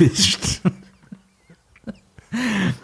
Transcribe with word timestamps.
erwischt? 0.00 0.60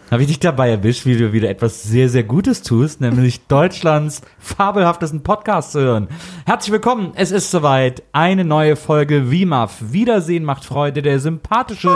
Habe 0.09 0.23
ich 0.23 0.27
dich 0.29 0.39
dabei 0.39 0.69
erwischt, 0.69 1.05
wie 1.05 1.17
du 1.17 1.31
wieder 1.33 1.49
etwas 1.49 1.83
sehr, 1.83 2.09
sehr 2.09 2.23
Gutes 2.23 2.61
tust, 2.63 3.01
nämlich 3.01 3.45
Deutschlands 3.47 4.21
fabelhaftesten 4.39 5.21
Podcast 5.21 5.73
zu 5.73 5.79
hören. 5.81 6.07
Herzlich 6.45 6.71
willkommen, 6.71 7.11
es 7.15 7.31
ist 7.31 7.51
soweit. 7.51 8.03
Eine 8.13 8.45
neue 8.45 8.75
Folge 8.75 9.29
WIMAF. 9.29 9.77
Wiedersehen 9.91 10.43
macht 10.43 10.65
Freude, 10.65 11.01
der 11.01 11.19
sympathische 11.19 11.95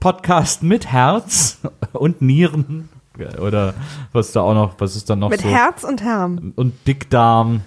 Podcast 0.00 0.62
mit 0.62 0.86
Herz 0.86 1.58
und 1.92 2.22
Nieren. 2.22 2.88
Oder 3.40 3.74
was 4.12 4.32
da 4.32 4.40
auch 4.42 4.54
noch, 4.54 4.74
was 4.78 4.96
ist 4.96 5.08
da 5.08 5.16
noch 5.16 5.30
Mit 5.30 5.40
so? 5.42 5.48
Herz 5.48 5.84
und 5.84 6.02
Herm. 6.02 6.52
und 6.56 6.74
Dickdarm. 6.86 7.62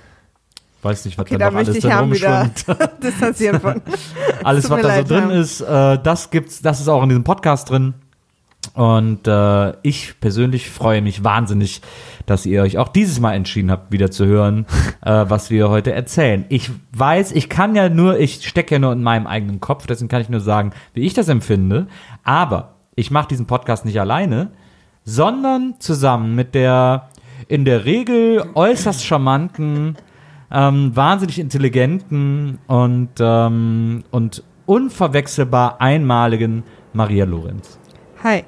Weiß 0.82 1.04
nicht, 1.06 1.18
was 1.18 1.26
Okay, 1.26 1.38
da 1.38 1.52
noch 1.52 1.58
alles 1.58 1.80
drin 1.80 1.92
rumschwimmt. 1.92 2.66
distanzieren 3.04 3.60
von. 3.60 3.82
Alles, 4.44 4.70
was 4.70 4.82
da 4.82 4.96
so 4.96 5.04
drin 5.04 5.30
Herm. 5.30 5.32
ist, 5.32 5.60
äh, 5.60 6.00
das 6.02 6.30
gibt's, 6.30 6.62
das 6.62 6.80
ist 6.80 6.88
auch 6.88 7.04
in 7.04 7.10
diesem 7.10 7.26
Podcast 7.26 7.70
drin. 7.70 7.96
Und 8.74 9.28
äh, 9.28 9.74
ich 9.82 10.20
persönlich 10.20 10.70
freue 10.70 11.02
mich 11.02 11.24
wahnsinnig, 11.24 11.82
dass 12.26 12.46
ihr 12.46 12.62
euch 12.62 12.78
auch 12.78 12.88
dieses 12.88 13.20
Mal 13.20 13.34
entschieden 13.34 13.72
habt, 13.72 13.92
wieder 13.92 14.12
zu 14.12 14.26
hören, 14.26 14.66
äh, 15.02 15.26
was 15.28 15.50
wir 15.50 15.70
heute 15.70 15.92
erzählen. 15.92 16.46
Ich 16.50 16.70
weiß, 16.94 17.34
ich 17.34 17.50
kann 17.50 17.76
ja 17.76 17.90
nur, 17.90 18.20
ich 18.20 18.48
stecke 18.48 18.76
ja 18.76 18.80
nur 18.80 18.94
in 18.94 19.04
meinem 19.04 19.28
eigenen 19.28 19.60
Kopf, 19.60 19.86
deswegen 19.88 20.08
kann 20.08 20.22
ich 20.22 20.30
nur 20.30 20.40
sagen, 20.40 20.72
wie 20.94 21.02
ich 21.02 21.14
das 21.14 21.28
empfinde. 21.28 21.88
Aber 22.24 22.76
ich 22.96 23.12
mache 23.12 23.28
diesen 23.28 23.48
Podcast 23.48 23.84
nicht 23.86 24.00
alleine, 24.00 24.52
sondern 25.04 25.76
zusammen 25.80 26.36
mit 26.36 26.56
der 26.56 27.10
in 27.48 27.66
der 27.66 27.86
Regel 27.86 28.46
äußerst 28.54 29.04
charmanten, 29.06 29.96
ähm, 30.52 30.96
wahnsinnig 30.96 31.40
intelligenten 31.40 32.60
und, 32.68 33.10
ähm, 33.20 34.04
und 34.12 34.44
unverwechselbar 34.66 35.82
einmaligen 35.82 36.64
Maria 36.94 37.26
Lorenz. 37.26 37.80
Hi. 38.24 38.44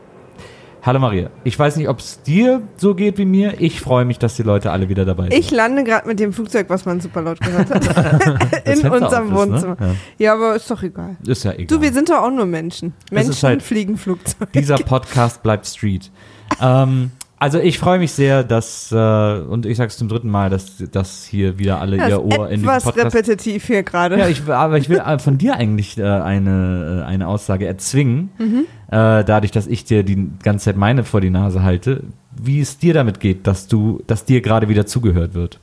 Hallo 0.83 0.97
Maria, 0.97 1.29
ich 1.43 1.57
weiß 1.59 1.75
nicht, 1.75 1.87
ob 1.89 1.99
es 1.99 2.23
dir 2.23 2.63
so 2.75 2.95
geht 2.95 3.19
wie 3.19 3.25
mir. 3.25 3.61
Ich 3.61 3.79
freue 3.81 4.03
mich, 4.03 4.17
dass 4.17 4.35
die 4.35 4.41
Leute 4.41 4.71
alle 4.71 4.89
wieder 4.89 5.05
dabei 5.05 5.25
sind. 5.25 5.33
Ich 5.35 5.51
lande 5.51 5.83
gerade 5.83 6.07
mit 6.07 6.19
dem 6.19 6.33
Flugzeug, 6.33 6.71
was 6.71 6.85
man 6.85 6.99
super 6.99 7.21
laut 7.21 7.39
gehört 7.39 7.69
hat. 7.69 8.65
In 8.65 8.89
unserem 8.89 9.29
ne? 9.29 9.35
Wohnzimmer. 9.35 9.77
Ja. 9.79 9.95
Ja, 10.17 10.33
aber 10.33 10.55
ist 10.55 10.71
doch 10.71 10.81
egal. 10.81 11.17
Ist 11.23 11.43
ja 11.43 11.51
egal. 11.53 11.67
Du, 11.67 11.81
wir 11.81 11.93
sind 11.93 12.09
doch 12.09 12.23
auch 12.23 12.31
nur 12.31 12.47
Menschen. 12.47 12.93
Menschen 13.11 13.47
halt- 13.47 13.61
fliegen 13.61 13.95
Flugzeug. 13.95 14.51
Dieser 14.53 14.77
Podcast 14.77 15.43
bleibt 15.43 15.67
Street. 15.67 16.11
ähm, 16.59 17.11
also 17.41 17.57
ich 17.57 17.79
freue 17.79 17.97
mich 17.97 18.11
sehr, 18.11 18.43
dass, 18.43 18.91
äh, 18.91 18.95
und 18.95 19.65
ich 19.65 19.75
sage 19.75 19.87
es 19.87 19.97
zum 19.97 20.07
dritten 20.07 20.29
Mal, 20.29 20.51
dass, 20.51 20.77
dass 20.91 21.25
hier 21.25 21.57
wieder 21.57 21.81
alle 21.81 21.97
Das 21.97 22.09
ihr 22.09 22.23
Ohr 22.23 22.47
in 22.51 22.61
den 22.61 22.69
etwas 22.69 22.83
Podcast 22.83 23.15
repetitiv 23.15 23.65
hier 23.65 23.81
gerade. 23.81 24.19
Ja, 24.19 24.27
ich, 24.27 24.47
aber 24.47 24.77
ich 24.77 24.89
will 24.89 25.01
von 25.17 25.39
dir 25.39 25.55
eigentlich 25.55 25.97
äh, 25.97 26.03
eine, 26.03 27.01
äh, 27.01 27.07
eine 27.07 27.27
Aussage 27.27 27.65
erzwingen, 27.65 28.29
äh, 28.37 28.61
dadurch, 28.91 29.49
dass 29.49 29.65
ich 29.65 29.85
dir 29.85 30.03
die 30.03 30.29
ganze 30.43 30.65
Zeit 30.65 30.77
meine 30.77 31.03
vor 31.03 31.19
die 31.19 31.31
Nase 31.31 31.63
halte, 31.63 32.03
wie 32.31 32.59
es 32.61 32.77
dir 32.77 32.93
damit 32.93 33.19
geht, 33.19 33.47
dass 33.47 33.67
du, 33.67 34.03
dass 34.05 34.23
dir 34.23 34.41
gerade 34.41 34.69
wieder 34.69 34.85
zugehört 34.85 35.33
wird. 35.33 35.59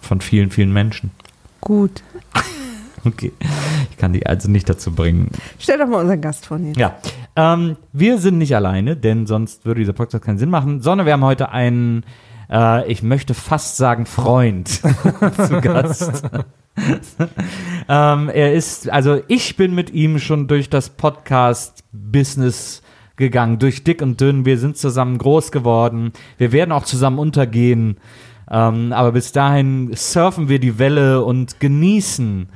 Von 0.00 0.20
vielen, 0.20 0.50
vielen 0.50 0.72
Menschen. 0.72 1.12
Gut. 1.60 2.02
Okay. 3.04 3.32
Ich 3.90 3.96
kann 3.96 4.12
dich 4.12 4.28
also 4.28 4.48
nicht 4.48 4.68
dazu 4.68 4.92
bringen. 4.92 5.28
Stell 5.58 5.76
doch 5.78 5.88
mal 5.88 6.02
unseren 6.02 6.20
Gast 6.20 6.46
vor 6.46 6.58
dir. 6.58 6.72
Ja. 6.76 6.94
Ähm, 7.34 7.76
wir 7.92 8.18
sind 8.18 8.38
nicht 8.38 8.54
alleine, 8.54 8.96
denn 8.96 9.26
sonst 9.26 9.64
würde 9.64 9.80
dieser 9.80 9.94
Podcast 9.94 10.24
keinen 10.24 10.38
Sinn 10.38 10.50
machen, 10.50 10.80
sondern 10.80 11.06
wir 11.06 11.14
haben 11.14 11.24
heute 11.24 11.50
einen, 11.50 12.04
äh, 12.50 12.90
ich 12.90 13.02
möchte 13.02 13.34
fast 13.34 13.76
sagen, 13.76 14.04
Freund 14.06 14.68
zu 15.46 15.60
Gast. 15.60 16.24
ähm, 17.88 18.28
er 18.28 18.52
ist, 18.52 18.90
also 18.90 19.20
ich 19.28 19.56
bin 19.56 19.74
mit 19.74 19.90
ihm 19.90 20.18
schon 20.18 20.46
durch 20.46 20.68
das 20.68 20.90
Podcast-Business 20.90 22.82
gegangen, 23.16 23.58
durch 23.58 23.84
dick 23.84 24.02
und 24.02 24.20
dünn. 24.20 24.44
Wir 24.44 24.58
sind 24.58 24.76
zusammen 24.76 25.18
groß 25.18 25.52
geworden. 25.52 26.12
Wir 26.38 26.52
werden 26.52 26.72
auch 26.72 26.84
zusammen 26.84 27.18
untergehen. 27.18 27.98
Ähm, 28.50 28.92
aber 28.92 29.12
bis 29.12 29.32
dahin 29.32 29.90
surfen 29.94 30.48
wir 30.48 30.58
die 30.58 30.78
Welle 30.78 31.24
und 31.24 31.60
genießen 31.60 32.48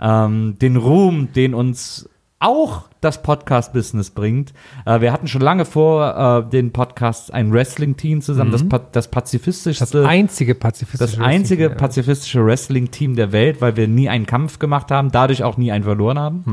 ähm, 0.00 0.58
den 0.60 0.76
Ruhm, 0.76 1.32
den 1.32 1.54
uns 1.54 2.08
auch 2.38 2.84
das 3.00 3.22
Podcast-Business 3.22 4.10
bringt. 4.10 4.52
Äh, 4.84 5.00
wir 5.00 5.12
hatten 5.12 5.26
schon 5.26 5.40
lange 5.40 5.64
vor 5.64 6.44
äh, 6.46 6.50
den 6.50 6.72
Podcasts 6.72 7.30
ein 7.30 7.52
Wrestling-Team 7.52 8.20
zusammen, 8.20 8.52
das, 8.52 8.68
pa 8.68 8.78
das 8.78 9.08
pazifistischste, 9.08 9.84
Das 10.02 10.06
einzige 10.06 10.54
pazifistische 10.54 11.16
das 11.16 11.26
einzige 11.26 11.64
Wrestling- 11.64 11.78
pazifistische 11.78 12.44
Wrestling-Team 12.44 13.16
der 13.16 13.32
Welt, 13.32 13.60
weil 13.60 13.76
wir 13.76 13.88
nie 13.88 14.08
einen 14.08 14.26
Kampf 14.26 14.58
gemacht 14.58 14.90
haben, 14.90 15.10
dadurch 15.10 15.42
auch 15.44 15.56
nie 15.56 15.72
einen 15.72 15.84
verloren 15.84 16.18
haben. 16.18 16.44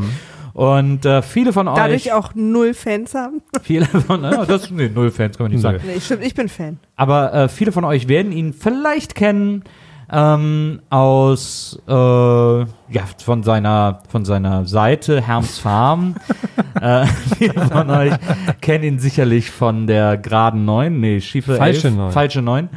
Und 0.53 1.03
äh, 1.05 1.21
viele 1.23 1.51
von 1.51 1.67
euch, 1.67 1.75
Dadurch 1.75 2.13
auch 2.13 2.35
null 2.35 2.75
Fans 2.75 3.15
haben. 3.15 3.41
viele 3.63 3.85
von, 3.87 4.23
ja, 4.23 4.45
das, 4.45 4.69
nee, 4.69 4.87
null 4.87 5.09
Fans 5.09 5.35
kann 5.37 5.45
man 5.45 5.51
nicht 5.51 5.61
sagen. 5.61 5.79
Nee, 5.85 5.99
stimmt, 5.99 6.23
ich 6.23 6.35
bin 6.35 6.47
Fan. 6.47 6.77
Aber 6.95 7.33
äh, 7.33 7.49
viele 7.49 7.71
von 7.71 7.83
euch 7.83 8.07
werden 8.07 8.31
ihn 8.31 8.53
vielleicht 8.53 9.15
kennen 9.15 9.63
ähm, 10.13 10.81
aus 10.89 11.79
äh, 11.87 11.91
ja 11.91 12.67
von 13.23 13.43
seiner 13.43 14.01
von 14.07 14.25
seiner 14.25 14.65
Seite 14.65 15.21
Herms 15.21 15.57
Farm. 15.59 16.15
äh, 16.81 17.05
viele 17.37 17.67
von 17.67 17.89
euch 17.89 18.13
kennen 18.61 18.83
ihn 18.83 18.99
sicherlich 18.99 19.49
von 19.49 19.87
der 19.87 20.17
geraden 20.17 20.65
9, 20.65 20.99
nee, 20.99 21.19
schiefe 21.19 21.55
Falsche 21.55 21.87
11, 21.87 21.97
Neun. 21.97 22.11
falsche 22.11 22.41
9, 22.41 22.69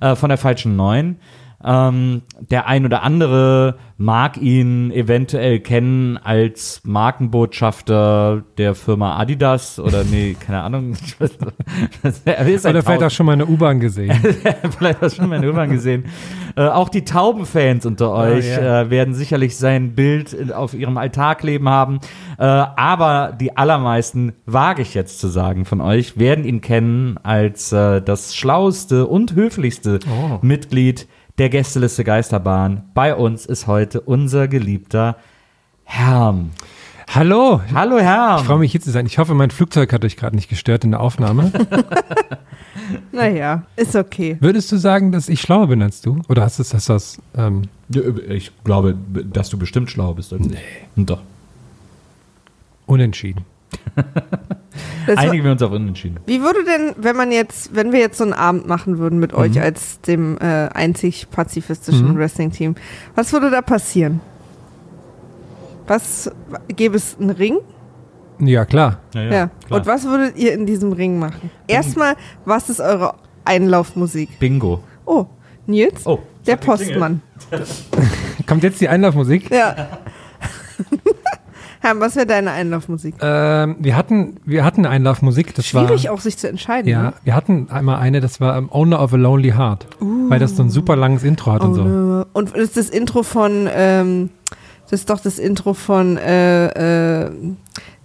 äh, 0.00 0.16
von 0.16 0.28
der 0.28 0.38
falschen 0.38 0.76
9. 0.76 1.16
Ähm, 1.62 2.22
der 2.40 2.66
ein 2.66 2.84
oder 2.84 3.02
andere 3.02 3.76
mag 3.98 4.38
ihn 4.38 4.90
eventuell 4.92 5.60
kennen 5.60 6.16
als 6.16 6.80
Markenbotschafter 6.84 8.42
der 8.56 8.74
Firma 8.74 9.18
Adidas 9.18 9.78
oder 9.78 10.04
nee, 10.04 10.36
keine 10.46 10.62
Ahnung. 10.62 10.96
Er 12.24 12.46
ist 12.46 12.64
Oder 12.64 12.82
vielleicht 12.82 13.02
auch 13.02 13.10
schon 13.10 13.26
mal 13.26 13.32
eine 13.32 13.46
U-Bahn 13.46 13.78
gesehen. 13.78 14.18
vielleicht 14.78 15.02
hast 15.02 15.16
du 15.16 15.20
schon 15.20 15.28
mal 15.28 15.36
in 15.36 15.42
der 15.42 15.50
U-Bahn 15.50 15.70
gesehen. 15.70 16.04
Äh, 16.56 16.68
auch 16.68 16.88
die 16.88 17.04
Taubenfans 17.04 17.84
unter 17.84 18.10
euch 18.12 18.48
ja. 18.48 18.82
äh, 18.82 18.90
werden 18.90 19.12
sicherlich 19.12 19.56
sein 19.56 19.94
Bild 19.94 20.52
auf 20.52 20.72
ihrem 20.72 20.96
Alltag 20.96 21.40
kleben 21.40 21.68
haben. 21.68 22.00
Äh, 22.38 22.44
aber 22.44 23.36
die 23.38 23.56
allermeisten, 23.56 24.32
wage 24.46 24.80
ich 24.80 24.94
jetzt 24.94 25.20
zu 25.20 25.28
sagen, 25.28 25.66
von 25.66 25.82
euch, 25.82 26.18
werden 26.18 26.44
ihn 26.44 26.62
kennen 26.62 27.18
als 27.22 27.70
äh, 27.72 28.00
das 28.00 28.34
schlauste 28.34 29.06
und 29.06 29.34
höflichste 29.34 29.98
Oh. 30.08 30.38
Mitglied 30.42 31.06
der 31.40 31.48
Gästeliste 31.48 32.04
Geisterbahn. 32.04 32.82
Bei 32.92 33.14
uns 33.14 33.46
ist 33.46 33.66
heute 33.66 34.02
unser 34.02 34.46
geliebter 34.46 35.16
Herm. 35.84 36.50
Hallo, 37.08 37.62
Hallo 37.72 37.98
Herm. 37.98 38.40
ich 38.40 38.46
freue 38.46 38.58
mich 38.58 38.72
hier 38.72 38.82
zu 38.82 38.90
sein. 38.90 39.06
Ich 39.06 39.16
hoffe, 39.16 39.32
mein 39.32 39.50
Flugzeug 39.50 39.90
hat 39.94 40.04
euch 40.04 40.18
gerade 40.18 40.36
nicht 40.36 40.50
gestört 40.50 40.84
in 40.84 40.90
der 40.90 41.00
Aufnahme. 41.00 41.50
Naja, 43.12 43.64
ist 43.76 43.94
okay. 43.94 44.36
Würdest 44.40 44.72
du 44.72 44.76
sagen, 44.76 45.12
dass 45.12 45.28
ich 45.28 45.40
schlauer 45.40 45.68
bin 45.68 45.82
als 45.82 46.00
du? 46.00 46.22
Oder 46.28 46.42
hast 46.42 46.58
du 46.58 46.64
das, 46.64 46.86
das 46.86 47.18
ähm, 47.36 47.68
Ich 48.28 48.50
glaube, 48.64 48.96
dass 49.32 49.48
du 49.48 49.58
bestimmt 49.58 49.90
schlau 49.90 50.14
bist. 50.14 50.32
Nee. 50.32 50.56
Doch. 50.96 51.20
unentschieden? 52.86 53.44
Einigen 55.16 55.44
wir 55.44 55.52
uns 55.52 55.62
auf 55.62 55.72
Unentschieden. 55.72 56.18
Wie 56.26 56.40
würde 56.40 56.64
denn, 56.64 56.94
wenn 56.96 57.16
man 57.16 57.32
jetzt, 57.32 57.74
wenn 57.74 57.92
wir 57.92 58.00
jetzt 58.00 58.18
so 58.18 58.24
einen 58.24 58.32
Abend 58.32 58.66
machen 58.68 58.98
würden 58.98 59.18
mit 59.18 59.32
euch 59.34 59.54
Mhm. 59.56 59.62
als 59.62 60.00
dem 60.02 60.38
äh, 60.38 60.68
einzig 60.68 61.28
pazifistischen 61.30 62.12
Mhm. 62.12 62.18
Wrestling-Team, 62.18 62.74
was 63.14 63.32
würde 63.32 63.50
da 63.50 63.62
passieren? 63.62 64.20
Was 65.86 66.30
gäbe 66.68 66.96
es 66.96 67.16
einen 67.18 67.30
Ring? 67.30 67.56
Ja, 68.38 68.64
klar. 68.64 69.00
Ja. 69.14 69.50
Und 69.68 69.86
was 69.86 70.04
würdet 70.04 70.36
ihr 70.36 70.52
in 70.54 70.64
diesem 70.66 70.92
Ring 70.92 71.18
machen? 71.18 71.50
Erstmal, 71.66 72.14
was 72.44 72.70
ist 72.70 72.80
eure 72.80 73.14
Einlaufmusik? 73.44 74.38
Bingo. 74.38 74.80
Oh, 75.04 75.26
Nils, 75.66 76.06
Oh, 76.06 76.20
der 76.46 76.56
Postmann. 76.56 77.20
Kommt 78.46 78.62
jetzt 78.62 78.80
die 78.80 78.88
Einlaufmusik? 78.88 79.50
Ja. 79.50 79.88
Herr, 81.82 81.98
was 81.98 82.14
wäre 82.14 82.26
deine 82.26 82.50
Einlaufmusik? 82.50 83.14
Ähm, 83.22 83.76
wir, 83.78 83.96
hatten, 83.96 84.36
wir 84.44 84.64
hatten 84.64 84.80
eine 84.84 84.90
Einlaufmusik. 84.90 85.54
Das 85.54 85.66
Schwierig 85.66 86.04
war, 86.04 86.12
auch, 86.12 86.20
sich 86.20 86.36
zu 86.36 86.46
entscheiden. 86.48 86.88
Ja, 86.90 87.02
ne? 87.02 87.12
wir 87.24 87.34
hatten 87.34 87.68
einmal 87.70 87.96
eine, 88.00 88.20
das 88.20 88.38
war 88.40 88.56
ähm, 88.58 88.68
Owner 88.70 89.02
of 89.02 89.14
a 89.14 89.16
Lonely 89.16 89.52
Heart. 89.52 89.86
Weil 90.00 90.38
das 90.38 90.56
so 90.56 90.62
ein 90.62 90.68
super 90.70 90.94
langes 90.94 91.24
Intro 91.24 91.52
hat 91.52 91.62
Oh, 91.62 91.66
und 91.66 91.74
so. 91.74 91.82
no. 91.84 92.26
Und 92.34 92.54
ist 92.54 92.76
das 92.76 92.90
Intro 92.90 93.22
von, 93.22 93.66
ähm, 93.72 94.28
das 94.90 95.00
ist 95.00 95.10
doch 95.10 95.20
das 95.20 95.38
Intro 95.38 95.72
von, 95.72 96.18
äh, 96.18 97.24
äh, 97.24 97.30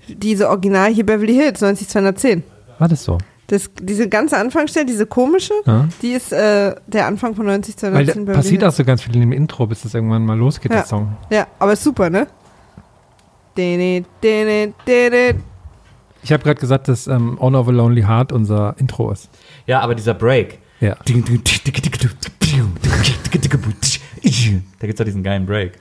diese 0.07 0.49
Original 0.49 0.91
hier 0.93 1.05
Beverly 1.05 1.33
Hills, 1.33 1.59
90210. 1.61 2.43
War 2.79 2.87
das 2.87 3.03
so? 3.03 3.17
Das, 3.47 3.69
diese 3.79 4.07
ganze 4.09 4.37
Anfangsstelle, 4.37 4.85
diese 4.85 5.05
komische, 5.05 5.53
Ja. 5.65 5.87
die 6.01 6.13
ist 6.13 6.31
äh, 6.31 6.75
der 6.87 7.05
Anfang 7.07 7.35
von 7.35 7.45
90 7.45 7.75
zu 7.77 7.87
Weil 7.87 8.05
19 8.05 8.25
da 8.25 8.33
passiert 8.33 8.63
auch 8.63 8.71
so 8.71 8.83
ganz 8.85 9.03
viel 9.03 9.13
in 9.15 9.21
dem 9.21 9.31
Intro, 9.31 9.67
bis 9.67 9.81
das 9.83 9.93
irgendwann 9.93 10.25
mal 10.25 10.37
losgeht, 10.37 10.71
Ja. 10.71 10.77
der 10.79 10.85
Song. 10.87 11.15
Ja, 11.29 11.45
aber 11.59 11.73
ist 11.73 11.83
super, 11.83 12.09
ne? 12.09 12.27
Ich 16.23 16.31
habe 16.31 16.43
gerade 16.43 16.59
gesagt, 16.59 16.87
dass 16.87 17.07
ähm, 17.07 17.37
Honor 17.39 17.61
of 17.61 17.67
a 17.67 17.71
Lonely 17.71 18.01
Heart 18.01 18.31
unser 18.31 18.75
Intro 18.79 19.11
ist. 19.11 19.29
Ja, 19.67 19.81
aber 19.81 19.95
dieser 19.95 20.13
Break. 20.13 20.59
Ja. 20.79 20.95
Da 24.79 24.87
gibt's 24.87 25.01
auch 25.01 25.05
diesen 25.05 25.23
geilen 25.23 25.45
Break. 25.45 25.73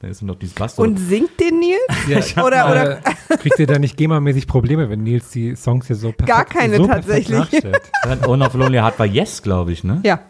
Da 0.00 0.08
ist 0.08 0.22
noch 0.22 0.36
dieses 0.36 0.54
Bass. 0.54 0.78
Und 0.78 0.98
singt 0.98 1.38
den 1.38 1.58
Nils? 1.58 2.34
oder, 2.38 2.70
oder, 2.70 2.98
Äh, 2.98 3.36
kriegt 3.36 3.58
ihr 3.58 3.66
da 3.66 3.78
nicht 3.78 3.98
GEMA-mäßig 3.98 4.46
Probleme, 4.46 4.88
wenn 4.88 5.02
Nils 5.02 5.30
die 5.30 5.54
Songs 5.54 5.86
hier 5.86 5.96
so 5.96 6.12
perfekt 6.12 6.28
Gar 6.28 6.44
keine 6.46 6.76
so 6.78 6.86
perfekt 6.86 7.28
tatsächlich. 7.28 8.26
One 8.26 8.46
of 8.46 8.54
Lonely 8.54 8.78
Heart 8.78 8.98
war 8.98 9.06
Yes, 9.06 9.42
glaube 9.42 9.72
ich, 9.72 9.84
ne? 9.84 10.00
ja. 10.04 10.20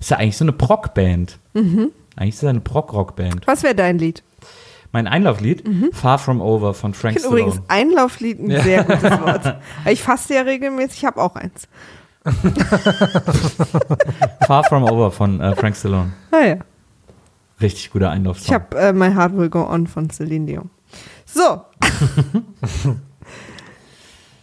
Ist 0.00 0.10
ja 0.10 0.16
eigentlich 0.16 0.36
so 0.36 0.44
eine 0.44 0.52
Prog-Band. 0.52 1.38
Eigentlich 1.54 2.34
ist 2.34 2.42
das 2.42 2.50
eine 2.50 2.60
Prog-Rock-Band. 2.60 3.46
Was 3.46 3.62
wäre 3.62 3.74
dein 3.74 3.98
Lied? 3.98 4.22
Mein 4.92 5.06
Einlauflied, 5.06 5.62
Far 5.92 6.18
From 6.18 6.40
Over 6.40 6.74
von 6.74 6.94
Frank 6.94 7.16
Ich 7.16 7.22
Stallone. 7.22 7.42
übrigens 7.42 7.62
Einlauflied 7.68 8.40
ein 8.40 8.60
sehr 8.62 8.82
gutes 8.82 9.02
Wort. 9.20 9.56
Ich 9.86 10.02
faste 10.02 10.34
ja 10.34 10.40
regelmäßig, 10.42 10.98
ich 10.98 11.04
habe 11.04 11.22
auch 11.22 11.36
eins. 11.36 11.68
Far 14.46 14.64
From 14.64 14.82
Over 14.84 15.10
von 15.12 15.40
äh, 15.40 15.54
Frank 15.54 15.76
Stallone. 15.76 16.12
Naja. 16.32 16.56
Richtig 17.60 17.90
guter 17.92 18.10
Einlaufsong. 18.10 18.46
Ich 18.46 18.52
habe 18.52 18.76
äh, 18.78 18.92
My 18.92 19.12
Heart 19.14 19.36
Will 19.36 19.48
Go 19.50 19.62
On 19.68 19.86
von 19.86 20.10
Celine 20.10 20.46
Dion. 20.46 20.70
So. 21.24 21.62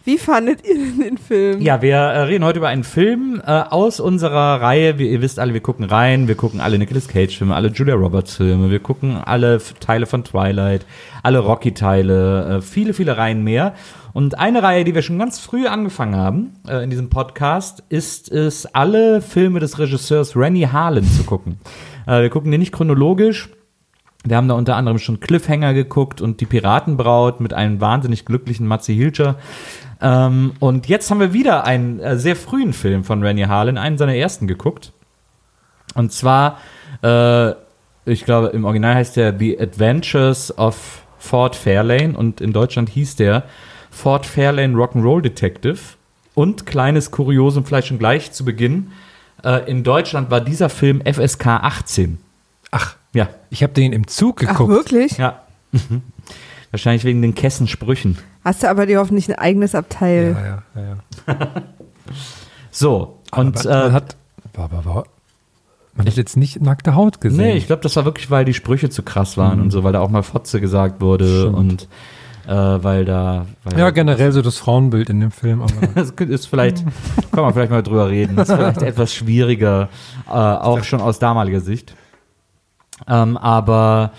Wie 0.08 0.16
fandet 0.16 0.66
ihr 0.66 0.74
denn 0.74 1.00
den 1.00 1.18
Film? 1.18 1.60
Ja, 1.60 1.82
wir 1.82 1.96
äh, 1.96 2.20
reden 2.22 2.42
heute 2.42 2.60
über 2.60 2.68
einen 2.68 2.82
Film 2.82 3.42
äh, 3.46 3.50
aus 3.50 4.00
unserer 4.00 4.58
Reihe. 4.58 4.98
Wir, 4.98 5.06
ihr 5.10 5.20
wisst 5.20 5.38
alle, 5.38 5.52
wir 5.52 5.60
gucken 5.60 5.84
rein, 5.84 6.28
wir 6.28 6.34
gucken 6.34 6.62
alle 6.62 6.78
Nicolas 6.78 7.08
Cage-Filme, 7.08 7.54
alle 7.54 7.68
Julia 7.68 7.94
Roberts-Filme, 7.94 8.70
wir 8.70 8.78
gucken 8.78 9.18
alle 9.22 9.60
Teile 9.80 10.06
von 10.06 10.24
Twilight, 10.24 10.86
alle 11.22 11.40
Rocky-Teile, 11.40 12.56
äh, 12.56 12.62
viele, 12.62 12.94
viele 12.94 13.18
Reihen 13.18 13.44
mehr. 13.44 13.74
Und 14.14 14.38
eine 14.38 14.62
Reihe, 14.62 14.84
die 14.84 14.94
wir 14.94 15.02
schon 15.02 15.18
ganz 15.18 15.40
früh 15.40 15.66
angefangen 15.66 16.16
haben 16.16 16.54
äh, 16.66 16.82
in 16.82 16.88
diesem 16.88 17.10
Podcast, 17.10 17.84
ist 17.90 18.32
es, 18.32 18.64
alle 18.64 19.20
Filme 19.20 19.60
des 19.60 19.78
Regisseurs 19.78 20.34
Rennie 20.34 20.68
Harlan 20.68 21.04
zu 21.04 21.24
gucken. 21.24 21.58
Äh, 22.06 22.22
wir 22.22 22.30
gucken 22.30 22.50
die 22.50 22.56
nicht 22.56 22.72
chronologisch. 22.72 23.50
Wir 24.28 24.36
haben 24.36 24.48
da 24.48 24.54
unter 24.54 24.76
anderem 24.76 24.98
schon 24.98 25.20
Cliffhanger 25.20 25.74
geguckt 25.74 26.20
und 26.20 26.40
die 26.40 26.46
Piratenbraut 26.46 27.40
mit 27.40 27.54
einem 27.54 27.80
wahnsinnig 27.80 28.24
glücklichen 28.24 28.66
Matze 28.66 28.92
Hilscher. 28.92 29.36
Ähm, 30.00 30.52
und 30.60 30.88
jetzt 30.88 31.10
haben 31.10 31.20
wir 31.20 31.32
wieder 31.32 31.64
einen 31.64 32.00
äh, 32.00 32.18
sehr 32.18 32.36
frühen 32.36 32.72
Film 32.72 33.04
von 33.04 33.22
Rennie 33.22 33.46
Harlan, 33.46 33.78
einen 33.78 33.98
seiner 33.98 34.14
ersten 34.14 34.46
geguckt. 34.46 34.92
Und 35.94 36.12
zwar, 36.12 36.58
äh, 37.02 37.52
ich 38.04 38.24
glaube, 38.24 38.48
im 38.48 38.64
Original 38.64 38.94
heißt 38.94 39.16
der 39.16 39.36
The 39.38 39.60
Adventures 39.60 40.56
of 40.56 41.02
Ford 41.18 41.56
Fairlane 41.56 42.16
und 42.16 42.40
in 42.40 42.52
Deutschland 42.52 42.88
hieß 42.88 43.16
der 43.16 43.44
Ford 43.90 44.26
Fairlane 44.26 44.74
Rock'n'Roll 44.74 45.22
Detective. 45.22 45.78
Und 46.34 46.66
kleines 46.66 47.10
Kuriosum 47.10 47.64
vielleicht 47.64 47.88
schon 47.88 47.98
gleich 47.98 48.30
zu 48.30 48.44
Beginn. 48.44 48.92
Äh, 49.42 49.68
in 49.68 49.82
Deutschland 49.82 50.30
war 50.30 50.40
dieser 50.40 50.68
Film 50.68 51.02
FSK 51.04 51.46
18. 51.46 52.18
Ach, 53.24 53.28
Ja, 53.28 53.34
ich 53.50 53.62
habe 53.62 53.72
den 53.72 53.92
im 53.92 54.06
Zug 54.06 54.42
Ach, 54.44 54.48
geguckt. 54.52 54.70
wirklich? 54.70 55.18
ja. 55.18 55.42
Wahrscheinlich 56.70 57.04
wegen 57.04 57.22
den 57.22 57.34
Kessensprüchen. 57.34 58.18
Hast 58.44 58.62
du 58.62 58.68
aber 58.70 58.86
dir 58.86 58.98
hoffentlich 59.00 59.28
ein 59.28 59.34
eigenes 59.38 59.74
Abteil. 59.74 60.36
Ja, 60.36 60.82
ja, 60.82 60.88
ja. 61.28 61.34
ja. 61.34 61.62
So, 62.70 63.18
und 63.34 63.66
Aber 63.66 63.76
man 63.80 63.90
äh, 63.90 63.92
hat, 63.92 64.16
war, 64.54 64.70
war, 64.70 64.84
war, 64.84 65.04
man 65.96 66.06
hat 66.06 66.14
jetzt 66.14 66.36
nicht 66.36 66.60
nackte 66.62 66.94
Haut 66.94 67.20
gesehen. 67.20 67.38
nee, 67.40 67.56
ich 67.56 67.66
glaube, 67.66 67.82
das 67.82 67.96
war 67.96 68.04
wirklich, 68.04 68.30
weil 68.30 68.44
die 68.44 68.54
Sprüche 68.54 68.88
zu 68.88 69.02
krass 69.02 69.36
waren 69.36 69.58
Mhm. 69.58 69.64
und 69.64 69.70
so, 69.72 69.82
weil 69.84 69.92
da 69.92 70.00
auch 70.00 70.10
mal 70.10 70.22
Fotze 70.22 70.60
gesagt 70.60 71.00
wurde 71.00 71.40
Stimmt. 71.40 71.56
und 71.56 71.88
äh, 72.46 72.52
weil 72.84 73.04
da. 73.04 73.46
Weil 73.64 73.78
ja, 73.78 73.90
generell 73.90 74.30
so 74.32 74.42
das 74.42 74.58
Frauenbild 74.58 75.10
in 75.10 75.20
dem 75.20 75.32
Film. 75.32 75.62
Aber 75.62 75.72
Das 75.94 76.10
ist 76.12 76.46
vielleicht, 76.46 76.84
kann 77.32 77.42
man 77.42 77.52
vielleicht 77.52 77.70
mal 77.72 77.82
drüber 77.82 78.08
reden. 78.08 78.36
Das 78.36 78.48
ist 78.48 78.54
vielleicht 78.54 78.82
etwas 78.82 79.12
schwieriger, 79.12 79.88
äh, 80.28 80.30
auch 80.30 80.84
schon 80.84 81.00
aus 81.00 81.18
damaliger 81.18 81.60
Sicht. 81.60 81.94
Ähm, 83.06 83.36
aber 83.36 84.12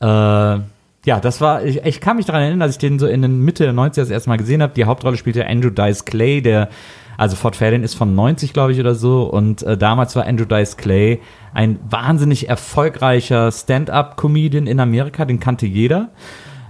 äh, 0.00 0.06
ja, 0.06 1.20
das 1.20 1.40
war, 1.40 1.64
ich, 1.64 1.84
ich 1.84 2.00
kann 2.00 2.16
mich 2.16 2.26
daran 2.26 2.42
erinnern, 2.42 2.60
dass 2.60 2.72
ich 2.72 2.78
den 2.78 2.98
so 2.98 3.06
in 3.06 3.22
den 3.22 3.40
Mitte 3.40 3.64
der 3.64 3.72
90er 3.72 3.96
das 3.96 4.10
erste 4.10 4.28
Mal 4.28 4.36
gesehen 4.36 4.62
habe. 4.62 4.74
Die 4.74 4.84
Hauptrolle 4.84 5.16
spielte 5.16 5.46
Andrew 5.46 5.70
Dice 5.70 6.04
Clay, 6.04 6.42
der, 6.42 6.68
also 7.16 7.34
Ford 7.34 7.56
Fairlane 7.56 7.84
ist 7.84 7.94
von 7.94 8.14
90, 8.14 8.52
glaube 8.52 8.72
ich, 8.72 8.80
oder 8.80 8.94
so. 8.94 9.22
Und 9.22 9.62
äh, 9.62 9.76
damals 9.76 10.16
war 10.16 10.26
Andrew 10.26 10.44
Dice 10.44 10.76
Clay 10.76 11.20
ein 11.54 11.78
wahnsinnig 11.88 12.48
erfolgreicher 12.48 13.50
Stand-up-Comedian 13.50 14.66
in 14.66 14.80
Amerika, 14.80 15.24
den 15.24 15.40
kannte 15.40 15.66
jeder. 15.66 16.10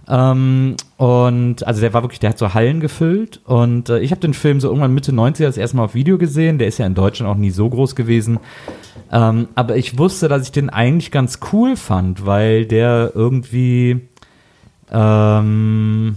Ähm, 0.09 0.77
und 0.97 1.67
also 1.67 1.81
der 1.81 1.93
war 1.93 2.03
wirklich, 2.03 2.19
der 2.21 2.31
hat 2.31 2.39
so 2.39 2.55
Hallen 2.55 2.81
gefüllt. 2.81 3.41
Und 3.45 3.91
äh, 3.91 4.01
ich 4.01 4.11
habe 4.11 4.21
den 4.21 4.35
Film 4.35 4.61
so 4.61 4.69
irgendwann 4.69 4.95
Mitte 4.95 5.13
90er 5.13 5.45
das 5.45 5.59
erste 5.59 5.77
Mal 5.77 5.85
auf 5.85 5.95
Video 5.95 6.19
gesehen. 6.19 6.59
Der 6.59 6.69
ist 6.69 6.79
ja 6.79 6.87
in 6.87 6.95
Deutschland 6.95 7.31
auch 7.31 7.37
nie 7.37 7.51
so 7.51 7.69
groß 7.69 7.95
gewesen. 7.95 8.41
Ähm, 9.13 9.49
aber 9.55 9.77
ich 9.77 9.99
wusste, 9.99 10.29
dass 10.29 10.45
ich 10.45 10.53
den 10.53 10.71
eigentlich 10.71 11.11
ganz 11.11 11.41
cool 11.53 11.77
fand, 11.77 12.25
weil 12.25 12.65
der 12.65 13.13
irgendwie, 13.15 14.09
ähm, 14.91 16.17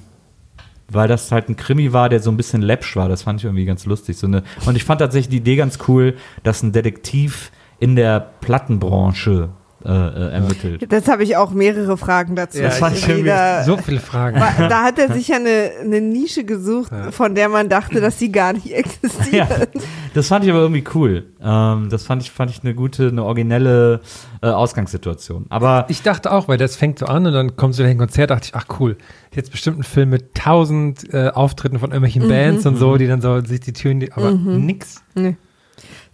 weil 0.89 1.07
das 1.07 1.31
halt 1.31 1.49
ein 1.49 1.57
Krimi 1.57 1.91
war, 1.91 2.10
der 2.10 2.21
so 2.21 2.31
ein 2.31 2.38
bisschen 2.38 2.62
läppsch 2.62 2.95
war. 2.95 3.10
Das 3.10 3.24
fand 3.24 3.39
ich 3.39 3.45
irgendwie 3.45 3.65
ganz 3.65 3.86
lustig. 3.86 4.17
So 4.17 4.27
eine, 4.27 4.43
und 4.65 4.75
ich 4.75 4.86
fand 4.86 5.01
tatsächlich 5.01 5.29
die 5.29 5.38
Idee 5.38 5.57
ganz 5.57 5.79
cool, 5.88 6.15
dass 6.43 6.63
ein 6.63 6.71
Detektiv 6.71 7.51
in 7.79 7.95
der 7.95 8.19
Plattenbranche 8.19 9.50
äh, 9.85 9.89
äh, 9.89 10.31
ermittelt. 10.33 10.91
Das 10.91 11.07
habe 11.07 11.23
ich 11.23 11.38
auch 11.38 11.51
mehrere 11.51 11.97
Fragen 11.97 12.35
dazu. 12.35 12.57
Ja, 12.59 12.65
Das 12.65 12.77
fand 12.79 12.97
ich 12.97 13.03
irgendwie 13.07 13.29
Jeder- 13.29 13.63
so 13.63 13.77
viele 13.77 14.00
Fragen. 14.00 14.39
Wa- 14.39 14.67
da 14.67 14.83
hat 14.83 15.00
er 15.00 15.13
sich 15.13 15.27
ja 15.29 15.38
eine, 15.38 15.71
eine 15.81 16.01
Nische 16.01 16.43
gesucht, 16.43 16.91
Ja. 16.91 17.11
von 17.11 17.35
der 17.35 17.50
man 17.50 17.69
dachte, 17.69 18.01
dass 18.01 18.19
sie 18.19 18.31
gar 18.31 18.53
nicht 18.53 18.71
existiert. 18.73 19.31
Ja, 19.33 19.47
das 20.13 20.27
fand 20.27 20.45
ich 20.45 20.51
aber 20.51 20.59
irgendwie 20.61 20.83
cool. 20.93 21.25
Ähm, 21.41 21.88
das 21.89 22.03
fand 22.05 22.21
ich, 22.21 22.31
fand 22.31 22.51
ich 22.51 22.63
eine 22.63 22.73
gute, 22.75 23.07
eine 23.07 23.23
originelle 23.23 24.01
äh, 24.41 24.47
Ausgangssituation. 24.47 25.45
Aber 25.50 25.85
Ich 25.89 26.01
dachte 26.01 26.31
auch, 26.31 26.47
weil 26.47 26.57
das 26.57 26.75
fängt 26.75 27.00
so 27.00 27.05
an 27.05 27.25
und 27.25 27.33
dann 27.33 27.55
kommst 27.55 27.79
du 27.79 27.83
in 27.83 27.89
ein 27.89 27.97
Konzert, 27.97 28.29
dachte 28.31 28.45
ich, 28.45 28.55
ach 28.55 28.65
cool, 28.79 28.97
jetzt 29.33 29.51
bestimmt 29.51 29.79
ein 29.79 29.83
Film 29.83 30.09
mit 30.09 30.35
tausend 30.35 31.13
äh, 31.13 31.29
Auftritten 31.29 31.79
von 31.79 31.91
irgendwelchen 31.91 32.27
Bands 32.27 32.65
und 32.65 32.77
so, 32.77 32.97
die 32.97 33.07
dann 33.07 33.21
so 33.21 33.39
sich 33.41 33.59
die 33.61 33.73
Türen, 33.73 34.05
aber 34.13 34.31
nix. 34.31 35.01
Nee. 35.15 35.35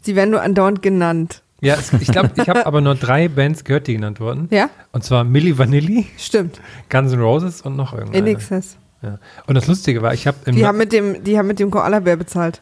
Sie 0.01 0.15
werden 0.15 0.31
nur 0.31 0.41
andauernd 0.41 0.81
genannt. 0.81 1.41
Ja, 1.61 1.75
es, 1.75 1.91
ich 1.93 2.07
glaube, 2.11 2.31
ich 2.35 2.47
habe 2.47 2.65
aber 2.65 2.81
nur 2.81 2.95
drei 2.95 3.27
Bands 3.27 3.63
gehört, 3.63 3.87
die 3.87 3.93
genannt 3.93 4.19
wurden. 4.19 4.47
Ja, 4.51 4.69
Und 4.91 5.03
zwar 5.03 5.23
Milli 5.23 5.57
Vanilli, 5.57 6.05
stimmt. 6.17 6.61
Guns 6.89 7.13
N' 7.13 7.19
Roses 7.21 7.61
und 7.61 7.75
noch 7.75 7.93
irgendeine. 7.93 8.29
In 8.29 8.35
excess. 8.35 8.77
Ja. 9.01 9.19
Und 9.47 9.55
das 9.55 9.67
Lustige 9.67 10.01
war, 10.01 10.13
ich 10.13 10.27
habe 10.27 10.37
im 10.45 10.55
Die 10.55 10.65
haben 10.65 10.77
mit 10.77 10.91
dem, 10.91 11.23
die 11.23 11.37
haben 11.37 11.47
mit 11.47 11.59
dem 11.59 11.71
Koala-Bär 11.71 12.15
bezahlt. 12.15 12.61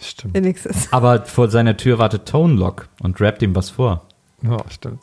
Stimmt. 0.00 0.36
In 0.36 0.44
excess. 0.44 0.88
Aber 0.92 1.24
vor 1.24 1.48
seiner 1.48 1.76
Tür 1.76 1.98
wartet 1.98 2.26
Tone 2.26 2.54
Lock 2.54 2.88
und 3.02 3.20
rappt 3.20 3.42
ihm 3.42 3.54
was 3.56 3.70
vor. 3.70 4.06
Ja, 4.42 4.58
stimmt. 4.68 5.02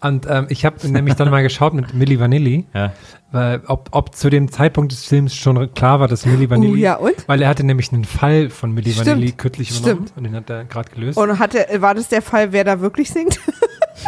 Und 0.00 0.26
ähm, 0.28 0.46
ich 0.50 0.64
habe 0.66 0.86
nämlich 0.88 1.14
dann 1.14 1.30
mal 1.30 1.42
geschaut 1.42 1.72
mit 1.72 1.94
Milli 1.94 2.20
Vanilli, 2.20 2.66
Ja. 2.74 2.92
weil, 3.32 3.62
ob, 3.66 3.88
ob 3.92 4.14
zu 4.14 4.28
dem 4.28 4.50
Zeitpunkt 4.52 4.92
des 4.92 5.04
Films 5.04 5.34
schon 5.34 5.72
klar 5.74 6.00
war, 6.00 6.08
dass 6.08 6.26
Milli 6.26 6.50
Vanilli. 6.50 6.72
Uh, 6.72 6.76
ja, 6.76 6.94
und? 6.96 7.14
Weil 7.26 7.40
er 7.42 7.48
hatte 7.48 7.64
nämlich 7.64 7.92
einen 7.92 8.04
Fall 8.04 8.50
von 8.50 8.72
Milli 8.72 8.92
Stimmt. 8.92 9.06
Vanilli 9.08 9.32
kürzlich 9.32 9.70
übernommen 9.70 10.06
Stimmt. 10.08 10.16
und 10.18 10.24
den 10.24 10.34
hat 10.36 10.50
er 10.50 10.64
gerade 10.64 10.90
gelöst. 10.90 11.16
Und 11.18 11.38
hatte, 11.38 11.66
war 11.78 11.94
das 11.94 12.08
der 12.08 12.20
Fall, 12.22 12.52
wer 12.52 12.64
da 12.64 12.80
wirklich 12.80 13.10
singt? 13.10 13.40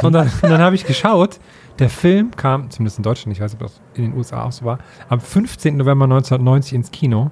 Und 0.03 0.13
dann, 0.13 0.27
und 0.43 0.51
dann 0.51 0.61
habe 0.61 0.77
ich 0.77 0.85
geschaut, 0.85 1.41
der 1.79 1.89
Film 1.89 2.31
kam, 2.37 2.71
zumindest 2.71 2.99
in 2.99 3.03
Deutschland, 3.03 3.35
ich 3.35 3.43
weiß 3.43 3.55
nicht, 3.55 3.63
ob 3.63 3.69
das 3.69 3.81
in 3.95 4.05
den 4.05 4.15
USA 4.19 4.45
auch 4.45 4.53
so 4.53 4.67
war, 4.67 4.79
am 5.09 5.19
15. 5.19 5.79
November 5.79 6.05
1990 6.05 6.75
ins 6.75 6.91
Kino. 6.91 7.31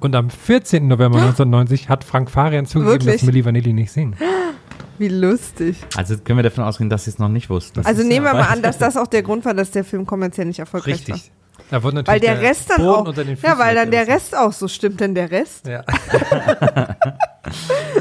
Und 0.00 0.14
am 0.14 0.28
14. 0.28 0.86
November 0.86 1.16
1990 1.22 1.88
hat 1.88 2.04
Frank 2.04 2.30
Farian 2.30 2.66
zugegeben, 2.66 2.92
Wirklich? 3.00 3.14
dass 3.14 3.22
Milli 3.24 3.44
Vanilli 3.44 3.72
nicht 3.72 3.90
singt. 3.90 4.16
Wie 4.98 5.08
lustig. 5.08 5.76
Also 5.96 6.16
können 6.18 6.38
wir 6.38 6.42
davon 6.44 6.64
ausgehen, 6.64 6.88
dass 6.90 7.04
sie 7.04 7.10
es 7.10 7.18
noch 7.18 7.28
nicht 7.28 7.50
wussten. 7.50 7.84
Also 7.84 8.02
ist 8.02 8.08
nehmen 8.08 8.26
ja 8.26 8.32
wir 8.32 8.40
mal 8.40 8.48
an, 8.52 8.62
dass 8.62 8.78
das 8.78 8.96
auch 8.96 9.06
der 9.08 9.22
Grund 9.22 9.44
war, 9.44 9.54
dass 9.54 9.70
der 9.72 9.84
Film 9.84 10.06
kommerziell 10.06 10.46
nicht 10.46 10.60
erfolgreich 10.60 10.94
Richtig. 10.94 11.32
Da 11.70 11.82
wurde 11.82 11.96
war. 11.96 12.02
natürlich 12.02 12.22
Weil 12.22 12.36
der 12.36 12.40
Rest 12.42 12.70
dann 12.70 12.76
Boden 12.78 12.90
auch. 12.90 13.08
unter 13.08 13.24
den 13.24 13.36
Ja, 13.36 13.50
Füßen 13.50 13.58
weil 13.58 13.74
dann 13.74 13.90
der. 13.90 14.06
Rest 14.06 14.36
auch 14.36 14.52
so 14.52 14.68
stimmt, 14.68 15.00
denn 15.00 15.14
der 15.14 15.30
Rest. 15.30 15.66
Ja. 15.66 15.82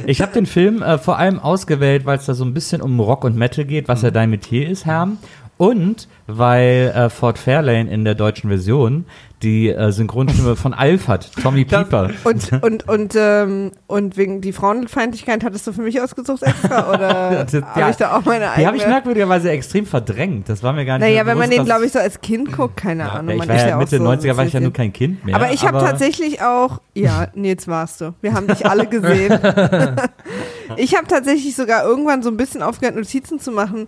Ich 0.05 0.21
habe 0.21 0.31
den 0.33 0.45
Film 0.45 0.81
äh, 0.81 0.97
vor 0.97 1.17
allem 1.17 1.39
ausgewählt, 1.39 2.05
weil 2.05 2.17
es 2.17 2.25
da 2.25 2.33
so 2.33 2.45
ein 2.45 2.53
bisschen 2.53 2.81
um 2.81 2.99
Rock 2.99 3.23
und 3.25 3.35
Metal 3.35 3.65
geht, 3.65 3.87
was 3.87 4.01
ja 4.01 4.09
dein 4.11 4.29
Metier 4.29 4.69
ist, 4.69 4.85
Herm. 4.85 5.17
Und 5.63 6.09
weil 6.27 6.91
äh, 6.93 7.09
Ford 7.09 7.37
Fairlane 7.37 7.89
in 7.89 8.03
der 8.03 8.15
deutschen 8.15 8.49
Version 8.49 9.05
die 9.43 9.69
äh, 9.69 9.91
Synchronstimme 9.91 10.55
von 10.55 10.73
Alf 10.73 11.07
hat, 11.07 11.29
Tommy 11.41 11.65
Pieper. 11.65 12.09
Und, 12.23 12.51
und, 12.63 12.89
und, 12.89 13.13
ähm, 13.17 13.71
und 13.87 14.17
wegen 14.17 14.41
die 14.41 14.53
Frauenfeindlichkeit 14.53 15.43
hattest 15.43 15.67
du 15.67 15.73
für 15.73 15.81
mich 15.81 16.01
ausgesucht 16.01 16.43
extra? 16.43 16.93
Oder 16.93 17.45
habe 17.45 17.79
ja, 17.79 17.89
ich 17.89 17.97
da 17.97 18.15
auch 18.17 18.25
meine 18.25 18.51
eigene? 18.51 18.61
Die 18.61 18.67
habe 18.67 18.77
ich 18.77 18.87
merkwürdigerweise 18.87 19.51
extrem 19.51 19.85
verdrängt. 19.85 20.47
Das 20.47 20.63
war 20.63 20.73
mir 20.73 20.85
gar 20.85 20.97
nicht 20.97 21.07
naja, 21.07 21.25
wenn 21.25 21.37
man 21.37 21.49
den, 21.49 21.65
glaube 21.65 21.85
ich, 21.85 21.91
so 21.91 21.99
als 21.99 22.21
Kind 22.21 22.51
guckt, 22.53 22.77
keine 22.77 23.11
Ahnung. 23.11 23.29
Ja, 23.29 23.33
ich 23.35 23.39
man 23.39 23.49
war 23.49 23.67
ja 23.67 23.75
auch 23.75 23.79
Mitte 23.79 23.97
so 23.97 24.03
90er 24.03 24.37
war 24.37 24.45
ich 24.45 24.53
ja 24.53 24.59
nur 24.59 24.73
kein 24.73 24.91
Kind 24.91 25.25
mehr. 25.25 25.35
Aber 25.35 25.51
ich 25.51 25.65
habe 25.65 25.79
tatsächlich 25.79 26.41
auch, 26.41 26.79
ja, 26.93 27.27
Nils 27.35 27.67
warst 27.67 28.01
du. 28.01 28.13
Wir 28.21 28.33
haben 28.33 28.47
dich 28.47 28.65
alle 28.65 28.87
gesehen. 28.87 29.39
ich 30.77 30.95
habe 30.95 31.07
tatsächlich 31.07 31.55
sogar 31.55 31.83
irgendwann 31.85 32.23
so 32.23 32.29
ein 32.29 32.37
bisschen 32.37 32.61
aufgehört, 32.61 32.95
Notizen 32.95 33.39
zu 33.39 33.51
machen. 33.51 33.87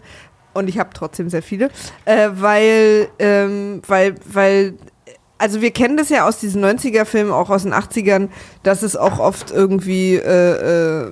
Und 0.55 0.69
ich 0.69 0.79
habe 0.79 0.89
trotzdem 0.93 1.29
sehr 1.29 1.43
viele, 1.43 1.69
äh, 2.05 2.29
weil, 2.33 3.09
ähm, 3.19 3.81
weil, 3.87 4.15
weil, 4.25 4.75
also 5.37 5.61
wir 5.61 5.71
kennen 5.71 5.97
das 5.97 6.07
ja 6.07 6.25
aus 6.25 6.39
diesen 6.39 6.63
90er-Filmen, 6.63 7.33
auch 7.33 7.49
aus 7.49 7.63
den 7.63 7.73
80ern, 7.73 8.29
dass 8.63 8.81
es 8.81 8.95
auch 8.95 9.19
oft 9.19 9.51
irgendwie 9.51 10.15
äh, 10.15 11.03
äh, 11.03 11.11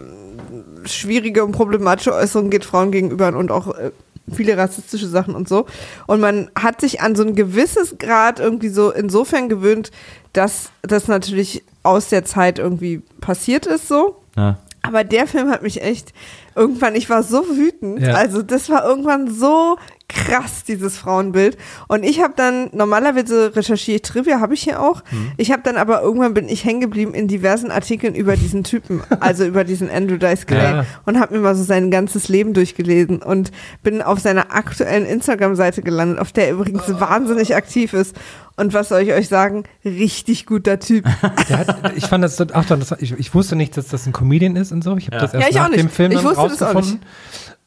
schwierige 0.85 1.43
und 1.43 1.51
problematische 1.51 2.13
Äußerungen 2.13 2.51
geht 2.51 2.63
Frauen 2.63 2.91
gegenüber 2.91 3.35
und 3.35 3.51
auch 3.51 3.75
äh, 3.75 3.91
viele 4.33 4.55
rassistische 4.55 5.09
Sachen 5.09 5.35
und 5.35 5.49
so. 5.49 5.65
Und 6.07 6.21
man 6.21 6.49
hat 6.57 6.79
sich 6.79 7.01
an 7.01 7.17
so 7.17 7.23
ein 7.23 7.35
gewisses 7.35 7.97
Grad 7.97 8.39
irgendwie 8.39 8.69
so 8.69 8.91
insofern 8.91 9.49
gewöhnt, 9.49 9.91
dass 10.31 10.69
das 10.83 11.09
natürlich 11.09 11.63
aus 11.83 12.07
der 12.07 12.23
Zeit 12.23 12.59
irgendwie 12.59 13.01
passiert 13.19 13.65
ist 13.65 13.89
so. 13.89 14.23
Ja. 14.37 14.57
Aber 14.93 15.03
der 15.03 15.25
Film 15.25 15.49
hat 15.49 15.63
mich 15.63 15.81
echt 15.81 16.13
irgendwann, 16.55 16.93
ich 16.93 17.09
war 17.09 17.23
so 17.23 17.57
wütend. 17.57 17.99
Ja. 17.99 18.13
Also 18.13 18.43
das 18.43 18.69
war 18.69 18.85
irgendwann 18.85 19.27
so 19.33 19.77
krass, 20.13 20.63
dieses 20.67 20.97
Frauenbild. 20.97 21.57
Und 21.87 22.03
ich 22.03 22.21
habe 22.21 22.33
dann, 22.35 22.69
normalerweise 22.71 23.55
recherchiere 23.55 23.95
ich 23.95 24.01
Trivia, 24.03 24.39
habe 24.39 24.53
ich 24.53 24.63
hier 24.63 24.81
auch. 24.81 25.03
Ich 25.37 25.51
habe 25.51 25.61
dann 25.63 25.77
aber 25.77 26.01
irgendwann 26.01 26.33
bin 26.33 26.47
ich 26.47 26.63
hängen 26.63 26.81
geblieben 26.81 27.13
in 27.13 27.27
diversen 27.27 27.71
Artikeln 27.71 28.15
über 28.15 28.35
dice 28.37 28.63
Typen, 28.63 29.01
also 29.19 29.45
über 29.45 29.63
diesen 29.63 29.89
Andrew 29.89 30.17
Dice 30.17 30.45
Clay 30.45 30.63
Ja. 30.75 30.85
und 31.05 31.19
habe 31.19 31.33
mir 31.35 31.41
mal 31.41 31.55
so 31.55 31.63
sein 31.63 31.89
ganzes 31.91 32.29
Leben 32.29 32.53
durchgelesen 32.53 33.21
und 33.21 33.51
bin 33.81 34.01
auf 34.01 34.19
seiner 34.19 34.53
aktuellen 34.55 35.05
Instagram-Seite 35.05 35.81
gelandet, 35.81 36.19
auf 36.19 36.31
der 36.31 36.47
er 36.47 36.53
übrigens 36.53 36.83
wahnsinnig 36.99 37.55
aktiv 37.55 37.93
ist. 37.93 38.15
Und 38.55 38.73
was 38.75 38.89
soll 38.89 39.01
ich 39.01 39.11
euch 39.13 39.29
sagen? 39.29 39.63
Richtig 39.83 40.45
guter 40.45 40.79
Typ. 40.79 41.05
Hat, 41.49 41.93
ich 41.95 42.05
fand 42.05 42.23
das, 42.23 42.39
ach, 42.53 42.65
das, 42.65 42.93
ich, 42.99 43.17
ich 43.17 43.33
wusste 43.33 43.55
nicht, 43.55 43.75
dass 43.77 43.87
das 43.87 44.05
ein 44.05 44.13
Comedian 44.13 44.55
ist 44.55 44.71
und 44.71 44.83
so. 44.83 44.95
Ich 44.97 45.07
habe 45.07 45.15
Ja. 45.15 45.21
das 45.23 45.33
erst 45.33 45.51
Ja, 45.53 45.63
nach 45.67 45.75
dem 45.75 45.89
Film 45.89 46.11
Ich 46.11 46.17
dann 46.19 46.25
wusste 46.25 46.47
das 46.49 46.61
auch 46.61 46.75
rausgefunden 46.75 46.99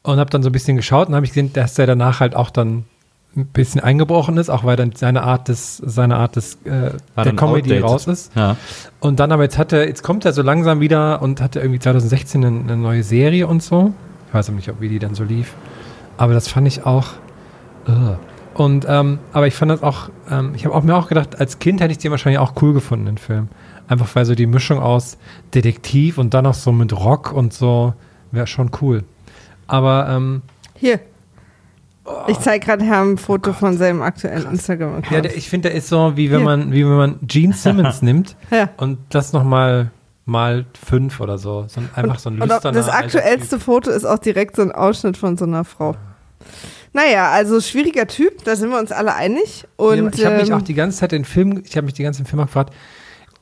und 0.07 0.19
habe 0.19 0.29
dann 0.29 0.41
so 0.41 0.49
ein 0.49 0.53
bisschen 0.53 0.77
geschaut 0.77 1.09
und 1.09 1.15
habe 1.15 1.25
ich 1.25 1.31
gesehen, 1.31 1.51
dass 1.51 1.77
er 1.77 1.85
danach 1.85 2.21
halt 2.21 2.35
auch 2.35 2.49
dann 2.49 2.85
ein 3.35 3.45
bisschen 3.47 3.81
eingebrochen 3.81 4.37
ist, 4.37 4.49
auch 4.49 4.63
weil 4.63 4.77
dann 4.77 4.93
seine 4.95 5.21
Art 5.21 5.49
des, 5.49 5.77
seine 5.77 6.15
Art 6.15 6.37
des 6.37 6.55
äh, 6.63 6.91
der 7.17 7.35
Comedy 7.35 7.73
outdated. 7.73 7.83
raus 7.83 8.07
ist. 8.07 8.35
Ja. 8.35 8.55
Und 9.01 9.19
dann 9.19 9.33
aber 9.33 9.43
jetzt 9.43 9.57
hat 9.57 9.73
er, 9.73 9.85
jetzt 9.85 10.03
kommt 10.03 10.23
er 10.23 10.31
so 10.31 10.41
langsam 10.41 10.79
wieder 10.79 11.21
und 11.21 11.41
hatte 11.41 11.59
irgendwie 11.59 11.79
2016 11.79 12.43
eine, 12.43 12.59
eine 12.59 12.77
neue 12.77 13.03
Serie 13.03 13.47
und 13.47 13.61
so. 13.61 13.93
Ich 14.27 14.33
weiß 14.33 14.47
aber 14.47 14.55
nicht, 14.55 14.69
ob 14.69 14.79
wie 14.79 14.87
die 14.87 14.99
dann 14.99 15.13
so 15.13 15.25
lief. 15.25 15.53
Aber 16.15 16.33
das 16.33 16.47
fand 16.47 16.67
ich 16.67 16.85
auch. 16.85 17.07
Ugh. 17.87 18.17
Und 18.53 18.85
ähm, 18.87 19.19
aber 19.33 19.45
ich 19.45 19.55
fand 19.55 19.71
das 19.71 19.83
auch, 19.83 20.09
ähm, 20.31 20.53
ich 20.55 20.65
habe 20.65 20.73
auch 20.73 20.83
mir 20.83 20.95
auch 20.95 21.09
gedacht, 21.09 21.39
als 21.39 21.59
Kind 21.59 21.81
hätte 21.81 21.91
ich 21.91 21.97
den 21.97 22.11
wahrscheinlich 22.11 22.39
auch 22.39 22.53
cool 22.61 22.73
gefunden, 22.73 23.05
den 23.05 23.17
Film. 23.17 23.49
Einfach 23.89 24.07
weil 24.15 24.25
so 24.25 24.35
die 24.35 24.47
Mischung 24.47 24.79
aus 24.79 25.17
Detektiv 25.53 26.17
und 26.17 26.33
dann 26.33 26.45
noch 26.45 26.53
so 26.53 26.71
mit 26.71 26.93
Rock 26.93 27.33
und 27.33 27.53
so 27.53 27.93
wäre 28.31 28.47
schon 28.47 28.71
cool. 28.81 29.03
Aber 29.67 30.07
ähm, 30.09 30.41
Hier. 30.75 30.99
Ich 32.27 32.39
zeige 32.39 32.65
gerade 32.65 32.85
Herrn 32.85 33.11
ein 33.13 33.17
Foto 33.17 33.51
von 33.51 33.77
seinem 33.77 34.01
aktuellen 34.01 34.49
Instagram-Account. 34.51 35.11
ja, 35.11 35.21
der, 35.21 35.35
ich 35.35 35.49
finde, 35.49 35.69
der 35.69 35.77
ist 35.77 35.89
so, 35.89 36.15
wie 36.15 36.31
wenn 36.31 36.37
Hier. 36.39 36.45
man, 36.45 36.71
wie 36.71 36.85
wenn 36.85 36.95
man 36.95 37.19
Gene 37.23 37.53
Simmons 37.57 38.01
nimmt 38.01 38.37
Ja. 38.49 38.69
und 38.77 38.97
das 39.09 39.33
nochmal 39.33 39.91
mal 40.25 40.65
fünf 40.85 41.19
oder 41.19 41.37
so. 41.37 41.65
so 41.67 41.81
ein, 41.81 41.89
einfach 41.95 42.19
so 42.19 42.29
ein 42.29 42.41
Und 42.41 42.49
lüsterner 42.49 42.77
das 42.77 42.89
aktuellste 42.89 43.59
Foto 43.59 43.91
ist 43.91 44.05
auch 44.05 44.19
direkt 44.19 44.55
so 44.55 44.61
ein 44.61 44.71
Ausschnitt 44.71 45.17
von 45.17 45.37
so 45.37 45.45
einer 45.45 45.63
Frau. 45.65 45.95
Naja, 46.93 47.29
also 47.31 47.59
schwieriger 47.61 48.07
Typ, 48.07 48.43
da 48.43 48.55
sind 48.55 48.69
wir 48.69 48.79
uns 48.79 48.91
alle 48.91 49.13
einig. 49.13 49.65
Und 49.75 49.97
ja, 49.97 50.09
ich 50.13 50.25
habe 50.25 50.37
mich 50.37 50.49
ähm, 50.49 50.55
auch 50.55 50.61
die 50.61 50.73
ganze 50.73 50.97
Zeit 50.99 51.11
den 51.11 51.25
Film, 51.25 51.61
ich 51.65 51.75
habe 51.77 51.85
mich 51.85 51.93
die 51.93 52.03
ganze 52.03 52.19
Zeit 52.19 52.27
im 52.27 52.29
Film 52.29 52.45
gefragt, 52.45 52.73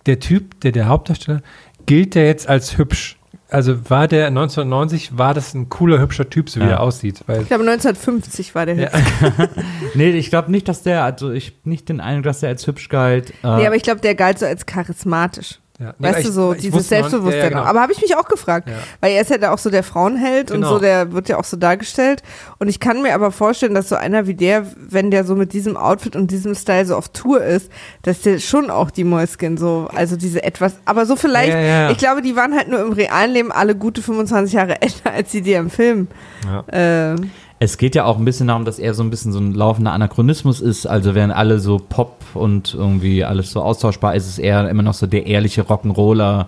der 0.05 0.20
Typ, 0.20 0.60
der 0.62 0.72
der 0.72 0.88
Hauptdarsteller, 0.88 1.41
gilt 1.86 2.15
der 2.15 2.25
jetzt 2.25 2.48
als 2.48 2.77
hübsch? 2.77 3.17
Also 3.55 3.89
war 3.89 4.09
der 4.09 4.27
1990, 4.27 5.17
war 5.17 5.33
das 5.33 5.53
ein 5.53 5.69
cooler, 5.69 6.00
hübscher 6.01 6.29
Typ, 6.29 6.50
so 6.50 6.59
wie 6.59 6.65
Ja. 6.65 6.71
er 6.71 6.79
aussieht? 6.81 7.24
Weil, 7.25 7.41
ich 7.43 7.47
glaube 7.47 7.63
1950 7.63 8.53
war 8.53 8.65
der 8.65 8.75
Ja. 8.75 8.89
Hit. 8.91 9.50
Nee, 9.95 10.09
ich 10.09 10.29
glaube 10.29 10.51
nicht, 10.51 10.67
dass 10.67 10.83
der, 10.83 11.05
also 11.05 11.31
ich 11.31 11.57
nicht 11.63 11.88
den 11.88 12.01
Eindruck, 12.01 12.25
dass 12.25 12.41
der 12.41 12.50
als 12.50 12.67
hübsch 12.67 12.89
galt. 12.89 13.29
Äh, 13.43 13.55
Nee, 13.55 13.65
aber 13.67 13.77
ich 13.77 13.83
glaube, 13.83 14.01
der 14.01 14.13
galt 14.13 14.39
so 14.39 14.45
als 14.45 14.65
charismatisch. 14.65 15.59
Ja. 15.79 15.94
Nee, 16.00 16.08
Weißt 16.08 16.20
ich- 16.20 16.25
du, 16.27 16.32
so 16.32 16.53
ich 16.53 16.62
dieses 16.62 16.74
wusste 16.79 16.96
noch- 16.96 17.00
Selbstbewusstsein. 17.01 17.38
Ja, 17.39 17.44
ja, 17.44 17.50
genau. 17.50 17.63
Aber 17.63 17.82
habe 17.82 17.91
ich 17.91 18.01
mich 18.01 18.15
auch 18.15 18.27
gefragt. 18.27 18.70
Weil 19.01 19.12
er 19.13 19.22
ist 19.22 19.29
ja 19.29 19.38
da 19.38 19.51
auch 19.51 19.58
so 19.58 19.70
der 19.70 19.84
Frauenheld 19.84 20.51
und 20.51 20.58
Genau. 20.62 20.74
so, 20.75 20.79
der 20.79 21.12
wird 21.12 21.27
ja 21.29 21.38
auch 21.38 21.44
so 21.44 21.58
dargestellt. 21.58 22.24
Und 22.60 22.67
ich 22.70 22.79
kann 22.79 23.01
mir 23.01 23.13
aber 23.13 23.32
vorstellen, 23.32 23.74
dass 23.75 23.89
so 23.89 23.96
einer 23.96 24.25
wie 24.27 24.36
der, 24.36 24.65
wenn 24.77 25.12
der 25.12 25.25
so 25.25 25.36
mit 25.36 25.51
diesem 25.53 25.75
Outfit 25.75 26.15
und 26.15 26.32
diesem 26.32 26.55
Style 26.55 26.86
so 26.86 26.96
auf 26.96 27.10
Tour 27.10 27.44
ist, 27.44 27.70
dass 28.03 28.22
der 28.22 28.39
schon 28.39 28.70
auch 28.70 28.89
die 28.89 29.03
Mäuschen 29.03 29.58
so, 29.58 29.89
also 29.94 30.15
diese 30.15 30.44
etwas, 30.44 30.75
aber 30.86 31.05
so 31.05 31.15
vielleicht, 31.15 31.91
ich 31.91 31.98
glaube, 31.98 32.22
die 32.22 32.36
waren 32.36 32.55
halt 32.55 32.70
nur 32.70 32.79
im 32.82 32.94
realen 32.94 33.32
Leben 33.32 33.51
alle 33.51 33.75
gute 33.75 34.01
25 34.01 34.53
Jahre 34.53 34.82
älter 34.82 35.12
als 35.12 35.32
die, 35.32 35.41
die 35.41 35.53
im 35.53 35.70
Film. 35.70 36.08
Ja. 36.46 37.12
Äh, 37.13 37.15
Es 37.57 37.77
geht 37.77 37.95
ja 37.95 38.03
auch 38.03 38.17
ein 38.17 38.25
bisschen 38.25 38.47
darum, 38.50 38.65
dass 38.65 38.79
er 38.79 38.93
so 38.93 39.01
ein 39.01 39.09
bisschen 39.09 39.31
so 39.31 39.39
ein 39.39 39.53
laufender 39.53 39.93
Anachronismus 39.93 40.59
ist. 40.59 40.85
Also 40.88 41.15
während 41.15 41.33
alle 41.33 41.59
so 41.59 41.77
Pop 41.77 42.17
und 42.33 42.74
irgendwie 42.74 43.24
alles 43.24 43.51
so 43.51 43.62
austauschbar 43.62 44.13
ist, 44.15 44.27
ist 44.27 44.39
er 44.39 44.69
immer 44.69 44.83
noch 44.83 44.93
so 44.93 45.07
der 45.07 45.25
ehrliche 45.25 45.62
Rock'n'Roller, 45.62 46.47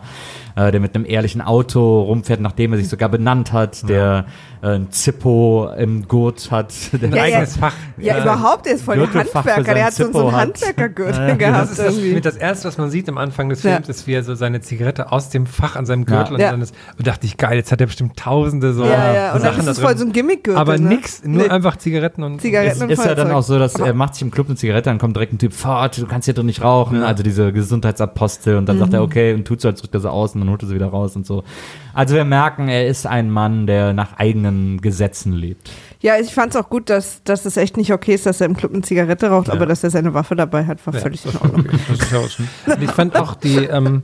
äh, 0.57 0.69
der 0.71 0.81
mit 0.81 0.95
einem 0.95 1.05
ehrlichen 1.05 1.39
Auto 1.41 2.01
rumfährt, 2.01 2.41
nachdem 2.41 2.73
er 2.73 2.79
sich 2.79 2.89
sogar 2.89 3.07
benannt 3.07 3.53
hat, 3.53 3.87
der 3.87 4.25
äh, 4.61 4.67
ein 4.75 4.91
Zippo 4.91 5.69
im 5.77 6.09
Gurt 6.09 6.51
hat. 6.51 6.73
Der 6.91 7.03
Ein 7.07 7.11
Ja, 7.15 7.25
ja. 7.25 7.35
eigenes 7.37 7.55
Fach. 7.55 7.73
ja, 7.99 8.21
überhaupt, 8.21 8.65
der 8.65 8.73
ist 8.73 8.83
voll 8.83 8.97
der 8.97 9.13
Handwerker. 9.13 9.73
Der 9.75 9.85
hat 9.85 9.93
so, 9.93 10.11
so 10.11 10.27
einen. 10.27 10.35
Handwerkergürtel 10.35 11.27
Ja, 11.29 11.35
gehabt. 11.35 11.61
Das 11.63 11.69
ist 11.71 11.79
das, 11.79 11.95
irgendwie. 11.95 12.13
mit 12.15 12.25
das 12.25 12.35
Erste, 12.35 12.67
was 12.67 12.77
man 12.77 12.89
sieht 12.89 13.07
am 13.07 13.17
Anfang 13.17 13.47
des 13.47 13.63
Ja. 13.63 13.73
Films, 13.75 13.87
ist, 13.87 14.07
wie 14.07 14.13
er 14.13 14.23
so 14.23 14.35
seine 14.35 14.59
Zigarette 14.59 15.09
aus 15.13 15.29
dem 15.29 15.45
Fach 15.45 15.77
an 15.77 15.85
seinem 15.85 16.03
Gürtel 16.05 16.33
und 16.33 16.41
Ja. 16.41 16.51
dann 16.51 16.61
ist, 16.61 16.75
und 16.97 17.07
dachte 17.07 17.25
ich, 17.27 17.37
geil, 17.37 17.55
jetzt 17.55 17.71
hat 17.71 17.79
er 17.79 17.87
bestimmt 17.87 18.17
tausende 18.17 18.73
so 18.73 18.83
ja, 18.83 19.13
ja, 19.13 19.27
und 19.33 19.43
dann 19.43 19.53
Sachen 19.53 19.59
ist 19.59 19.65
da 19.67 19.71
es 19.71 19.79
voll 19.79 19.89
drin. 19.91 19.97
so 19.99 20.05
ein 20.07 20.11
Gimmickgürtel. 20.11 20.59
Aber 20.59 20.77
ne? 20.77 20.96
Nix, 20.97 21.23
nur 21.23 21.43
Nee. 21.43 21.49
einfach 21.49 21.77
Zigaretten 21.77 22.23
und 22.23 22.41
Zigaretten 22.41 22.75
ist, 22.75 22.81
und 22.81 22.89
ist 22.91 23.05
ja 23.05 23.15
dann 23.15 23.31
auch 23.31 23.43
so, 23.43 23.57
dass 23.59 23.75
er 23.75 23.93
macht 23.93 24.15
sich 24.15 24.23
im 24.23 24.31
Club 24.31 24.47
eine 24.47 24.55
Zigarette, 24.55 24.89
dann 24.89 24.97
kommt 24.97 25.15
direkt 25.15 25.33
ein 25.33 25.37
Typ, 25.39 25.53
Fahrt, 25.53 25.97
du 25.97 26.05
kannst 26.07 26.25
hier 26.25 26.33
doch 26.33 26.43
nicht 26.43 26.61
rauchen, 26.61 27.03
also 27.03 27.23
diese 27.23 27.51
Gesundheitsapostel 27.53 28.57
und 28.57 28.67
dann 28.67 28.79
sagt 28.79 28.93
er, 28.93 29.01
okay, 29.03 29.33
und 29.33 29.45
tut 29.45 29.61
so, 29.61 29.67
als 29.67 29.81
drückt 29.81 29.93
er 29.93 30.01
sie 30.01 30.11
aus 30.11 30.33
und 30.35 30.41
dann 30.41 30.49
holt 30.49 30.61
er 30.63 30.67
sie 30.67 30.75
wieder 30.75 30.87
raus 30.87 31.15
und 31.15 31.25
so. 31.25 31.43
Also 31.93 32.15
wir 32.15 32.25
merken, 32.25 32.67
er 32.67 32.87
ist 32.87 33.05
ein 33.07 33.29
Mann, 33.31 33.67
der 33.67 33.93
nach 33.93 34.17
eigenen 34.17 34.81
Gesetzen 34.81 35.33
lebt. 35.33 35.71
Ja, 35.99 36.17
ich 36.19 36.33
fand 36.33 36.53
es 36.53 36.61
auch 36.61 36.69
gut, 36.69 36.89
dass, 36.91 37.23
dass 37.23 37.45
es 37.45 37.57
echt 37.57 37.75
nicht 37.77 37.91
okay 37.91 38.13
ist, 38.13 38.25
dass 38.25 38.39
er 38.39 38.45
im 38.47 38.55
Club 38.55 38.71
eine 38.73 38.81
Zigarette 38.83 39.29
raucht, 39.29 39.47
Ja. 39.47 39.53
aber 39.53 39.65
dass 39.65 39.83
er 39.83 39.89
seine 39.89 40.13
Waffe 40.13 40.35
dabei 40.35 40.65
hat, 40.65 40.85
war 40.85 40.93
Ja, 40.93 40.99
völlig 40.99 41.25
in 41.25 41.35
Ordnung. 41.37 41.65
ist 41.91 42.11
ja 42.11 42.75
ich 42.79 42.91
fand 42.91 43.15
auch 43.15 43.33
die, 43.35 43.57
ähm, 43.65 44.03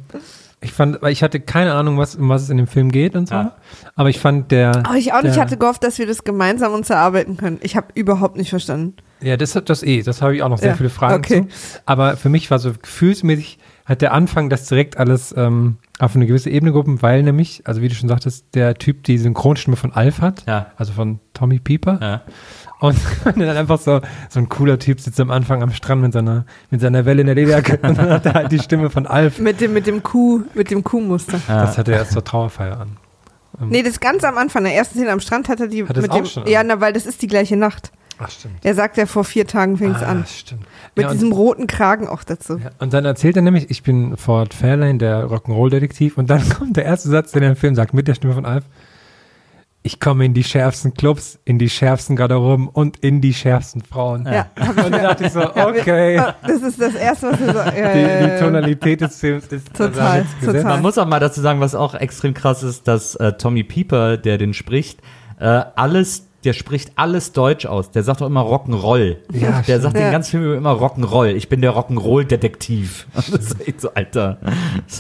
ich 0.64 0.72
fand, 0.74 1.02
weil 1.02 1.12
ich 1.12 1.22
hatte 1.24 1.40
keine 1.40 1.74
Ahnung, 1.74 1.98
was, 1.98 2.16
um 2.16 2.30
was 2.30 2.44
es 2.44 2.50
in 2.50 2.58
dem 2.58 2.68
Film 2.68 2.92
geht 2.92 3.16
und 3.16 3.28
so. 3.28 3.36
Ja. 3.36 3.56
Aber 3.96 4.10
ich 4.10 4.20
fand 4.20 4.52
der. 4.52 4.70
Aber 4.86 4.96
ich 4.96 5.14
auch 5.14 5.22
nicht, 5.22 5.36
der, 5.36 5.44
hatte 5.44 5.58
gehofft, 5.58 5.84
dass 5.84 6.00
wir 6.00 6.08
das 6.08 6.24
gemeinsam 6.24 6.74
uns 6.74 6.90
erarbeiten 6.90 7.38
können. 7.38 7.60
Ich 7.62 7.76
habe 7.76 7.88
überhaupt 7.96 8.38
nicht 8.38 8.50
verstanden. 8.50 8.96
Ja, 9.22 9.38
das 9.38 9.56
hat 9.56 9.70
das 9.70 9.84
eh. 9.84 10.02
Das 10.02 10.22
habe 10.22 10.36
ich 10.36 10.44
auch 10.44 10.50
noch 10.50 10.58
sehr 10.58 10.72
Ja, 10.72 10.76
viele 10.76 10.90
Fragen 10.90 11.16
okay. 11.16 11.48
zu. 11.48 11.80
Aber 11.86 12.18
für 12.18 12.30
mich 12.30 12.50
war 12.52 12.60
so 12.60 12.72
gefühlsmäßig, 12.74 13.60
hat 13.86 14.02
der 14.02 14.14
Anfang 14.14 14.50
das 14.50 14.68
direkt 14.68 14.98
alles 14.98 15.34
ähm, 15.38 15.78
auf 16.00 16.16
eine 16.16 16.26
gewisse 16.26 16.50
Ebene 16.50 16.72
gehoben, 16.72 17.02
weil 17.02 17.24
nämlich, 17.24 17.62
also 17.66 17.82
wie 17.82 17.90
du 17.90 17.96
schon 17.96 18.10
sagtest, 18.10 18.46
der 18.56 18.76
Typ 18.76 19.04
die 19.04 19.18
Synchronstimme 19.18 19.76
von 19.76 19.92
Alf 19.94 20.22
hat, 20.22 20.44
Ja. 20.48 20.68
also 20.78 20.94
von 20.94 21.20
Tommy 21.34 21.60
Pieper. 21.60 22.00
Ja. 22.02 22.22
Und 22.84 22.98
dann 23.24 23.42
einfach 23.42 23.80
so, 23.80 24.02
so 24.30 24.40
ein 24.42 24.50
cooler 24.50 24.78
Typ 24.78 25.00
sitzt 25.00 25.18
am 25.22 25.32
Anfang 25.32 25.64
am 25.64 25.72
Strand 25.72 26.02
mit 26.02 26.12
seiner, 26.12 26.44
mit 26.70 26.82
seiner 26.82 27.06
Welle 27.06 27.22
in 27.22 27.28
der 27.28 27.36
Lederjacke 27.36 27.80
und 27.88 27.98
dann 27.98 28.10
hat 28.10 28.26
er 28.26 28.34
halt 28.34 28.52
die 28.52 28.60
Stimme 28.60 28.90
von 28.90 29.08
Alf. 29.08 29.40
Mit 29.40 29.62
dem, 29.62 29.72
mit 29.72 29.88
dem 29.88 30.04
Kuh, 30.04 30.42
mit 30.54 30.70
dem 30.70 30.84
Kuhmuster. 30.84 31.40
Das 31.48 31.78
hatte 31.78 31.94
er 31.94 32.00
erst 32.00 32.12
zur 32.12 32.26
Trauerfeier 32.26 32.82
an. 32.82 32.98
Nee, 33.70 33.84
das 33.84 34.02
ganz 34.02 34.26
am 34.26 34.38
Anfang, 34.38 34.66
der 34.66 34.76
ersten 34.76 34.96
Szene 35.00 35.12
am 35.14 35.22
Strand 35.22 35.48
hat 35.48 35.62
er 35.62 35.68
die 35.68 35.88
Hat 35.88 35.96
mit 35.96 36.12
auch 36.12 36.16
dem. 36.18 36.26
schon 36.26 36.46
Ja, 36.46 36.60
an? 36.60 36.68
na, 36.68 36.82
weil 36.82 36.92
das 36.92 37.06
ist 37.06 37.22
die 37.22 37.28
gleiche 37.28 37.56
Nacht. 37.56 37.94
Ach, 38.20 38.30
stimmt. 38.30 38.56
Er 38.64 38.76
sagt 38.76 38.98
ja, 38.98 39.06
vor 39.06 39.24
vier 39.24 39.48
Tagen 39.48 39.78
fing 39.78 39.92
es 39.92 40.02
ah, 40.04 40.08
an. 40.08 40.26
stimmt. 40.28 40.64
Mit 40.96 41.04
Ja, 41.04 41.10
und- 41.10 41.14
diesem 41.16 41.32
roten 41.32 41.68
Kragen 41.68 42.08
auch 42.10 42.24
dazu. 42.26 42.58
Ja, 42.58 42.72
und 42.80 42.94
dann 42.94 43.06
erzählt 43.06 43.38
er 43.38 43.44
nämlich, 43.44 43.70
ich 43.72 43.82
bin 43.84 44.18
Ford 44.18 44.54
Fairlane, 44.54 44.98
der 44.98 45.26
Rock'n'Roll-Detektiv. 45.28 46.18
Und 46.18 46.30
dann 46.30 46.48
kommt 46.58 46.76
der 46.76 46.84
erste 46.86 47.08
Satz, 47.10 47.32
den 47.32 47.44
er 47.44 47.50
im 47.52 47.56
Film 47.56 47.76
sagt, 47.76 47.94
mit 47.94 48.08
der 48.10 48.16
Stimme 48.16 48.34
von 48.34 48.46
Alf. 48.46 48.66
Ich 49.86 50.00
komme 50.00 50.24
in 50.24 50.34
die 50.34 50.46
schärfsten 50.46 50.94
Clubs, 50.94 51.40
in 51.44 51.60
die 51.60 51.70
schärfsten 51.70 52.16
Garderoben 52.16 52.70
und 52.70 52.98
in 53.00 53.20
die 53.20 53.34
schärfsten 53.34 53.82
Frauen. 53.84 54.26
Ja, 54.26 54.48
Und 54.58 54.78
dann 54.78 54.92
dachte 54.94 55.26
ich 55.26 55.32
so, 55.34 55.42
okay, 55.42 56.18
Ah, 56.18 56.36
Das 56.48 56.62
ist 56.62 56.80
das 56.80 56.96
erste, 56.96 57.32
was 57.34 57.40
wir 57.42 57.54
sagen. 57.54 57.78
Ja, 57.78 57.94
die, 57.94 58.32
die. 58.32 58.40
Tonalität 58.40 59.02
des 59.02 59.20
Films 59.20 59.46
ist 59.48 59.74
Total, 59.74 60.26
total. 60.44 60.64
Man 60.64 60.82
muss 60.82 60.98
auch 60.98 61.06
mal 61.06 61.20
dazu 61.20 61.42
sagen, 61.42 61.60
was 61.60 61.76
auch 61.76 61.96
extrem 61.96 62.34
krass 62.34 62.64
ist, 62.64 62.88
dass 62.88 63.16
äh, 63.16 63.34
Tommy 63.34 63.64
Pieper, 63.64 64.16
der 64.16 64.38
den 64.38 64.54
spricht, 64.54 65.02
äh, 65.40 65.46
alles 65.76 66.28
der 66.46 66.54
spricht 66.54 66.92
alles 66.96 67.32
Deutsch 67.32 67.66
aus. 67.66 67.92
Der 67.92 68.04
sagt 68.04 68.22
doch 68.22 68.28
immer 68.28 68.42
Rock'n'Roll. 68.42 69.18
Ja, 69.32 69.62
der 69.62 69.80
sagt 69.82 69.96
Ja. 69.96 70.04
den 70.04 70.12
ganzen 70.12 70.32
Film 70.32 70.44
über 70.44 70.56
immer 70.56 70.72
Rock'n'Roll. 70.74 71.28
Ich 71.36 71.50
bin 71.50 71.62
der 71.62 71.74
Rock'n'Roll-Detektiv. 71.74 73.08
Das 73.16 73.30
ist 73.30 73.68
echt 73.68 73.82
so, 73.82 73.90
Alter. 73.94 74.38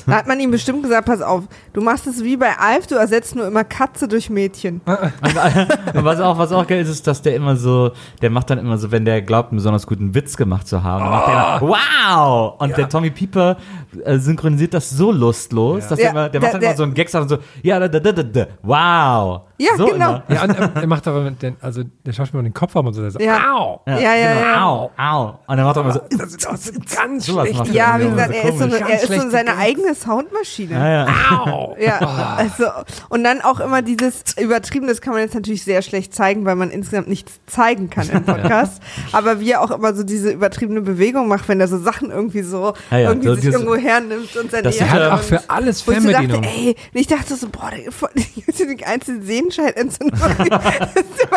Da 0.05 0.13
hat 0.15 0.27
man 0.27 0.39
ihm 0.39 0.51
bestimmt 0.51 0.83
gesagt, 0.83 1.05
pass 1.07 1.21
auf, 1.21 1.43
du 1.73 1.81
machst 1.81 2.07
es 2.07 2.23
wie 2.23 2.37
bei 2.37 2.57
Alf, 2.57 2.87
du 2.87 2.95
ersetzt 2.95 3.35
nur 3.35 3.45
immer 3.47 3.63
Katze 3.63 4.07
durch 4.07 4.29
Mädchen. 4.29 4.81
Und 4.85 6.05
was 6.05 6.19
auch, 6.19 6.37
was 6.37 6.51
auch 6.51 6.65
geil 6.65 6.81
ist, 6.81 6.89
ist, 6.89 7.05
dass 7.07 7.21
der 7.21 7.35
immer 7.35 7.55
so, 7.55 7.91
der 8.21 8.29
macht 8.29 8.49
dann 8.49 8.59
immer 8.59 8.77
so, 8.77 8.91
wenn 8.91 9.05
der 9.05 9.21
glaubt, 9.21 9.49
einen 9.51 9.57
besonders 9.57 9.85
guten 9.87 10.15
Witz 10.15 10.37
gemacht 10.37 10.67
zu 10.67 10.83
haben, 10.83 11.03
dann 11.03 11.11
macht 11.11 11.27
der 11.27 11.33
immer, 11.33 11.75
wow! 11.75 12.53
Und 12.59 12.77
der 12.77 12.89
Tommy 12.89 13.09
Pieper 13.09 13.57
äh, 14.03 14.17
synchronisiert 14.17 14.73
das 14.73 14.89
so 14.89 15.11
lustlos, 15.11 15.87
dass 15.87 15.99
Ja, 15.99 16.05
der, 16.05 16.11
immer, 16.11 16.29
der 16.29 16.29
der- 16.29 16.41
macht 16.41 16.53
dann 16.53 16.61
immer 16.61 16.69
der- 16.69 16.77
so 16.77 16.83
einen 16.83 16.93
Gag, 16.93 17.09
sagt 17.09 17.29
so, 17.29 17.37
ja, 17.61 17.79
da, 17.79 17.87
da, 17.87 17.99
da, 17.99 18.11
da, 18.11 18.23
da, 18.23 18.47
wow! 18.61 19.41
Ja, 19.63 19.77
so 19.77 19.85
genau. 19.87 20.09
Immer. 20.15 20.23
Ja, 20.29 20.43
und 20.43 20.49
er, 20.59 20.71
er 20.75 20.87
macht 20.87 21.07
aber, 21.07 21.31
den, 21.31 21.55
also 21.61 21.83
der 22.05 22.13
Schauspieler 22.13 22.43
den 22.43 22.53
Kopf 22.53 22.75
haben 22.75 22.87
und 22.87 22.93
so, 22.93 23.01
der 23.01 23.11
so, 23.11 23.19
Ja. 23.19 23.53
au! 23.55 23.81
Ja, 23.87 23.99
ja, 23.99 24.15
ja, 24.15 24.33
genau. 24.33 24.41
ja. 24.45 24.63
Au, 24.63 24.91
au. 25.27 25.39
Und 25.47 25.57
dann 25.57 25.65
macht 25.65 25.75
er 25.77 25.81
immer 25.83 25.93
so, 25.93 26.01
Das 26.17 26.29
ist 26.33 26.47
auch 26.47 26.55
so 26.57 26.71
ganz 26.95 27.25
schlecht. 27.25 27.59
er. 27.59 27.65
Ja, 27.73 27.99
wie 27.99 28.09
gesagt, 28.09 28.33
so 28.33 28.39
er 28.39 28.49
ist 28.49 28.57
so, 28.57 28.63
eine, 28.65 28.79
er 28.79 29.03
ist 29.03 29.21
so 29.21 29.29
seine 29.29 29.57
eigene 29.57 29.95
Soundmaschine. 29.95 30.73
ja, 30.73 30.89
ja. 31.05 31.41
Au! 31.45 31.75
Ja, 31.79 31.99
also, 32.37 32.65
und 33.09 33.23
dann 33.23 33.41
auch 33.41 33.59
immer 33.59 33.81
dieses 33.81 34.23
übertrieben, 34.39 34.87
das 34.87 35.01
kann 35.01 35.13
man 35.13 35.21
jetzt 35.21 35.35
natürlich 35.35 35.63
sehr 35.63 35.81
schlecht 35.81 36.13
zeigen, 36.13 36.45
weil 36.45 36.55
man 36.55 36.69
insgesamt 36.71 37.07
nichts 37.07 37.39
zeigen 37.47 37.89
kann 37.89 38.09
im 38.09 38.23
Podcast. 38.25 38.81
aber 39.11 39.39
wie 39.39 39.51
er 39.51 39.61
auch 39.61 39.71
immer 39.71 39.93
so 39.93 40.03
diese 40.03 40.31
übertriebene 40.31 40.81
Bewegung 40.81 41.27
macht, 41.27 41.47
wenn 41.47 41.59
er 41.59 41.67
so 41.67 41.77
Sachen 41.77 42.11
irgendwie 42.11 42.41
so 42.43 42.73
Ja, 42.91 42.97
ja, 42.97 43.09
irgendwie 43.09 43.27
so 43.29 43.35
sich 43.35 43.45
irgendwo 43.45 43.75
hernimmt 43.75 44.35
und 44.35 44.51
seine 44.51 44.63
Das 44.63 44.77
Er 44.77 44.91
hat 44.91 45.11
auch 45.11 45.21
für 45.21 45.41
alles 45.49 45.85
Wo 45.87 45.91
ich 45.91 45.99
so 46.01 46.09
dachte, 46.11 46.27
Fernbedienung. 46.29 46.75
ich 46.93 47.07
dachte 47.07 47.35
so, 47.35 47.47
boah, 47.49 47.71
der 47.71 47.83
die 48.75 48.85
einzelne 48.85 49.21
Sehenscheidentzündung. 49.23 49.52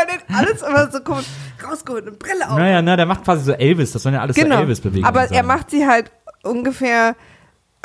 denn 0.07 0.37
alles 0.37 0.63
immer 0.63 0.91
so 0.91 1.01
komisch 1.01 1.27
rausgeholt, 1.65 2.07
eine 2.07 2.17
Brille 2.17 2.49
auf. 2.49 2.59
Naja, 2.59 2.83
na, 2.83 2.97
der 2.97 3.07
macht 3.07 3.25
quasi 3.25 3.45
so 3.45 3.53
Elvis, 3.53 3.93
das 3.93 4.05
waren 4.05 4.15
ja 4.15 4.21
alles 4.21 4.37
so 4.37 4.43
genau. 4.43 4.61
Elvis-Bewegungen. 4.61 5.07
Aber 5.07 5.31
er 5.31 5.43
macht 5.43 5.71
sie 5.71 5.87
halt 5.87 6.11
ungefähr, 6.43 7.17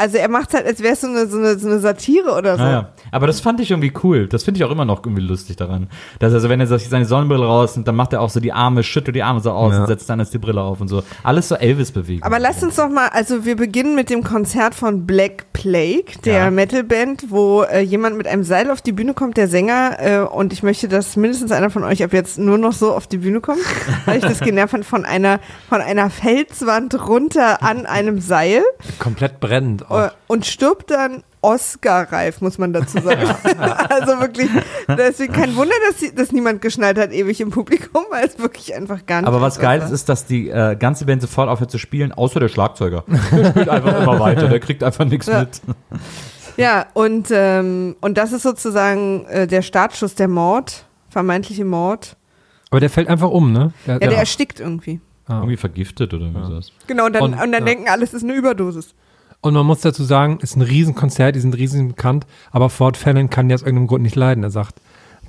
also 0.01 0.17
er 0.17 0.29
macht 0.29 0.53
halt, 0.53 0.65
als 0.65 0.81
wäre 0.81 0.93
es 0.93 1.01
so 1.01 1.07
eine, 1.07 1.27
so, 1.27 1.37
eine, 1.37 1.57
so 1.59 1.67
eine 1.67 1.79
Satire 1.79 2.31
oder 2.37 2.57
so. 2.57 2.63
Naja, 2.63 2.89
aber 3.11 3.27
das 3.27 3.39
fand 3.39 3.59
ich 3.59 3.71
irgendwie 3.71 3.93
cool. 4.03 4.27
Das 4.27 4.43
finde 4.43 4.57
ich 4.59 4.63
auch 4.65 4.71
immer 4.71 4.85
noch 4.85 5.05
irgendwie 5.05 5.21
lustig 5.21 5.55
daran. 5.57 5.87
Dass 6.19 6.33
also, 6.33 6.49
wenn 6.49 6.59
er 6.59 6.67
sich 6.67 6.89
seine 6.89 7.05
Sonnenbrille 7.05 7.45
rausnimmt, 7.45 7.87
dann 7.87 7.95
macht 7.95 8.13
er 8.13 8.21
auch 8.21 8.29
so 8.29 8.39
die 8.39 8.51
Arme, 8.51 8.83
schüttelt 8.83 9.15
die 9.15 9.23
Arme 9.23 9.39
so 9.39 9.51
aus 9.51 9.73
Ja. 9.73 9.81
und 9.81 9.87
setzt 9.87 10.09
dann 10.09 10.19
jetzt 10.19 10.33
die 10.33 10.37
Brille 10.39 10.61
auf 10.61 10.81
und 10.81 10.87
so. 10.87 11.03
Alles 11.23 11.47
so 11.49 11.55
Elvis-Bewegungen. 11.55 12.23
Aber 12.23 12.39
lass 12.39 12.61
uns 12.63 12.75
doch 12.77 12.89
mal, 12.89 13.07
also 13.09 13.45
wir 13.45 13.55
beginnen 13.55 13.95
mit 13.95 14.09
dem 14.09 14.23
Konzert 14.23 14.75
von 14.75 15.05
Black 15.05 15.53
Plague, 15.53 16.05
der 16.25 16.33
Ja. 16.45 16.51
Metalband, 16.51 17.25
wo 17.29 17.61
äh, 17.63 17.81
jemand 17.81 18.17
mit 18.17 18.27
einem 18.27 18.43
Seil 18.43 18.71
auf 18.71 18.81
die 18.81 18.91
Bühne 18.91 19.13
kommt, 19.13 19.37
der 19.37 19.47
Sänger, 19.47 19.97
äh, 19.99 20.19
und 20.21 20.53
ich 20.53 20.63
möchte, 20.63 20.87
dass 20.87 21.15
mindestens 21.15 21.51
einer 21.51 21.69
von 21.69 21.83
euch 21.83 22.03
ab 22.03 22.13
jetzt 22.13 22.39
nur 22.39 22.57
noch 22.57 22.73
so 22.73 22.93
auf 22.93 23.05
die 23.07 23.17
Bühne 23.17 23.41
kommt, 23.41 23.59
weil 24.05 24.17
ich 24.17 24.23
das 24.23 24.39
genervt 24.39 24.71
fand, 24.71 24.85
von 24.85 25.05
einer, 25.05 25.39
von 25.69 25.81
einer 25.81 26.09
Felswand 26.09 27.07
runter 27.07 27.61
an 27.61 27.85
einem 27.85 28.19
Seil 28.19 28.63
Komplett 28.99 29.39
brennend. 29.39 29.90
Äh, 29.99 30.09
und 30.27 30.45
stirbt 30.45 30.91
dann 30.91 31.23
Oscar-reif, 31.41 32.41
muss 32.41 32.57
man 32.57 32.71
dazu 32.71 32.99
sagen. 32.99 33.21
also 33.89 34.19
wirklich, 34.19 34.49
deswegen 34.87 35.33
kein 35.33 35.55
Wunder, 35.55 35.73
dass, 35.89 35.99
sie, 35.99 36.13
dass 36.13 36.31
niemand 36.31 36.61
geschnallt 36.61 36.97
hat 36.99 37.11
ewig 37.11 37.41
im 37.41 37.49
Publikum, 37.49 38.03
weil 38.11 38.25
es 38.27 38.37
wirklich 38.37 38.75
einfach 38.75 39.05
gar 39.05 39.21
nicht 39.21 39.27
Aber 39.27 39.41
was 39.41 39.59
geil 39.59 39.81
ist, 39.81 39.89
ist, 39.91 40.07
dass 40.09 40.25
die 40.25 40.49
äh, 40.49 40.75
ganze 40.75 41.05
Band 41.05 41.21
sofort 41.21 41.49
aufhört 41.49 41.71
zu 41.71 41.79
spielen, 41.79 42.11
außer 42.11 42.39
der 42.39 42.47
Schlagzeuger. 42.49 43.03
Der 43.31 43.45
spielt 43.49 43.69
einfach 43.69 44.01
immer 44.01 44.19
weiter, 44.19 44.47
der 44.49 44.59
kriegt 44.59 44.83
einfach 44.83 45.05
nichts 45.05 45.27
Ja. 45.27 45.39
mit. 45.41 45.61
Ja, 46.57 46.85
und, 46.93 47.29
ähm, 47.31 47.95
und 48.01 48.17
das 48.17 48.33
ist 48.33 48.43
sozusagen 48.43 49.25
äh, 49.25 49.47
der 49.47 49.61
Startschuss, 49.61 50.15
der 50.15 50.27
Mord, 50.27 50.85
vermeintliche 51.09 51.65
Mord. 51.65 52.17
Aber 52.69 52.79
der 52.79 52.89
fällt 52.89 53.07
einfach 53.07 53.29
um, 53.29 53.51
ne? 53.51 53.73
Der, 53.87 53.93
Ja, 53.95 53.99
der 54.07 54.17
erstickt 54.17 54.59
irgendwie. 54.59 54.99
Ah. 55.27 55.37
Irgendwie 55.37 55.57
vergiftet 55.57 56.13
oder 56.13 56.29
was. 56.33 56.71
Genau, 56.87 57.05
und 57.05 57.13
dann, 57.13 57.23
Und- 57.23 57.33
und, 57.33 57.39
dann 57.39 57.51
ja. 57.53 57.59
denken 57.61 57.89
alle, 57.89 58.03
es 58.03 58.13
ist 58.13 58.23
eine 58.23 58.33
Überdosis. 58.33 58.93
Und 59.41 59.53
man 59.55 59.65
muss 59.65 59.81
dazu 59.81 60.03
sagen, 60.03 60.37
ist 60.41 60.55
ein 60.55 60.61
Riesenkonzert, 60.61 61.35
die 61.35 61.39
sind 61.39 61.55
riesen 61.57 61.89
bekannt, 61.89 62.27
aber 62.51 62.69
Ford 62.69 62.95
Fallon 62.95 63.29
kann 63.29 63.49
die 63.49 63.55
aus 63.55 63.61
irgendeinem 63.63 63.87
Grund 63.87 64.03
nicht 64.03 64.15
leiden. 64.15 64.43
Er 64.43 64.51
sagt, 64.51 64.75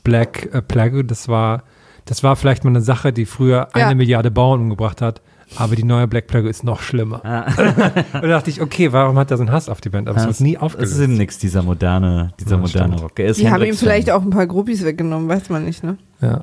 Black 0.05 0.49
äh, 0.53 0.61
Plague, 0.61 1.05
das 1.05 1.29
war, 1.29 1.63
das 2.05 2.23
war 2.23 2.37
vielleicht 2.37 2.65
mal 2.65 2.71
eine 2.71 2.83
Sache, 2.83 3.13
die 3.13 3.25
früher 3.25 3.69
Ja. 3.75 3.87
eine 3.87 3.95
Milliarde 3.95 4.31
Bauern 4.31 4.61
umgebracht 4.61 5.01
hat, 5.01 5.23
aber 5.57 5.77
die 5.77 5.85
neue 5.85 6.07
Black 6.09 6.27
Plague 6.27 6.49
ist 6.51 6.63
noch 6.65 6.83
schlimmer. 6.83 7.23
Und 8.13 8.23
da 8.23 8.27
dachte 8.29 8.51
ich, 8.51 8.61
okay, 8.61 8.93
warum 8.93 9.17
hat 9.19 9.31
er 9.31 9.39
so 9.39 9.43
einen 9.45 9.53
Hass 9.53 9.69
auf 9.71 9.81
die 9.81 9.89
Band? 9.89 10.09
Aber 10.11 10.19
es 10.19 10.27
wird 10.27 10.41
nie 10.41 10.55
Das 10.55 10.63
aufgelöst. 10.63 10.93
ist 10.93 11.01
eben 11.01 11.17
nix, 11.17 11.39
dieser 11.39 11.63
moderne, 11.63 12.33
dieser 12.39 12.57
Ja, 12.57 12.57
moderne 12.59 12.93
stimmt. 12.95 13.03
Rock. 13.11 13.19
Er 13.19 13.27
ist 13.27 13.41
Die 13.41 13.51
haben 13.51 13.63
ihm 13.65 13.75
vielleicht 13.77 14.11
auch 14.11 14.23
ein 14.23 14.31
paar 14.31 14.47
Groupies 14.47 14.85
weggenommen, 14.85 15.29
weiß 15.29 15.49
man 15.49 15.65
nicht, 15.65 15.83
ne? 15.85 15.97
ja. 16.21 16.43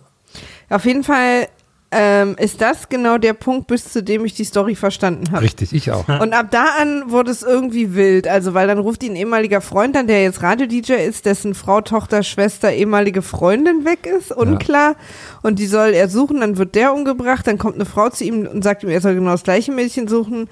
Auf 0.69 0.85
jeden 0.85 1.03
Fall 1.03 1.47
ähm, 1.91 2.35
ist 2.37 2.61
das 2.61 2.87
genau 2.87 3.17
der 3.17 3.33
Punkt, 3.33 3.65
bis 3.65 3.91
zu 3.91 4.03
dem 4.03 4.23
ich 4.23 4.35
die 4.35 4.43
Story 4.43 4.75
verstanden 4.75 5.31
habe. 5.31 5.43
Richtig, 5.43 5.73
ich 5.73 5.91
auch. 5.91 6.07
Und 6.07 6.33
ab 6.33 6.47
da 6.51 6.65
an 6.79 7.09
wurde 7.09 7.31
es 7.31 7.41
irgendwie 7.41 7.95
wild. 7.95 8.27
Also, 8.27 8.53
weil 8.53 8.67
dann 8.67 8.77
ruft 8.77 9.01
ihn 9.01 9.13
ein 9.13 9.15
ehemaliger 9.15 9.59
Freund 9.59 9.97
an, 9.97 10.05
der 10.05 10.21
jetzt 10.21 10.43
Radio-DJ 10.43 10.93
ist, 10.93 11.25
dessen 11.25 11.55
Frau, 11.55 11.81
Tochter, 11.81 12.21
Schwester, 12.21 12.71
ehemalige 12.71 13.23
Freundin 13.23 13.85
weg 13.85 14.05
ist, 14.05 14.31
unklar. 14.31 14.95
Und 15.41 15.57
die 15.57 15.65
soll 15.65 15.89
er 15.89 16.09
suchen, 16.09 16.41
dann 16.41 16.57
wird 16.57 16.75
der 16.75 16.93
umgebracht, 16.93 17.47
dann 17.47 17.57
kommt 17.57 17.75
eine 17.75 17.85
Frau 17.85 18.09
zu 18.09 18.23
ihm 18.23 18.45
und 18.45 18.63
sagt 18.63 18.83
ihm, 18.83 18.89
er 18.89 19.01
soll 19.01 19.15
genau 19.15 19.31
das 19.31 19.43
gleiche 19.43 19.71
Mädchen 19.71 20.07
suchen. 20.07 20.47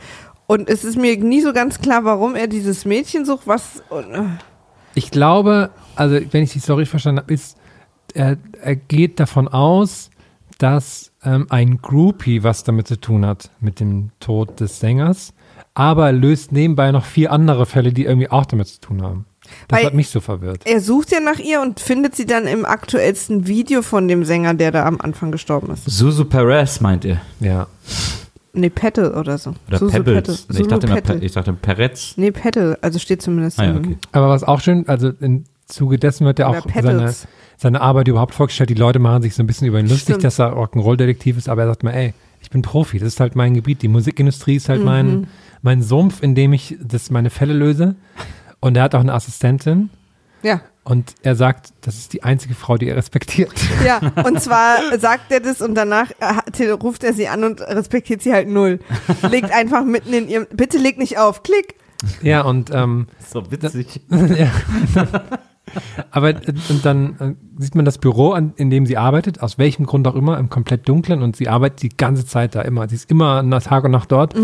Und 0.47 0.69
es 0.69 0.83
ist 0.83 0.97
mir 0.97 1.17
nie 1.17 1.41
so 1.41 1.53
ganz 1.53 1.79
klar, 1.81 2.03
warum 2.03 2.35
er 2.35 2.47
dieses 2.47 2.85
Mädchen 2.85 3.25
sucht, 3.25 3.45
was. 3.45 3.83
Und, 3.89 4.11
äh, 4.11 4.23
Ich 4.95 5.11
glaube, 5.11 5.69
also 5.95 6.17
wenn 6.31 6.41
ich 6.41 6.53
die 6.53 6.59
Story 6.59 6.87
verstanden 6.87 7.21
habe, 7.21 7.33
ist, 7.33 7.57
er, 8.15 8.37
er 8.63 8.75
geht 8.75 9.19
davon 9.19 9.47
aus, 9.47 10.09
dass 10.57 11.11
ähm, 11.23 11.47
ein 11.49 11.79
Groupie 11.81 12.43
was 12.43 12.63
damit 12.63 12.87
zu 12.87 12.99
tun 12.99 13.25
hat, 13.25 13.51
mit 13.59 13.79
dem 13.79 14.09
Tod 14.19 14.59
des 14.59 14.79
Sängers, 14.79 15.33
aber 15.73 16.07
er 16.07 16.13
löst 16.13 16.51
nebenbei 16.51 16.91
noch 16.91 17.05
vier 17.05 17.31
andere 17.31 17.65
Fälle, 17.65 17.93
die 17.93 18.05
irgendwie 18.05 18.29
auch 18.29 18.45
damit 18.45 18.67
zu 18.67 18.79
tun 18.81 19.01
haben. 19.01 19.25
Das 19.69 19.79
Weil- 19.79 19.85
hat 19.85 19.93
mich 19.93 20.09
so 20.09 20.19
verwirrt. 20.19 20.63
er 20.65 20.81
sucht 20.81 21.11
ja 21.11 21.19
nach 21.21 21.39
ihr 21.39 21.61
und 21.61 21.79
findet 21.79 22.15
sie 22.15 22.25
dann 22.25 22.47
im 22.47 22.65
aktuellsten 22.65 23.47
Video 23.47 23.81
von 23.81 24.07
dem 24.07 24.25
Sänger, 24.25 24.53
der 24.55 24.71
da 24.71 24.85
am 24.85 24.99
Anfang 24.99 25.31
gestorben 25.31 25.71
ist. 25.71 25.85
Susu 25.85 26.25
Perez, 26.25 26.81
meint 26.81 27.05
ihr? 27.05 27.21
Ja. 27.39 27.67
Nee, 28.53 28.69
Petal 28.69 29.13
oder 29.13 29.37
so. 29.37 29.53
Oder 29.67 29.77
Susu 29.77 29.91
Pebbles. 29.91 30.47
Nee, 30.49 30.61
ich, 30.61 30.67
dachte 30.67 30.87
immer, 30.87 31.21
ich 31.21 31.31
dachte 31.31 31.53
Perez. 31.53 32.13
Nee, 32.17 32.31
Petal, 32.31 32.77
also 32.81 32.97
steht 32.99 33.21
zumindest 33.21 33.59
Ah, 33.59 33.65
ja, 33.65 33.71
im- 33.71 33.77
okay. 33.77 33.97
Aber 34.11 34.29
was 34.29 34.43
auch 34.43 34.59
schön, 34.59 34.87
also 34.89 35.11
im 35.19 35.43
Zuge 35.67 35.97
dessen 35.97 36.25
wird 36.25 36.39
er 36.39 36.49
Oder 36.49 36.59
auch 36.59 36.65
seine, 36.73 37.13
seine 37.57 37.81
Arbeit 37.81 38.07
überhaupt 38.07 38.33
vorgestellt. 38.33 38.69
Die 38.69 38.73
Leute 38.75 38.99
machen 38.99 39.21
sich 39.21 39.35
so 39.35 39.43
ein 39.43 39.47
bisschen 39.47 39.67
über 39.67 39.79
ihn 39.79 39.87
lustig, 39.87 40.15
Stimmt. 40.15 40.23
dass 40.23 40.39
er 40.39 40.53
Rock'n'Roll-Detektiv 40.53 41.37
ist, 41.37 41.49
aber 41.49 41.63
er 41.63 41.67
sagt 41.67 41.83
mal, 41.83 41.91
ey, 41.91 42.13
ich 42.41 42.49
bin 42.49 42.61
Profi, 42.61 42.99
das 42.99 43.09
ist 43.09 43.19
halt 43.19 43.35
mein 43.35 43.53
Gebiet. 43.53 43.81
Die 43.81 43.87
Musikindustrie 43.87 44.55
ist 44.55 44.69
halt 44.69 44.79
Mhm. 44.79 44.85
mein, 44.85 45.27
mein 45.61 45.81
Sumpf, 45.83 46.21
in 46.23 46.35
dem 46.35 46.53
ich 46.53 46.77
das 46.81 47.09
meine 47.09 47.29
Fälle 47.29 47.53
löse. 47.53 47.95
Und 48.59 48.77
er 48.77 48.83
hat 48.83 48.95
auch 48.95 48.99
eine 49.01 49.13
Assistentin 49.13 49.89
Ja, 50.43 50.61
und 50.83 51.15
er 51.23 51.35
sagt, 51.35 51.73
das 51.81 51.97
ist 51.97 52.13
die 52.13 52.23
einzige 52.23 52.53
Frau, 52.53 52.77
die 52.77 52.87
er 52.87 52.95
respektiert. 52.95 53.51
ja. 53.85 53.99
Und 54.25 54.41
zwar 54.41 54.77
sagt 54.99 55.31
er 55.31 55.41
das 55.41 55.61
und 55.61 55.75
danach 55.75 56.11
äh, 56.19 56.69
ruft 56.69 57.03
er 57.03 57.13
sie 57.13 57.27
an 57.27 57.43
und 57.43 57.59
respektiert 57.59 58.21
sie 58.21 58.31
halt 58.31 58.47
null. 58.47 58.79
Legt 59.29 59.51
einfach 59.51 59.83
mitten 59.83 60.13
in 60.13 60.29
ihrem, 60.29 60.47
bitte 60.53 60.77
leg 60.77 60.97
nicht 60.97 61.17
auf, 61.17 61.43
klick. 61.43 61.75
ja, 62.21 62.41
und 62.43 62.69
ähm, 62.73 63.07
So 63.27 63.51
witzig. 63.51 63.99
ja. 64.09 64.49
Aber 66.11 66.29
äh, 66.29 66.53
und 66.69 66.85
dann 66.85 67.15
äh, 67.19 67.61
sieht 67.61 67.75
man 67.75 67.85
das 67.85 67.97
Büro, 67.97 68.31
an, 68.31 68.53
in 68.55 68.69
dem 68.69 68.85
sie 68.85 68.97
arbeitet, 68.97 69.41
aus 69.41 69.57
welchem 69.57 69.85
Grund 69.85 70.07
auch 70.07 70.15
immer, 70.15 70.37
im 70.37 70.49
komplett 70.49 70.87
dunklen 70.87 71.21
und 71.21 71.35
sie 71.35 71.47
arbeitet 71.47 71.81
die 71.81 71.89
ganze 71.89 72.25
Zeit 72.25 72.55
da 72.55 72.61
immer. 72.61 72.87
Sie 72.89 72.95
ist 72.95 73.09
immer 73.09 73.43
nach 73.43 73.63
Tag 73.63 73.83
und 73.83 73.91
Nacht 73.91 74.11
dort. 74.11 74.35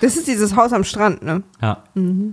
Das 0.00 0.16
ist 0.16 0.28
dieses 0.28 0.56
Haus 0.56 0.72
am 0.72 0.84
Strand, 0.84 1.22
ne? 1.22 1.42
Ja. 1.60 1.84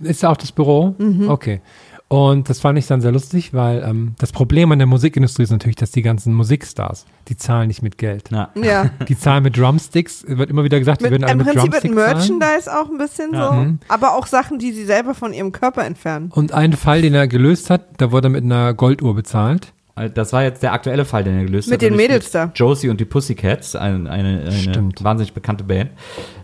Ist 0.03 0.23
da 0.23 0.29
auch 0.29 0.37
das 0.37 0.51
Büro? 0.51 0.95
Okay. 1.27 1.61
Und 2.07 2.49
das 2.49 2.59
fand 2.59 2.77
ich 2.77 2.85
dann 2.85 3.01
sehr 3.01 3.11
lustig, 3.11 3.53
weil 3.53 3.83
ähm, 3.83 4.13
das 4.19 4.31
Problem 4.31 4.71
an 4.71 4.77
der 4.77 4.85
Musikindustrie 4.85 5.41
ist 5.43 5.49
natürlich, 5.49 5.75
dass 5.75 5.89
die 5.91 6.03
ganzen 6.03 6.33
Musikstars, 6.35 7.05
die 7.29 7.35
zahlen 7.35 7.67
nicht 7.67 7.81
mit 7.81 7.97
Geld. 7.97 8.29
ja. 8.31 8.49
Ja. 8.55 8.91
Die 9.07 9.17
zahlen 9.17 9.41
mit 9.43 9.57
Drumsticks, 9.57 10.23
wird 10.27 10.51
immer 10.51 10.63
wieder 10.63 10.77
gesagt, 10.77 11.01
die 11.01 11.05
Mit, 11.05 11.13
würden 11.13 11.23
alle 11.23 11.31
Im 11.33 11.37
mit 11.39 11.47
Prinzip 11.47 11.63
mit 11.73 11.83
Drumsticks 11.83 11.95
zahlen. 11.95 12.37
Merchandise 12.37 12.71
auch 12.79 12.89
ein 12.91 12.97
bisschen 12.99 13.33
Ja. 13.33 13.47
so, 13.47 13.53
Mhm. 13.55 13.79
aber 13.87 14.15
auch 14.15 14.27
Sachen, 14.27 14.59
die 14.59 14.71
sie 14.71 14.85
selber 14.85 15.15
von 15.15 15.33
ihrem 15.33 15.51
Körper 15.51 15.83
entfernen. 15.83 16.29
Und 16.31 16.51
ein 16.53 16.73
Fall, 16.73 17.01
den 17.01 17.15
er 17.15 17.27
gelöst 17.27 17.71
hat, 17.71 17.87
da 17.97 18.11
wurde 18.11 18.27
er 18.27 18.31
mit 18.31 18.43
einer 18.43 18.73
Golduhr 18.75 19.15
bezahlt. 19.15 19.73
Das 20.13 20.33
war 20.33 20.43
jetzt 20.43 20.61
der 20.61 20.73
aktuelle 20.73 21.05
Fall, 21.05 21.23
den 21.23 21.37
er 21.37 21.45
gelöst 21.45 21.69
Mit 21.69 21.75
hat. 21.75 21.81
den 21.81 21.91
nämlich 21.93 22.07
Mädels 22.09 22.25
mit 22.25 22.33
da. 22.35 22.51
Josie 22.53 22.89
und 22.89 22.99
die 22.99 23.05
Pussycats, 23.05 23.77
eine, 23.77 24.09
eine, 24.09 24.41
eine 24.41 24.89
wahnsinnig 24.99 25.31
bekannte 25.33 25.63
Band. 25.63 25.91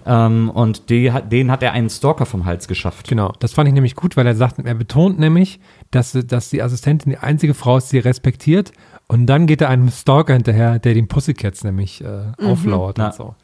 Ähm, 0.06 0.50
und 0.50 0.90
die, 0.90 1.12
hat- 1.12 1.32
denen 1.32 1.52
hat 1.52 1.62
er 1.62 1.74
einen 1.74 1.90
Stalker 1.90 2.26
vom 2.26 2.46
Hals 2.46 2.70
geschafft. 2.70 3.10
Genau, 3.10 3.34
das 3.40 3.52
fand 3.52 3.68
ich 3.68 3.74
nämlich 3.74 3.96
gut, 3.96 4.16
weil 4.16 4.26
er 4.26 4.36
sagt, 4.36 4.60
er 4.64 4.74
betont 4.74 5.20
nämlich, 5.20 5.60
dass, 5.92 6.14
dass 6.26 6.50
die 6.50 6.64
Assistentin 6.64 7.12
die 7.12 7.18
einzige 7.18 7.54
Frau 7.54 7.76
ist, 7.78 7.92
die 7.92 7.98
er 8.00 8.06
respektiert. 8.06 8.72
Und 9.12 9.26
dann 9.26 9.46
geht 9.46 9.60
er 9.60 9.68
einem 9.68 9.90
Stalker 9.92 10.34
hinterher, 10.34 10.80
der 10.80 10.94
den 10.94 11.10
Pussycats 11.10 11.66
nämlich 11.66 12.02
äh, 12.02 12.32
auflauert 12.46 12.98
Ja. 12.98 13.08
und 13.08 13.14
so. 13.14 13.36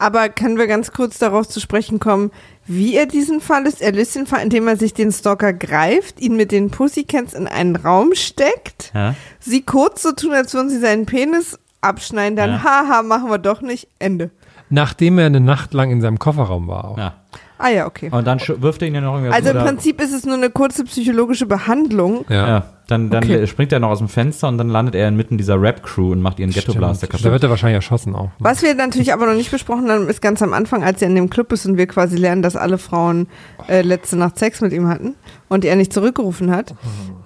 Aber 0.00 0.28
können 0.28 0.58
wir 0.58 0.66
ganz 0.66 0.90
kurz 0.92 1.18
darauf 1.18 1.46
zu 1.48 1.60
sprechen 1.60 2.00
kommen, 2.00 2.32
wie 2.66 2.96
er 2.96 3.06
diesen 3.06 3.40
Fall 3.40 3.66
ist? 3.66 3.80
Er 3.80 3.92
löst 3.92 4.16
den 4.16 4.26
Fall, 4.26 4.42
indem 4.42 4.66
er 4.66 4.76
sich 4.76 4.94
den 4.94 5.12
Stalker 5.12 5.52
greift, 5.52 6.20
ihn 6.20 6.34
mit 6.36 6.50
den 6.50 6.70
Pussycats 6.70 7.34
in 7.34 7.46
einen 7.46 7.76
Raum 7.76 8.14
steckt, 8.14 8.90
Ja? 8.94 9.14
sie 9.38 9.62
kurz 9.62 10.02
so 10.02 10.10
tun, 10.10 10.32
als 10.32 10.54
würden 10.54 10.70
sie 10.70 10.80
seinen 10.80 11.06
Penis 11.06 11.56
abschneiden, 11.82 12.34
dann 12.34 12.50
Ja. 12.50 12.64
haha, 12.64 13.02
machen 13.02 13.30
wir 13.30 13.38
doch 13.38 13.60
nicht, 13.60 13.86
Ende. 14.00 14.30
Nachdem 14.70 15.18
er 15.18 15.26
eine 15.26 15.40
Nacht 15.40 15.72
lang 15.72 15.90
in 15.92 16.00
seinem 16.00 16.18
Kofferraum 16.18 16.66
war. 16.66 16.84
Auch. 16.84 16.98
Ja. 16.98 17.14
Ah 17.58 17.68
ja, 17.68 17.86
okay. 17.86 18.08
Und 18.10 18.26
dann 18.26 18.40
wirft 18.40 18.82
er 18.82 18.88
ihn 18.88 18.94
ja 18.96 19.00
noch 19.00 19.14
irgendwie 19.14 19.32
Also 19.32 19.50
im 19.50 19.58
Prinzip 19.64 20.00
ist 20.00 20.12
es 20.12 20.24
nur 20.26 20.34
eine 20.34 20.50
kurze 20.50 20.82
psychologische 20.82 21.46
Behandlung. 21.46 22.24
Ja. 22.28 22.64
Dann, 22.92 23.10
dann 23.10 23.24
Okay. 23.24 23.46
springt 23.46 23.72
er 23.72 23.80
noch 23.80 23.88
aus 23.88 23.98
dem 23.98 24.08
Fenster 24.08 24.48
und 24.48 24.58
dann 24.58 24.68
landet 24.68 24.94
er 24.94 25.08
inmitten 25.08 25.38
dieser 25.38 25.60
Rap-Crew 25.60 26.12
und 26.12 26.20
macht 26.20 26.38
ihren 26.38 26.50
Ghetto-Blaster 26.50 27.06
Da 27.06 27.10
kaputt. 27.12 27.30
wird 27.32 27.42
er 27.42 27.50
wahrscheinlich 27.50 27.76
erschossen 27.76 28.14
auch. 28.14 28.30
Was 28.38 28.62
wir 28.62 28.74
natürlich 28.74 29.12
aber 29.12 29.26
noch 29.26 29.34
nicht 29.34 29.50
besprochen 29.50 29.90
haben, 29.90 30.08
ist 30.08 30.20
ganz 30.20 30.42
am 30.42 30.52
Anfang, 30.52 30.84
als 30.84 31.00
er 31.02 31.08
in 31.08 31.14
dem 31.14 31.30
Club 31.30 31.50
ist 31.52 31.64
und 31.66 31.76
wir 31.78 31.86
quasi 31.86 32.16
lernen, 32.16 32.42
dass 32.42 32.54
alle 32.54 32.76
Frauen 32.78 33.28
äh, 33.68 33.82
letzte 33.82 34.16
Nacht 34.16 34.38
Sex 34.38 34.60
mit 34.60 34.72
ihm 34.72 34.88
hatten 34.88 35.14
und 35.48 35.64
er 35.64 35.74
nicht 35.76 35.92
zurückgerufen 35.92 36.50
hat, 36.50 36.74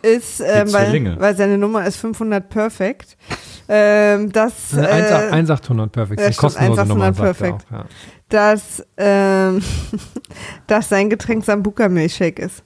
ist, 0.03 0.39
Die 0.41 0.45
weil, 0.73 1.21
weil 1.21 1.37
seine 1.37 1.59
Nummer 1.59 1.85
ist 1.87 1.97
500 1.97 2.49
Perfect, 2.49 3.17
ähm, 3.69 4.31
dass, 4.33 4.73
Eine 4.77 4.89
äh, 4.89 5.31
1,800 5.33 5.91
Perfect. 5.91 6.21
ja, 6.21 6.27
Eine 6.27 6.35
kostenlose 6.37 6.81
1,800 6.83 6.89
Nummer. 6.89 7.13
sagt 7.13 7.19
er 7.19 7.25
Perfect. 7.25 7.67
Auch, 7.69 7.79
ja. 7.79 7.85
dass, 8.29 8.87
ähm, 8.97 9.63
dass 10.67 10.89
sein 10.89 11.11
Getränk 11.11 11.45
Sambuca 11.45 11.89
Milchshake 11.89 12.39
ist. 12.43 12.63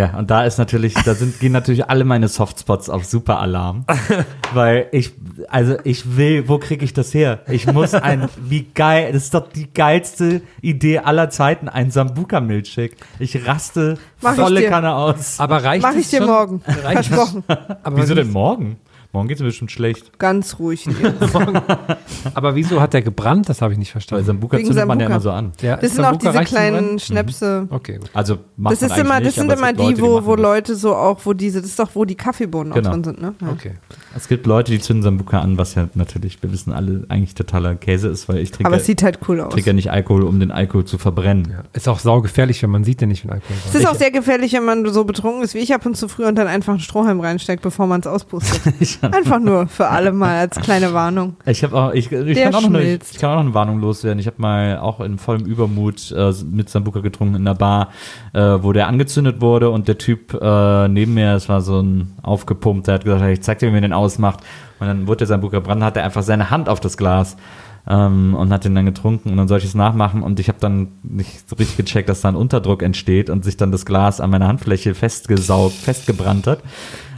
Ja, 0.00 0.16
und 0.18 0.30
da 0.30 0.44
ist 0.44 0.56
natürlich, 0.56 0.94
da 0.94 1.14
sind, 1.14 1.40
gehen 1.40 1.52
natürlich 1.52 1.90
alle 1.90 2.04
meine 2.04 2.28
Softspots 2.28 2.88
auf 2.88 3.04
super 3.04 3.38
Alarm. 3.38 3.84
weil 4.54 4.86
ich, 4.92 5.12
also 5.48 5.76
ich 5.84 6.16
will, 6.16 6.48
wo 6.48 6.56
kriege 6.58 6.84
ich 6.84 6.94
das 6.94 7.12
her? 7.12 7.40
Ich 7.48 7.66
muss 7.66 7.92
ein, 7.94 8.28
wie 8.40 8.62
geil, 8.74 9.12
das 9.12 9.24
ist 9.24 9.34
doch 9.34 9.48
die 9.52 9.70
geilste 9.72 10.40
Idee 10.62 11.00
aller 11.00 11.28
Zeiten, 11.28 11.68
ein 11.68 11.90
Sambuka-Milchshake. 11.90 12.96
Ich 13.18 13.46
raste 13.46 13.98
Mach 14.22 14.32
ich 14.32 14.40
volle 14.40 14.60
dir. 14.60 14.70
Kanne 14.70 14.94
aus. 14.94 15.38
Aber 15.38 15.62
reicht 15.62 15.82
Mach 15.82 15.94
ich 15.94 16.08
dir 16.08 16.18
schon? 16.20 16.26
morgen. 16.28 16.62
Reicht 16.82 17.06
Versprochen. 17.10 17.44
Aber 17.82 17.96
Wieso 17.98 18.10
wie- 18.12 18.20
denn 18.20 18.30
morgen? 18.32 18.78
Morgen 19.12 19.26
geht's 19.28 19.40
mir 19.40 19.46
bestimmt 19.48 19.72
schlecht. 19.72 20.16
Ganz 20.18 20.58
ruhig. 20.60 20.86
Aber 22.34 22.54
wieso 22.54 22.80
hat 22.80 22.92
der 22.94 23.02
gebrannt? 23.02 23.48
Das 23.48 23.60
habe 23.60 23.72
ich 23.72 23.78
nicht 23.78 23.88
Weil 23.88 24.00
verstanden. 24.02 24.24
Sambuka 24.24 24.56
Wegen 24.58 24.68
zündet 24.68 24.86
man 24.86 25.00
ja 25.00 25.06
Sambuka. 25.08 25.14
immer 25.14 25.20
so 25.20 25.30
an. 25.32 25.52
Ja, 25.60 25.76
Das 25.76 25.94
sind 25.94 26.04
auch 26.04 26.16
diese 26.16 26.40
kleinen 26.44 26.76
Brennen? 26.84 26.98
Schnäpse. 27.00 27.66
Okay, 27.70 27.98
gut. 27.98 28.10
Also 28.14 28.38
macht 28.56 28.74
Das 28.74 28.82
ist 28.82 28.96
immer, 28.96 29.14
eigentlich 29.14 29.26
das 29.26 29.34
sind 29.34 29.46
nicht, 29.48 29.58
immer 29.58 29.70
es 29.70 29.76
die, 29.76 29.82
Leute, 29.82 30.02
wo, 30.02 30.14
machen 30.16 30.26
wo. 30.26 30.34
Leute 30.36 30.74
so 30.76 30.94
auch, 30.94 31.18
wo 31.24 31.32
diese, 31.32 31.60
das 31.60 31.70
ist 31.70 31.78
doch, 31.78 31.90
wo 31.94 32.04
die 32.04 32.14
Kaffeebohnen 32.14 32.72
Genau. 32.72 32.88
auch 32.88 32.92
drin 32.92 33.04
sind, 33.04 33.20
ne? 33.20 33.34
Ja. 33.40 33.48
Okay. 33.50 33.72
Es 34.16 34.28
gibt 34.28 34.46
Leute, 34.46 34.70
die 34.72 34.78
zünden 34.80 35.02
Sambuka 35.02 35.40
an, 35.40 35.58
was 35.58 35.74
ja 35.74 35.88
natürlich, 35.94 36.40
wir 36.42 36.52
wissen 36.52 36.72
alle, 36.72 37.04
eigentlich 37.08 37.34
totaler 37.34 37.74
Käse 37.74 38.08
ist, 38.08 38.28
weil 38.28 38.38
ich 38.38 38.52
trinke, 38.52 38.66
Aber 38.66 38.76
es 38.76 38.86
sieht 38.86 39.02
halt 39.02 39.18
cool 39.28 39.40
aus. 39.40 39.52
trinke 39.52 39.70
ja 39.70 39.74
nicht 39.74 39.90
Alkohol, 39.90 40.22
um 40.22 40.38
den 40.38 40.52
Alkohol 40.52 40.84
zu 40.84 40.98
verbrennen. 40.98 41.48
Ja. 41.50 41.62
Ist 41.72 41.88
auch 41.88 41.98
saugefährlich, 41.98 42.62
wenn 42.62 42.70
man 42.70 42.84
sieht, 42.84 43.00
der 43.00 43.08
nicht 43.08 43.24
mit 43.24 43.32
Alkohol 43.32 43.56
Es 43.68 43.74
ist 43.74 43.86
auch 43.88 43.94
sehr 43.96 44.10
gefährlich, 44.12 44.52
wenn 44.52 44.64
man 44.64 44.86
so 44.92 45.02
betrunken 45.04 45.42
ist 45.42 45.54
wie 45.54 45.58
ich 45.58 45.74
ab 45.74 45.84
und 45.84 45.96
zu 45.96 46.06
früh 46.08 46.26
und 46.26 46.36
dann 46.36 46.46
einfach 46.46 46.72
einen 46.74 46.80
Strohhalm 46.80 47.18
reinsteckt, 47.20 47.62
bevor 47.62 47.86
man 47.88 48.00
es 48.00 48.06
auspustet. 48.06 48.60
einfach 49.12 49.38
nur 49.38 49.66
für 49.66 49.88
alle 49.88 50.12
mal 50.12 50.38
als 50.38 50.58
kleine 50.60 50.92
Warnung. 50.92 51.36
Ich 51.46 51.62
habe 51.64 51.76
auch, 51.76 51.92
ich, 51.92 52.10
ich, 52.10 52.38
kann 52.38 52.54
auch 52.54 52.62
noch 52.62 52.68
eine, 52.68 52.94
ich 52.94 53.18
kann 53.18 53.30
auch 53.30 53.34
noch 53.36 53.40
eine 53.40 53.54
Warnung 53.54 53.80
loswerden. 53.80 54.18
Ich 54.18 54.26
habe 54.26 54.36
mal 54.38 54.78
auch 54.78 55.00
in 55.00 55.18
vollem 55.18 55.46
Übermut 55.46 56.12
äh, 56.12 56.32
mit 56.44 56.68
Sambuka 56.68 57.00
getrunken 57.00 57.36
in 57.36 57.44
der 57.44 57.54
Bar, 57.54 57.88
äh, 58.32 58.40
wo 58.40 58.72
der 58.72 58.88
angezündet 58.88 59.40
wurde 59.40 59.70
und 59.70 59.88
der 59.88 59.98
Typ 59.98 60.34
äh, 60.34 60.88
neben 60.88 61.14
mir, 61.14 61.34
es 61.34 61.48
war 61.48 61.60
so 61.60 61.80
ein 61.80 62.12
aufgepumpt, 62.22 62.86
der 62.86 62.94
hat 62.94 63.04
gesagt, 63.04 63.24
ich 63.30 63.42
zeig 63.42 63.58
dir, 63.58 63.68
wie 63.68 63.72
man 63.72 63.82
den 63.82 63.92
ausmacht. 63.92 64.40
Und 64.78 64.86
dann 64.86 65.06
wurde 65.06 65.18
der 65.18 65.26
Sambuka 65.28 65.60
brennen, 65.60 65.84
hat 65.84 65.96
er 65.96 66.04
einfach 66.04 66.22
seine 66.22 66.50
Hand 66.50 66.68
auf 66.68 66.80
das 66.80 66.96
Glas 66.96 67.36
ähm, 67.88 68.34
und 68.34 68.52
hat 68.52 68.64
den 68.64 68.74
dann 68.74 68.86
getrunken 68.86 69.30
und 69.30 69.36
dann 69.36 69.48
sollte 69.48 69.64
ich 69.64 69.70
es 69.70 69.74
nachmachen 69.74 70.22
und 70.22 70.40
ich 70.40 70.48
habe 70.48 70.58
dann 70.60 70.88
nicht 71.02 71.48
so 71.48 71.56
richtig 71.56 71.76
gecheckt, 71.76 72.08
dass 72.08 72.20
da 72.20 72.28
ein 72.28 72.36
Unterdruck 72.36 72.82
entsteht 72.82 73.30
und 73.30 73.44
sich 73.44 73.56
dann 73.56 73.72
das 73.72 73.84
Glas 73.84 74.20
an 74.20 74.30
meiner 74.30 74.48
Handfläche 74.48 74.94
festgesaugt, 74.94 75.74
festgebrannt 75.74 76.46
hat. 76.46 76.60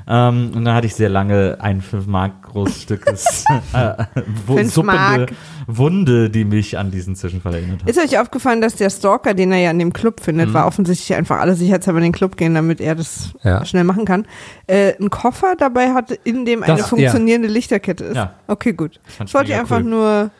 Ähm, 0.08 0.52
und 0.54 0.64
dann 0.64 0.74
hatte 0.74 0.86
ich 0.86 0.94
sehr 0.94 1.08
lange 1.08 1.56
ein 1.60 1.80
5 1.80 2.06
Mark 2.06 2.42
großes 2.42 2.82
Stückes 2.82 3.44
äh, 3.72 4.64
suppende. 4.64 5.26
Wunde, 5.66 6.28
die 6.28 6.44
mich 6.44 6.76
an 6.76 6.90
diesen 6.90 7.14
Zwischenfall 7.14 7.54
erinnert 7.54 7.82
hat. 7.82 7.88
Ist 7.90 7.98
euch 7.98 8.18
aufgefallen, 8.18 8.60
dass 8.60 8.74
der 8.74 8.90
Stalker, 8.90 9.32
den 9.34 9.52
er 9.52 9.58
ja 9.58 9.70
in 9.70 9.78
dem 9.78 9.92
Club 9.92 10.20
findet, 10.20 10.48
Mhm. 10.48 10.54
war 10.54 10.66
offensichtlich 10.66 11.14
einfach 11.16 11.38
alle 11.38 11.54
sicherheitshalber 11.54 11.98
in 11.98 12.04
den 12.04 12.12
Club 12.12 12.36
gehen, 12.36 12.54
damit 12.54 12.80
er 12.80 12.94
das 12.96 13.32
Ja. 13.44 13.64
schnell 13.64 13.84
machen 13.84 14.04
kann, 14.04 14.26
äh, 14.66 14.94
einen 14.98 15.10
Koffer 15.10 15.54
dabei 15.56 15.92
hat, 15.94 16.10
in 16.24 16.44
dem 16.44 16.62
eine 16.64 16.76
Das- 16.78 16.88
funktionierende 16.88 17.48
Lichterkette 17.48 18.04
ist. 18.04 18.16
Ja. 18.16 18.34
Okay, 18.48 18.72
gut. 18.72 19.00
Ich 19.24 19.32
wollte 19.34 19.50
mega 19.50 19.60
einfach 19.60 19.80
cool. 19.80 20.30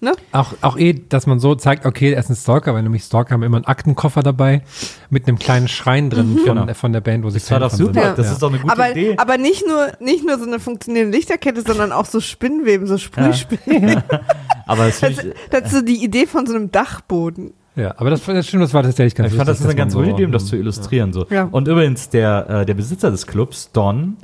Nur, 0.00 0.14
Auch, 0.32 0.54
auch 0.62 0.76
eh, 0.78 0.94
dass 0.94 1.26
man 1.26 1.38
so 1.40 1.54
zeigt, 1.54 1.84
okay, 1.86 2.12
er 2.12 2.20
ist 2.20 2.30
ein 2.30 2.36
Stalker, 2.36 2.74
weil 2.74 2.82
nämlich 2.82 3.02
Stalker 3.04 3.34
haben 3.34 3.42
immer 3.42 3.56
einen 3.58 3.66
Aktenkoffer 3.66 4.22
dabei 4.22 4.62
mit 5.10 5.28
einem 5.28 5.38
kleinen 5.38 5.68
Schrein 5.68 6.08
drin 6.10 6.38
von, 6.44 6.56
Genau. 6.56 6.74
von 6.74 6.92
der 6.92 7.00
Band, 7.00 7.24
wo 7.24 7.30
sie 7.30 7.38
Das 7.38 7.50
war 7.50 7.60
doch 7.60 7.70
super, 7.70 8.02
sind. 8.06 8.18
das 8.18 8.26
ja. 8.26 8.32
ist 8.32 8.42
doch 8.42 8.48
eine 8.50 8.58
gute 8.60 8.72
aber, 8.72 8.90
Idee. 8.92 9.14
aber 9.18 9.36
nicht 9.38 9.66
nur, 9.66 9.88
nicht 10.00 10.26
nur 10.26 10.38
so 10.38 10.46
eine 10.46 10.58
funktionierende 10.58 11.16
Lichterkette, 11.16 11.62
sondern 11.62 11.92
auch 11.92 12.06
so 12.06 12.20
Spinnweben, 12.20 12.86
so 12.86 12.96
Sprühspinnen. 12.98 14.02
aber 14.66 14.86
das 14.86 15.00
Das, 15.00 15.16
das 15.50 15.62
ist 15.66 15.72
so 15.72 15.82
die 15.82 16.02
Idee 16.04 16.26
von 16.26 16.46
so 16.46 16.54
einem 16.54 16.70
Dachboden. 16.70 17.52
ja, 17.76 17.94
aber 17.98 18.10
das, 18.10 18.24
das 18.24 18.46
stimmt, 18.46 18.62
das 18.62 18.74
war 18.74 18.82
tatsächlich 18.82 19.14
ganz 19.14 19.30
ich 19.32 19.36
fand, 19.36 19.48
das 19.48 19.60
ist 19.60 19.66
eine 19.66 19.74
ganz 19.74 19.94
gute 19.94 20.10
Idee, 20.10 20.24
um 20.24 20.32
das 20.32 20.44
so- 20.44 20.50
zu 20.50 20.56
illustrieren. 20.56 21.12
So. 21.12 21.26
Ja. 21.30 21.48
Und 21.50 21.68
übrigens, 21.68 22.08
der, 22.08 22.48
äh, 22.48 22.66
der 22.66 22.74
Besitzer 22.74 23.10
des 23.10 23.26
Clubs, 23.26 23.70
Don, 23.72 24.16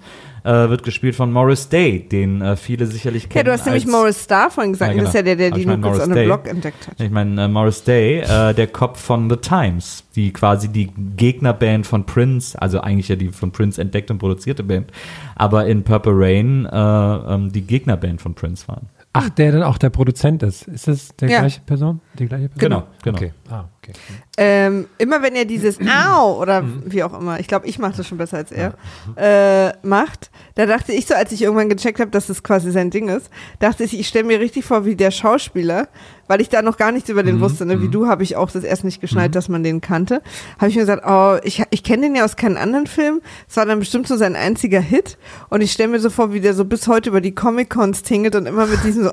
äh, 0.46 0.70
wird 0.70 0.82
gespielt 0.84 1.14
von 1.16 1.32
Morris 1.32 1.68
Day, 1.68 2.00
den 2.08 2.40
äh, 2.40 2.56
viele 2.56 2.86
sicherlich 2.86 3.24
Ja, 3.24 3.28
kennen. 3.28 3.44
du 3.46 3.52
hast 3.52 3.66
nämlich 3.66 3.86
Morris 3.86 4.24
Starr 4.24 4.50
vorhin 4.50 4.72
gesagt, 4.72 4.92
Ja, 4.92 4.98
und 4.98 5.04
das 5.04 5.08
ist 5.10 5.14
ja 5.16 5.22
der, 5.22 5.36
der 5.36 5.50
genau. 5.50 5.56
Die 5.56 5.60
ich 5.60 5.66
nur 5.66 5.76
mein, 5.76 5.82
kurz 5.82 5.96
Morris 5.98 6.02
an 6.04 6.10
einem 6.12 6.16
Day. 6.16 6.24
Blog 6.26 6.46
entdeckt 6.48 6.86
hat. 6.88 7.00
Ich 7.00 7.10
meine, 7.10 7.44
äh, 7.44 7.48
Morris 7.48 7.82
Day, 7.84 8.20
äh, 8.20 8.54
der 8.54 8.66
Kopf 8.68 9.00
von 9.00 9.28
The 9.28 9.36
Times, 9.36 10.04
die 10.14 10.32
quasi 10.32 10.68
die 10.68 10.90
Gegnerband 11.16 11.86
von 11.86 12.04
Prince, 12.06 12.60
also 12.60 12.80
eigentlich 12.80 13.08
ja 13.08 13.16
die 13.16 13.28
von 13.28 13.50
Prince 13.50 13.80
entdeckte 13.80 14.12
und 14.12 14.18
produzierte 14.18 14.62
Band, 14.62 14.90
aber 15.34 15.66
in 15.66 15.82
Purple 15.82 16.12
Rain 16.14 16.64
äh, 16.66 16.76
ähm, 16.76 17.52
die 17.52 17.62
Gegnerband 17.62 18.20
von 18.22 18.34
Prince 18.34 18.68
waren. 18.68 18.86
Ach, 19.18 19.30
der 19.30 19.50
dann 19.50 19.62
auch 19.62 19.78
der 19.78 19.88
Produzent 19.88 20.42
ist. 20.42 20.68
Ist 20.68 20.88
das 20.88 21.08
der 21.16 21.30
Ja. 21.30 21.38
gleiche 21.40 21.60
Person? 21.62 22.00
Die 22.18 22.26
gleiche 22.26 22.50
Person? 22.50 22.58
Genau, 22.60 22.82
genau. 23.02 23.16
Okay. 23.16 23.32
Ah, 23.48 23.64
okay. 23.82 23.92
Ähm, 24.38 24.86
immer 24.98 25.22
wenn 25.22 25.34
er 25.34 25.46
dieses 25.46 25.78
Au 26.14 26.40
oder 26.40 26.62
Mhm. 26.62 26.82
wie 26.86 27.02
auch 27.02 27.18
immer, 27.18 27.40
ich 27.40 27.48
glaube, 27.48 27.66
ich 27.66 27.78
mache 27.78 27.96
das 27.96 28.06
schon 28.06 28.18
besser 28.18 28.36
als 28.36 28.52
er, 28.52 28.74
äh, 29.16 29.72
macht, 29.82 30.30
da 30.56 30.66
dachte 30.66 30.92
ich 30.92 31.06
so, 31.06 31.14
als 31.14 31.32
ich 31.32 31.42
irgendwann 31.42 31.68
gecheckt 31.70 32.00
habe, 32.00 32.10
dass 32.10 32.26
das 32.26 32.42
quasi 32.42 32.70
sein 32.70 32.90
Ding 32.90 33.08
ist, 33.08 33.30
dachte 33.60 33.84
ich, 33.84 33.98
ich 33.98 34.08
stelle 34.08 34.24
mir 34.26 34.38
richtig 34.40 34.64
vor, 34.64 34.84
wie 34.84 34.94
der 34.96 35.10
Schauspieler, 35.10 35.88
weil 36.28 36.40
ich 36.40 36.48
da 36.50 36.60
noch 36.60 36.76
gar 36.76 36.92
nichts 36.92 37.08
über 37.08 37.22
Mhm. 37.22 37.26
den 37.26 37.40
wusste, 37.40 37.64
ne? 37.64 37.80
wie 37.80 37.88
du 37.88 38.08
habe 38.08 38.22
ich 38.24 38.36
auch 38.36 38.50
das 38.50 38.64
erst 38.64 38.84
nicht 38.84 39.00
geschnallt, 39.00 39.34
dass 39.34 39.48
man 39.48 39.62
den 39.62 39.80
kannte, 39.80 40.20
habe 40.58 40.68
ich 40.68 40.74
mir 40.76 40.82
gesagt, 40.82 41.04
oh, 41.06 41.38
ich, 41.42 41.62
ich 41.70 41.82
kenne 41.82 42.02
den 42.02 42.14
ja 42.16 42.24
aus 42.24 42.36
keinem 42.36 42.58
anderen 42.58 42.86
Film, 42.86 43.22
es 43.48 43.56
war 43.56 43.64
dann 43.64 43.78
bestimmt 43.78 44.06
so 44.08 44.16
sein 44.16 44.36
einziger 44.36 44.80
Hit. 44.80 45.16
Und 45.48 45.62
ich 45.62 45.72
stelle 45.72 45.88
mir 45.88 46.00
so 46.00 46.10
vor, 46.10 46.32
wie 46.34 46.40
der 46.40 46.52
so 46.54 46.64
bis 46.66 46.88
heute 46.88 47.08
über 47.10 47.20
die 47.22 47.34
Comic-Cons 47.34 48.02
tingelt 48.02 48.34
und 48.34 48.46
immer 48.46 48.66
mit 48.66 48.82
diesem 48.84 49.04
so 49.04 49.10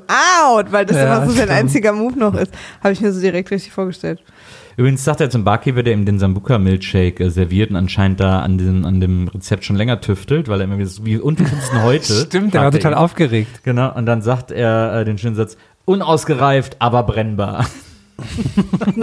Out, 0.48 0.70
weil 0.72 0.84
das 0.84 0.96
Ja, 0.98 1.16
immer 1.16 1.26
so 1.26 1.32
sein 1.34 1.48
einziger 1.50 1.92
Move 1.92 2.18
noch 2.18 2.34
ist, 2.34 2.52
habe 2.82 2.92
ich 2.92 3.00
mir 3.00 3.12
so 3.12 3.20
direkt 3.20 3.50
richtig 3.50 3.72
vorgestellt. 3.72 4.22
Übrigens 4.76 5.04
sagt 5.04 5.20
er 5.20 5.30
zum 5.30 5.44
Barkeeper, 5.44 5.82
der 5.82 5.92
ihm 5.92 6.04
den 6.04 6.18
Sambuca-Milkshake 6.18 7.24
äh, 7.24 7.30
serviert 7.30 7.70
und 7.70 7.76
anscheinend 7.76 8.20
da 8.20 8.40
an, 8.40 8.58
den, 8.58 8.84
an 8.84 9.00
dem 9.00 9.28
Rezept 9.28 9.64
schon 9.64 9.76
länger 9.76 10.00
tüftelt, 10.00 10.48
weil 10.48 10.60
er 10.60 10.64
immer 10.64 10.78
wieder 10.78 10.88
so, 10.88 11.04
wie, 11.04 11.18
und 11.18 11.40
wie 11.40 11.44
findest 11.44 11.72
du 11.72 11.82
heute? 11.82 12.12
Stimmt, 12.26 12.54
der 12.54 12.62
war 12.62 12.70
total 12.72 12.94
aufgeregt. 12.94 13.62
Genau, 13.62 13.94
und 13.94 14.06
dann 14.06 14.22
sagt 14.22 14.50
er 14.50 15.00
äh, 15.00 15.04
den 15.04 15.18
schönen 15.18 15.36
Satz, 15.36 15.56
unausgereift, 15.84 16.76
aber 16.80 17.02
brennbar. 17.02 17.66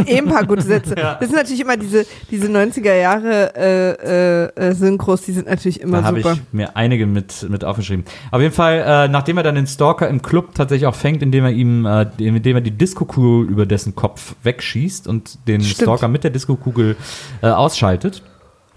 Eh 0.06 0.18
ein 0.20 0.26
paar 0.28 0.46
gute 0.46 0.62
Sätze. 0.62 0.96
Das 0.96 1.20
sind 1.20 1.36
natürlich 1.36 1.62
immer 1.62 1.78
diese, 1.78 2.06
diese 2.30 2.48
90er 2.48 2.94
Jahre 2.94 3.56
äh, 3.56 3.92
äh, 3.92 4.70
äh, 4.70 4.74
Synchros, 4.74 5.22
die 5.24 5.34
sind 5.34 5.48
natürlich 5.48 5.82
immer 5.82 6.00
Da 6.00 6.04
habe 6.06 6.22
super. 6.22 6.34
ich 6.34 6.42
mir 6.54 6.76
einige 6.76 7.06
mit, 7.06 7.48
mit 7.50 7.64
aufgeschrieben. 7.64 8.06
Auf 8.32 8.42
jeden 8.42 8.54
Fall, 8.54 8.84
äh, 8.86 9.08
nachdem 9.08 9.38
er 9.38 9.44
dann 9.44 9.56
den 9.56 9.68
Stalker 9.68 10.08
im 10.08 10.22
Club 10.22 10.56
tatsächlich 10.56 10.88
auch 10.88 10.96
fängt, 10.96 11.22
indem 11.22 11.46
er 11.46 11.52
ihm, 11.52 11.86
äh, 11.86 12.08
indem 12.18 12.56
er 12.56 12.62
die 12.62 12.72
Disco-Kugel 12.72 13.50
über 13.50 13.66
dessen 13.66 13.96
Kopf 13.96 14.36
wegschießt 14.44 15.08
und 15.08 15.48
den 15.48 15.62
Stimmt. 15.62 15.88
Stalker 15.88 16.08
mit 16.08 16.24
der 16.24 16.32
Disco-Kugel 16.32 16.96
äh, 17.42 17.48
ausschaltet. 17.48 18.24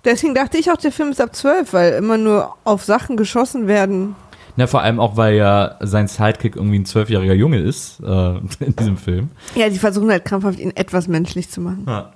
Deswegen 0.05 0.35
dachte 0.35 0.59
ich 0.59 0.71
auch, 0.71 0.77
der 0.77 0.93
Film 0.93 1.11
ist 1.11 1.21
ab 1.21 1.35
12, 1.35 1.73
weil 1.73 1.93
immer 1.95 2.19
nur 2.19 2.55
auf 2.65 2.85
Sachen 2.85 3.17
geschossen 3.17 3.67
werden. 3.67 4.15
Na, 4.57 4.67
vor 4.69 4.83
allem 4.83 5.01
auch, 5.01 5.17
weil 5.17 5.35
ja 5.35 5.77
sein 5.81 6.07
Sidekick 6.07 6.55
irgendwie 6.57 6.79
ein 6.79 6.85
zwölfjähriger 6.87 7.35
Junge 7.35 7.59
ist 7.59 8.01
äh, 8.01 8.37
in 8.61 8.77
diesem 8.79 8.97
Film. 8.97 9.31
Ja, 9.55 9.69
die 9.69 9.79
versuchen 9.79 10.11
halt 10.11 10.25
krampfhaft, 10.25 10.59
ihn 10.59 10.71
etwas 10.77 11.09
menschlich 11.09 11.51
zu 11.51 11.61
machen. 11.61 11.85
Ja. 11.89 12.13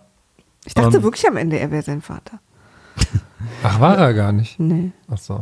Ich 0.64 0.74
dachte 0.74 0.98
Ähm. 0.98 1.03
wirklich 1.03 1.27
am 1.27 1.37
Ende, 1.37 1.59
er 1.59 1.70
wäre 1.70 1.83
sein 1.83 2.01
Vater. 2.03 2.38
Ach, 3.62 3.81
war 3.81 3.96
er 3.98 4.14
gar 4.14 4.33
nicht. 4.33 4.59
Nee. 4.61 4.90
Ach 5.11 5.18
so. 5.18 5.40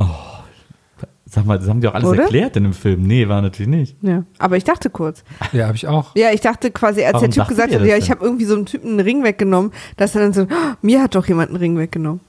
Sag 1.28 1.44
mal, 1.44 1.58
das 1.58 1.68
haben 1.68 1.80
die 1.80 1.88
auch 1.88 1.94
alles 1.94 2.08
Oder? 2.08 2.22
erklärt 2.22 2.56
in 2.56 2.62
dem 2.62 2.72
Film. 2.72 3.02
Nee, 3.02 3.28
war 3.28 3.42
natürlich 3.42 3.68
nicht. 3.68 3.96
Ja. 4.00 4.22
Aber 4.38 4.56
ich 4.56 4.62
dachte 4.64 4.90
kurz. 4.90 5.24
Ja, 5.52 5.66
habe 5.66 5.74
ich 5.76 5.86
auch. 5.88 6.14
Ja, 6.14 6.30
ich 6.32 6.40
dachte 6.40 6.70
quasi, 6.70 7.02
als 7.04 7.14
Warum 7.14 7.30
der 7.30 7.42
Typ 7.44 7.48
gesagt 7.48 7.74
hat, 7.74 7.82
ja, 7.84 7.96
ich 7.96 8.10
habe 8.12 8.24
irgendwie 8.24 8.44
so 8.44 8.54
einem 8.54 8.64
Typen 8.64 8.90
einen 8.90 9.00
Ring 9.00 9.24
weggenommen, 9.24 9.72
dass 9.96 10.14
er 10.14 10.20
dann 10.22 10.32
so, 10.32 10.42
"Oh, 10.42 10.74
mir 10.82 11.02
hat 11.02 11.14
doch 11.16 11.26
jemand 11.26 11.48
einen 11.50 11.58
Ring 11.58 11.76
weggenommen. 11.76 12.20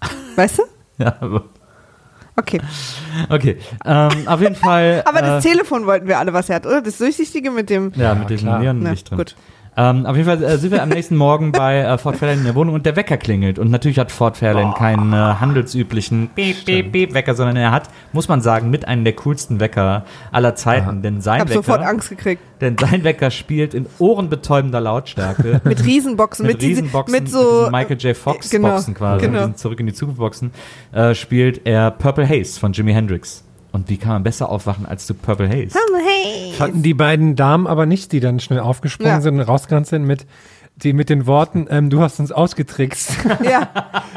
Weißt 0.36 0.58
du? 0.58 0.62
Ja, 0.98 1.16
aber, 1.20 1.44
Okay. 2.36 2.60
okay. 3.28 3.58
Ähm, 3.84 4.26
auf 4.26 4.40
jeden 4.40 4.54
Fall. 4.54 5.02
Aber 5.06 5.20
das 5.20 5.44
äh, 5.44 5.48
Telefon 5.50 5.86
wollten 5.86 6.08
wir 6.08 6.18
alle, 6.18 6.32
was 6.32 6.48
er 6.48 6.56
hat, 6.56 6.66
oder? 6.66 6.80
Das 6.80 6.98
Durchsichtige 6.98 7.50
mit 7.50 7.68
dem. 7.68 7.92
Ja, 7.94 8.14
mit 8.14 8.28
klar. 8.38 8.58
Neonlicht 8.58 9.08
Na, 9.10 9.16
drin. 9.16 9.18
gut. 9.18 9.36
Ähm, 9.74 10.04
auf 10.04 10.16
jeden 10.16 10.28
Fall 10.28 10.42
äh, 10.42 10.58
sind 10.58 10.70
wir 10.70 10.82
am 10.82 10.90
nächsten 10.90 11.16
Morgen 11.16 11.50
bei 11.50 11.78
äh, 11.78 11.96
Fort 11.96 12.16
Fairlane 12.16 12.40
in 12.40 12.44
der 12.44 12.54
Wohnung 12.54 12.74
und 12.74 12.84
der 12.84 12.94
Wecker 12.94 13.16
klingelt. 13.16 13.58
Und 13.58 13.70
natürlich 13.70 13.98
hat 13.98 14.12
Fort 14.12 14.36
Fairlane 14.36 14.74
keinen 14.76 15.14
äh, 15.14 15.16
handelsüblichen 15.16 16.28
Beep, 16.34 16.66
Beep, 16.66 16.92
Beep 16.92 17.14
Wecker, 17.14 17.34
sondern 17.34 17.56
er 17.56 17.70
hat, 17.70 17.88
muss 18.12 18.28
man 18.28 18.42
sagen, 18.42 18.68
mit 18.68 18.86
einem 18.86 19.04
der 19.04 19.14
coolsten 19.14 19.60
Wecker 19.60 20.04
aller 20.30 20.54
Zeiten. 20.56 21.00
Denn 21.00 21.18
Ich 21.18 21.24
sein 21.24 21.40
habe 21.40 21.50
Wecker, 21.50 21.62
sofort 21.62 21.80
Angst 21.80 22.10
gekriegt. 22.10 22.42
denn 22.60 22.76
sein 22.76 23.02
Wecker 23.02 23.30
spielt 23.30 23.72
in 23.72 23.86
ohrenbetäubender 23.98 24.80
Lautstärke. 24.80 25.62
Mit 25.64 25.82
Riesenboxen, 25.84 26.46
mit, 26.46 26.60
diese- 26.60 26.82
Riesenboxen, 26.82 27.18
mit 27.18 27.30
so. 27.30 27.60
diesen 27.60 27.72
Michael 27.72 27.96
J. 27.96 28.14
Fox 28.16 28.50
genau, 28.50 28.72
Boxen 28.72 28.92
quasi, 28.94 29.26
genau. 29.26 29.48
Zurück 29.48 29.80
in 29.80 29.86
die 29.86 29.94
Zukunft 29.94 30.18
Boxen, 30.20 30.50
äh, 30.92 31.14
spielt 31.14 31.66
er 31.66 31.90
Purple 31.92 32.28
Haze 32.28 32.60
von 32.60 32.72
Jimi 32.72 32.92
Hendrix. 32.92 33.42
Und 33.72 33.88
wie 33.88 33.96
kann 33.96 34.12
man 34.12 34.22
besser 34.22 34.48
aufwachen 34.50 34.84
als 34.86 35.06
zu 35.06 35.14
Purple 35.14 35.48
Haze? 35.48 35.78
Hey. 36.06 36.52
Fanden 36.52 36.82
die 36.82 36.94
beiden 36.94 37.36
Damen 37.36 37.66
aber 37.66 37.86
nicht, 37.86 38.12
die 38.12 38.20
dann 38.20 38.38
schnell 38.38 38.60
aufgesprungen 38.60 39.12
Ja. 39.14 39.20
sind 39.20 39.34
und 39.36 39.40
rausgerannt 39.40 39.86
sind 39.86 40.04
mit, 40.04 40.26
die 40.76 40.92
mit 40.92 41.08
den 41.10 41.26
Worten, 41.26 41.66
ähm, 41.70 41.88
du 41.90 42.00
hast 42.00 42.18
uns 42.20 42.32
ausgetrickst. 42.32 43.12
Ja, 43.44 43.68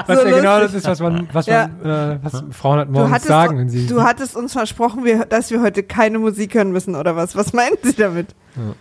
Was 0.07 0.21
so 0.21 0.27
ja 0.27 0.35
genau 0.37 0.59
das 0.59 0.73
ist, 0.73 0.87
was 0.87 0.99
man, 0.99 1.27
was 1.31 1.45
Ja. 1.45 1.69
man, 1.81 1.89
äh, 2.13 2.19
was 2.21 2.43
Frauen 2.51 2.77
halt 2.79 2.87
Du 2.89 2.93
morgens 2.93 3.11
hattest, 3.13 3.27
sagen, 3.27 3.57
wenn 3.57 3.69
sie. 3.69 3.87
du 3.87 4.01
hattest 4.03 4.35
uns 4.35 4.53
versprochen, 4.53 5.03
wir, 5.05 5.25
dass 5.25 5.51
wir 5.51 5.61
heute 5.61 5.83
keine 5.83 6.19
Musik 6.19 6.53
hören 6.55 6.71
müssen, 6.71 6.95
oder 6.95 7.15
was? 7.15 7.35
Was 7.35 7.53
meinen 7.53 7.75
Sie 7.83 7.93
damit? 7.95 8.27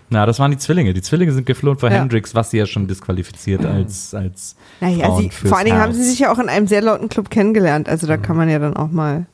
Na, 0.08 0.24
das 0.24 0.38
waren 0.38 0.52
die 0.52 0.58
Zwillinge. 0.58 0.94
Die 0.94 1.02
Zwillinge 1.02 1.32
sind 1.32 1.46
geflohen 1.46 1.78
vor 1.78 1.90
Ja. 1.90 1.96
Hendrix, 1.98 2.34
was 2.34 2.50
sie 2.50 2.58
ja 2.58 2.66
schon 2.66 2.86
disqualifiziert 2.86 3.64
als, 3.64 4.14
als 4.14 4.54
Naja, 4.80 5.06
Frauen 5.06 5.22
sie, 5.22 5.30
fürs 5.30 5.48
vor 5.50 5.58
allen 5.58 5.66
Dingen 5.66 5.80
haben 5.80 5.92
sie 5.92 6.04
sich 6.04 6.20
ja 6.20 6.32
auch 6.32 6.38
in 6.38 6.48
einem 6.48 6.68
sehr 6.68 6.80
lauten 6.80 7.08
Club 7.08 7.28
kennengelernt. 7.30 7.88
Also 7.88 8.06
da 8.06 8.16
kann 8.16 8.36
man 8.36 8.48
ja 8.48 8.58
dann 8.60 8.76
auch 8.76 8.90
mal 8.90 9.26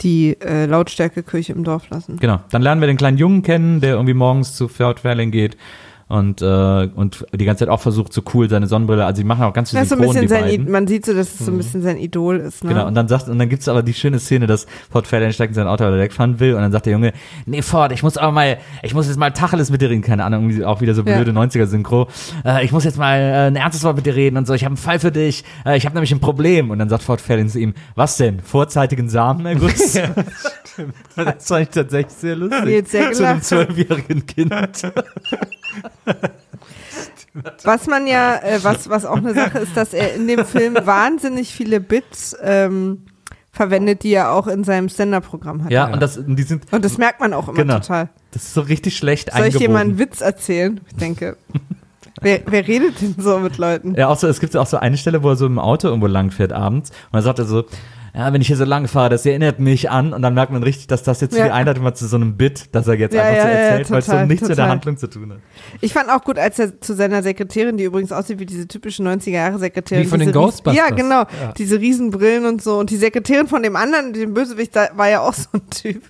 die 0.00 0.36
äh, 0.40 0.66
Lautstärke-Kirche 0.66 1.52
im 1.52 1.64
Dorf 1.64 1.90
lassen. 1.90 2.18
Genau. 2.18 2.40
Dann 2.50 2.62
lernen 2.62 2.80
wir 2.80 2.86
den 2.86 2.96
kleinen 2.96 3.18
Jungen 3.18 3.42
kennen, 3.42 3.80
der 3.80 3.94
irgendwie 3.94 4.14
morgens 4.14 4.54
zu 4.54 4.68
Fairlane 4.68 5.28
geht 5.28 5.56
und, 6.08 6.40
äh, 6.42 6.88
und 6.94 7.26
die 7.34 7.44
ganze 7.44 7.60
Zeit 7.64 7.68
auch 7.68 7.80
versucht, 7.80 8.12
so 8.12 8.22
cool 8.34 8.48
seine 8.48 8.66
Sonnenbrille. 8.66 9.04
Also, 9.04 9.20
die 9.22 9.26
machen 9.26 9.44
auch 9.44 9.52
ganz 9.52 9.70
viel 9.70 9.84
so 9.84 9.94
ein 9.94 10.00
bisschen 10.00 10.26
sein, 10.28 10.48
I- 10.48 10.58
man 10.58 10.86
sieht 10.86 11.04
so, 11.06 11.12
dass 11.14 11.34
es 11.38 11.46
so 11.46 11.52
ein 11.52 11.58
bisschen 11.58 11.82
sein 11.82 11.98
Idol 11.98 12.36
ist. 12.38 12.64
Ne? 12.64 12.70
Genau, 12.70 12.86
und 12.86 12.94
dann 12.94 13.08
sagt, 13.08 13.28
und 13.28 13.38
dann 13.38 13.48
gibt's 13.48 13.68
aber 13.68 13.82
die 13.82 13.94
schöne 13.94 14.18
Szene, 14.18 14.46
dass 14.46 14.66
Ford 14.90 15.06
Fairlane 15.06 15.32
steigt 15.32 15.50
in 15.50 15.54
sein 15.54 15.66
Auto, 15.66 15.84
weil 15.84 15.92
er 15.94 15.98
wegfahren 16.00 16.40
will, 16.40 16.54
und 16.54 16.62
dann 16.62 16.72
sagt 16.72 16.86
der 16.86 16.94
Junge, 16.94 17.12
nee, 17.46 17.62
Ford, 17.62 17.92
ich 17.92 18.02
muss 18.02 18.16
aber 18.16 18.32
mal, 18.32 18.58
ich 18.82 18.94
muss 18.94 19.06
jetzt 19.06 19.18
mal 19.18 19.30
Tacheles 19.32 19.70
mit 19.70 19.82
dir 19.82 19.90
reden, 19.90 20.02
keine 20.02 20.24
Ahnung, 20.24 20.44
irgendwie 20.44 20.64
auch 20.64 20.80
wieder 20.80 20.94
so 20.94 21.02
Ja. 21.02 21.14
blöde 21.16 21.32
90er-Synchro. 21.32 22.08
Äh, 22.44 22.64
ich 22.64 22.72
muss 22.72 22.84
jetzt 22.84 22.98
mal 22.98 23.18
äh, 23.18 23.46
ein 23.48 23.56
ernstes 23.56 23.84
Wort 23.84 23.96
mit 23.96 24.06
dir 24.06 24.14
reden 24.16 24.36
und 24.38 24.46
so, 24.46 24.54
ich 24.54 24.64
habe 24.64 24.70
einen 24.72 24.76
Fall 24.78 24.98
für 24.98 25.12
dich, 25.12 25.44
äh, 25.66 25.76
ich 25.76 25.84
habe 25.84 25.94
nämlich 25.94 26.12
ein 26.12 26.20
Problem. 26.20 26.70
Und 26.70 26.78
dann 26.78 26.88
sagt 26.88 27.02
Ford 27.02 27.20
Fairlane 27.20 27.48
zu 27.50 27.58
ihm, 27.60 27.74
was 27.94 28.16
denn, 28.16 28.40
vorzeitigen 28.40 29.08
Samenerguss? 29.08 29.98
ja, 31.16 31.24
das 31.32 31.46
fand 31.46 31.62
ich 31.62 31.68
tatsächlich 31.70 32.12
sehr 32.14 32.36
lustig. 32.36 32.66
Jetzt 32.66 32.90
sehr 32.92 33.12
Zu 33.12 33.26
einem 33.26 33.42
zwölfjährigen 33.42 34.26
Kind. 34.26 34.52
Was 37.62 37.86
man 37.86 38.06
ja, 38.06 38.36
äh, 38.36 38.58
was, 38.62 38.88
was 38.88 39.04
auch 39.04 39.18
eine 39.18 39.32
Sache 39.34 39.58
ist, 39.58 39.76
dass 39.76 39.92
er 39.94 40.14
in 40.14 40.26
dem 40.26 40.44
Film 40.44 40.76
wahnsinnig 40.82 41.52
viele 41.54 41.78
Bits 41.78 42.36
ähm, 42.42 43.04
verwendet, 43.52 44.02
die 44.02 44.12
er 44.12 44.32
auch 44.32 44.48
in 44.48 44.64
seinem 44.64 44.88
Stand-Up-Programm 44.88 45.62
hat. 45.64 45.70
Ja, 45.70 45.86
und 45.92 46.00
das, 46.00 46.18
die 46.26 46.42
sind, 46.42 46.64
Und 46.72 46.84
das 46.84 46.98
merkt 46.98 47.20
man 47.20 47.32
auch 47.34 47.48
immer 47.48 47.58
Genau. 47.58 47.78
total. 47.78 48.08
das 48.32 48.42
ist 48.44 48.54
so 48.54 48.62
richtig 48.62 48.96
schlecht 48.96 49.30
Soll 49.32 49.46
ich 49.46 49.56
dir 49.56 49.68
mal 49.68 49.80
einen. 49.80 49.98
Witz 49.98 50.20
erzählen? 50.20 50.80
Ich 50.88 50.96
denke, 50.96 51.36
wer, 52.20 52.40
wer 52.46 52.66
redet 52.66 53.00
denn 53.00 53.14
so 53.18 53.38
mit 53.38 53.56
Leuten? 53.58 53.94
Ja, 53.94 54.08
auch 54.08 54.18
so, 54.18 54.26
es 54.26 54.40
gibt 54.40 54.56
auch 54.56 54.66
so 54.66 54.78
eine 54.78 54.96
Stelle, 54.96 55.22
wo 55.22 55.28
er 55.30 55.36
so 55.36 55.46
im 55.46 55.58
Auto 55.60 55.86
irgendwo 55.88 56.08
lang 56.08 56.30
fährt 56.32 56.52
abends 56.52 56.90
und 56.90 57.12
dann 57.12 57.22
sagt 57.22 57.38
er 57.38 57.44
so, 57.44 57.64
ja, 58.14 58.32
wenn 58.32 58.40
ich 58.40 58.46
hier 58.46 58.56
so 58.56 58.64
lang 58.64 58.88
fahre, 58.88 59.10
das 59.10 59.24
erinnert 59.26 59.60
mich 59.60 59.90
an 59.90 60.12
und 60.12 60.22
dann 60.22 60.34
merkt 60.34 60.52
man 60.52 60.62
richtig, 60.62 60.86
dass 60.86 61.02
das 61.02 61.20
jetzt 61.20 61.36
Ja. 61.36 61.44
die 61.44 61.50
Einleitung 61.50 61.84
war 61.84 61.94
zu 61.94 62.06
so 62.06 62.16
einem 62.16 62.36
Bit, 62.36 62.74
das 62.74 62.86
er 62.88 62.94
jetzt 62.94 63.14
Ja, 63.14 63.22
einfach 63.22 63.36
ja, 63.36 63.42
so 63.42 63.48
ja, 63.48 63.54
erzählt, 63.54 63.90
weil 63.90 63.98
es 63.98 64.06
so 64.06 64.12
total, 64.12 64.26
nichts 64.26 64.42
mit 64.42 64.48
der 64.50 64.56
total. 64.56 64.70
Handlung 64.70 64.96
zu 64.96 65.06
tun 65.08 65.32
hat. 65.32 65.38
Ich 65.80 65.92
fand 65.92 66.10
auch 66.10 66.22
gut, 66.24 66.38
als 66.38 66.58
er 66.58 66.80
zu 66.80 66.94
seiner 66.94 67.22
Sekretärin, 67.22 67.76
die 67.76 67.84
übrigens 67.84 68.12
aussieht 68.12 68.38
wie 68.38 68.46
diese 68.46 68.66
typische 68.68 69.02
90er-Jahre-Sekretärin. 69.02 70.04
Wie 70.04 70.08
von 70.08 70.20
den 70.20 70.32
Ghostbusters. 70.32 70.74
Ja, 70.76 70.94
genau. 70.94 71.20
Ja. 71.22 71.52
Diese 71.56 71.78
Riesenbrillen 71.80 72.46
und 72.46 72.62
so. 72.62 72.78
Und 72.78 72.90
die 72.90 72.96
Sekretärin 72.96 73.46
von 73.46 73.62
dem 73.62 73.76
anderen, 73.76 74.12
dem 74.12 74.34
Bösewicht, 74.34 74.74
war 74.74 75.08
ja 75.08 75.20
auch 75.20 75.34
so 75.34 75.48
ein 75.52 75.68
Typ. 75.70 76.02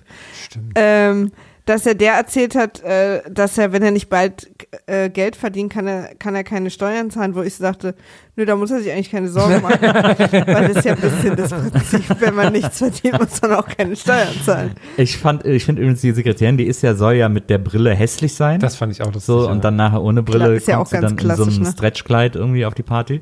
Stimmt. 0.45 0.71
Ähm, 0.75 1.31
dass 1.69 1.85
er 1.85 1.93
der 1.93 2.13
erzählt 2.13 2.55
hat, 2.55 2.81
äh, 2.81 3.21
dass 3.29 3.55
er, 3.59 3.71
wenn 3.71 3.83
er 3.83 3.91
nicht 3.91 4.09
bald 4.09 4.49
äh, 4.87 5.07
Geld 5.11 5.35
verdient, 5.35 5.71
kann 5.71 5.85
er, 5.85 6.15
kann 6.15 6.33
er 6.33 6.43
keine 6.43 6.71
Steuern 6.71 7.11
zahlen, 7.11 7.35
wo 7.35 7.43
ich 7.43 7.53
so 7.53 7.63
dachte, 7.63 7.93
nö, 8.35 8.43
da 8.45 8.55
muss 8.55 8.71
er 8.71 8.79
sich 8.79 8.91
eigentlich 8.91 9.11
keine 9.11 9.29
Sorgen 9.29 9.61
machen. 9.61 9.79
Weil 9.83 10.67
das 10.67 10.77
ist 10.77 10.85
ja 10.85 10.95
ein 10.95 10.99
bisschen 10.99 11.35
das 11.35 11.51
Prinzip, 11.51 12.21
wenn 12.21 12.33
man 12.33 12.53
nichts 12.53 12.79
verdient, 12.79 13.19
muss 13.19 13.39
man 13.43 13.53
auch 13.53 13.67
keine 13.67 13.95
Steuern 13.95 14.33
zahlen. 14.43 14.71
Ich 14.97 15.19
fand, 15.19 15.45
ich 15.45 15.63
finde 15.63 15.83
übrigens 15.83 16.01
die 16.01 16.11
Sekretärin, 16.11 16.57
die 16.57 16.63
ist 16.63 16.81
ja, 16.81 16.95
soll 16.95 17.13
ja 17.13 17.29
mit 17.29 17.51
der 17.51 17.59
Brille 17.59 17.93
hässlich 17.93 18.33
sein. 18.33 18.59
Das 18.59 18.75
fand 18.75 18.91
ich 18.91 19.03
auch 19.03 19.13
lustig. 19.13 19.25
so, 19.25 19.47
und 19.47 19.63
dann 19.63 19.75
nachher 19.75 20.01
ohne 20.01 20.23
Brille 20.23 20.55
ist 20.55 20.67
ja 20.67 20.77
kommt 20.77 20.87
auch 20.87 20.89
sie 20.89 20.97
ganz 20.97 21.21
dann 21.21 21.29
in 21.29 21.35
so 21.35 21.43
einem 21.43 21.61
ne? 21.61 21.71
Stretchkleid 21.71 22.35
irgendwie 22.35 22.65
auf 22.65 22.73
die 22.73 22.81
Party. 22.81 23.21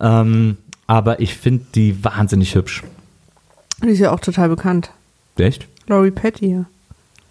Ähm, 0.00 0.56
aber 0.86 1.20
ich 1.20 1.34
finde 1.34 1.66
die 1.74 2.02
wahnsinnig 2.02 2.54
hübsch. 2.54 2.82
Die 3.82 3.88
ist 3.88 3.98
ja 3.98 4.10
auch 4.10 4.20
total 4.20 4.48
bekannt. 4.48 4.90
Echt? 5.36 5.68
Laurie 5.86 6.12
Petty, 6.12 6.50
ja. 6.50 6.64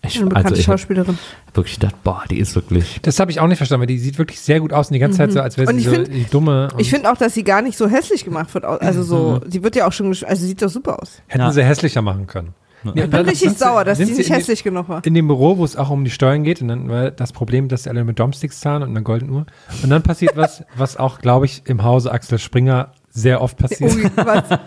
Ich, 0.06 0.18
Eine 0.18 0.26
bekannte 0.28 0.50
also 0.50 0.60
ich 0.60 0.68
habe 0.68 0.78
Schauspielerin. 0.78 1.18
wirklich 1.54 1.80
gedacht, 1.80 1.96
boah, 2.04 2.24
die 2.30 2.38
ist 2.38 2.56
wirklich. 2.56 3.00
Das 3.04 3.20
habe 3.20 3.32
ich 3.32 3.40
auch 3.40 3.48
nicht 3.48 3.58
verstanden, 3.58 3.82
weil 3.82 3.88
die 3.88 4.00
sieht 4.00 4.18
wirklich 4.18 4.40
sehr 4.42 4.60
gut 4.60 4.74
aus 4.74 4.88
und 4.90 4.94
die 4.96 5.00
ganze 5.00 5.18
Zeit 5.18 5.32
so, 5.32 5.40
als 5.40 5.58
wäre 5.58 5.72
sie 5.72 5.78
ich 5.80 5.86
so 5.86 5.92
find- 5.92 6.08
die 6.14 6.26
dumme. 6.26 6.68
und 6.74 6.80
Ich 6.82 6.90
finde 6.90 7.10
auch, 7.10 7.16
dass 7.18 7.34
sie 7.34 7.44
gar 7.44 7.62
nicht 7.62 7.78
so 7.78 7.88
hässlich 7.88 8.26
gemacht 8.26 8.54
wird. 8.54 8.66
Also 8.66 9.02
so, 9.04 9.40
sie 9.48 9.64
wird 9.64 9.76
ja 9.78 9.88
auch 9.88 9.94
schon, 9.94 10.08
also 10.08 10.36
sie 10.36 10.48
sieht 10.48 10.62
doch 10.62 10.70
super 10.70 11.02
aus. 11.02 11.22
hätten 11.28 11.44
Ja. 11.44 11.52
sie 11.54 11.64
hässlicher 11.64 12.02
machen 12.02 12.28
können. 12.28 12.54
Ja, 12.84 13.06
Ich 13.06 13.10
bin 13.10 13.22
richtig 13.22 13.40
sind 13.40 13.58
sauer, 13.58 13.86
dass 13.86 13.98
sie 13.98 14.04
sie 14.04 14.14
nicht 14.16 14.30
hässlich 14.30 14.62
genug 14.62 14.90
war. 14.90 15.06
in 15.06 15.14
dem 15.14 15.26
Büro, 15.28 15.58
wo 15.58 15.64
es 15.64 15.78
auch 15.78 15.90
um 15.90 16.04
die 16.04 16.12
Steuern 16.12 16.44
geht, 16.44 16.62
und 16.62 16.68
dann 16.68 16.90
war 16.90 17.12
das 17.12 17.32
Problem, 17.32 17.70
dass 17.70 17.84
sie 17.84 17.90
alle 17.90 18.04
mit 18.04 18.20
Domsticks 18.20 18.60
zahlen 18.60 18.84
und 18.84 18.90
einer 18.90 19.02
goldenen 19.04 19.34
Uhr. 19.34 19.46
Und 19.84 19.90
dann 19.90 20.04
passiert 20.04 20.36
was, 20.36 20.66
was 20.76 20.98
auch, 20.98 21.20
glaube 21.20 21.46
ich, 21.46 21.62
im 21.66 21.84
Hause 21.86 22.12
Axel 22.12 22.40
Springer 22.40 22.92
sehr 23.10 23.42
oft 23.42 23.56
passiert. 23.58 23.96
Ui, 23.96 24.04
was? 24.18 24.44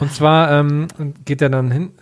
Und 0.00 0.14
zwar 0.14 0.50
ähm, 0.50 0.88
geht 1.26 1.42
er 1.42 1.50
dann 1.50 1.70
hin, 1.70 1.92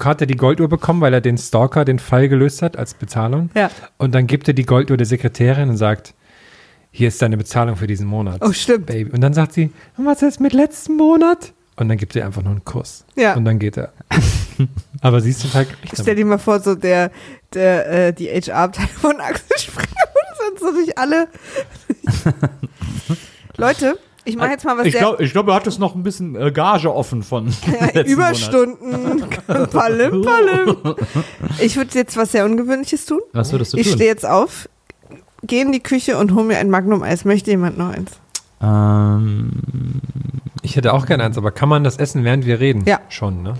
hat 0.00 0.20
er 0.20 0.26
die 0.28 0.36
Golduhr 0.36 0.68
bekommen, 0.68 1.00
weil 1.00 1.12
er 1.12 1.20
den 1.20 1.36
Stalker 1.36 1.84
den 1.84 1.98
Fall 1.98 2.28
gelöst 2.28 2.62
hat 2.62 2.76
als 2.76 2.94
Bezahlung. 2.94 3.50
Ja. 3.54 3.68
Und 3.96 4.14
dann 4.14 4.28
gibt 4.28 4.46
er 4.46 4.54
die 4.54 4.64
Golduhr 4.64 4.96
der 4.96 5.06
Sekretärin 5.06 5.68
und 5.68 5.76
sagt, 5.76 6.14
hier 6.92 7.08
ist 7.08 7.20
deine 7.20 7.36
Bezahlung 7.36 7.74
für 7.74 7.88
diesen 7.88 8.06
Monat. 8.06 8.40
Oh, 8.44 8.52
stimmt. 8.52 8.86
Baby. 8.86 9.10
Und 9.10 9.20
dann 9.22 9.34
sagt 9.34 9.54
sie, 9.54 9.72
was 9.96 10.22
ist 10.22 10.40
mit 10.40 10.52
letzten 10.52 10.96
Monat? 10.96 11.52
Und 11.74 11.88
dann 11.88 11.98
gibt 11.98 12.14
er 12.14 12.26
einfach 12.26 12.42
nur 12.42 12.52
einen 12.52 12.64
Kuss. 12.64 13.04
Ja. 13.16 13.34
Und 13.34 13.44
dann 13.44 13.58
geht 13.58 13.76
er. 13.76 13.92
Aber 15.00 15.20
sie 15.20 15.30
ist 15.30 15.42
total 15.42 15.64
glücklich 15.64 15.92
Stell 16.00 16.14
dir 16.14 16.24
mal 16.24 16.38
vor, 16.38 16.60
so 16.60 16.76
der, 16.76 17.10
der, 17.54 18.08
äh, 18.08 18.12
die 18.12 18.28
HR-Abteilung 18.28 18.90
von 18.90 19.20
Axel 19.20 19.58
Springer 19.58 19.86
und 19.88 20.58
sind 20.58 20.60
so 20.60 20.72
durch 20.72 20.96
alle. 20.96 21.28
Leute, 23.56 23.98
ich 24.28 24.36
mache 24.36 24.50
jetzt 24.50 24.64
mal 24.64 24.76
was 24.78 24.86
Ich 24.86 24.92
sehr 24.92 25.00
glaube, 25.00 25.22
ich 25.24 25.32
glaub, 25.32 25.48
er 25.48 25.54
hat 25.54 25.66
es 25.66 25.78
noch 25.78 25.94
ein 25.94 26.02
bisschen 26.02 26.36
äh, 26.36 26.50
Gage 26.52 26.92
offen 26.94 27.22
von 27.22 27.46
letzten 27.94 28.10
Überstunden, 28.10 29.24
palim, 29.70 30.22
palim. 30.22 30.76
Ich 31.60 31.76
würde 31.76 31.90
jetzt 31.94 32.16
was 32.16 32.32
sehr 32.32 32.44
Ungewöhnliches 32.44 33.06
tun. 33.06 33.20
Was 33.32 33.52
würdest 33.52 33.72
du 33.72 33.78
Ich 33.78 33.86
tun? 33.88 33.94
stehe 33.96 34.10
jetzt 34.10 34.26
auf, 34.26 34.68
gehe 35.42 35.62
in 35.62 35.72
die 35.72 35.80
Küche 35.80 36.18
und 36.18 36.34
hole 36.34 36.44
mir 36.44 36.58
ein 36.58 36.70
Magnum-Eis. 36.70 37.24
Möchte 37.24 37.50
jemand 37.50 37.78
noch 37.78 37.88
eins? 37.90 38.12
Ähm, 38.60 39.50
Ich 40.62 40.76
hätte 40.76 40.92
auch 40.92 41.06
gerne 41.06 41.24
eins, 41.24 41.38
aber 41.38 41.50
kann 41.50 41.68
man 41.68 41.84
das 41.84 41.96
essen, 41.96 42.24
während 42.24 42.44
wir 42.46 42.60
reden? 42.60 42.82
Ja. 42.86 43.00
Schon, 43.08 43.42
ne? 43.42 43.54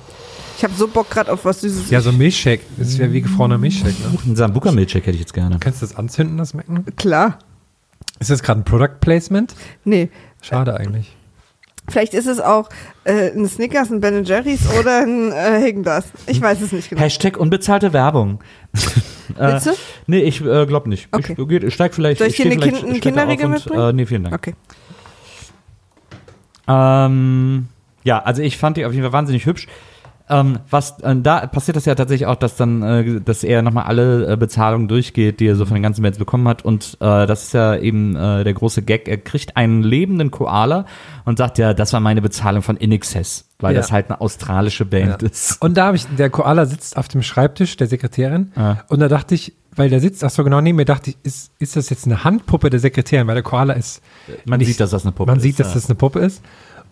Ich 0.57 0.65
habe 0.65 0.75
so 0.77 0.89
Bock 0.89 1.09
gerade 1.09 1.33
auf 1.33 1.45
was 1.45 1.61
Süßes. 1.61 1.89
Ja, 1.91 2.01
so 2.01 2.11
ein 2.11 2.19
Milchshake. 2.19 2.63
Das 2.77 2.89
ist 2.89 2.99
ja 2.99 3.13
wie 3.13 3.21
gefrorener 3.23 3.59
Milchshake, 3.59 3.95
ne? 4.01 4.19
einen 4.27 4.35
Sambuka-Milchshake 4.35 5.07
hätte 5.07 5.13
ich 5.15 5.21
jetzt 5.21 5.33
gerne. 5.33 5.57
Kannst 5.61 5.83
du 5.83 5.87
das 5.87 5.97
anzünden, 5.97 6.37
das 6.37 6.53
Magnum? 6.53 6.85
Klar. 6.97 7.39
Ist 8.21 8.31
das 8.31 8.43
gerade 8.43 8.61
ein 8.61 8.65
Product 8.65 9.01
Placement? 9.01 9.55
Nee, 9.85 10.11
Schade 10.43 10.77
eigentlich. 10.77 11.17
vielleicht 11.89 12.15
ist 12.15 12.27
es 12.27 12.41
auch 12.41 12.69
äh, 13.05 13.31
ein 13.31 13.49
Snickers, 13.49 13.91
ein 13.91 14.01
Ben 14.01 14.25
Jerry's 14.25 14.69
oder 14.79 15.03
ein 15.03 15.33
äh, 15.33 15.61
Häagen-Dazs. 15.61 16.09
Ich 16.27 16.41
weiß 16.41 16.61
es 16.61 16.73
nicht 16.73 16.91
genau. 16.91 17.01
Hashtag 17.01 17.37
unbezahlte 17.37 17.93
Werbung. 17.93 18.41
Willst 19.37 19.67
du? 19.67 19.71
Nee, 20.07 20.21
ich 20.21 20.41
äh, 20.41 20.67
glaube 20.67 20.89
nicht. 20.89 21.09
Okay. 21.13 21.37
Ich, 21.39 21.49
geht, 21.49 21.65
ich 21.65 21.75
steig 21.75 21.95
vielleicht. 21.95 22.19
Soll 22.19 22.29
ich 22.29 22.37
dir 22.37 22.43
steh 22.43 22.53
eine 22.53 22.61
Kind- 22.61 22.77
auf 22.79 23.45
und, 23.45 23.51
mitbringen? 23.51 23.81
Äh, 23.81 23.93
nee, 23.93 24.07
vielen 24.07 24.25
Dank. 24.25 24.35
Okay. 24.35 24.55
Ähm, 26.67 27.69
ja, 28.05 28.23
also 28.23 28.43
ich 28.43 28.59
fand 28.59 28.77
die 28.77 28.85
auf 28.85 28.93
jeden 28.93 29.05
Fall 29.05 29.13
wahnsinnig 29.13 29.47
hübsch. 29.47 29.67
Ähm, 30.31 30.59
was 30.71 31.01
äh, 31.01 31.17
da 31.17 31.47
passiert 31.47 31.77
das 31.77 31.85
ja 31.87 31.95
tatsächlich 31.95 32.27
auch, 32.27 32.37
dass 32.37 32.57
dann, 32.57 32.83
äh, 32.83 33.21
dass 33.21 33.45
er 33.45 33.63
nochmal 33.63 33.85
alle 33.85 34.33
äh, 34.33 34.37
Bezahlungen 34.37 34.89
durchgeht, 34.89 35.41
die 35.41 35.47
er 35.47 35.57
so 35.57 35.65
von 35.65 35.75
den 35.75 35.83
ganzen 35.83 36.03
Bands 36.03 36.19
bekommen 36.19 36.47
hat. 36.49 36.65
Und 36.65 36.97
äh, 37.01 37.27
das 37.27 37.45
ist 37.45 37.55
ja 37.55 37.77
eben 37.77 38.15
äh, 38.17 38.45
der 38.45 38.53
große 38.55 38.83
Gag. 38.83 39.09
Er 39.09 39.19
kriegt 39.19 39.57
einen 39.57 39.83
lebenden 39.83 40.31
Koala 40.31 40.85
und 41.25 41.39
sagt 41.39 41.59
ja, 41.59 41.73
das 41.75 41.93
war 41.93 42.01
meine 42.01 42.21
Bezahlung 42.23 42.63
von 42.63 42.77
In 42.77 42.93
Excess, 42.93 43.49
weil 43.59 43.75
Ja. 43.75 43.81
das 43.81 43.91
halt 43.93 44.11
eine 44.11 44.21
australische 44.21 44.85
Band 44.85 45.23
ist. 45.23 45.61
Und 45.63 45.77
da 45.77 45.87
habe 45.87 45.97
ich, 45.97 46.07
der 46.17 46.31
Koala 46.31 46.67
sitzt 46.67 46.97
auf 46.97 47.09
dem 47.09 47.23
Schreibtisch 47.23 47.77
der 47.77 47.87
Sekretärin. 47.87 48.53
Ah. 48.57 48.77
Und 48.89 49.01
da 49.01 49.09
dachte 49.09 49.35
ich, 49.35 49.55
weil 49.75 49.91
der 49.91 50.01
sitzt, 50.01 50.25
ach 50.25 50.31
so 50.31 50.43
genau 50.45 50.61
neben 50.61 50.77
mir, 50.77 50.85
dachte 50.85 51.11
ich, 51.11 51.17
ist, 51.23 51.53
ist 51.61 51.77
das 51.77 51.89
jetzt 51.89 52.05
eine 52.07 52.25
Handpuppe 52.25 52.69
der 52.69 52.81
Sekretärin? 52.81 53.27
Weil 53.29 53.35
der 53.37 53.45
Koala 53.45 53.75
ist. 53.75 54.03
Man 54.45 54.59
nicht- 54.59 54.69
sieht, 54.69 54.81
dass 54.81 54.91
das 54.91 55.05
eine 55.05 55.13
Puppe 55.13 55.31
Man 55.31 55.37
ist. 55.39 55.43
sieht, 55.45 55.61
dass 55.61 55.69
ja. 55.69 55.75
das 55.75 55.87
eine 55.87 55.95
Puppe 55.95 56.19
ist. 56.19 56.43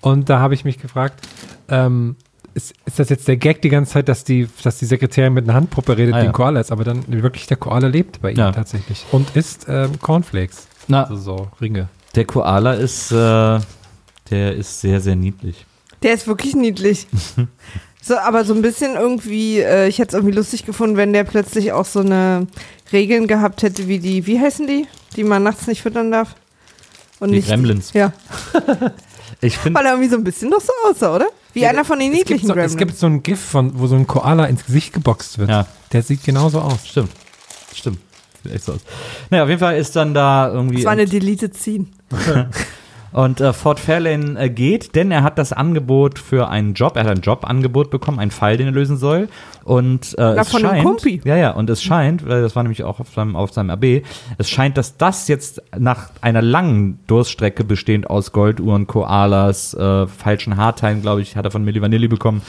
Und 0.03 0.29
da 0.31 0.39
habe 0.41 0.55
ich 0.55 0.65
mich 0.65 0.79
gefragt, 0.79 1.27
ähm, 1.69 2.17
ist, 2.57 2.75
ist 2.87 2.99
das 2.99 3.09
jetzt 3.11 3.29
der 3.29 3.37
Gag 3.37 3.63
die 3.63 3.69
ganze 3.69 3.93
Zeit, 3.93 4.09
dass 4.09 4.25
die, 4.25 4.49
dass 4.65 4.79
die 4.79 4.87
Sekretärin 4.87 5.33
mit 5.35 5.45
einer 5.45 5.55
Handpuppe 5.55 5.97
redet, 5.97 6.15
Ah, 6.15 6.19
die 6.21 6.25
ja. 6.25 6.31
ein 6.31 6.35
Koala 6.35 6.59
ist, 6.61 6.73
aber 6.73 6.83
dann 6.85 7.05
wirklich 7.07 7.47
der 7.47 7.57
Koala 7.57 7.87
lebt 7.89 8.21
bei 8.23 8.33
ihm 8.33 8.39
Ja. 8.39 8.51
tatsächlich 8.53 9.05
und 9.13 9.37
isst 9.37 9.67
ähm, 9.69 9.93
Cornflakes. 10.01 10.67
Na, 10.89 11.05
Also 11.05 11.17
so 11.17 11.49
Ringe. 11.61 11.89
der 12.15 12.25
Koala 12.25 12.73
ist, 12.75 13.13
äh, 13.13 13.61
der 14.31 14.57
ist 14.57 14.81
sehr, 14.81 15.01
sehr 15.01 15.15
niedlich. 15.17 15.65
Der 16.03 16.15
ist 16.15 16.27
wirklich 16.27 16.55
niedlich. 16.57 17.07
So, 18.03 18.17
aber 18.19 18.45
so 18.45 18.55
ein 18.55 18.63
bisschen 18.63 18.95
irgendwie, 18.95 19.59
äh, 19.59 19.89
ich 19.89 19.99
hätte 19.99 20.11
es 20.11 20.15
irgendwie 20.15 20.37
lustig 20.37 20.65
gefunden, 20.65 20.97
wenn 20.97 21.13
der 21.13 21.25
plötzlich 21.25 21.73
auch 21.73 21.85
so 21.85 21.99
eine 21.99 22.47
Regeln 22.93 23.27
gehabt 23.27 23.65
hätte, 23.65 23.89
wie 23.89 23.99
die, 23.99 24.29
wie 24.29 24.39
heißen 24.39 24.65
die, 24.69 24.87
die 25.17 25.25
man 25.25 25.43
nachts 25.43 25.67
nicht 25.67 25.83
füttern 25.83 26.13
darf? 26.13 26.37
Und 27.19 27.31
Die 27.31 27.37
nicht, 27.39 27.49
Gremlins. 27.49 27.93
Ja, 27.95 28.13
Ich 29.41 29.59
finde, 29.59 29.77
weil 29.81 29.87
er 29.87 29.93
irgendwie 29.95 30.09
so 30.11 30.17
ein 30.19 30.23
bisschen 30.23 30.53
doch 30.53 30.61
so 30.61 30.73
aussah, 30.89 31.17
oder? 31.17 31.27
Wie 31.57 31.67
einer 31.67 31.85
von 31.85 31.99
den 31.99 32.13
Es 32.13 32.19
gibt, 32.19 32.31
niedlichen 32.31 32.49
so, 32.49 32.55
es 32.55 32.77
gibt 32.77 32.97
so 32.97 33.07
ein 33.07 33.23
GIF, 33.23 33.41
von, 33.41 33.79
wo 33.79 33.87
so 33.87 33.97
ein 33.97 34.07
Koala 34.07 34.45
ins 34.45 34.67
Gesicht 34.67 34.93
geboxt 34.93 35.39
wird. 35.39 35.49
Ja. 35.49 35.67
Der 35.91 36.03
sieht 36.03 36.23
genauso 36.23 36.61
aus. 36.61 36.87
stimmt. 36.87 37.11
Stimmt. 37.75 37.99
Sieht 38.43 38.53
echt 38.53 38.65
so 38.65 38.75
aus. 38.75 38.81
Naja, 39.31 39.45
auf 39.45 39.49
jeden 39.49 39.61
Fall 39.61 39.77
ist 39.79 39.97
dann 39.97 40.13
da 40.13 40.49
irgendwie. 40.53 40.77
das 40.77 40.85
war 40.85 40.93
eine 40.93 41.07
Deleted 41.07 41.57
Scene. 41.57 41.87
Und 43.17 43.41
äh, 43.41 43.55
Ford 43.55 43.81
Fairlane 43.81 44.39
äh, 44.39 44.51
geht, 44.51 44.95
denn 44.95 45.11
er 45.11 45.23
hat 45.23 45.39
das 45.39 45.55
Angebot 45.55 46.19
für 46.19 46.51
einen 46.51 46.75
Job, 46.75 46.97
er 46.97 47.05
hat 47.05 47.13
ein 47.13 47.23
Jobangebot 47.23 47.89
bekommen, 47.89 48.19
einen 48.19 48.31
Fall, 48.31 48.59
den 48.59 48.67
er 48.67 48.75
lösen 48.75 48.99
soll. 48.99 49.31
Und 49.65 50.15
äh, 50.19 50.35
es 50.35 50.51
von 50.51 50.61
einem 50.61 50.71
scheint, 50.73 50.85
Kumpi. 50.85 51.23
ja, 51.25 51.35
ja, 51.35 51.51
und 51.53 51.71
es 51.71 51.83
scheint, 51.83 52.29
weil 52.29 52.43
das 52.43 52.55
war 52.55 52.63
nämlich 52.63 52.85
auch 52.85 53.01
auf 53.01 53.09
seinem, 53.15 53.35
auf 53.35 53.55
seinem 53.55 53.71
AB, 53.71 54.03
es 54.37 54.51
scheint, 54.51 54.77
dass 54.77 54.99
das 54.99 55.29
jetzt 55.29 55.63
nach 55.77 56.11
einer 56.21 56.43
langen 56.43 56.99
Durststrecke 57.07 57.65
bestehend 57.65 58.11
aus 58.11 58.33
Golduhren, 58.33 58.87
Koalas, 58.87 59.73
äh, 59.73 60.07
falschen 60.07 60.59
Haarteilen, 60.59 61.01
glaube 61.01 61.23
ich, 61.23 61.37
hat 61.37 61.47
er 61.47 61.51
von 61.51 61.65
Milli 61.65 61.81
Vanilli 61.81 62.09
bekommen, 62.09 62.43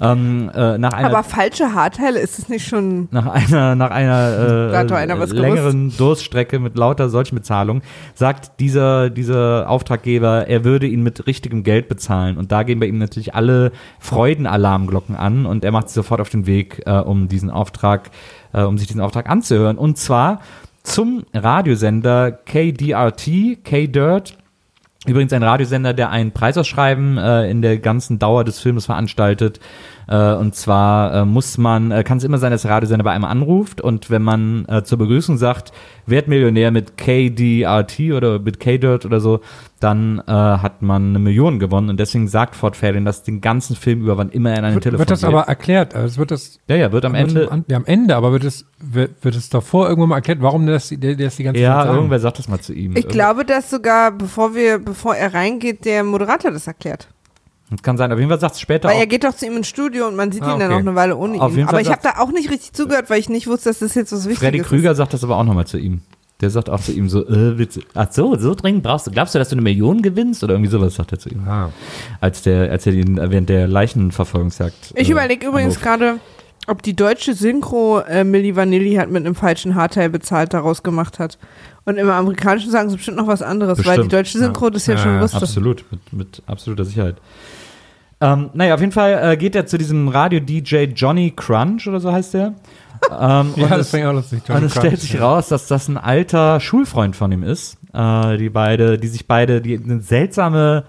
ähm, 0.00 0.50
äh, 0.52 0.78
nach 0.78 0.94
einer 0.94 1.10
Aber 1.10 1.22
falsche 1.22 1.74
Haarteile, 1.74 2.18
ist 2.18 2.40
es 2.40 2.48
nicht 2.48 2.66
schon. 2.66 3.06
nach 3.12 3.26
einer, 3.26 3.76
nach 3.76 3.90
einer 3.92 4.72
äh, 4.90 4.94
einer 4.94 5.26
längeren 5.26 5.96
Durststrecke 5.96 6.58
mit 6.58 6.76
lauter 6.76 7.08
solchen 7.08 7.36
Bezahlungen, 7.36 7.82
sagt 8.14 8.58
dieser, 8.58 9.10
dieser 9.10 9.70
Auftraggeber, 9.70 10.07
er 10.16 10.64
würde 10.64 10.86
ihn 10.86 11.02
mit 11.02 11.26
richtigem 11.26 11.62
Geld 11.62 11.88
bezahlen. 11.88 12.36
Und 12.36 12.52
da 12.52 12.62
gehen 12.62 12.80
bei 12.80 12.86
ihm 12.86 12.98
natürlich 12.98 13.34
alle 13.34 13.72
Freudenalarmglocken 13.98 15.16
an 15.16 15.46
und 15.46 15.64
er 15.64 15.72
macht 15.72 15.88
sich 15.88 15.94
sofort 15.94 16.20
auf 16.20 16.30
den 16.30 16.46
Weg, 16.46 16.82
äh, 16.86 16.92
um 16.92 17.28
diesen 17.28 17.50
Auftrag, 17.50 18.10
äh, 18.52 18.62
um 18.62 18.78
sich 18.78 18.86
diesen 18.88 19.00
Auftrag 19.00 19.28
anzuhören. 19.28 19.78
Und 19.78 19.98
zwar 19.98 20.40
zum 20.82 21.24
Radiosender 21.34 22.32
KDRT, 22.32 23.62
K-Dirt, 23.62 24.36
Übrigens 25.06 25.32
ein 25.32 25.44
Radiosender, 25.44 25.94
der 25.94 26.10
ein 26.10 26.32
Preisausschreiben 26.32 27.18
äh, 27.18 27.48
in 27.50 27.62
der 27.62 27.78
ganzen 27.78 28.18
Dauer 28.18 28.44
des 28.44 28.58
Filmes 28.58 28.86
veranstaltet. 28.86 29.60
Äh, 30.08 30.34
und 30.34 30.54
zwar 30.54 31.14
äh, 31.14 31.24
muss 31.24 31.58
man, 31.58 31.90
äh, 31.90 32.02
kann 32.02 32.18
es 32.18 32.24
immer 32.24 32.38
sein, 32.38 32.50
dass 32.50 32.62
der 32.62 32.70
Radiosender 32.70 33.04
bei 33.04 33.12
einem 33.12 33.24
anruft 33.24 33.80
und 33.80 34.08
wenn 34.08 34.22
man 34.22 34.64
äh, 34.66 34.82
zur 34.82 34.96
Begrüßung 34.98 35.36
sagt, 35.36 35.72
werd 36.06 36.28
Millionär 36.28 36.70
mit 36.70 36.96
KDRT 36.96 38.12
oder 38.12 38.38
mit 38.38 38.58
K-Dirt 38.58 39.04
oder 39.04 39.20
so, 39.20 39.40
dann 39.80 40.20
äh, 40.26 40.32
hat 40.32 40.80
man 40.82 41.10
eine 41.10 41.18
Million 41.18 41.58
gewonnen 41.58 41.90
und 41.90 42.00
deswegen 42.00 42.26
sagt 42.26 42.56
Ford 42.56 42.76
Fairlane 42.76 43.04
das 43.04 43.22
den 43.22 43.40
ganzen 43.42 43.76
Film 43.76 44.00
über, 44.00 44.16
wann 44.16 44.30
immer 44.30 44.50
er 44.50 44.58
in 44.58 44.64
einem 44.64 44.74
Wird, 44.76 44.84
Telefon 44.84 44.98
wird 45.00 45.10
das 45.10 45.20
geht. 45.20 45.28
aber 45.28 45.42
erklärt? 45.42 45.94
Also 45.94 46.06
es 46.06 46.18
wird 46.18 46.30
das 46.30 46.58
ja, 46.68 46.76
ja, 46.76 46.90
wird 46.90 47.04
am 47.04 47.12
wird 47.12 47.28
Ende, 47.28 47.52
Am, 47.52 47.64
ja, 47.68 47.76
am 47.76 47.84
Ende, 47.84 48.16
aber 48.16 48.32
wird 48.32 48.44
es, 48.44 48.64
wird, 48.78 49.22
wird 49.22 49.36
es 49.36 49.50
davor 49.50 49.88
irgendwann 49.88 50.08
mal 50.08 50.16
erklärt, 50.16 50.40
warum 50.40 50.64
der 50.64 50.76
das, 50.76 50.88
der, 50.88 51.14
der 51.14 51.26
das 51.26 51.36
die 51.36 51.44
ganze 51.44 51.60
ja, 51.60 51.74
Zeit 51.74 51.84
sagen? 51.84 51.96
irgendwer 51.96 52.18
sagt 52.18 52.38
das 52.38 52.48
mal 52.48 52.60
zu 52.60 52.72
ihm. 52.72 52.96
Ich 52.96 53.06
glaube, 53.08 53.44
dass 53.44 53.68
sogar, 53.68 54.10
bevor 54.10 54.54
wir, 54.54 54.78
bevor 54.78 55.14
er 55.14 55.34
reingeht, 55.34 55.84
der 55.84 56.02
Moderator 56.02 56.50
das 56.50 56.66
erklärt. 56.66 57.08
Das 57.70 57.82
kann 57.82 57.96
sein, 57.98 58.10
auf 58.12 58.18
jeden 58.18 58.30
Fall 58.30 58.40
sagt 58.40 58.54
es 58.54 58.60
später 58.60 58.88
Weil 58.88 58.96
auch. 58.96 59.00
er 59.00 59.06
geht 59.06 59.24
doch 59.24 59.34
zu 59.34 59.44
ihm 59.46 59.56
ins 59.56 59.68
Studio 59.68 60.06
und 60.08 60.16
man 60.16 60.32
sieht 60.32 60.42
Ah, 60.42 60.54
ihn 60.54 60.58
dann 60.60 60.70
noch 60.70 60.78
eine 60.78 60.94
Weile 60.94 61.16
ohne 61.16 61.40
Auf 61.40 61.52
ihn. 61.52 61.58
jeden 61.58 61.68
Aber 61.68 61.80
ich 61.80 61.90
habe 61.90 62.00
da 62.02 62.18
auch 62.18 62.30
nicht 62.32 62.50
richtig 62.50 62.72
zugehört, 62.72 63.10
weil 63.10 63.18
ich 63.20 63.28
nicht 63.28 63.46
wusste, 63.46 63.68
dass 63.68 63.80
das 63.80 63.94
jetzt 63.94 64.10
was 64.12 64.20
Wichtiges 64.24 64.38
Freddy 64.38 64.58
ist. 64.58 64.66
Krüger 64.68 64.94
sagt 64.94 65.12
das 65.12 65.22
aber 65.22 65.36
auch 65.36 65.44
nochmal 65.44 65.66
zu 65.66 65.76
ihm. 65.78 66.00
Der 66.40 66.50
sagt 66.50 66.70
auch 66.70 66.80
zu 66.80 66.92
ihm 66.92 67.08
so, 67.08 67.26
äh, 67.26 67.58
willst 67.58 67.80
ach 67.94 68.12
so, 68.12 68.36
so 68.38 68.54
dringend 68.54 68.84
brauchst 68.84 69.06
du, 69.08 69.10
glaubst 69.10 69.34
du, 69.34 69.38
dass 69.40 69.48
du 69.48 69.54
eine 69.56 69.62
Million 69.62 70.02
gewinnst? 70.02 70.44
Oder 70.44 70.54
irgendwie 70.54 70.70
sowas 70.70 70.94
sagt 70.94 71.10
er 71.12 71.18
zu 71.18 71.28
ihm. 71.28 71.46
Ah. 71.48 71.70
Als 72.20 72.42
der, 72.42 72.70
als 72.70 72.86
er 72.86 72.92
ihn 72.92 73.16
während 73.16 73.48
der 73.48 73.66
Leichenverfolgungsjagd. 73.66 74.92
Ich 74.94 75.08
äh, 75.08 75.12
überlege 75.12 75.46
übrigens 75.48 75.80
gerade, 75.80 76.20
ob 76.68 76.82
die 76.82 76.94
deutsche 76.94 77.34
Synchro 77.34 78.00
äh, 78.00 78.24
Milli 78.24 78.54
Vanilli 78.56 78.94
hat 78.94 79.10
mit 79.10 79.26
einem 79.26 79.34
falschen 79.34 79.74
Haarteil 79.74 80.10
bezahlt 80.10 80.54
daraus 80.54 80.82
gemacht 80.82 81.18
hat. 81.18 81.38
Und 81.84 81.96
im 81.96 82.08
Amerikanischen 82.08 82.70
sagen 82.70 82.88
sie 82.90 82.96
bestimmt 82.96 83.16
noch 83.16 83.26
was 83.26 83.42
anderes, 83.42 83.78
weil 83.78 83.84
die 83.84 83.88
Bestimmt, 84.02 84.12
deutsche 84.12 84.38
Synchro 84.38 84.70
das 84.70 84.86
ja, 84.86 84.94
Ja, 84.94 85.00
schon 85.00 85.14
ja, 85.14 85.20
wusste. 85.22 85.38
Absolut, 85.38 85.84
mit, 85.90 86.12
mit 86.12 86.42
absoluter 86.46 86.84
Sicherheit. 86.84 87.16
Ähm, 88.20 88.50
naja, 88.52 88.74
auf 88.74 88.80
jeden 88.80 88.92
Fall 88.92 89.32
äh, 89.32 89.36
geht 89.36 89.54
er 89.54 89.66
zu 89.66 89.78
diesem 89.78 90.08
Radio-DJ 90.08 90.84
Johnny 90.94 91.32
Crunch 91.34 91.86
oder 91.86 92.00
so 92.00 92.12
heißt 92.12 92.34
der. 92.34 92.54
Ähm, 93.10 93.52
Ja, 93.56 93.64
und 93.64 93.70
das 93.70 93.94
es, 93.94 94.04
auch 94.04 94.12
lustig 94.12 94.42
und 94.48 94.64
es 94.64 94.74
stellt 94.74 95.00
sich 95.00 95.20
raus, 95.20 95.48
dass 95.48 95.68
das 95.68 95.88
ein 95.88 95.96
alter 95.96 96.58
Schulfreund 96.58 97.14
von 97.14 97.30
ihm 97.30 97.44
ist. 97.44 97.78
Äh, 97.92 98.36
die 98.38 98.50
beide, 98.50 98.98
die 98.98 99.08
sich 99.08 99.26
beide, 99.26 99.60
die 99.60 99.78
eine 99.78 100.00
seltsame, 100.00 100.84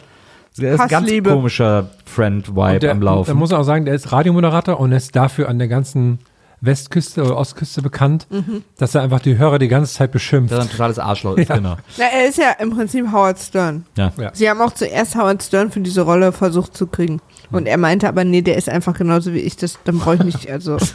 das 0.57 0.73
ist 0.73 0.79
ein 0.79 0.87
ganz 0.89 1.09
komischer 1.23 1.89
Friend-Vibe 2.05 2.89
am 2.89 3.01
Laufen. 3.01 3.29
Da 3.29 3.33
muss 3.35 3.51
man 3.51 3.61
auch 3.61 3.65
sagen, 3.65 3.85
der 3.85 3.93
ist 3.93 4.11
Radiomoderator 4.11 4.79
und 4.79 4.91
ist 4.91 5.15
dafür 5.15 5.47
an 5.47 5.59
der 5.59 5.67
ganzen 5.67 6.19
Westküste 6.61 7.23
oder 7.23 7.37
Ostküste 7.37 7.81
bekannt, 7.81 8.27
Mhm. 8.29 8.63
dass 8.77 8.93
er 8.95 9.01
einfach 9.01 9.21
die 9.21 9.37
Hörer 9.37 9.59
die 9.59 9.69
ganze 9.69 9.93
Zeit 9.93 10.11
beschimpft. 10.11 10.51
Das 10.51 10.59
ist 10.59 10.65
ein 10.65 10.71
totales 10.71 10.99
Arschloch 10.99 11.37
ist, 11.37 11.49
Ja. 11.49 11.55
genau. 11.55 11.77
Na, 11.97 12.05
er 12.13 12.27
ist 12.27 12.37
ja 12.37 12.51
im 12.59 12.71
Prinzip 12.71 13.11
Howard 13.11 13.39
Stern. 13.39 13.85
Ja. 13.97 14.11
Ja. 14.17 14.31
Sie 14.33 14.49
haben 14.49 14.61
auch 14.61 14.73
zuerst 14.73 15.15
Howard 15.15 15.41
Stern 15.41 15.71
für 15.71 15.79
diese 15.79 16.01
Rolle 16.01 16.31
versucht 16.31 16.75
zu 16.75 16.87
kriegen. 16.87 17.21
Und 17.51 17.67
er 17.67 17.77
meinte 17.77 18.07
aber, 18.07 18.23
nee, 18.23 18.41
der 18.41 18.57
ist 18.57 18.69
einfach 18.69 18.93
genauso 18.93 19.33
wie 19.33 19.39
ich, 19.39 19.55
das, 19.57 19.79
dann 19.85 19.99
brauche 19.99 20.15
ich 20.15 20.23
nicht, 20.23 20.51
also. 20.51 20.77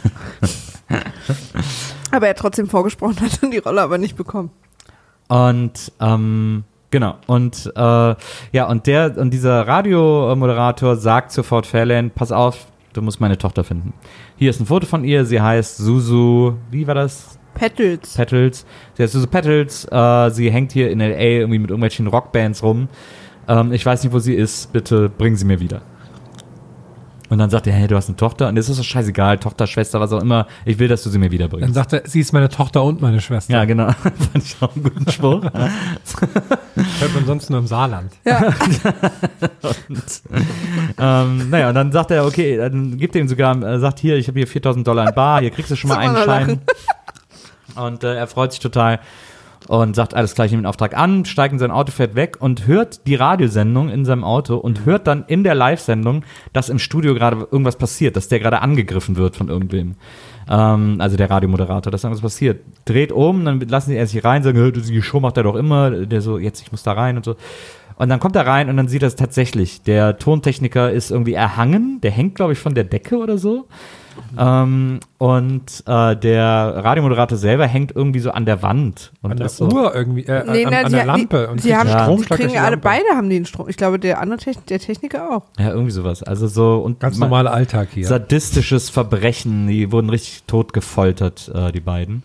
aber 2.11 2.27
er 2.27 2.29
hat 2.31 2.37
trotzdem 2.37 2.69
vorgesprochen, 2.69 3.19
hat 3.21 3.41
dann 3.41 3.51
die 3.51 3.57
Rolle 3.57 3.81
aber 3.81 3.97
nicht 3.97 4.15
bekommen. 4.15 4.51
Und 5.27 5.91
ähm, 5.99 6.63
genau. 6.91 7.15
Und 7.27 7.71
äh, 7.75 8.15
ja, 8.51 8.67
und 8.67 8.87
der 8.87 9.17
und 9.17 9.31
dieser 9.31 9.67
Radiomoderator 9.67 10.95
sagt 10.97 11.31
zu 11.31 11.43
Ford 11.43 11.65
Fairlane, 11.65 12.09
pass 12.09 12.31
auf, 12.31 12.67
du 12.95 13.01
musst 13.01 13.19
meine 13.19 13.37
Tochter 13.37 13.63
finden. 13.63 13.93
Hier 14.37 14.49
ist 14.49 14.59
ein 14.59 14.65
Foto 14.65 14.85
von 14.85 15.03
ihr, 15.03 15.25
sie 15.25 15.41
heißt 15.41 15.77
Suzu, 15.77 16.57
wie 16.71 16.87
war 16.87 16.95
das? 16.95 17.37
Petals. 17.53 18.15
Petals. 18.15 18.65
Sie 18.93 19.03
heißt 19.03 19.13
Suzu 19.13 19.27
Petals, 19.27 19.87
äh, 19.91 20.29
sie 20.31 20.51
hängt 20.51 20.71
hier 20.71 20.91
in 20.91 20.99
LA 20.99 21.19
irgendwie 21.19 21.59
mit 21.59 21.69
irgendwelchen 21.69 22.07
Rockbands 22.07 22.63
rum. 22.63 22.87
Ähm, 23.47 23.71
ich 23.71 23.85
weiß 23.85 24.03
nicht, 24.03 24.13
wo 24.13 24.19
sie 24.19 24.33
ist, 24.33 24.73
bitte 24.73 25.09
bringen 25.09 25.35
sie 25.35 25.45
mir 25.45 25.59
wieder. 25.59 25.81
Und 27.29 27.37
dann 27.37 27.49
sagt 27.49 27.67
er, 27.67 27.73
hey, 27.73 27.87
du 27.87 27.95
hast 27.95 28.07
eine 28.07 28.17
Tochter 28.17 28.47
und 28.49 28.57
es 28.57 28.69
ist 28.69 28.79
doch 28.79 28.83
scheißegal, 28.83 29.39
Tochter, 29.39 29.67
Schwester, 29.67 29.99
was 29.99 30.11
auch 30.11 30.21
immer, 30.21 30.47
ich 30.65 30.77
will, 30.79 30.87
dass 30.87 31.03
du 31.03 31.09
sie 31.09 31.17
mir 31.17 31.31
wiederbringst. 31.31 31.67
Dann 31.67 31.73
sagt 31.73 31.93
er, 31.93 32.03
sie 32.05 32.19
ist 32.19 32.33
meine 32.33 32.49
Tochter 32.49 32.83
und 32.83 33.01
meine 33.01 33.19
Schwester. 33.21 33.53
ja, 33.53 33.65
genau. 33.65 33.91
Fand 33.91 34.37
ich 34.37 34.55
auch 34.61 34.75
einen 34.75 34.83
guten 34.83 35.11
Spruch. 35.11 35.43
Hört 36.99 37.13
man 37.15 37.25
sonst 37.25 37.49
nur 37.49 37.59
im 37.59 37.67
Saarland. 37.67 38.11
ähm, 40.97 41.49
naja, 41.49 41.69
und 41.69 41.75
dann 41.75 41.91
sagt 41.91 42.11
er, 42.11 42.25
okay, 42.25 42.57
dann 42.57 42.97
gibt 42.97 43.15
er 43.15 43.21
ihm 43.21 43.27
sogar, 43.27 43.61
äh, 43.61 43.79
sagt 43.79 43.99
hier, 43.99 44.17
ich 44.17 44.27
habe 44.27 44.39
hier 44.39 44.47
4000 44.47 44.87
Dollar 44.87 45.07
in 45.09 45.15
Bar, 45.15 45.41
hier 45.41 45.51
kriegst 45.51 45.71
du 45.71 45.75
schon 45.75 45.89
mal 45.89 45.97
einen 45.97 46.17
Schein. 46.17 46.61
Und 47.75 48.03
äh, 48.03 48.15
er 48.15 48.27
freut 48.27 48.51
sich 48.51 48.61
total 48.61 48.99
und 49.67 49.95
sagt 49.95 50.13
alles 50.13 50.35
gleich, 50.35 50.51
nimmt 50.51 50.63
den 50.63 50.67
Auftrag 50.67 50.95
an, 50.95 51.25
steigt 51.25 51.53
in 51.53 51.59
sein 51.59 51.71
Auto, 51.71 51.91
fährt 51.91 52.15
weg 52.15 52.37
und 52.39 52.67
hört 52.67 53.07
die 53.07 53.15
Radiosendung 53.15 53.89
in 53.89 54.05
seinem 54.05 54.23
Auto 54.23 54.57
und 54.57 54.85
hört 54.85 55.07
dann 55.07 55.25
in 55.27 55.43
der 55.43 55.55
Live-Sendung, 55.55 56.23
dass 56.53 56.69
im 56.69 56.79
Studio 56.79 57.13
gerade 57.13 57.47
irgendwas 57.51 57.75
passiert, 57.75 58.15
dass 58.15 58.27
der 58.27 58.39
gerade 58.39 58.61
angegriffen 58.61 59.15
wird 59.15 59.35
von 59.35 59.49
irgendwem. 59.49 59.95
Ähm, 60.49 60.97
also 60.99 61.17
der 61.17 61.29
Radiomoderator, 61.29 61.91
dass 61.91 62.03
irgendwas 62.03 62.21
passiert. 62.21 62.61
Dreht 62.85 63.11
um, 63.11 63.45
dann 63.45 63.59
lassen 63.61 63.89
sie 63.89 63.95
erst 63.95 64.11
sich 64.11 64.23
rein, 64.23 64.43
sagen, 64.43 64.57
"Hä, 64.57 64.71
die 64.71 65.01
Show 65.01 65.19
macht 65.19 65.37
er 65.37 65.43
doch 65.43 65.55
immer. 65.55 65.91
Der 65.91 66.21
so, 66.21 66.37
jetzt, 66.37 66.61
ich 66.61 66.71
muss 66.71 66.83
da 66.83 66.93
rein 66.93 67.17
und 67.17 67.25
so. 67.25 67.35
Und 67.97 68.09
dann 68.09 68.19
kommt 68.19 68.35
er 68.35 68.45
rein 68.45 68.69
und 68.69 68.77
dann 68.77 68.87
sieht 68.87 69.03
er 69.03 69.07
es 69.07 69.15
tatsächlich. 69.15 69.81
Der 69.83 70.17
Tontechniker 70.17 70.91
ist 70.91 71.11
irgendwie 71.11 71.33
erhangen, 71.33 72.01
der 72.01 72.11
hängt, 72.11 72.35
glaube 72.35 72.53
ich, 72.53 72.59
von 72.59 72.75
der 72.75 72.83
Decke 72.83 73.17
oder 73.17 73.37
so. 73.37 73.67
Ähm, 74.37 74.99
und 75.17 75.83
äh, 75.85 76.15
der 76.15 76.83
Radiomoderator 76.83 77.37
selber 77.37 77.67
hängt 77.67 77.95
irgendwie 77.95 78.19
so 78.19 78.31
an 78.31 78.45
der 78.45 78.61
Wand. 78.61 79.11
Und 79.21 79.31
An 79.31 79.37
der 79.37 79.45
ist 79.47 79.57
so, 79.57 79.65
Uhr 79.69 79.93
irgendwie, 79.95 80.25
äh, 80.25 80.43
Nee, 80.51 80.65
an, 80.65 80.71
na, 80.71 80.79
an 80.81 80.85
sie, 80.89 80.91
der 80.95 81.01
die- 81.01 81.07
Lampe. 81.07 81.47
und 81.49 81.61
sie 81.61 81.75
haben, 81.75 81.87
Ja. 81.89 81.97
die 81.97 82.03
Stromschlag 82.03 82.39
kriegen 82.39 82.51
die 82.51 82.57
alle, 82.57 82.71
Lampe. 82.71 82.83
beide 82.83 83.05
haben 83.15 83.29
den 83.29 83.45
Strom. 83.45 83.69
Ich 83.69 83.77
glaube, 83.77 83.99
der 83.99 84.19
andere 84.21 84.39
Techn 84.39 84.61
der 84.69 84.79
Techniker 84.79 85.29
auch. 85.37 85.43
Ja, 85.59 85.69
irgendwie 85.69 85.91
sowas. 85.91 86.23
Also 86.23 86.47
so 86.47 86.77
und 86.77 86.99
Ganz 86.99 87.17
normaler 87.17 87.53
Alltag 87.53 87.89
hier. 87.93 88.05
sadistisches 88.07 88.89
Verbrechen. 88.89 89.67
Die 89.67 89.91
wurden 89.91 90.09
richtig 90.09 90.43
tot 90.47 90.73
gefoltert, 90.73 91.51
äh, 91.53 91.71
die 91.71 91.79
beiden. 91.81 92.23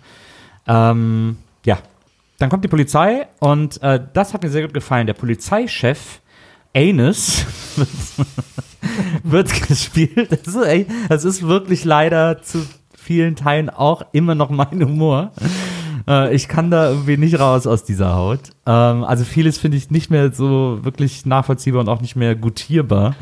Ähm, 0.66 1.36
ja. 1.64 1.78
Dann 2.38 2.48
kommt 2.48 2.64
die 2.64 2.68
Polizei 2.68 3.26
und 3.38 3.82
äh, 3.82 4.00
das 4.14 4.32
hat 4.32 4.42
mir 4.42 4.48
sehr 4.48 4.62
gut 4.62 4.72
gefallen. 4.72 5.06
Der 5.06 5.12
Polizeichef 5.14 6.19
Anus 6.74 7.44
wird 9.22 9.68
gespielt. 9.68 10.30
Das 10.30 10.54
ist, 10.54 10.64
ey, 10.64 10.86
das 11.08 11.24
ist 11.24 11.42
wirklich 11.42 11.84
leider 11.84 12.42
zu 12.42 12.64
vielen 12.96 13.36
Teilen 13.36 13.70
auch 13.70 14.02
immer 14.12 14.34
noch 14.34 14.50
mein 14.50 14.82
Humor. 14.82 15.32
Äh, 16.06 16.34
ich 16.34 16.48
kann 16.48 16.70
da 16.70 16.90
irgendwie 16.90 17.16
nicht 17.16 17.38
raus 17.38 17.66
aus 17.66 17.84
dieser 17.84 18.14
Haut. 18.14 18.40
Ähm, 18.66 19.04
also 19.04 19.24
vieles 19.24 19.58
finde 19.58 19.76
ich 19.76 19.90
nicht 19.90 20.10
mehr 20.10 20.32
so 20.32 20.78
wirklich 20.82 21.26
nachvollziehbar 21.26 21.80
und 21.80 21.88
auch 21.88 22.00
nicht 22.00 22.16
mehr 22.16 22.34
gutierbar, 22.36 23.14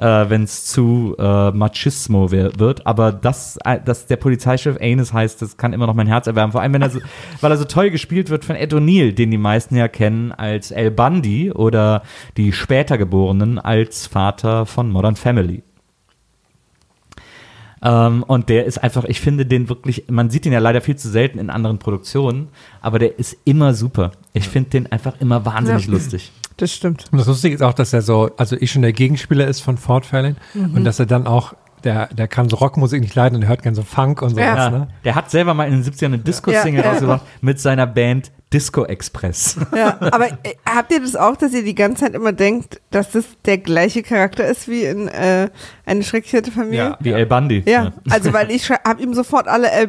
äh, 0.00 0.30
wenn 0.30 0.44
es 0.44 0.64
zu 0.64 1.14
äh, 1.18 1.50
Machismo 1.52 2.30
wird. 2.30 2.86
Aber 2.86 3.12
das, 3.12 3.58
äh, 3.64 3.78
dass 3.84 4.06
der 4.06 4.16
Polizeichef 4.16 4.76
Anis 4.80 5.12
heißt, 5.12 5.42
das 5.42 5.56
kann 5.56 5.72
immer 5.72 5.86
noch 5.86 5.94
mein 5.94 6.06
Herz 6.06 6.26
erwärmen. 6.26 6.52
Vor 6.52 6.62
allem, 6.62 6.72
wenn 6.72 6.82
er 6.82 6.90
so, 6.90 7.00
weil 7.40 7.50
er 7.52 7.58
so 7.58 7.64
toll 7.64 7.90
gespielt 7.90 8.30
wird 8.30 8.44
von 8.44 8.56
Ed 8.56 8.72
O'Neill, 8.72 9.12
den 9.12 9.30
die 9.30 9.38
meisten 9.38 9.76
ja 9.76 9.88
kennen 9.88 10.32
als 10.32 10.70
El 10.70 10.90
Bundy 10.90 11.52
oder 11.52 12.02
die 12.36 12.52
später 12.52 12.96
Geborenen 12.98 13.58
als 13.58 14.06
Vater 14.06 14.64
von 14.66 14.90
Modern 14.90 15.16
Family. 15.16 15.62
Ähm, 17.82 18.22
und 18.24 18.48
der 18.50 18.66
ist 18.66 18.78
einfach, 18.82 19.04
ich 19.04 19.20
finde 19.20 19.46
den 19.46 19.68
wirklich, 19.70 20.04
man 20.10 20.28
sieht 20.28 20.44
den 20.44 20.52
ja 20.52 20.58
leider 20.58 20.80
viel 20.82 20.96
zu 20.96 21.08
selten 21.08 21.38
in 21.38 21.48
anderen 21.48 21.78
Produktionen, 21.78 22.48
aber 22.82 22.98
der 22.98 23.18
ist 23.18 23.36
immer 23.44 23.72
super. 23.72 24.12
Ich 24.34 24.48
finde 24.48 24.70
den 24.70 24.92
einfach 24.92 25.18
immer 25.20 25.44
wahnsinnig 25.46 25.86
Ja. 25.86 25.92
lustig. 25.92 26.30
Das 26.60 26.72
stimmt. 26.72 27.06
Und 27.10 27.18
das 27.18 27.26
Lustige 27.26 27.54
ist 27.54 27.62
auch, 27.62 27.72
dass 27.72 27.92
er 27.92 28.02
so, 28.02 28.30
also 28.36 28.54
ich 28.60 28.70
schon 28.70 28.82
der 28.82 28.92
Gegenspieler 28.92 29.46
ist 29.46 29.60
von 29.60 29.78
Ford 29.78 30.04
Fairlane 30.04 30.36
und 30.54 30.84
dass 30.84 30.98
er 31.00 31.06
dann 31.06 31.26
auch, 31.26 31.54
der, 31.84 32.08
der 32.08 32.28
kann 32.28 32.50
so 32.50 32.56
Rockmusik 32.56 33.00
nicht 33.00 33.14
leiden 33.14 33.36
und 33.36 33.42
er 33.42 33.48
hört 33.48 33.62
gern 33.62 33.74
so 33.74 33.82
Funk 33.82 34.20
und 34.20 34.30
sowas, 34.30 34.44
Ja. 34.44 34.70
ne? 34.70 34.88
Der 35.04 35.14
hat 35.14 35.30
selber 35.30 35.54
mal 35.54 35.64
in 35.66 35.72
den 35.80 35.82
70ern 35.82 36.04
eine 36.06 36.18
Disco-Single 36.18 36.80
Ja, 36.80 36.84
ja. 36.86 36.90
rausgebracht 36.92 37.22
mit 37.40 37.58
seiner 37.58 37.86
Band 37.86 38.30
Disco 38.52 38.84
Express. 38.84 39.56
Ja, 39.76 39.96
aber 40.00 40.26
äh, 40.42 40.54
habt 40.68 40.90
ihr 40.92 41.00
das 41.00 41.14
auch, 41.14 41.36
dass 41.36 41.52
ihr 41.52 41.62
die 41.62 41.74
ganze 41.76 42.04
Zeit 42.04 42.14
immer 42.14 42.32
denkt, 42.32 42.80
dass 42.90 43.12
das 43.12 43.24
der 43.44 43.58
gleiche 43.58 44.02
Charakter 44.02 44.44
ist 44.46 44.66
wie 44.66 44.82
in 44.84 45.06
äh, 45.06 45.48
eine 45.86 46.02
schreckliche 46.02 46.50
Familie? 46.50 46.96
Wie 46.98 47.10
El 47.12 47.26
Bundy. 47.26 47.62
Ja, 47.66 47.92
also 48.10 48.32
weil 48.32 48.50
ich 48.50 48.68
habe 48.70 49.00
ihm 49.02 49.14
sofort 49.14 49.46
alle 49.46 49.70
El 49.70 49.86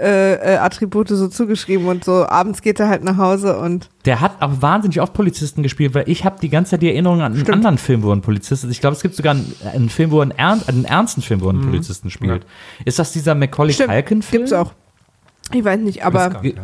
Bundy-Attribute 0.00 1.08
so 1.08 1.28
zugeschrieben 1.28 1.86
und 1.86 2.04
so 2.04 2.26
abends 2.26 2.62
geht 2.62 2.80
er 2.80 2.88
halt 2.88 3.04
nach 3.04 3.16
Hause 3.16 3.56
und 3.58 3.88
Der 4.04 4.20
hat 4.20 4.40
auch 4.42 4.60
wahnsinnig 4.60 5.00
oft 5.00 5.12
Polizisten 5.12 5.62
gespielt, 5.62 5.94
weil 5.94 6.08
ich 6.08 6.24
habe 6.24 6.38
die 6.40 6.48
ganze 6.48 6.72
Zeit 6.72 6.82
die 6.82 6.88
Erinnerung 6.90 7.20
an 7.20 7.32
einen 7.32 7.36
Stimmt. 7.42 7.54
anderen 7.54 7.78
Film, 7.78 8.02
wo 8.02 8.12
ein 8.12 8.20
Polizist 8.20 8.64
ist. 8.64 8.70
Ich 8.70 8.80
glaube, 8.80 8.96
es 8.96 9.02
gibt 9.02 9.14
sogar 9.14 9.34
einen, 9.34 9.54
einen 9.72 9.88
Film, 9.90 10.10
wo 10.10 10.20
einen, 10.20 10.32
ernst, 10.32 10.68
einen 10.68 10.84
ernsten 10.84 11.22
Film, 11.22 11.40
wo 11.40 11.46
er 11.46 11.50
einen 11.54 11.62
Polizisten 11.66 12.10
spielt. 12.10 12.44
Ist 12.84 12.98
das 12.98 13.12
dieser 13.12 13.34
Macaulay 13.34 13.74
Culkin-Film? 13.74 14.22
gibt's 14.42 14.52
auch. 14.52 14.72
Ich 15.52 15.64
weiß 15.64 15.78
nicht, 15.80 16.04
aber 16.04 16.30
gar- 16.30 16.44
ja. 16.44 16.54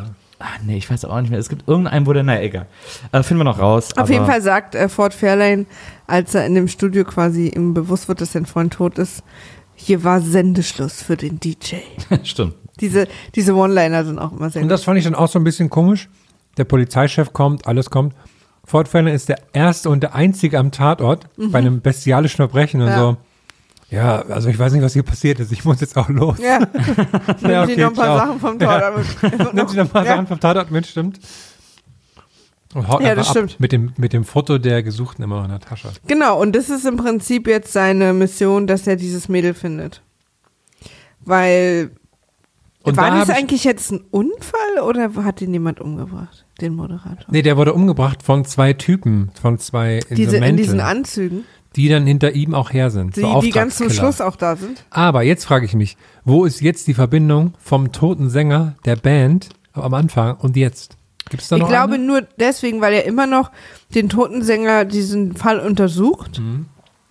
Ah, 0.45 0.59
nee, 0.67 0.77
ich 0.77 0.91
weiß 0.91 1.05
auch 1.05 1.21
nicht 1.21 1.31
mehr. 1.31 1.39
Es 1.39 1.49
gibt 1.49 1.69
irgendeinen, 1.69 2.05
wo 2.07 2.13
der, 2.13 2.25
naja, 2.25 2.41
egal. 2.43 2.67
Äh, 3.13 3.23
finden 3.23 3.41
wir 3.41 3.45
noch 3.45 3.61
raus. 3.61 3.93
auf 3.93 3.99
aber- 3.99 4.11
jeden 4.13 4.27
Fall 4.27 4.43
sagt 4.43 4.75
äh, 4.75 4.89
Ford 4.89 5.15
Fairlane, 5.15 5.67
als 6.09 6.35
er 6.35 6.45
in 6.47 6.55
dem 6.57 6.67
Studio 6.69 7.05
quasi 7.05 7.49
ihm 7.49 7.75
bewusst 7.75 8.09
wird, 8.09 8.21
dass 8.21 8.33
sein 8.33 8.47
Freund 8.47 8.73
tot 8.73 8.99
ist, 8.99 9.23
hier 9.75 10.03
war 10.05 10.21
Sendeschluss 10.21 11.01
für 11.03 11.17
den 11.17 11.39
DJ. 11.41 11.77
Stimmt. 12.25 12.55
Diese, 12.81 13.07
diese 13.35 13.55
One-Liner 13.55 14.05
sind 14.05 14.19
auch 14.19 14.33
immer 14.33 14.51
sehr 14.51 14.63
Und 14.63 14.69
das 14.69 14.83
fand 14.85 14.99
ich 14.99 15.05
dann 15.05 15.15
auch 15.15 15.29
so 15.29 15.39
ein 15.39 15.45
bisschen 15.45 15.71
komisch. 15.71 16.09
Der 16.57 16.65
Polizeichef 16.65 17.33
kommt, 17.33 17.67
alles 17.67 17.89
kommt. 17.91 18.15
Ford 18.65 18.89
Fairlane 18.89 19.15
ist 19.15 19.29
der 19.29 19.39
erste 19.53 19.91
und 19.91 20.03
der 20.03 20.15
einzige 20.15 20.59
am 20.59 20.71
Tatort 20.73 21.27
bei 21.37 21.59
einem 21.59 21.81
bestialischen 21.81 22.37
Verbrechen 22.37 22.81
und 22.81 22.89
Ja. 22.89 22.99
so. 22.99 23.17
Ja, 23.93 24.23
also 24.23 24.49
ich 24.49 24.59
weiß 24.59 24.73
nicht, 24.73 24.83
was 24.83 24.95
hier 24.95 25.03
passiert 25.03 25.39
ist. 25.39 25.53
Ich 25.53 25.65
muss 25.65 25.81
jetzt 25.81 25.97
auch 25.99 26.09
los. 26.09 26.39
Ja, 26.39 26.61
Ja, 27.43 27.67
nimm 27.67 27.67
sie 27.67 27.73
okay, 27.73 27.81
noch 27.83 27.89
ein 27.91 27.95
paar 27.95 28.05
ciao. 28.05 28.19
Sachen 28.19 28.41
vom 28.41 28.59
Tor. 28.59 28.93
Nimmt 29.53 29.71
sie 29.71 29.77
noch 29.77 29.93
mal 29.93 30.05
Ja. 30.07 30.13
Sachen 30.15 30.27
vom 30.27 30.41
Tatort 30.41 30.71
mit, 30.71 30.87
stimmt. 30.87 31.21
Und 32.75 32.89
haut 32.89 33.03
Ja, 33.03 33.15
das 33.15 33.29
stimmt. 33.29 33.61
Mit 33.61 33.71
dem, 33.73 33.93
mit 33.99 34.15
dem 34.15 34.25
Foto 34.25 34.57
der 34.57 34.83
Gesuchten 34.83 35.23
immer 35.23 35.37
noch 35.37 35.45
in 35.45 35.51
der 35.51 35.61
Tasche. 35.61 35.91
Genau, 36.07 36.41
und 36.41 36.57
das 36.57 36.71
ist 36.71 36.87
im 36.87 36.97
Prinzip 36.97 37.47
jetzt 37.47 37.73
seine 37.73 38.15
Mission, 38.15 38.67
dass 38.67 38.87
er 38.87 38.97
dieses 38.97 39.29
Mädel 39.29 39.53
findet. 39.53 40.03
Weil, 41.21 41.91
Und 42.83 42.97
war 42.97 43.11
da 43.11 43.19
das 43.19 43.31
eigentlich 43.31 43.65
jetzt 43.65 43.93
ein 43.93 44.01
Unfall 44.11 44.81
oder 44.83 45.11
hat 45.23 45.43
ihn 45.43 45.53
jemand 45.53 45.81
umgebracht, 45.81 46.47
den 46.63 46.75
Moderator? 46.75 47.27
Nee, 47.31 47.43
der 47.43 47.59
wurde 47.59 47.75
umgebracht 47.75 48.23
von 48.23 48.45
zwei 48.47 48.73
Typen, 48.73 49.31
von 49.41 49.59
zwei 49.59 50.01
Diese, 50.11 50.31
so 50.31 50.37
in 50.39 50.57
diesen 50.57 50.81
Anzügen, 50.81 51.45
die 51.77 51.89
dann 51.89 52.07
hinter 52.07 52.33
ihm 52.33 52.55
auch 52.55 52.73
her 52.73 52.91
sind. 52.91 53.17
die, 53.17 53.21
so 53.21 53.41
die 53.41 53.51
ganz 53.51 53.77
zum. 53.77 53.91
Schluss 53.91 54.21
auch 54.21 54.37
da 54.37 54.57
sind. 54.57 54.85
Aber 54.91 55.23
jetzt 55.23 55.45
frage 55.45 55.65
ich 55.67 55.75
mich, 55.75 55.97
wo 56.25 56.45
ist 56.45 56.61
jetzt 56.61 56.87
die 56.87 56.95
Verbindung 56.95 57.55
vom 57.59 57.93
toten 57.93 58.31
Sänger 58.31 58.75
der 58.85 58.97
Band 58.97 59.49
am 59.73 59.95
Anfang 59.95 60.37
und 60.37 60.57
jetzt? 60.57 60.97
Gibt 61.31 61.43
es 61.43 61.49
da 61.49 61.57
Ich 61.57 61.63
noch 61.63 61.69
glaube 61.69 61.95
eine? 61.95 62.05
nur 62.05 62.23
deswegen, 62.39 62.81
weil 62.81 62.93
er 62.95 63.05
immer 63.07 63.27
noch 63.27 63.51
den 63.95 64.09
toten 64.09 64.43
Sänger 64.43 64.85
diesen 64.85 65.35
Fall 65.37 65.61
untersucht 65.61 66.39
Mhm. 66.41 66.67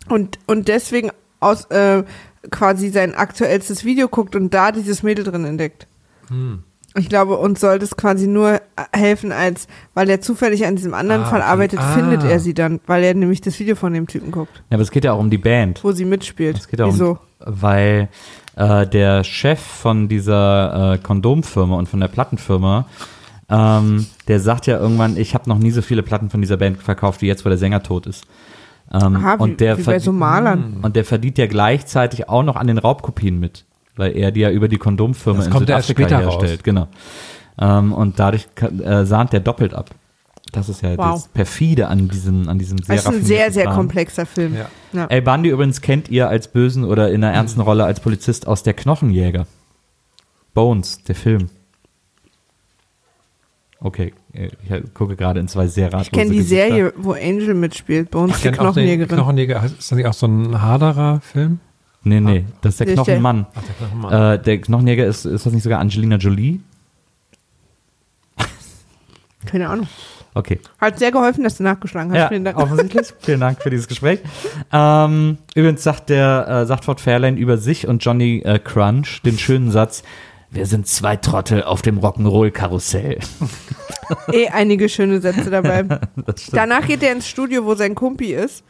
und, 0.10 0.38
und 0.48 0.68
deswegen 0.68 1.12
aus 1.40 1.66
äh, 1.66 2.04
quasi 2.52 2.90
sein 2.90 3.16
aktuellstes 3.16 3.84
Video 3.86 4.08
guckt 4.08 4.36
und 4.36 4.54
da 4.54 4.72
dieses 4.72 5.02
Mädel 5.04 5.26
drin 5.26 5.46
entdeckt. 5.46 5.88
Hm. 6.28 6.64
Ich 6.98 7.08
glaube, 7.08 7.38
uns 7.38 7.62
soll 7.62 7.80
das 7.80 7.96
quasi 7.96 8.28
nur 8.28 8.60
helfen, 8.94 9.32
als 9.32 9.68
weil 9.94 10.10
er 10.10 10.20
zufällig 10.20 10.66
an 10.66 10.76
diesem 10.76 10.94
anderen 10.94 11.22
Ah, 11.24 11.26
Fall 11.26 11.42
arbeitet, 11.42 11.80
Ah. 11.80 11.94
findet 11.94 12.24
er 12.24 12.40
sie 12.42 12.54
dann, 12.54 12.82
weil 12.86 13.04
er 13.04 13.14
nämlich 13.14 13.40
das 13.42 13.58
Video 13.60 13.76
von 13.76 13.94
dem 13.94 14.08
Typen 14.08 14.32
guckt, 14.32 14.62
Ja, 14.70 14.76
aber 14.76 14.84
es 14.84 14.92
geht 14.92 15.06
ja 15.06 15.14
auch 15.14 15.20
um 15.20 15.30
die 15.30 15.38
Band. 15.38 15.82
wo 15.84 15.94
sie 15.94 16.04
mitspielt. 16.06 16.58
Es 16.58 16.68
geht 16.68 16.80
ja 16.80 16.86
um, 16.86 16.94
Wieso? 16.94 17.18
weil 17.40 18.10
äh, 18.58 18.86
der 18.88 19.24
Chef 19.24 19.60
von 19.62 20.10
dieser 20.10 20.94
äh, 20.94 20.98
Kondomfirma 20.98 21.78
und 21.78 21.88
von 21.88 22.02
der 22.02 22.10
Plattenfirma, 22.10 22.86
ähm, 23.50 24.06
der 24.28 24.40
sagt 24.40 24.68
ja 24.68 24.78
irgendwann, 24.78 25.16
ich 25.18 25.34
habe 25.34 25.50
noch 25.50 25.58
nie 25.60 25.72
so 25.72 25.82
viele 25.82 26.04
Platten 26.04 26.30
von 26.30 26.42
dieser 26.42 26.58
Band 26.58 26.82
verkauft, 26.84 27.22
wie 27.22 27.28
jetzt, 27.28 27.46
wo 27.46 27.50
der 27.50 27.58
Sänger 27.58 27.84
tot 27.84 28.06
ist. 28.06 28.26
Ähm, 28.94 29.16
Aha, 29.16 29.38
wie, 29.40 29.44
und, 29.44 29.60
der 29.62 29.78
wie 29.78 29.84
bei 29.84 30.00
so 30.00 30.12
Malern. 30.12 30.80
und 30.82 30.96
der 30.98 31.06
verdient 31.06 31.38
ja 31.38 31.48
gleichzeitig 31.48 32.28
auch 32.28 32.44
noch 32.44 32.58
an 32.58 32.68
den 32.68 32.78
Raubkopien 32.78 33.40
mit, 33.40 33.64
weil 33.96 34.16
er 34.16 34.32
die 34.32 34.42
ja 34.42 34.50
über 34.52 34.68
die 34.68 34.78
Kondomfirma 34.78 35.38
Das 35.38 35.48
in 35.48 35.52
kommt 35.54 35.68
Südafrika 35.68 36.04
später 36.04 36.24
raus. 36.26 36.36
herstellt. 36.36 36.64
Genau. 36.64 36.88
Ähm, 37.60 37.94
und 37.94 38.20
dadurch 38.20 38.48
äh, 38.84 39.06
sahnt 39.06 39.34
der 39.34 39.40
doppelt 39.42 39.74
ab. 39.74 39.90
Das 40.54 40.68
ist 40.70 40.82
ja 40.82 40.98
Wow. 40.98 41.14
das 41.14 41.28
perfide 41.30 41.88
an 41.88 42.10
diesem, 42.10 42.50
an 42.50 42.60
diesem 42.60 42.78
sehr 42.80 42.96
Das 42.98 43.06
ist 43.06 43.12
ein 43.12 43.24
sehr, 43.24 43.52
sehr 43.52 43.64
Plan. 43.66 43.76
komplexer 43.76 44.26
Film. 44.26 44.56
Ja. 44.56 44.70
Ja. 44.94 45.06
El 45.08 45.22
Bundy 45.22 45.50
übrigens 45.50 45.80
kennt 45.82 46.10
ihr 46.10 46.28
als 46.28 46.50
Bösen 46.50 46.84
oder 46.84 47.10
in 47.12 47.24
einer 47.24 47.34
ernsten 47.34 47.62
Rolle 47.62 47.86
als 47.86 48.00
Polizist 48.02 48.48
aus 48.48 48.64
der 48.64 48.74
Knochenjäger. 48.74 49.46
Bones, 50.54 51.04
der 51.04 51.16
Film. 51.16 51.50
Okay, 53.80 54.14
äh, 54.34 54.48
ich 54.64 54.94
gucke 54.94 55.16
gerade 55.16 55.40
in 55.40 55.48
zwei 55.48 55.68
sehr 55.68 55.88
ratlose 55.88 56.04
Ich 56.08 56.12
kenne 56.12 56.32
die 56.32 56.38
Gesichter. 56.38 56.68
Serie, 56.68 56.94
wo 56.98 57.14
Angel 57.14 57.54
mitspielt, 57.56 58.14
uns 58.16 58.36
Ich 58.36 58.38
die 58.38 58.44
kenn 58.50 58.54
auch 58.56 58.58
den 58.58 58.66
Knochenjägerin. 58.74 59.16
Knochenjäger. 59.16 59.64
Ist 59.66 59.92
das 59.92 59.98
nicht 59.98 60.06
auch 60.08 60.14
so 60.14 60.28
ein 60.28 60.62
Haderer-Film? 60.62 61.60
Nee, 62.04 62.20
nee, 62.20 62.46
das 62.62 62.74
ist 62.74 62.80
der 62.80 62.94
Knochenmann. 62.94 63.46
Ach, 63.54 63.62
der 63.62 63.76
Knochenmann. 63.76 64.34
Äh, 64.34 64.42
der 64.42 64.62
Knochenjäger 64.62 65.06
ist, 65.06 65.26
ist 65.26 65.46
das 65.46 65.54
nicht 65.54 65.64
sogar 65.64 65.80
Angelina 65.80 66.16
Jolie? 66.16 66.60
Keine 69.46 69.70
Ahnung. 69.70 69.88
Okay. 70.34 70.60
Hat 70.80 70.98
sehr 70.98 71.12
geholfen, 71.12 71.44
dass 71.44 71.58
du 71.58 71.64
nachgeschlagen 71.64 72.12
hast. 72.12 72.18
Ja, 72.18 72.28
Vielen 72.30 72.46
Dank. 72.46 72.58
offensichtlich. 72.58 73.14
Vielen 73.20 73.42
Dank 73.42 73.62
für 73.62 73.70
dieses 73.70 73.88
Gespräch. 73.88 74.20
Ähm, 74.72 75.38
übrigens 75.56 75.84
sagt 75.84 76.10
der, 76.10 76.48
äh, 76.48 76.66
sagt 76.66 76.86
Ford 76.86 77.02
Fairlane 77.02 77.38
über 77.38 77.58
sich 77.58 77.88
und 77.88 78.04
Johnny 78.04 78.40
äh, 78.46 78.58
Crunch 78.58 79.22
den 79.24 79.38
schönen 79.38 79.72
Satz, 79.72 80.04
wir 80.50 80.66
sind 80.66 80.88
zwei 80.88 81.16
Trottel 81.18 81.64
auf 81.64 81.82
dem 81.82 82.00
Rock'n'Roll-Karussell. 82.00 83.20
eh 84.32 84.48
einige 84.50 84.90
schöne 84.90 85.22
Sätze 85.22 85.50
dabei. 85.50 85.84
Danach 86.52 86.86
geht 86.88 87.04
er 87.04 87.14
ins 87.14 87.28
Studio, 87.28 87.66
wo 87.66 87.76
sein 87.76 87.96
Kumpi 87.96 88.34
ist, 88.34 88.64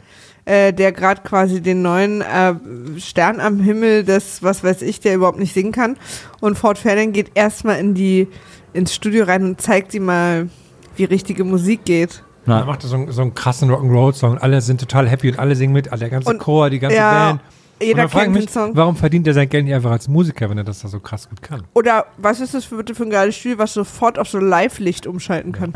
äh, 0.44 0.72
der 0.72 0.92
gerade 0.92 1.22
quasi 1.22 1.60
den 1.60 1.82
neuen 1.82 2.20
äh, 2.20 2.54
Stern 2.98 3.40
am 3.40 3.60
Himmel, 3.60 4.04
das, 4.04 4.42
was 4.42 4.64
weiß 4.64 4.82
ich, 4.82 5.00
der 5.00 5.14
überhaupt 5.14 5.38
nicht 5.38 5.54
singen 5.54 5.72
kann. 5.72 5.96
Und 6.40 6.58
Ford 6.58 6.78
Fairlane 6.78 7.12
geht 7.12 7.30
erstmal 7.34 7.78
in 7.78 7.94
die, 7.94 8.28
ins 8.72 8.94
Studio 8.94 9.24
rein 9.24 9.44
und 9.44 9.60
zeigt 9.60 9.94
ihm 9.94 10.04
mal, 10.06 10.48
wie 10.96 11.04
richtige 11.04 11.44
Musik 11.44 11.84
geht. 11.84 12.22
Na, 12.44 12.58
Er 12.60 12.64
macht 12.66 12.82
so, 12.82 12.94
einen- 12.96 13.12
so 13.12 13.22
einen 13.22 13.34
krassen 13.34 13.70
Rock'n'Roll-Song. 13.70 14.38
Alle 14.38 14.60
sind 14.60 14.80
total 14.80 15.08
happy 15.08 15.30
und 15.30 15.38
alle 15.38 15.54
singen 15.54 15.72
mit. 15.72 15.86
Der 15.92 16.10
ganze 16.10 16.28
Und- 16.28 16.38
Chor, 16.40 16.70
die 16.70 16.80
ganze 16.80 16.96
ja, 16.96 17.28
Band. 17.28 17.40
Jeder 17.82 18.08
kennt 18.08 18.24
den 18.26 18.32
mich, 18.32 18.50
Song. 18.50 18.70
warum 18.74 18.96
verdient 18.96 19.26
er 19.26 19.34
sein 19.34 19.48
Geld 19.48 19.64
nicht 19.64 19.74
einfach 19.74 19.90
als 19.90 20.08
Musiker, 20.08 20.48
wenn 20.50 20.58
er 20.58 20.64
das 20.64 20.80
da 20.80 20.88
so 20.88 21.00
krass 21.00 21.28
gut 21.28 21.42
kann? 21.42 21.62
Oder 21.74 22.06
was 22.18 22.40
ist 22.40 22.54
das 22.54 22.64
für, 22.64 22.76
bitte 22.76 22.94
für 22.94 23.04
ein 23.04 23.10
geiles 23.10 23.36
Studio, 23.36 23.58
was 23.58 23.74
sofort 23.74 24.18
auf 24.18 24.28
so 24.28 24.38
Live-Licht 24.38 25.06
umschalten 25.06 25.52
kann? 25.52 25.72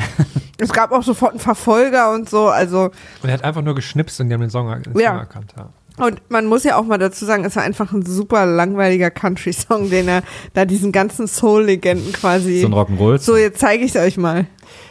es 0.58 0.72
gab 0.72 0.92
auch 0.92 1.02
sofort 1.02 1.32
einen 1.32 1.40
Verfolger 1.40 2.12
und 2.14 2.28
so, 2.30 2.48
also 2.48 2.90
Und 3.22 3.28
er 3.28 3.32
hat 3.34 3.44
einfach 3.44 3.62
nur 3.62 3.74
geschnipst 3.74 4.20
und 4.20 4.28
die 4.28 4.34
haben 4.34 4.40
den 4.40 4.50
Song, 4.50 4.68
den 4.82 4.98
Ja. 4.98 5.10
Song 5.10 5.18
erkannt. 5.18 5.54
Ja. 5.56 5.68
Und 5.98 6.20
man 6.28 6.44
muss 6.44 6.62
ja 6.64 6.76
auch 6.76 6.84
mal 6.84 6.98
dazu 6.98 7.24
sagen, 7.24 7.44
es 7.46 7.56
war 7.56 7.62
einfach 7.62 7.90
ein 7.92 8.04
super 8.04 8.44
langweiliger 8.44 9.10
Country-Song, 9.10 9.88
den 9.88 10.08
er 10.08 10.22
da 10.52 10.66
diesen 10.66 10.92
ganzen 10.92 11.26
Soul-Legenden 11.26 12.12
quasi. 12.12 12.60
so 12.60 12.66
ein 12.66 12.74
Rock'n'Roll. 12.74 13.16
so, 13.18 13.34
jetzt 13.36 13.60
zeige 13.60 13.82
ich 13.84 13.94
es 13.94 14.00
euch 14.02 14.18
mal. 14.18 14.46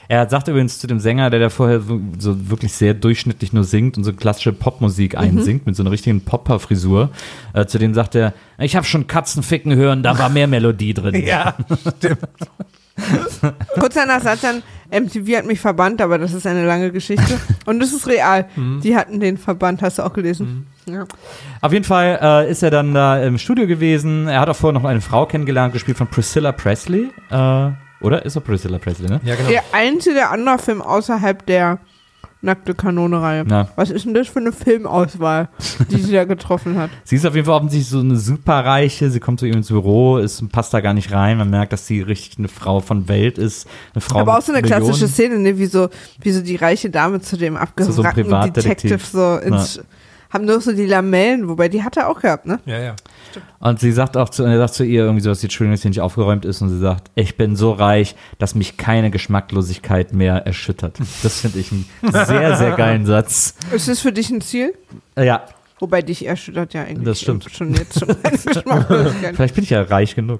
Er 0.07 0.29
sagt 0.29 0.47
übrigens 0.47 0.79
zu 0.79 0.87
dem 0.87 0.99
Sänger, 0.99 1.29
der 1.29 1.39
da 1.39 1.49
vorher 1.49 1.81
so, 2.19 2.49
wirklich 2.49 2.73
sehr 2.73 2.93
durchschnittlich 2.93 3.53
nur 3.53 3.63
singt 3.63 3.97
und 3.97 4.03
so 4.03 4.13
klassische 4.13 4.53
Popmusik 4.53 5.17
einsingt, 5.17 5.65
mit 5.65 5.75
so 5.75 5.83
einer 5.83 5.91
richtigen 5.91 6.21
Popper-Frisur, 6.21 7.09
äh, 7.53 7.65
zu 7.65 7.79
dem 7.79 7.93
sagt 7.93 8.15
er, 8.15 8.33
ich 8.57 8.75
habe 8.75 8.85
schon 8.85 9.07
Katzen 9.07 9.43
ficken 9.43 9.75
hören, 9.75 10.03
da 10.03 10.17
war 10.17 10.29
mehr 10.29 10.47
Melodie 10.47 10.93
drin. 10.93 11.15
Ja, 11.25 11.55
stimmt. 11.97 12.19
Kurz 13.79 13.95
danach 13.95 14.21
sagt 14.21 14.43
dann, 14.43 14.61
MTV 14.91 15.37
hat 15.37 15.45
mich 15.45 15.59
verbannt, 15.59 16.01
aber 16.01 16.17
das 16.17 16.33
ist 16.33 16.45
eine 16.45 16.65
lange 16.65 16.91
Geschichte. 16.91 17.39
Und 17.65 17.79
das 17.79 17.91
ist 17.93 18.07
real. 18.07 18.45
Die 18.83 18.95
hatten 18.95 19.19
den 19.19 19.37
verbannt, 19.37 19.81
hast 19.81 19.97
du 19.97 20.03
auch 20.03 20.13
gelesen. 20.13 20.67
Ja. 20.87 21.05
Auf 21.61 21.73
jeden 21.73 21.83
Fall 21.83 22.19
äh, 22.21 22.51
ist 22.51 22.61
er 22.61 22.69
dann 22.69 22.93
da 22.93 23.21
im 23.21 23.37
Studio 23.37 23.65
gewesen. 23.65 24.27
Er 24.27 24.39
hat 24.39 24.49
auch 24.49 24.55
vorher 24.55 24.79
noch 24.79 24.87
eine 24.87 25.01
Frau 25.01 25.25
kennengelernt, 25.25 25.73
gespielt 25.73 25.97
von 25.97 26.07
Priscilla 26.07 26.51
Presley. 26.51 27.09
Äh, 27.31 27.71
Oder? 28.01 28.25
Ist 28.25 28.35
doch 28.35 28.43
Priscilla 28.43 28.77
Presley, 28.77 29.09
ne? 29.09 29.21
Ja, 29.23 29.35
genau. 29.35 29.49
Der 29.49 29.63
einzige 29.71 30.29
andere 30.29 30.59
Film 30.59 30.81
außerhalb 30.81 31.45
der 31.45 31.79
Nackte 32.41 32.75
Kanone-Reihe. 32.75 33.43
Na. 33.47 33.69
Was 33.75 33.89
ist 33.89 34.05
denn 34.05 34.13
das 34.13 34.27
für 34.27 34.39
eine 34.39 34.51
Filmauswahl, 34.51 35.49
die 35.89 35.97
sie 35.97 36.13
da 36.13 36.25
getroffen 36.25 36.77
hat? 36.77 36.91
Sie 37.03 37.15
ist 37.15 37.25
auf 37.25 37.33
jeden 37.33 37.45
Fall 37.45 37.55
offensichtlich 37.55 37.89
so 37.89 37.99
eine 37.99 38.17
superreiche. 38.17 39.09
Sie 39.09 39.19
kommt 39.19 39.39
zu 39.39 39.47
ihm 39.47 39.55
ins 39.55 39.69
Büro, 39.69 40.17
ist, 40.17 40.47
passt 40.51 40.73
da 40.73 40.81
gar 40.81 40.93
nicht 40.93 41.11
rein. 41.11 41.37
Man 41.39 41.49
merkt, 41.49 41.73
dass 41.73 41.87
sie 41.87 42.01
richtig 42.01 42.37
eine 42.37 42.47
Frau 42.47 42.81
von 42.81 43.07
Welt 43.07 43.39
ist. 43.39 43.67
Eine 43.93 44.01
Frau 44.01 44.19
Aber 44.19 44.37
auch 44.37 44.41
so 44.41 44.51
eine 44.51 44.61
Millionen. 44.61 44.83
klassische 44.83 45.07
Szene, 45.07 45.39
ne? 45.39 45.57
wie, 45.57 45.65
so, 45.65 45.89
wie 46.21 46.31
so 46.31 46.41
die 46.41 46.55
reiche 46.55 46.91
Dame 46.91 47.19
zu 47.19 47.35
dem 47.35 47.55
so 47.55 47.59
abgewrackten 47.59 48.23
einem 48.25 48.29
Privatdetektiv. 48.29 48.91
Detective 48.91 49.11
so 49.11 49.37
ins, 49.37 49.81
haben 50.35 50.45
nur 50.45 50.59
so 50.59 50.73
die 50.73 50.85
Lamellen, 50.85 51.47
wobei 51.47 51.69
die 51.69 51.81
hat 51.81 51.95
er 51.95 52.09
auch 52.09 52.19
gehabt, 52.19 52.45
ne? 52.45 52.59
Ja, 52.65 52.77
ja. 52.77 52.95
Und 53.59 53.79
sie 53.79 53.91
sagt 53.91 54.17
auch 54.17 54.29
zu, 54.29 54.43
er 54.43 54.57
sagt 54.57 54.73
zu 54.73 54.83
ihr 54.83 55.03
irgendwie 55.03 55.21
so, 55.21 55.29
dass 55.29 55.39
die 55.39 55.47
hier 55.47 55.67
nicht 55.67 56.01
aufgeräumt 56.01 56.43
ist. 56.45 56.61
Und 56.61 56.69
sie 56.69 56.77
sagt, 56.77 57.09
ich 57.15 57.37
bin 57.37 57.55
so 57.55 57.71
reich, 57.71 58.15
dass 58.37 58.53
mich 58.53 58.75
keine 58.75 59.11
Geschmacklosigkeit 59.11 60.13
mehr 60.13 60.45
erschüttert. 60.45 60.99
Das 61.23 61.39
finde 61.39 61.59
ich 61.59 61.71
einen 61.71 61.85
sehr, 62.11 62.57
sehr 62.57 62.71
geilen 62.75 63.05
Satz. 63.05 63.55
Ist 63.71 63.87
das 63.87 64.01
für 64.01 64.11
dich 64.11 64.29
ein 64.29 64.41
Ziel? 64.41 64.73
Ja, 65.17 65.45
Wobei 65.79 66.01
dich 66.01 66.25
erschüttert 66.25 66.73
ja 66.73 66.83
eigentlich 66.83 67.03
Das 67.03 67.19
stimmt. 67.19 67.45
schon 67.51 67.73
jetzt 67.73 67.99
schon. 67.99 68.15
Vielleicht 69.35 69.55
bin 69.55 69.63
ich 69.65 69.71
ja 69.71 69.81
reich 69.81 70.15
genug. 70.15 70.39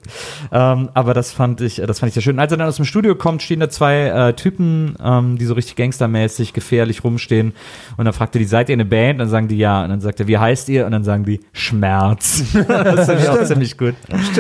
Ähm, 0.52 0.90
aber 0.94 1.14
das 1.14 1.34
fand 1.34 1.60
ich, 1.60 1.82
das 1.86 2.00
fand 2.00 2.10
ich 2.10 2.14
sehr 2.14 2.24
schön. 2.24 2.40
Als 2.40 2.54
er 2.54 2.58
dann 2.58 2.68
aus 2.68 2.78
dem 2.78 2.86
Studio 2.86 3.16
kommt, 3.16 3.44
stehen 3.44 3.60
da 3.60 3.70
zwei 3.70 4.08
äh, 4.08 4.34
Typen, 4.34 4.96
ähm, 5.04 5.38
die 5.38 5.46
so 5.46 5.54
richtig 5.54 5.76
gangstermäßig 5.76 6.54
gefährlich 6.54 7.04
rumstehen. 7.04 7.54
Und 7.98 8.06
dann 8.06 8.14
fragt 8.14 8.36
er 8.36 8.40
die, 8.40 8.46
seid 8.46 8.70
ihr 8.70 8.74
eine 8.74 8.86
Band? 8.86 9.16
Und 9.16 9.20
dann 9.20 9.30
sagen 9.30 9.48
die 9.50 9.58
ja. 9.58 9.84
Und 9.84 9.90
dann 9.90 10.00
sagt 10.00 10.22
er, 10.22 10.28
wie 10.28 10.38
heißt 10.38 10.70
ihr? 10.70 10.86
Und 10.86 10.94
dann 10.94 11.04
sagen 11.04 11.26
die 11.26 11.42
Schmerz. 11.52 12.44
das 12.54 13.06
finde 13.06 13.24
ich 13.24 13.30
auch 13.30 13.44
ziemlich 13.44 13.78
gut. 13.78 13.96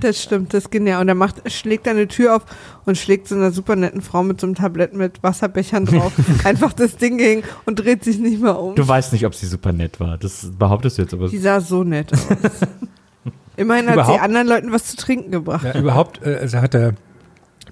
Das 0.00 0.22
stimmt, 0.22 0.54
das 0.54 0.64
ist 0.64 0.70
genial. 0.70 1.00
Und 1.00 1.08
er 1.08 1.14
macht, 1.14 1.50
schlägt 1.50 1.86
eine 1.88 2.08
Tür 2.08 2.36
auf 2.36 2.42
und 2.86 2.96
schlägt 2.98 3.28
so 3.28 3.34
einer 3.34 3.50
super 3.52 3.76
netten 3.76 4.00
Frau 4.02 4.22
mit 4.22 4.40
so 4.40 4.46
einem 4.46 4.54
Tablett 4.54 4.94
mit 4.94 5.22
Wasserbechern 5.22 5.84
drauf 5.86 6.12
einfach 6.44 6.72
das 6.72 6.96
Ding 6.96 7.18
gegen 7.18 7.42
und 7.66 7.76
dreht 7.78 8.02
sich 8.04 8.18
nicht 8.18 8.40
mehr 8.42 8.58
um. 8.58 8.74
Du 8.74 8.86
weißt 8.86 9.12
nicht, 9.12 9.26
ob 9.26 9.34
sie 9.34 9.46
super 9.46 9.72
nett 9.72 10.00
war. 10.00 10.18
Das 10.18 10.50
behauptest 10.58 10.98
du 10.98 11.02
jetzt 11.02 11.14
aber. 11.14 11.28
Die 11.28 11.38
sah 11.38 11.60
so 11.60 11.84
nett 11.84 12.12
aus. 12.12 12.26
Immerhin 13.56 13.86
hat 13.88 13.94
sie 13.94 14.00
Überhaupt- 14.00 14.22
anderen 14.22 14.46
Leuten 14.48 14.72
was 14.72 14.84
zu 14.86 14.96
trinken 14.96 15.30
gebracht. 15.32 15.64
ja 15.64 15.78
überhaupt 15.78 16.22
äh, 16.24 16.36
also 16.36 16.58
hat 16.62 16.74
er, 16.74 16.94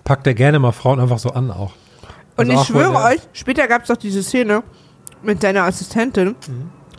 packt 0.05 0.27
er 0.27 0.35
gerne 0.35 0.59
mal 0.59 0.73
Frauen 0.73 1.01
einfach 1.01 1.19
so 1.19 1.31
an 1.31 1.51
auch. 1.51 1.73
Und 2.37 2.51
Also 2.51 2.53
ich 2.53 2.59
auch, 2.59 2.69
wo 2.69 2.73
schwöre 2.79 3.05
euch, 3.05 3.21
später 3.33 3.67
gab 3.69 3.83
es 3.83 3.89
doch 3.89 3.97
diese 3.97 4.23
Szene 4.23 4.63
mit 5.23 5.43
deiner 5.43 5.63
Assistentin 5.65 6.35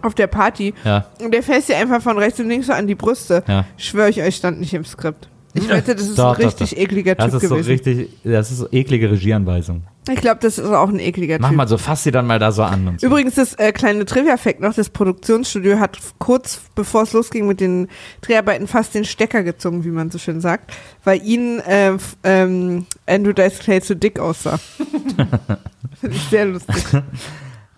auf 0.04 0.14
der 0.16 0.28
Party. 0.28 0.74
Ja, 0.84 1.06
Und 1.22 1.34
der 1.34 1.44
fässt 1.44 1.68
sie 1.68 1.74
einfach 1.76 2.02
von 2.02 2.18
rechts 2.18 2.40
und 2.40 2.48
links 2.50 2.68
so 2.68 2.74
an 2.74 2.88
die 2.88 2.96
Brüste. 2.96 3.44
ja. 3.48 3.66
Schwöre 3.78 4.10
ich 4.10 4.22
euch, 4.22 4.36
stand 4.36 4.60
nicht 4.60 4.74
im 4.74 4.86
Skript. 4.86 5.28
Ich 5.56 5.68
wette, 5.68 5.96
das 5.96 6.04
ist 6.06 6.20
Doch, 6.20 6.38
ein 6.38 6.46
richtig 6.46 6.70
doch. 6.72 6.78
ekliger 6.78 7.16
Das 7.16 7.32
Typ 7.32 7.42
ist 7.42 7.50
so 7.50 7.56
gewesen. 7.56 7.70
richtig, 7.72 8.10
das 8.24 8.52
ist 8.52 8.58
so 8.60 8.68
eklige 8.72 9.10
Regieanweisung. 9.10 9.82
ich 10.08 10.22
glaube, 10.22 10.38
das 10.42 10.60
ist 10.60 10.70
auch 10.70 10.90
ein 10.90 11.00
ekliger 11.00 11.38
Mach 11.40 11.50
Typ. 11.50 11.58
mal 11.58 11.68
so, 11.68 11.80
fass 11.80 12.04
sie 12.04 12.12
dann 12.12 12.28
mal 12.28 12.38
da 12.38 12.52
so 12.52 12.62
an. 12.62 12.96
So. 13.00 13.08
Übrigens, 13.08 13.34
das 13.34 13.56
äh, 13.56 13.72
kleine 13.72 14.06
Trivia-Fact 14.06 14.60
noch, 14.62 14.76
das 14.76 14.92
Produktionsstudio 14.92 15.80
hat 15.80 15.98
kurz 16.20 16.62
bevor 16.76 17.02
es 17.02 17.14
losging 17.14 17.48
mit 17.48 17.62
den 17.62 17.88
Dreharbeiten 18.22 18.68
fast 18.68 18.94
den 18.94 19.06
Stecker 19.06 19.42
gezogen, 19.42 19.84
wie 19.84 19.90
man 19.90 20.12
so 20.12 20.20
schön 20.20 20.40
sagt, 20.40 20.72
weil 21.04 21.20
ihnen 21.24 21.60
äh, 21.62 21.94
ähm, 22.24 22.86
Andrew 23.08 23.34
Dice 23.34 23.58
Clay 23.58 23.82
zu 23.82 23.96
dick 23.96 24.20
aussah. 24.20 24.60
Finde 26.00 26.16
ich 26.16 26.24
sehr 26.30 26.46
lustig. 26.46 26.76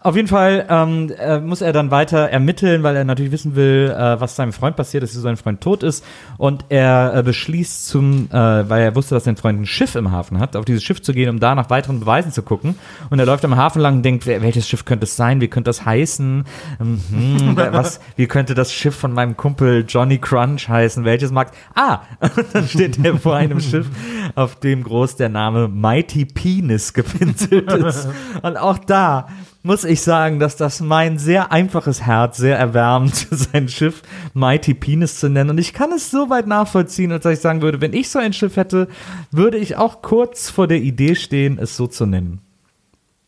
Auf 0.03 0.15
jeden 0.15 0.27
Fall 0.27 0.65
ähm, 0.67 1.11
äh, 1.19 1.39
muss 1.39 1.61
er 1.61 1.73
dann 1.73 1.91
weiter 1.91 2.29
ermitteln, 2.29 2.81
weil 2.81 2.95
er 2.95 3.03
natürlich 3.03 3.31
wissen 3.31 3.55
will, 3.55 3.93
äh, 3.95 4.19
was 4.19 4.35
seinem 4.35 4.51
Freund 4.51 4.75
passiert 4.75 5.03
ist, 5.03 5.15
dass 5.15 5.21
sein 5.21 5.37
Freund 5.37 5.61
tot 5.61 5.83
ist. 5.83 6.03
Und 6.39 6.65
er 6.69 7.13
äh, 7.15 7.23
beschließt 7.23 7.87
zum, 7.87 8.27
äh, 8.31 8.33
weil 8.33 8.81
er 8.81 8.95
wusste, 8.95 9.13
dass 9.13 9.25
sein 9.25 9.37
Freund 9.37 9.61
ein 9.61 9.65
Schiff 9.67 9.93
im 9.93 10.11
Hafen 10.11 10.39
hat, 10.39 10.55
auf 10.55 10.65
dieses 10.65 10.83
Schiff 10.83 11.03
zu 11.03 11.13
gehen, 11.13 11.29
um 11.29 11.39
da 11.39 11.53
nach 11.53 11.69
weiteren 11.69 11.99
Beweisen 11.99 12.31
zu 12.31 12.41
gucken. 12.41 12.75
Und 13.11 13.19
er 13.19 13.27
läuft 13.27 13.45
am 13.45 13.55
Hafen 13.55 13.79
lang 13.79 13.97
und 13.97 14.03
denkt, 14.03 14.25
welches 14.25 14.67
Schiff 14.67 14.85
könnte 14.85 15.03
es 15.03 15.15
sein? 15.15 15.39
Wie 15.39 15.47
könnte 15.47 15.69
das 15.69 15.85
heißen? 15.85 16.45
Ähm, 16.79 17.01
hm, 17.11 17.55
was, 17.71 17.99
wie 18.15 18.25
könnte 18.25 18.55
das 18.55 18.73
Schiff 18.73 18.95
von 18.95 19.13
meinem 19.13 19.37
Kumpel 19.37 19.85
Johnny 19.87 20.17
Crunch 20.17 20.67
heißen? 20.67 21.05
Welches 21.05 21.31
mag? 21.31 21.51
Ah, 21.75 21.99
und 22.19 22.45
dann 22.53 22.67
steht 22.67 23.05
er 23.05 23.17
vor 23.17 23.35
einem 23.35 23.59
Schiff, 23.59 23.85
auf 24.33 24.55
dem 24.55 24.83
groß 24.83 25.17
der 25.17 25.29
Name 25.29 25.67
Mighty 25.67 26.25
Penis 26.25 26.93
gepinselt 26.95 27.71
ist. 27.71 28.09
Und 28.41 28.57
auch 28.57 28.79
da 28.79 29.27
muss 29.63 29.83
ich 29.83 30.01
sagen, 30.01 30.39
dass 30.39 30.55
das 30.55 30.79
mein 30.81 31.19
sehr 31.19 31.51
einfaches 31.51 32.01
Herz 32.01 32.37
sehr 32.37 32.57
erwärmt, 32.57 33.27
sein 33.31 33.67
Schiff 33.67 34.01
Mighty 34.33 34.73
Penis 34.73 35.19
zu 35.19 35.29
nennen. 35.29 35.51
Und 35.51 35.57
ich 35.59 35.73
kann 35.73 35.91
es 35.91 36.09
so 36.09 36.29
weit 36.29 36.47
nachvollziehen, 36.47 37.11
als 37.11 37.23
dass 37.23 37.33
ich 37.33 37.39
sagen 37.39 37.61
würde, 37.61 37.81
wenn 37.81 37.93
ich 37.93 38.09
so 38.09 38.19
ein 38.19 38.33
Schiff 38.33 38.57
hätte, 38.57 38.87
würde 39.31 39.57
ich 39.57 39.75
auch 39.77 40.01
kurz 40.01 40.49
vor 40.49 40.67
der 40.67 40.79
Idee 40.79 41.15
stehen, 41.15 41.59
es 41.59 41.77
so 41.77 41.87
zu 41.87 42.05
nennen. 42.05 42.41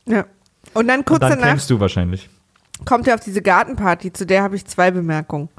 Ja. 0.06 0.26
Und 0.74 0.88
dann 0.88 1.06
kurz 1.06 1.24
Und 1.24 1.30
dann 1.30 1.40
danach 1.40 1.66
du 1.68 1.80
wahrscheinlich. 1.80 2.30
kommt 2.86 3.08
er 3.08 3.16
auf 3.16 3.22
diese 3.22 3.42
Gartenparty, 3.42 4.12
zu 4.12 4.26
der 4.26 4.42
habe 4.42 4.56
ich 4.56 4.66
zwei 4.66 4.90
Bemerkungen. 4.90 5.50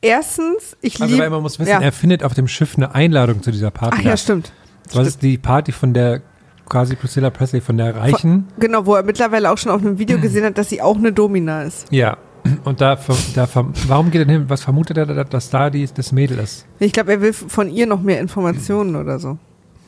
Erstens, 0.00 0.76
ich 0.80 1.00
Also 1.00 1.14
weil 1.14 1.24
liebe. 1.24 1.30
man 1.30 1.42
muss 1.42 1.58
wissen, 1.58 1.70
ja. 1.70 1.80
er 1.80 1.90
findet 1.90 2.22
auf 2.22 2.34
dem 2.34 2.46
Schiff 2.46 2.76
eine 2.76 2.94
Einladung 2.94 3.42
zu 3.42 3.50
dieser 3.50 3.72
Party. 3.72 3.96
Ach 4.00 4.04
ja, 4.04 4.16
stimmt. 4.16 4.52
Was 4.92 5.06
ist 5.08 5.22
die 5.22 5.36
Party 5.36 5.72
von 5.72 5.92
der 5.92 6.22
quasi 6.68 6.96
Priscilla 6.96 7.30
Presley, 7.30 7.60
von 7.60 7.76
der 7.76 7.96
Reichen? 7.96 8.46
Genau, 8.58 8.86
wo 8.86 8.94
er 8.94 9.02
mittlerweile 9.02 9.50
auch 9.50 9.58
schon 9.58 9.72
auf 9.72 9.80
einem 9.80 9.98
Video 9.98 10.18
gesehen 10.18 10.44
hat, 10.44 10.58
dass 10.58 10.68
sie 10.68 10.82
auch 10.82 10.96
eine 10.96 11.12
Domina 11.12 11.62
ist. 11.62 11.86
Ja. 11.92 12.16
Und 12.64 12.80
da, 12.80 12.98
da 13.34 13.48
warum 13.88 14.10
geht 14.10 14.22
er 14.22 14.24
denn 14.24 14.38
hin? 14.40 14.44
Was 14.48 14.62
vermutet 14.62 14.96
er, 14.96 15.06
da- 15.06 15.24
dass 15.24 15.50
da 15.50 15.68
die, 15.70 15.86
das 15.92 16.12
Mädel 16.12 16.38
ist? 16.38 16.66
Ich 16.78 16.92
glaube, 16.92 17.12
er 17.12 17.20
will 17.20 17.32
von 17.32 17.68
ihr 17.70 17.86
noch 17.86 18.00
mehr 18.00 18.20
Informationen 18.20 18.96
oder 18.96 19.18
so. 19.18 19.36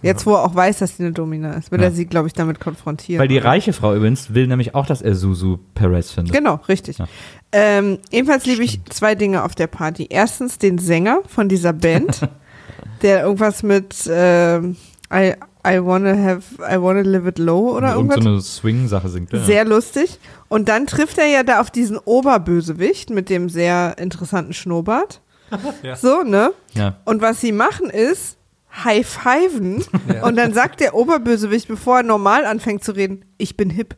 Jetzt, 0.02 0.24
wo 0.26 0.32
er 0.34 0.44
auch 0.44 0.54
weiß, 0.54 0.78
dass 0.78 0.96
sie 0.96 1.02
eine 1.04 1.12
Domina 1.12 1.52
ist, 1.52 1.70
will 1.72 1.78
Ja. 1.78 1.86
er 1.86 1.90
sie, 1.92 2.06
glaube 2.06 2.26
ich, 2.26 2.32
damit 2.32 2.58
konfrontieren. 2.58 3.20
Weil 3.20 3.28
die 3.28 3.36
reiche 3.38 3.72
Frau 3.74 3.94
übrigens 3.94 4.32
will 4.34 4.46
nämlich 4.46 4.74
auch, 4.74 4.86
dass 4.86 5.02
er 5.02 5.14
Susu 5.14 5.58
Perez 5.74 6.10
findet. 6.10 6.34
Genau, 6.34 6.54
richtig. 6.68 6.98
Ja. 6.98 7.06
Ähm, 7.52 7.98
ebenfalls 8.10 8.46
liebe 8.46 8.62
ich 8.64 8.82
zwei 8.86 9.14
Dinge 9.14 9.44
auf 9.44 9.54
der 9.54 9.66
Party. 9.66 10.06
Erstens 10.10 10.56
den 10.58 10.78
Sänger 10.78 11.20
von 11.26 11.48
dieser 11.50 11.72
Band, 11.74 12.28
der 13.02 13.22
irgendwas 13.24 13.62
mit 13.62 14.06
I, 14.06 15.32
I 15.66 15.78
wanna 15.84 16.16
have, 16.16 16.42
I 16.60 16.80
wanna 16.80 17.02
live 17.02 17.26
it 17.26 17.38
low 17.38 17.76
oder 17.76 17.94
Irgend 17.94 18.12
irgendwas. 18.12 18.24
so 18.24 18.30
eine 18.30 18.40
Swing-Sache 18.40 19.08
singt. 19.08 19.32
er. 19.32 19.44
Sehr 19.44 19.64
lustig. 19.64 20.18
Und 20.48 20.68
dann 20.68 20.86
trifft 20.86 21.18
er 21.18 21.26
ja 21.26 21.42
da 21.42 21.60
auf 21.60 21.70
diesen 21.70 21.98
Oberbösewicht 21.98 23.10
mit 23.10 23.28
dem 23.28 23.48
sehr 23.48 23.96
interessanten 23.98 24.52
Schnurrbart. 24.52 25.20
Ja. 25.82 25.96
So, 25.96 26.22
ne? 26.22 26.52
Ja. 26.74 26.98
Und 27.04 27.22
was 27.22 27.40
sie 27.40 27.50
machen 27.50 27.90
ist, 27.90 28.36
high-fiven. 28.84 29.82
Ja. 30.14 30.24
Und 30.24 30.36
dann 30.36 30.54
sagt 30.54 30.78
der 30.80 30.94
Oberbösewicht, 30.94 31.66
bevor 31.68 31.98
er 31.98 32.02
normal 32.04 32.46
anfängt 32.46 32.84
zu 32.84 32.92
reden, 32.92 33.24
ich 33.36 33.56
bin 33.56 33.68
hip. 33.70 33.96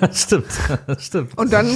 Das 0.00 0.22
stimmt. 0.22 0.46
Das 0.86 1.04
stimmt. 1.06 1.38
Und 1.38 1.52
dann, 1.52 1.68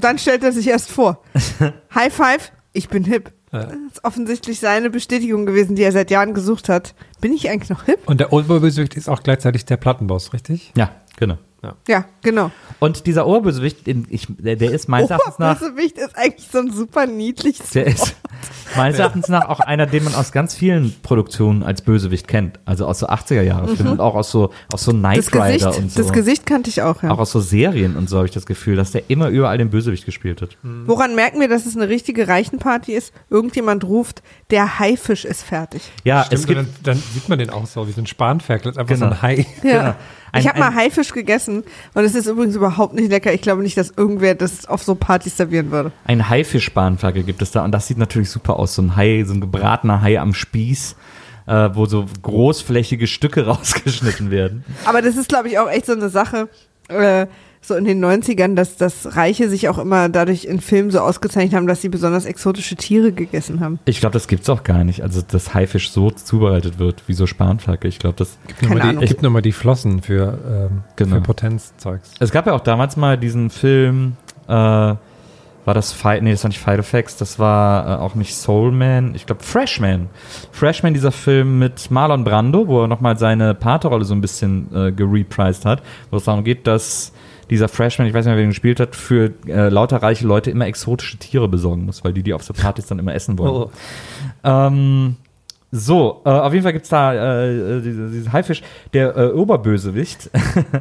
dann 0.00 0.18
stellt 0.18 0.44
er 0.44 0.52
sich 0.52 0.66
erst 0.68 0.90
vor. 0.90 1.22
High 1.94 2.12
five, 2.12 2.52
ich 2.74 2.88
bin 2.90 3.04
hip. 3.04 3.32
Ja. 3.52 3.64
Das 3.64 3.76
ist 3.92 4.04
offensichtlich 4.04 4.58
seine 4.60 4.90
Bestätigung 4.90 5.46
gewesen, 5.46 5.76
die 5.76 5.82
er 5.82 5.92
seit 5.92 6.10
Jahren 6.10 6.34
gesucht 6.34 6.68
hat. 6.68 6.94
Bin 7.20 7.32
ich 7.32 7.48
eigentlich 7.48 7.70
noch 7.70 7.84
hip? 7.84 8.00
Und 8.06 8.20
der 8.20 8.32
Oberbösewicht 8.32 8.96
ist 8.96 9.08
auch 9.08 9.22
gleichzeitig 9.22 9.64
der 9.64 9.76
Plattenboss, 9.76 10.32
richtig? 10.32 10.72
Ja, 10.76 10.90
genau. 11.16 11.38
Ja, 11.88 12.04
genau. 12.22 12.52
Und 12.78 13.06
dieser 13.08 13.26
Oberbösewicht, 13.26 13.88
ich, 13.88 14.28
der, 14.38 14.54
der 14.54 14.70
ist 14.70 14.88
meines 14.88 15.10
Erachtens 15.10 15.38
nach 15.40 15.56
Oberbösewicht 15.60 15.98
ist 15.98 16.16
eigentlich 16.16 16.46
so 16.52 16.58
ein 16.58 16.70
super 16.70 17.06
niedliches 17.06 17.70
Der 17.70 17.86
ist 17.88 18.14
meines 18.76 19.00
Erachtens 19.00 19.26
nach 19.28 19.48
auch 19.48 19.58
einer, 19.58 19.86
den 19.86 20.04
man 20.04 20.14
aus 20.14 20.30
ganz 20.30 20.54
vielen 20.54 20.94
Produktionen 21.02 21.64
als 21.64 21.82
Bösewicht 21.82 22.28
kennt. 22.28 22.60
Also 22.66 22.86
aus 22.86 23.00
so 23.00 23.08
80er 23.08 23.42
Jahre 23.42 23.74
Filmen 23.74 23.90
und 23.92 24.00
auch 24.00 24.14
aus 24.14 24.30
so, 24.30 24.52
aus 24.72 24.84
so 24.84 24.92
Knight 24.92 25.16
Mhm. 25.16 25.20
das 25.22 25.30
Gesicht, 25.32 25.66
Rider 25.66 25.76
und 25.76 25.90
so. 25.90 26.02
das 26.02 26.12
Gesicht 26.12 26.46
kannte 26.46 26.70
ich 26.70 26.82
auch, 26.82 27.02
ja. 27.02 27.10
Auch 27.10 27.18
aus 27.18 27.32
so 27.32 27.40
Serien 27.40 27.96
und 27.96 28.08
so 28.08 28.18
habe 28.18 28.26
ich 28.26 28.32
das 28.34 28.46
Gefühl, 28.46 28.76
dass 28.76 28.92
der 28.92 29.10
immer 29.10 29.28
überall 29.28 29.58
den 29.58 29.70
Bösewicht 29.70 30.04
gespielt 30.06 30.42
hat. 30.42 30.56
Woran 30.62 31.16
merken 31.16 31.40
wir, 31.40 31.48
dass 31.48 31.66
es 31.66 31.74
eine 31.76 31.88
richtige 31.88 32.28
Reichenparty 32.28 32.92
ist? 32.92 33.12
Irgendjemand 33.28 33.82
ruft, 33.82 34.22
der 34.50 34.78
Haifisch 34.78 35.24
ist 35.24 35.42
fertig. 35.42 35.90
Ja, 36.04 36.22
Stimmt, 36.26 36.40
es 36.40 36.46
gibt 36.46 36.58
dann, 36.60 36.68
dann 36.84 37.02
sieht 37.14 37.28
man 37.28 37.40
den 37.40 37.50
auch 37.50 37.66
so 37.66 37.88
wie 37.88 37.92
so 37.92 38.00
ein 38.02 38.06
Spanferkel, 38.06 38.68
einfach 38.78 38.86
Genau. 38.86 38.98
so 39.06 39.12
ein 39.12 39.22
Hai. 39.22 39.46
Ja. 39.64 39.96
Ein- 40.32 40.42
ich 40.42 40.48
habe 40.48 40.58
mal 40.58 40.74
Haifisch 40.74 41.12
gegessen 41.12 41.62
und 41.94 42.04
es 42.04 42.14
ist 42.14 42.26
übrigens 42.26 42.54
überhaupt 42.56 42.94
nicht 42.94 43.10
lecker. 43.10 43.32
Ich 43.32 43.42
glaube 43.42 43.62
nicht, 43.62 43.76
dass 43.76 43.90
irgendwer 43.96 44.34
das 44.34 44.66
auf 44.66 44.82
so 44.82 44.94
Partys 44.94 45.36
servieren 45.36 45.70
würde. 45.70 45.92
ein 46.04 46.28
Haifischbahnflagge 46.28 47.22
gibt 47.22 47.42
es 47.42 47.50
da 47.52 47.64
und 47.64 47.72
das 47.72 47.86
sieht 47.86 47.98
natürlich 47.98 48.30
super 48.30 48.58
aus. 48.58 48.74
So 48.74 48.82
ein 48.82 48.96
Hai, 48.96 49.24
so 49.26 49.34
ein 49.34 49.40
gebratener 49.40 50.02
Hai 50.02 50.18
am 50.20 50.34
Spieß, 50.34 50.96
äh, 51.46 51.70
wo 51.74 51.86
so 51.86 52.06
großflächige 52.22 53.06
Stücke 53.06 53.46
rausgeschnitten 53.46 54.30
werden. 54.30 54.64
Aber 54.84 55.00
das 55.02 55.16
ist, 55.16 55.28
glaube 55.28 55.48
ich, 55.48 55.58
auch 55.58 55.70
echt 55.70 55.86
so 55.86 55.92
eine 55.92 56.08
Sache, 56.08 56.48
äh, 56.88 57.26
so 57.66 57.74
in 57.74 57.84
den 57.84 58.04
90ern, 58.04 58.54
dass 58.54 58.76
das 58.76 59.16
Reiche 59.16 59.48
sich 59.48 59.68
auch 59.68 59.78
immer 59.78 60.08
dadurch 60.08 60.44
in 60.44 60.60
Filmen 60.60 60.90
so 60.90 61.00
ausgezeichnet 61.00 61.54
haben, 61.54 61.66
dass 61.66 61.82
sie 61.82 61.88
besonders 61.88 62.24
exotische 62.24 62.76
Tiere 62.76 63.12
gegessen 63.12 63.60
haben. 63.60 63.78
Ich 63.84 64.00
glaube, 64.00 64.12
das 64.12 64.28
gibt's 64.28 64.48
auch 64.48 64.62
gar 64.64 64.84
nicht. 64.84 65.02
Also, 65.02 65.22
dass 65.22 65.54
Haifisch 65.54 65.90
so 65.90 66.10
zubereitet 66.10 66.78
wird, 66.78 67.02
wie 67.06 67.14
so 67.14 67.26
Spanflagge. 67.26 67.88
Ich 67.88 67.98
glaube, 67.98 68.16
das. 68.16 68.38
Gib 68.46 68.58
Keine 68.58 68.74
nochmal 68.74 68.96
die, 68.96 69.06
gib 69.06 69.22
noch 69.22 69.30
mal 69.30 69.42
die 69.42 69.52
Flossen 69.52 70.02
für, 70.02 70.38
ähm, 70.70 70.82
Genau. 70.96 71.16
für 71.16 71.20
Potenzzeugs. 71.22 72.10
Es 72.20 72.30
gab 72.30 72.46
ja 72.46 72.52
auch 72.54 72.60
damals 72.60 72.96
mal 72.96 73.16
diesen 73.18 73.50
Film, 73.50 74.16
äh, 74.48 74.52
war 75.66 75.74
das 75.74 75.92
Fight, 75.92 76.22
nee, 76.22 76.30
das 76.30 76.44
war 76.44 76.48
nicht 76.48 76.60
Fight 76.60 76.78
Effects, 76.78 77.16
das 77.16 77.38
war 77.40 77.98
äh, 77.98 78.00
auch 78.00 78.14
nicht 78.14 78.36
Soul 78.36 78.70
Man, 78.70 79.16
ich 79.16 79.26
glaube 79.26 79.42
Freshman. 79.42 80.08
Freshman, 80.52 80.94
dieser 80.94 81.10
Film 81.10 81.58
mit 81.58 81.90
Marlon 81.90 82.22
Brando, 82.22 82.68
wo 82.68 82.82
er 82.82 82.88
nochmal 82.88 83.18
seine 83.18 83.52
Paterrolle 83.54 84.04
so 84.04 84.14
ein 84.14 84.20
bisschen 84.20 84.68
äh, 84.72 84.92
gereprised 84.92 85.64
hat, 85.64 85.82
wo 86.12 86.18
es 86.18 86.24
darum 86.24 86.44
geht, 86.44 86.68
dass 86.68 87.12
dieser 87.50 87.68
Freshman, 87.68 88.08
ich 88.08 88.14
weiß 88.14 88.24
nicht 88.24 88.30
mehr, 88.30 88.36
wer 88.36 88.44
ihn 88.44 88.50
gespielt 88.50 88.80
hat, 88.80 88.96
für 88.96 89.32
äh, 89.46 89.68
lauter 89.68 90.02
reiche 90.02 90.26
Leute 90.26 90.50
immer 90.50 90.66
exotische 90.66 91.16
Tiere 91.18 91.48
besorgen 91.48 91.84
muss, 91.84 92.04
weil 92.04 92.12
die 92.12 92.22
die 92.22 92.34
auf 92.34 92.42
so 92.42 92.52
Partys 92.52 92.86
dann 92.86 92.98
immer 92.98 93.14
essen 93.14 93.38
wollen. 93.38 93.52
Oh. 93.52 93.70
Ähm, 94.44 95.16
so, 95.72 96.22
äh, 96.24 96.30
auf 96.30 96.52
jeden 96.52 96.62
Fall 96.62 96.72
gibt's 96.72 96.88
da 96.88 97.44
äh, 97.44 97.80
diese, 97.82 98.08
diesen 98.08 98.32
Haifisch. 98.32 98.62
Der 98.94 99.16
äh, 99.16 99.32
Oberbösewicht, 99.32 100.30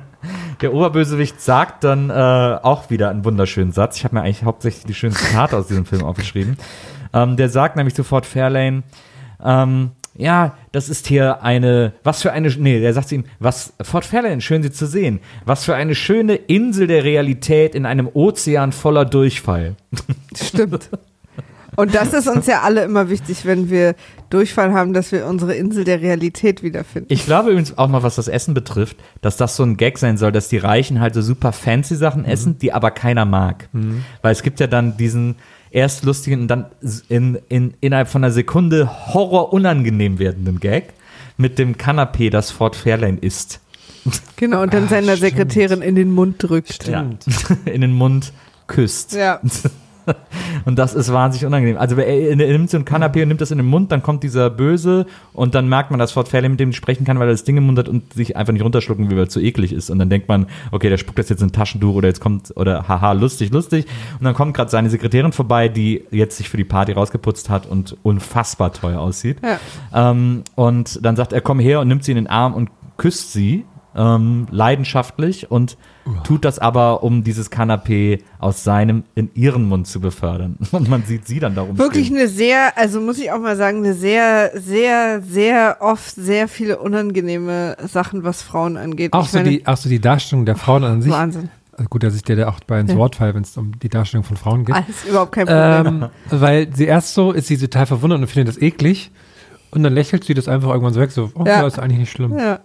der 0.61 0.73
Oberbösewicht 0.73 1.41
sagt 1.41 1.83
dann 1.83 2.09
äh, 2.09 2.13
auch 2.13 2.89
wieder 2.89 3.09
einen 3.09 3.25
wunderschönen 3.25 3.71
Satz. 3.71 3.97
Ich 3.97 4.03
habe 4.03 4.15
mir 4.15 4.21
eigentlich 4.21 4.43
hauptsächlich 4.43 4.85
die 4.85 4.93
schönen 4.93 5.13
Zitate 5.13 5.57
aus 5.57 5.67
diesem 5.67 5.85
Film 5.85 6.03
aufgeschrieben. 6.03 6.57
Ähm, 7.13 7.35
der 7.35 7.49
sagt 7.49 7.75
nämlich 7.75 7.95
sofort 7.95 8.25
Fairlane, 8.25 8.83
ähm, 9.43 9.91
ja, 10.17 10.57
das 10.71 10.89
ist 10.89 11.07
hier 11.07 11.43
eine, 11.43 11.93
was 12.03 12.21
für 12.21 12.31
eine, 12.31 12.49
nee, 12.49 12.79
der 12.79 12.93
sagt 12.93 13.09
zu 13.09 13.15
ihm, 13.15 13.25
was, 13.39 13.73
Fort 13.81 14.05
Fairlane, 14.05 14.41
schön 14.41 14.63
Sie 14.63 14.71
zu 14.71 14.87
sehen, 14.87 15.19
was 15.45 15.65
für 15.65 15.75
eine 15.75 15.95
schöne 15.95 16.35
Insel 16.35 16.87
der 16.87 17.03
Realität 17.03 17.75
in 17.75 17.85
einem 17.85 18.09
Ozean 18.13 18.71
voller 18.71 19.05
Durchfall. 19.05 19.75
Stimmt. 20.35 20.89
Und 21.75 21.93
das 21.93 22.13
ist 22.13 22.29
uns 22.29 22.47
ja 22.47 22.61
alle 22.61 22.83
immer 22.83 23.09
wichtig, 23.09 23.45
wenn 23.45 23.69
wir 23.69 23.95
Durchfall 24.29 24.73
haben, 24.73 24.93
dass 24.93 25.11
wir 25.11 25.25
unsere 25.25 25.55
Insel 25.55 25.83
der 25.83 25.99
Realität 25.99 26.63
wiederfinden. 26.63 27.11
Ich 27.11 27.25
glaube 27.25 27.49
übrigens 27.49 27.77
auch 27.77 27.89
mal, 27.89 28.01
was 28.01 28.15
das 28.15 28.29
Essen 28.29 28.53
betrifft, 28.53 28.95
dass 29.21 29.35
das 29.35 29.57
so 29.57 29.63
ein 29.63 29.75
Gag 29.75 29.97
sein 29.97 30.17
soll, 30.17 30.31
dass 30.31 30.47
die 30.47 30.57
Reichen 30.57 31.01
halt 31.01 31.13
so 31.13 31.21
super 31.21 31.51
fancy 31.51 31.95
Sachen 31.95 32.23
essen, 32.23 32.57
die 32.57 32.71
aber 32.71 32.91
keiner 32.91 33.25
mag. 33.25 33.67
Weil 34.21 34.31
es 34.31 34.41
gibt 34.41 34.61
ja 34.61 34.67
dann 34.67 34.95
diesen 34.95 35.35
erst 35.75 36.05
lustigen 36.05 36.41
und 36.43 36.47
dann 36.47 36.65
in, 37.09 37.37
in, 37.49 37.73
innerhalb 37.81 38.07
von 38.07 38.23
einer 38.23 38.31
Sekunde 38.31 39.13
horror 39.13 39.51
unangenehm 39.53 40.19
werdenden 40.19 40.59
Gag 40.59 40.93
mit 41.37 41.59
dem 41.59 41.75
Kanapé, 41.75 42.29
das 42.29 42.49
Fort 42.49 42.77
Fairlane 42.77 43.17
isst. 43.19 43.59
Genau, 44.37 44.61
und 44.61 44.73
dann 44.73 44.87
seiner 44.87 45.17
Sekretärin 45.17 45.81
in 45.81 45.95
den 45.95 46.11
Mund 46.11 46.35
drückt. 46.39 46.87
Ja. 46.87 47.05
in 47.65 47.81
den 47.81 47.93
Mund 47.93 48.31
küsst. 48.67 49.13
Ja. 49.13 49.41
Und 50.65 50.79
das 50.79 50.93
ist 50.93 51.11
wahnsinnig 51.11 51.45
unangenehm. 51.45 51.77
Also 51.77 51.95
er, 51.95 52.07
er 52.07 52.35
nimmt 52.35 52.69
so 52.69 52.77
ein 52.77 52.85
Kanapé 52.85 53.21
und 53.21 53.27
nimmt 53.27 53.41
das 53.41 53.51
in 53.51 53.57
den 53.57 53.67
Mund, 53.67 53.91
dann 53.91 54.01
kommt 54.01 54.23
dieser 54.23 54.49
Böse 54.49 55.05
und 55.33 55.53
dann 55.55 55.69
merkt 55.69 55.91
man, 55.91 55.99
dass 55.99 56.11
Fort 56.11 56.27
Fairlane 56.27 56.51
mit 56.51 56.59
dem 56.59 56.69
nicht 56.69 56.77
sprechen 56.77 57.05
kann, 57.05 57.19
weil 57.19 57.27
er 57.27 57.33
das 57.33 57.43
Ding 57.43 57.57
im 57.57 57.65
Mund 57.65 57.77
hat 57.77 57.87
und 57.87 58.13
sich 58.13 58.35
einfach 58.35 58.53
nicht 58.53 58.63
runterschlucken 58.63 59.09
will, 59.09 59.17
weil 59.17 59.25
es 59.25 59.33
zu 59.33 59.39
eklig 59.39 59.73
ist. 59.73 59.89
Und 59.89 59.99
dann 59.99 60.09
denkt 60.09 60.27
man, 60.27 60.47
okay, 60.71 60.89
der 60.89 60.97
spuckt 60.97 61.19
das 61.19 61.29
jetzt 61.29 61.41
in 61.41 61.49
ein 61.49 61.51
Taschentuch 61.51 61.95
oder 61.95 62.07
jetzt 62.07 62.19
kommt, 62.19 62.53
oder 62.55 62.87
haha, 62.87 63.11
lustig, 63.11 63.51
lustig. 63.51 63.85
Und 64.19 64.25
dann 64.25 64.33
kommt 64.33 64.55
gerade 64.55 64.71
seine 64.71 64.89
Sekretärin 64.89 65.31
vorbei, 65.31 65.69
die 65.69 66.03
jetzt 66.11 66.37
sich 66.37 66.49
für 66.49 66.57
die 66.57 66.63
Party 66.63 66.93
rausgeputzt 66.93 67.49
hat 67.49 67.65
und 67.65 67.97
unfassbar 68.03 68.73
teuer 68.73 68.99
aussieht. 68.99 69.37
Ja. 69.43 69.59
Ähm, 70.11 70.43
und 70.55 71.03
dann 71.03 71.15
sagt 71.15 71.33
er, 71.33 71.41
komm 71.41 71.59
her 71.59 71.79
und 71.81 71.87
nimmt 71.87 72.03
sie 72.03 72.11
in 72.11 72.17
den 72.17 72.27
Arm 72.27 72.53
und 72.53 72.69
küsst 72.97 73.33
sie. 73.33 73.65
Ähm, 73.97 74.47
leidenschaftlich 74.51 75.49
und 75.49 75.77
tut 76.25 76.43
das 76.43 76.59
aber, 76.59 77.01
um 77.01 77.23
dieses 77.23 77.49
Kanapé 77.51 78.21
aus 78.39 78.63
seinem 78.65 79.03
in 79.15 79.29
ihren 79.35 79.63
Mund 79.69 79.87
zu 79.87 80.01
befördern. 80.01 80.57
Und 80.71 80.87
man 80.89 81.03
sieht 81.03 81.25
sie 81.25 81.39
dann 81.39 81.55
darum. 81.55 81.77
Wirklich 81.79 82.07
stehen. 82.07 82.17
eine 82.17 82.27
sehr, 82.27 82.77
also 82.77 82.99
muss 82.99 83.17
ich 83.19 83.31
auch 83.31 83.39
mal 83.39 83.55
sagen, 83.55 83.77
eine 83.77 83.93
sehr, 83.93 84.51
sehr, 84.55 85.21
sehr 85.21 85.77
oft 85.79 86.13
sehr 86.13 86.47
viele 86.47 86.77
unangenehme 86.79 87.77
Sachen, 87.87 88.23
was 88.23 88.41
Frauen 88.41 88.75
angeht. 88.77 89.13
Auch 89.13 89.23
Ich 89.23 89.31
so, 89.31 89.37
meine, 89.37 89.49
die, 89.49 89.65
auch 89.65 89.77
so 89.77 89.87
die 89.89 89.99
Darstellung 90.01 90.45
der 90.45 90.57
Frauen 90.57 90.83
an 90.83 91.01
sich. 91.01 91.11
Wahnsinn. 91.11 91.49
Also 91.71 91.89
gut, 91.89 92.03
dass 92.03 92.15
ich 92.15 92.21
dir 92.23 92.35
da 92.35 92.49
auch 92.49 92.59
bei 92.67 92.79
ins 92.79 92.91
Ja. 92.91 92.97
Wort 92.97 93.15
falle, 93.15 93.33
wenn 93.33 93.43
es 93.43 93.57
um 93.57 93.79
die 93.79 93.89
Darstellung 93.89 94.23
von 94.25 94.37
Frauen 94.37 94.65
geht. 94.65 94.75
Alles 94.75 95.05
überhaupt 95.09 95.31
kein 95.31 95.45
Problem. 95.47 96.03
Ähm, 96.03 96.09
weil 96.29 96.67
sie 96.75 96.85
erst 96.85 97.13
so 97.13 97.31
ist 97.31 97.47
sie 97.47 97.57
total 97.57 97.85
verwundert 97.85 98.19
und 98.19 98.27
findet 98.27 98.55
das 98.55 98.61
eklig. 98.61 99.11
Und 99.71 99.83
dann 99.83 99.93
lächelt 99.93 100.23
sie 100.23 100.33
das 100.33 100.47
einfach 100.47 100.69
irgendwann 100.69 100.93
so 100.93 100.99
weg, 101.01 101.11
so, 101.11 101.31
oh, 101.33 101.43
Ja. 101.45 101.61
ja. 101.61 101.67
ist 101.67 101.79
eigentlich 101.79 101.99
nicht 101.99 102.11
schlimm. 102.11 102.37
ja. 102.37 102.59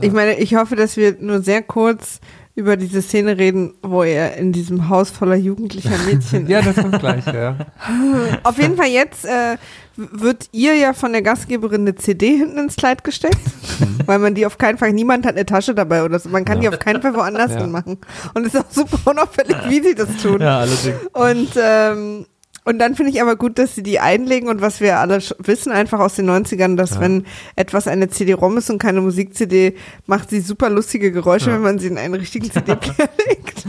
Ich 0.00 0.12
meine, 0.12 0.38
ich 0.38 0.54
hoffe, 0.54 0.76
dass 0.76 0.96
wir 0.96 1.16
nur 1.20 1.42
sehr 1.42 1.62
kurz 1.62 2.20
über 2.54 2.76
diese 2.78 3.02
Szene 3.02 3.36
reden, 3.36 3.74
wo 3.82 4.02
er 4.02 4.36
in 4.36 4.50
diesem 4.52 4.88
Haus 4.88 5.10
voller 5.10 5.36
jugendlicher 5.36 5.96
Mädchen 6.06 6.46
ja, 6.48 6.62
das 6.62 6.76
kommt 6.76 6.98
gleich, 7.00 7.26
ja. 7.26 7.54
Auf 8.44 8.58
jeden 8.58 8.76
Fall 8.76 8.86
jetzt 8.88 9.26
äh, 9.26 9.56
wird 9.96 10.48
ihr 10.52 10.74
ja 10.74 10.94
von 10.94 11.12
der 11.12 11.20
Gastgeberin 11.20 11.82
eine 11.82 11.94
CD 11.96 12.36
hinten 12.36 12.56
ins 12.58 12.76
Kleid 12.76 13.04
gesteckt, 13.04 13.36
Mhm. 13.78 13.98
weil 14.06 14.18
man 14.20 14.34
die 14.34 14.46
auf 14.46 14.56
keinen 14.56 14.78
Fall, 14.78 14.94
niemand 14.94 15.26
hat 15.26 15.34
eine 15.34 15.44
Tasche 15.44 15.74
dabei 15.74 16.02
oder 16.02 16.18
so, 16.18 16.30
man 16.30 16.46
kann 16.46 16.62
die 16.62 16.68
auf 16.68 16.78
keinen 16.78 17.02
Fall 17.02 17.14
woanders 17.14 17.52
Ja. 17.52 17.60
hin 17.60 17.70
machen. 17.70 17.98
Und 18.32 18.46
es 18.46 18.54
ist 18.54 18.60
auch 18.60 18.70
super 18.70 19.10
unauffällig, 19.10 19.54
wie 19.68 19.82
sie 19.82 19.94
das 19.94 20.08
tun. 20.22 20.40
Ja, 20.40 20.60
allerdings. 20.60 20.96
Und, 21.12 21.50
ähm, 21.62 22.26
und 22.66 22.78
dann 22.78 22.94
finde 22.94 23.10
ich 23.12 23.22
aber 23.22 23.36
gut, 23.36 23.58
dass 23.58 23.74
sie 23.74 23.82
die 23.82 23.98
einlegen 24.00 24.48
und 24.50 24.60
was 24.60 24.80
wir 24.80 24.98
alle 24.98 25.18
wissen 25.38 25.72
einfach 25.72 26.00
aus 26.00 26.16
den 26.16 26.28
90ern, 26.28 26.76
dass 26.76 27.00
wenn 27.00 27.24
etwas 27.56 27.88
eine 27.88 28.08
CD-ROM 28.08 28.58
ist 28.58 28.68
und 28.68 28.78
keine 28.78 29.00
Musik-CD, 29.00 29.74
macht 30.06 30.28
sie 30.30 30.40
super 30.40 30.68
lustige 30.68 31.12
Geräusche, 31.12 31.50
wenn 31.52 31.62
man 31.62 31.78
sie 31.78 31.86
in 31.86 31.96
einen 31.96 32.14
richtigen 32.14 32.50
CD-Player 32.50 33.08
legt. 33.28 33.64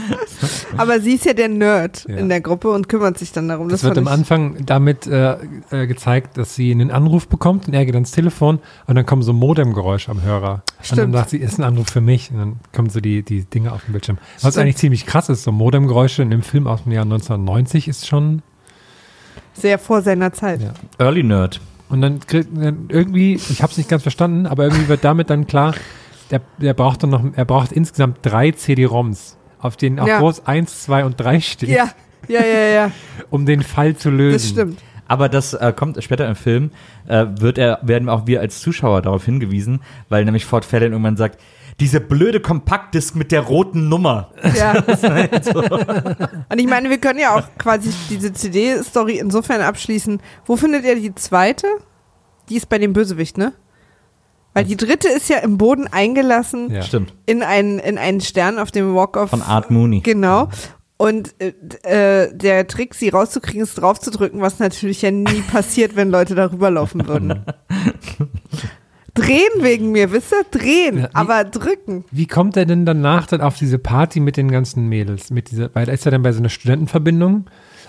aber 0.77 0.99
sie 0.99 1.13
ist 1.13 1.25
ja 1.25 1.33
der 1.33 1.49
Nerd 1.49 2.05
Ja. 2.07 2.17
in 2.17 2.29
der 2.29 2.41
Gruppe 2.41 2.69
und 2.71 2.89
kümmert 2.89 3.17
sich 3.17 3.31
dann 3.31 3.47
darum. 3.47 3.69
Das, 3.69 3.81
Das, 3.81 3.89
wird 3.89 3.97
am 3.99 4.07
Anfang 4.07 4.57
damit 4.65 5.07
äh, 5.07 5.37
äh, 5.71 5.87
gezeigt, 5.87 6.37
dass 6.37 6.55
sie 6.55 6.71
einen 6.71 6.91
Anruf 6.91 7.27
bekommt 7.27 7.67
und 7.67 7.73
er 7.73 7.85
geht 7.85 7.93
ans 7.95 8.11
Telefon 8.11 8.59
und 8.87 8.95
dann 8.95 9.05
kommen 9.05 9.21
so 9.21 9.31
Modemgeräusche 9.33 10.11
am 10.11 10.21
Hörer. 10.23 10.51
Und 10.53 10.63
dann 10.91 10.97
Stimmt. 10.97 11.13
sagt 11.15 11.29
sie, 11.29 11.37
ist 11.37 11.59
ein 11.59 11.63
Anruf 11.63 11.87
für 11.87 12.01
mich 12.01 12.31
und 12.31 12.37
dann 12.39 12.55
kommen 12.73 12.89
so 12.89 12.99
die, 12.99 13.23
die 13.23 13.43
Dinge 13.45 13.71
auf 13.71 13.85
dem 13.85 13.91
Bildschirm. 13.93 14.17
Was 14.41 14.53
Stimmt. 14.53 14.57
eigentlich 14.63 14.77
ziemlich 14.77 15.05
krass 15.05 15.29
ist, 15.29 15.43
so 15.43 15.51
Modemgeräusche 15.51 16.21
in 16.23 16.29
dem 16.31 16.41
Film 16.41 16.67
aus 16.67 16.83
dem 16.83 16.91
Jahr 16.91 17.03
1990 17.03 17.87
ist 17.87 18.07
schon, 18.07 18.41
Sehr 19.59 19.79
vor 19.79 20.01
seiner 20.01 20.31
Zeit. 20.33 20.61
Ja. 20.61 20.73
Early 20.99 21.23
Nerd. 21.23 21.59
und 21.89 22.01
dann 22.01 22.19
kriegt 22.19 22.49
dann 22.55 22.85
irgendwie, 22.89 23.35
ich 23.35 23.61
habe 23.61 23.71
es 23.71 23.77
nicht 23.77 23.89
ganz 23.89 24.03
verstanden, 24.03 24.45
aber 24.45 24.65
irgendwie 24.65 24.87
wird 24.87 25.03
damit 25.03 25.29
dann 25.29 25.47
klar, 25.47 25.73
der, 26.31 26.41
der 26.57 26.73
braucht 26.73 27.03
dann 27.03 27.09
noch, 27.11 27.23
er 27.35 27.45
braucht 27.45 27.71
insgesamt 27.71 28.19
drei 28.21 28.51
CD-ROMs, 28.51 29.37
auf 29.59 29.77
denen 29.77 29.99
auch 29.99 30.07
Ja. 30.07 30.19
groß 30.19 30.45
1, 30.45 30.83
2 30.83 31.05
und 31.05 31.19
3 31.19 31.39
steht, 31.39 31.69
Ja, 31.69 31.89
ja, 32.27 32.41
ja, 32.45 32.67
ja, 32.67 32.91
um 33.29 33.45
den 33.45 33.63
Fall 33.63 33.95
zu 33.95 34.09
lösen. 34.09 34.33
das 34.33 34.49
stimmt. 34.49 34.79
Aber 35.09 35.29
das 35.29 35.53
äh, 35.53 35.71
kommt 35.73 36.03
später 36.03 36.27
im 36.27 36.35
Film, 36.35 36.71
äh, 37.07 37.25
wird 37.39 37.57
er, 37.57 37.79
werden 37.81 38.09
auch 38.09 38.27
wir 38.27 38.41
als 38.41 38.59
Zuschauer 38.59 39.01
darauf 39.01 39.23
hingewiesen, 39.23 39.79
weil 40.09 40.25
nämlich 40.25 40.43
Ford 40.43 40.65
Fairlane 40.65 40.91
irgendwann 40.91 41.15
sagt, 41.15 41.39
diese 41.79 41.99
blöde 42.01 42.39
Kompaktdisk 42.39 43.15
mit 43.15 43.31
der 43.31 43.41
roten 43.41 43.87
Nummer. 43.87 44.31
Ja. 44.55 44.73
Und 46.49 46.59
ich 46.59 46.67
meine, 46.67 46.89
wir 46.89 46.97
können 46.97 47.19
ja 47.19 47.35
auch 47.35 47.43
quasi 47.57 47.91
diese 48.09 48.33
CD-Story 48.33 49.19
insofern 49.19 49.61
abschließen. 49.61 50.19
Wo 50.45 50.55
findet 50.55 50.85
ihr 50.85 50.95
die 50.95 51.13
zweite? 51.13 51.67
Die 52.49 52.55
ist 52.55 52.67
bei 52.69 52.79
dem 52.79 52.93
Bösewicht, 52.93 53.37
ne? 53.37 53.53
Weil 54.53 54.65
die 54.65 54.77
dritte 54.77 55.07
ist 55.07 55.29
ja 55.29 55.37
im 55.37 55.59
Boden 55.59 55.85
eingelassen 55.87 56.71
Ja. 56.71 56.81
Stimmt. 56.81 57.13
in, 57.27 57.43
einen, 57.43 57.77
in 57.77 57.99
einen 57.99 58.21
Stern 58.21 58.57
auf 58.57 58.71
dem 58.71 58.95
Walk 58.95 59.15
of 59.15 59.29
Von 59.29 59.43
Art 59.43 59.69
Mooney. 59.69 59.99
Genau. 59.99 60.49
Und 60.97 61.35
äh, 61.39 61.53
äh, 61.83 62.35
der 62.35 62.65
Trick, 62.65 62.95
sie 62.95 63.09
rauszukriegen, 63.09 63.61
ist 63.61 63.75
draufzudrücken, 63.75 64.41
was 64.41 64.57
natürlich 64.57 65.03
ja 65.03 65.11
nie 65.11 65.43
passiert, 65.51 65.95
wenn 65.95 66.09
Leute 66.09 66.33
darüber 66.33 66.71
laufen 66.71 67.07
würden. 67.07 67.45
Drehen 69.17 69.61
wegen 69.63 69.91
mir, 69.91 70.11
wisst 70.11 70.31
ihr? 70.31 70.43
Drehen, 70.51 70.97
Ja, 70.99 71.03
wie- 71.05 71.15
aber 71.15 71.43
drücken. 71.43 72.05
Wie 72.11 72.27
kommt 72.27 72.55
er 72.57 72.65
denn 72.65 72.85
danach 72.85 73.25
dann 73.27 73.41
auf 73.41 73.57
diese 73.57 73.79
Party 73.79 74.19
mit 74.19 74.37
den 74.37 74.49
ganzen 74.51 74.87
Mädels? 74.87 75.29
Mit 75.31 75.51
dieser, 75.51 75.69
weil 75.73 75.87
er 75.87 75.93
ist 75.93 76.05
ja 76.05 76.11
dann 76.11 76.21
bei 76.23 76.31
so 76.31 76.39
einer 76.39 76.49
Studentenverbindung 76.49 77.45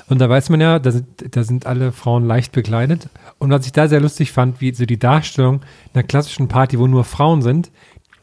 und 0.09 0.19
da 0.21 0.29
weiß 0.29 0.49
man 0.51 0.61
ja, 0.61 0.79
da 0.79 0.91
sind, 0.91 1.07
da 1.37 1.43
sind 1.45 1.67
alle 1.67 1.93
Frauen 1.93 2.27
leicht 2.27 2.53
bekleidet. 2.53 3.09
Und 3.39 3.51
was 3.51 3.67
ich 3.67 3.73
da 3.73 3.89
sehr 3.89 4.01
lustig 4.01 4.33
fand, 4.33 4.61
wie 4.61 4.73
so 4.75 4.87
die 4.87 4.99
Darstellung 4.99 5.61
einer 5.95 6.03
klassischen 6.03 6.49
Party, 6.49 6.79
wo 6.79 6.87
nur 6.87 7.05
Frauen 7.05 7.43
sind, 7.43 7.71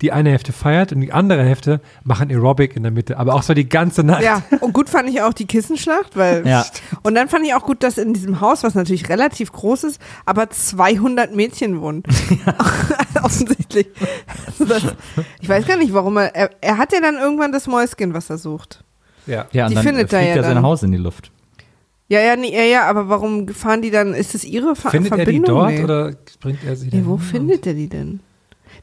die 0.02 0.12
eine 0.12 0.30
Hälfte 0.32 0.54
feiert 0.54 0.92
und 0.92 1.02
die 1.02 1.12
andere 1.12 1.44
Hälfte 1.44 1.82
machen 2.04 2.30
Aerobic 2.30 2.76
in 2.76 2.84
der 2.84 2.92
Mitte, 2.92 3.18
aber 3.18 3.34
auch 3.34 3.44
so 3.44 3.54
die 3.54 3.68
ganze 3.68 4.04
Nacht. 4.04 4.24
Ja, 4.24 4.42
und 4.62 4.74
gut 4.74 4.90
fand 4.90 5.10
ich 5.10 5.22
auch 5.22 5.34
die 5.34 5.46
Kissenschlacht, 5.46 6.16
weil. 6.16 6.48
Ja. 6.48 6.66
Und 7.04 7.16
dann 7.16 7.30
fand 7.30 7.46
ich 7.46 7.54
auch 7.54 7.64
gut, 7.64 7.84
dass 7.84 7.98
in 7.98 8.14
diesem 8.14 8.42
Haus, 8.42 8.64
was 8.64 8.76
natürlich 8.76 9.10
relativ 9.10 9.52
groß 9.52 9.86
ist, 9.86 10.02
aber 10.26 10.50
200 10.50 11.36
Mädchen 11.36 11.82
wohnen. 11.82 12.04
Offensichtlich. 13.24 13.88
Also 14.48 14.66
das, 14.66 14.84
ich 15.40 15.50
weiß 15.50 15.66
gar 15.66 15.78
nicht, 15.78 15.94
warum 15.94 16.18
er, 16.18 16.36
er. 16.36 16.50
Er 16.62 16.78
hat 16.78 16.94
ja 16.94 17.02
dann 17.02 17.16
irgendwann 17.16 17.52
das 17.52 17.68
Mäuschen, 17.68 18.14
was 18.14 18.30
er 18.30 18.38
sucht. 18.38 18.84
Ja. 19.28 19.48
Ja, 19.52 19.66
und 19.66 19.72
Die 19.72 19.76
dann 19.76 19.84
findet 19.84 20.14
er 20.14 20.20
fliegt 20.20 20.36
ja 20.36 20.42
er 20.42 20.54
sein. 20.54 20.62
Haus 20.62 20.84
in 20.84 20.92
die 20.92 20.98
Luft. 20.98 21.32
Ja, 22.08 22.20
ja, 22.20 22.36
nee, 22.36 22.56
ja, 22.56 22.64
ja, 22.64 22.84
aber 22.88 23.10
warum 23.10 23.48
fahren 23.48 23.82
die 23.82 23.90
dann? 23.90 24.14
Ist 24.14 24.36
es 24.36 24.44
ihre 24.44 24.76
Ver 24.76 24.92
Findet 24.92 25.12
er 25.14 25.18
die 25.18 25.24
Verbindung? 25.24 25.58
dort 25.58 25.72
nee. 25.72 25.84
oder 25.84 26.12
bringt 26.40 26.64
er 26.64 26.76
sie 26.76 26.86
Nee, 26.86 26.92
dann 26.92 27.08
wo 27.08 27.18
findet 27.18 27.66
er 27.66 27.74
die 27.74 27.90
denn? 27.90 28.20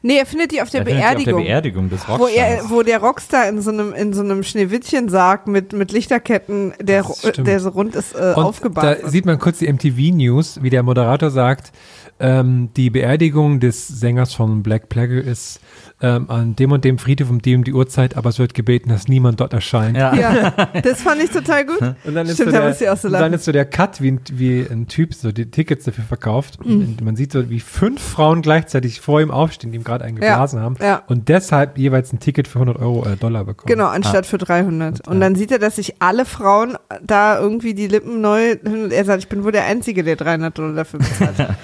Nee, 0.05 0.17
er 0.17 0.25
findet 0.25 0.51
die 0.51 0.61
auf 0.61 0.69
der 0.69 0.81
Er 0.81 0.85
Beerdigung. 0.85 1.35
Auf 1.35 1.39
der 1.39 1.45
Beerdigung 1.45 1.89
des 1.89 2.01
wo, 2.09 2.27
er, 2.27 2.49
Rockstars. 2.57 2.69
wo 2.71 2.81
der 2.83 2.99
Rockstar 2.99 3.47
in 3.47 3.61
so 3.61 3.71
einem, 3.71 3.93
in 3.93 4.11
so 4.11 4.21
einem 4.21 4.43
Schneewittchensarg 4.43 5.47
mit, 5.47 5.71
mit 5.71 5.93
Lichterketten, 5.93 6.73
der, 6.81 7.05
der 7.37 7.59
so 7.61 7.69
rund 7.69 7.95
ist, 7.95 8.13
äh, 8.13 8.33
Und 8.35 8.43
aufgebahrt 8.43 9.01
da 9.01 9.09
sieht 9.09 9.25
man 9.25 9.39
kurz 9.39 9.59
die 9.59 9.71
MTV 9.71 10.13
News, 10.13 10.61
wie 10.61 10.69
der 10.69 10.83
Moderator 10.83 11.31
sagt, 11.31 11.71
ähm, 12.19 12.69
die 12.77 12.89
Beerdigung 12.89 13.59
des 13.59 13.87
Sängers 13.87 14.33
von 14.33 14.63
Black 14.63 14.89
Plague 14.89 15.19
ist 15.19 15.59
ähm, 16.01 16.29
an 16.29 16.55
dem 16.55 16.71
und 16.71 16.83
dem 16.85 16.97
Friedhof 16.97 17.29
um 17.29 17.41
die 17.41 17.55
um 17.55 17.63
die 17.63 17.73
Uhrzeit, 17.73 18.17
aber 18.17 18.29
es 18.29 18.37
wird 18.39 18.53
gebeten, 18.53 18.89
dass 18.89 19.07
niemand 19.07 19.39
dort 19.39 19.53
erscheint. 19.53 19.97
ja. 19.97 20.13
Ja, 20.13 20.49
das 20.83 21.01
fand 21.01 21.21
ich 21.23 21.29
total 21.31 21.65
gut. 21.65 21.79
Und 22.03 22.13
dann 22.13 22.27
ist, 22.27 22.33
Stimmt, 22.35 22.49
so 22.51 22.55
da 22.55 22.59
der, 22.61 22.69
muss 22.69 22.81
ich 22.81 22.89
auch 22.89 22.97
so 22.97 23.07
und 23.07 23.13
dann 23.13 23.33
ist 23.33 23.45
so 23.45 23.51
der 23.51 23.65
Cut, 23.65 24.01
wie, 24.01 24.11
ein- 24.11 24.21
wie 24.31 24.61
ein 24.69 24.87
Typ 24.87 25.13
so 25.13 25.31
die 25.31 25.49
Tickets 25.49 25.85
dafür 25.85 26.03
verkauft. 26.03 26.63
Mhm. 26.65 26.71
Und 26.81 27.01
man 27.03 27.15
sieht 27.15 27.31
so, 27.31 27.49
wie 27.49 27.59
fünf 27.59 28.01
Frauen 28.01 28.41
gleichzeitig 28.41 28.99
vor 29.01 29.21
ihm 29.21 29.31
aufstehen, 29.31 29.71
die 29.71 29.77
ihm 29.77 29.83
gerade 29.83 30.03
einen 30.03 30.17
Ja, 30.21 30.31
geblasen 30.33 30.59
haben. 30.59 30.75
ja. 30.81 31.03
Und 31.07 31.29
deshalb 31.29 31.77
jeweils 31.77 32.11
ein 32.13 32.19
Ticket 32.19 32.47
für 32.47 32.59
100 32.59 32.77
Euro 32.79 33.05
äh, 33.05 33.15
Dollar 33.15 33.45
bekommen. 33.45 33.67
Genau, 33.73 33.87
anstatt 33.87 34.25
für 34.25 34.37
300. 34.37 35.07
Und 35.07 35.19
dann 35.21 35.35
sieht 35.35 35.51
er, 35.51 35.59
dass 35.59 35.77
sich 35.77 36.01
alle 36.01 36.25
Frauen 36.25 36.77
da 37.01 37.39
irgendwie 37.39 37.73
die 37.73 37.87
Lippen 37.87 38.21
neu. 38.21 38.55
Er 38.89 39.05
sagt, 39.05 39.23
ich 39.23 39.29
bin 39.29 39.43
wohl 39.43 39.51
der 39.53 39.65
Einzige, 39.65 40.03
der 40.03 40.15
300 40.17 40.57
Dollar 40.57 40.73
dafür 40.73 40.99
bezahlt. 40.99 41.35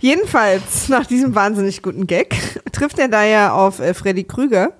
Jedenfalls, 0.00 0.88
nach 0.88 1.06
diesem 1.06 1.34
wahnsinnig 1.34 1.82
guten 1.82 2.06
Gag, 2.06 2.34
trifft 2.72 2.98
er 2.98 3.08
da 3.08 3.24
ja 3.24 3.52
auf 3.52 3.80
äh, 3.80 3.94
Freddy 3.94 4.24
Krüger, 4.24 4.72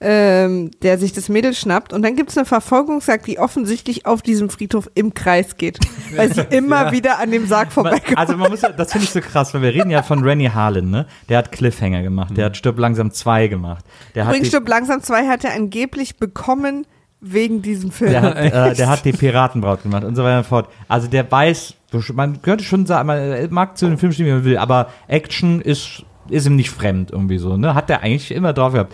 ähm, 0.00 0.70
der 0.82 0.98
sich 0.98 1.12
das 1.12 1.28
Mädel 1.28 1.54
schnappt. 1.54 1.92
Und 1.92 2.02
dann 2.02 2.16
gibt 2.16 2.30
es 2.30 2.36
eine 2.36 2.44
Verfolgungsjagd, 2.46 3.26
die 3.26 3.38
offensichtlich 3.38 4.04
auf 4.06 4.22
diesem 4.22 4.50
Friedhof 4.50 4.90
im 4.94 5.14
Kreis 5.14 5.56
geht, 5.56 5.78
weil 6.16 6.32
sie 6.32 6.40
immer 6.50 6.86
Ja. 6.86 6.92
wieder 6.92 7.18
an 7.18 7.30
dem 7.30 7.46
Sarg 7.46 7.72
vorbeikommt. 7.72 8.18
also 8.18 8.36
man 8.36 8.50
muss 8.50 8.62
ja, 8.62 8.70
das 8.70 8.92
finde 8.92 9.04
ich 9.04 9.10
so 9.10 9.20
krass, 9.20 9.54
weil 9.54 9.62
wir 9.62 9.74
reden 9.74 9.90
ja 9.90 10.02
von 10.02 10.22
Rennie 10.24 10.50
Harlan, 10.50 10.90
ne? 10.90 11.06
Der 11.28 11.38
hat 11.38 11.52
Cliffhanger 11.52 12.02
gemacht, 12.02 12.36
der 12.36 12.46
hat 12.46 12.56
Stirb 12.56 12.78
langsam 12.78 13.12
2 13.12 13.48
gemacht. 13.48 13.84
Der 14.14 14.24
hat 14.24 14.32
Übrigens, 14.32 14.48
Stirb 14.48 14.68
langsam 14.68 15.02
2 15.02 15.26
hat 15.28 15.44
er 15.44 15.54
angeblich 15.54 16.16
bekommen 16.16 16.86
wegen 17.22 17.62
diesem 17.62 17.90
Film. 17.90 18.10
der 18.10 18.22
hat, 18.22 18.36
äh, 18.36 18.74
der 18.74 18.88
hat 18.88 19.04
die 19.04 19.12
Piratenbraut 19.12 19.82
gemacht 19.84 20.04
und 20.04 20.16
so 20.16 20.24
weiter 20.24 20.38
und 20.38 20.44
so 20.44 20.48
fort. 20.48 20.68
Also 20.88 21.08
der 21.08 21.30
weiß, 21.30 21.74
man 22.12 22.42
könnte 22.42 22.64
schon 22.64 22.84
sagen, 22.84 23.06
man 23.06 23.48
mag 23.50 23.78
zu 23.78 23.86
den 23.86 23.96
Film 23.98 24.12
stehen, 24.12 24.26
wie 24.26 24.32
man 24.32 24.44
will, 24.44 24.58
aber 24.58 24.88
Action 25.08 25.60
ist, 25.60 26.04
ist 26.28 26.46
ihm 26.46 26.56
nicht 26.56 26.70
fremd 26.70 27.10
irgendwie 27.10 27.38
so, 27.38 27.56
ne? 27.56 27.74
Hat 27.74 27.88
der 27.88 28.02
eigentlich 28.02 28.32
immer 28.32 28.52
drauf 28.52 28.72
gehabt. 28.72 28.92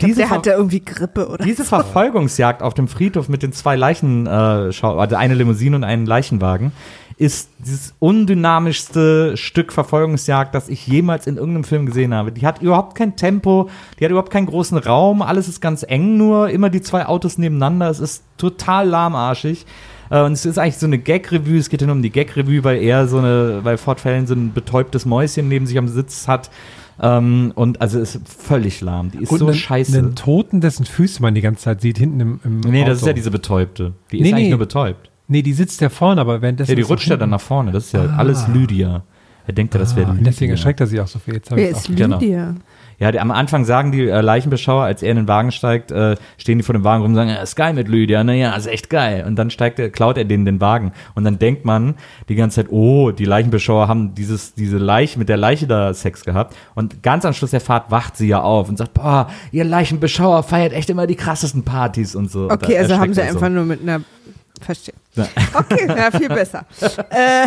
Diese 0.00 0.16
der 0.20 0.28
Ver- 0.28 0.34
hat 0.36 0.46
ja 0.46 0.54
irgendwie 0.56 0.84
Grippe 0.84 1.28
oder 1.28 1.44
Diese 1.44 1.64
Verfolgungsjagd 1.64 2.62
auf 2.62 2.74
dem 2.74 2.88
Friedhof 2.88 3.28
mit 3.28 3.42
den 3.42 3.52
zwei 3.52 3.76
Leichen, 3.76 4.26
äh, 4.26 4.30
also 4.30 5.16
eine 5.16 5.34
Limousine 5.34 5.76
und 5.76 5.84
einen 5.84 6.06
Leichenwagen, 6.06 6.72
ist 7.16 7.48
dieses 7.58 7.94
undynamischste 8.00 9.36
Stück 9.36 9.72
Verfolgungsjagd, 9.72 10.54
das 10.54 10.68
ich 10.68 10.86
jemals 10.86 11.26
in 11.26 11.36
irgendeinem 11.36 11.64
Film 11.64 11.86
gesehen 11.86 12.12
habe. 12.14 12.32
Die 12.32 12.46
hat 12.46 12.60
überhaupt 12.62 12.94
kein 12.96 13.16
Tempo, 13.16 13.68
die 13.98 14.04
hat 14.04 14.10
überhaupt 14.10 14.30
keinen 14.32 14.46
großen 14.46 14.78
Raum, 14.78 15.22
alles 15.22 15.48
ist 15.48 15.60
ganz 15.60 15.84
eng 15.86 16.16
nur, 16.16 16.50
immer 16.50 16.70
die 16.70 16.82
zwei 16.82 17.06
Autos 17.06 17.38
nebeneinander, 17.38 17.88
es 17.90 18.00
ist 18.00 18.24
total 18.36 18.88
lahmarschig. 18.88 19.64
Äh, 20.10 20.22
Und 20.22 20.32
es 20.32 20.44
ist 20.44 20.58
eigentlich 20.58 20.78
so 20.78 20.86
eine 20.86 20.98
Gag-Revue, 20.98 21.58
es 21.58 21.68
geht 21.68 21.80
ja 21.80 21.86
nur 21.86 21.96
um 21.96 22.02
die 22.02 22.10
Gag-Revue, 22.10 22.62
weil 22.64 22.82
er 22.82 23.08
so 23.08 23.18
eine, 23.18 23.60
weil 23.62 23.76
Ford 23.78 24.00
Fällen 24.00 24.26
so 24.26 24.34
ein 24.34 24.52
betäubtes 24.52 25.06
Mäuschen 25.06 25.48
neben 25.48 25.66
sich 25.66 25.78
am 25.78 25.88
Sitz 25.88 26.28
hat. 26.28 26.50
Ähm, 27.00 27.50
und 27.56 27.80
also 27.80 27.98
ist 27.98 28.20
völlig 28.24 28.80
lahm. 28.80 29.10
Die 29.10 29.18
ist 29.22 29.32
Und 29.32 29.38
so 29.38 29.46
einen, 29.46 29.54
scheiße. 29.56 29.98
einen 29.98 30.14
Toten, 30.14 30.60
dessen 30.60 30.84
Füße 30.86 31.20
man 31.22 31.34
die 31.34 31.40
ganze 31.40 31.62
Zeit 31.64 31.80
sieht, 31.80 31.98
hinten 31.98 32.20
im, 32.20 32.40
im 32.44 32.60
Nee, 32.60 32.82
Auto. 32.82 32.90
das 32.90 32.98
ist 33.00 33.06
ja 33.06 33.12
diese 33.12 33.32
Betäubte. 33.32 33.94
Die 34.12 34.18
ist 34.18 34.22
Nee, 34.22 34.28
eigentlich 34.32 34.44
nee. 34.44 34.50
nur 34.50 34.58
betäubt. 34.60 35.10
Nee, 35.26 35.42
die 35.42 35.52
sitzt 35.54 35.80
ja 35.80 35.88
vorne, 35.88 36.20
aber 36.20 36.42
währenddessen. 36.42 36.70
Ja, 36.70 36.76
die 36.76 36.82
rutscht 36.82 37.08
ja 37.08 37.16
dann 37.16 37.30
nach 37.30 37.40
vorne. 37.40 37.72
Das 37.72 37.86
ist 37.86 37.92
ja 37.92 38.02
Ah. 38.04 38.16
alles 38.18 38.46
Lydia. 38.48 39.02
Er 39.46 39.52
denkt 39.54 39.74
ja, 39.74 39.80
das 39.80 39.94
wäre 39.96 40.08
Ah, 40.08 40.12
Lydia. 40.12 40.24
deswegen 40.30 40.50
erschreckt 40.52 40.80
er 40.80 40.86
sich 40.86 41.00
auch 41.00 41.06
so 41.06 41.18
viel. 41.18 41.34
Jetzt 41.34 41.50
Wer 41.54 41.70
ist 41.70 41.90
auch- 41.90 41.94
genau. 41.94 42.18
Lydia? 42.18 42.54
Ja, 43.00 43.10
die, 43.10 43.18
am 43.18 43.30
Anfang 43.32 43.64
sagen 43.64 43.90
die 43.90 44.08
äh, 44.08 44.20
Leichenbeschauer, 44.20 44.84
als 44.84 45.02
er 45.02 45.10
in 45.10 45.16
den 45.16 45.26
Wagen 45.28 45.50
steigt, 45.50 45.90
äh, 45.90 46.14
stehen 46.38 46.58
die 46.58 46.62
vor 46.64 46.74
dem 46.74 46.84
Wagen 46.84 47.02
rum 47.02 47.10
und 47.10 47.16
sagen, 47.16 47.28
ja, 47.28 47.36
ist 47.42 47.56
geil 47.56 47.74
mit 47.74 47.88
Lydia, 47.88 48.22
naja, 48.22 48.54
ist 48.54 48.66
echt 48.68 48.88
geil. 48.88 49.24
Und 49.26 49.34
dann 49.36 49.50
steigt 49.50 49.78
er, 49.80 49.90
klaut 49.90 50.16
er 50.16 50.24
denen 50.24 50.44
den 50.44 50.60
Wagen. 50.60 50.92
Und 51.16 51.24
dann 51.24 51.38
denkt 51.40 51.64
man 51.64 51.94
die 52.28 52.36
ganze 52.36 52.56
Zeit, 52.62 52.70
oh, 52.70 53.10
die 53.10 53.24
Leichenbeschauer 53.24 53.88
haben 53.88 54.14
dieses, 54.14 54.54
diese 54.54 54.78
Leiche, 54.78 55.18
mit 55.18 55.28
der 55.28 55.36
Leiche 55.36 55.66
da 55.66 55.92
Sex 55.92 56.24
gehabt. 56.24 56.54
Und 56.76 57.02
ganz 57.02 57.24
am 57.24 57.32
Schluss 57.32 57.50
der 57.50 57.60
Fahrt 57.60 57.90
wacht 57.90 58.16
sie 58.16 58.28
ja 58.28 58.40
auf 58.42 58.68
und 58.68 58.78
sagt, 58.78 58.94
boah, 58.94 59.28
ihr 59.50 59.64
Leichenbeschauer 59.64 60.42
feiert 60.44 60.72
echt 60.72 60.88
immer 60.88 61.06
die 61.08 61.16
krassesten 61.16 61.64
Partys 61.64 62.14
und 62.14 62.30
so. 62.30 62.44
Und 62.44 62.52
Okay, 62.52 62.74
da 62.74 62.78
also 62.80 62.98
haben 62.98 63.12
sie 63.12 63.20
so. 63.22 63.26
einfach 63.26 63.48
nur 63.48 63.64
mit 63.64 63.82
einer. 63.82 64.02
Verstehe. 64.60 64.94
Ja. 65.14 65.26
Okay, 65.52 65.86
ja, 65.88 66.10
viel 66.10 66.28
besser. 66.28 66.64
äh, 67.10 67.46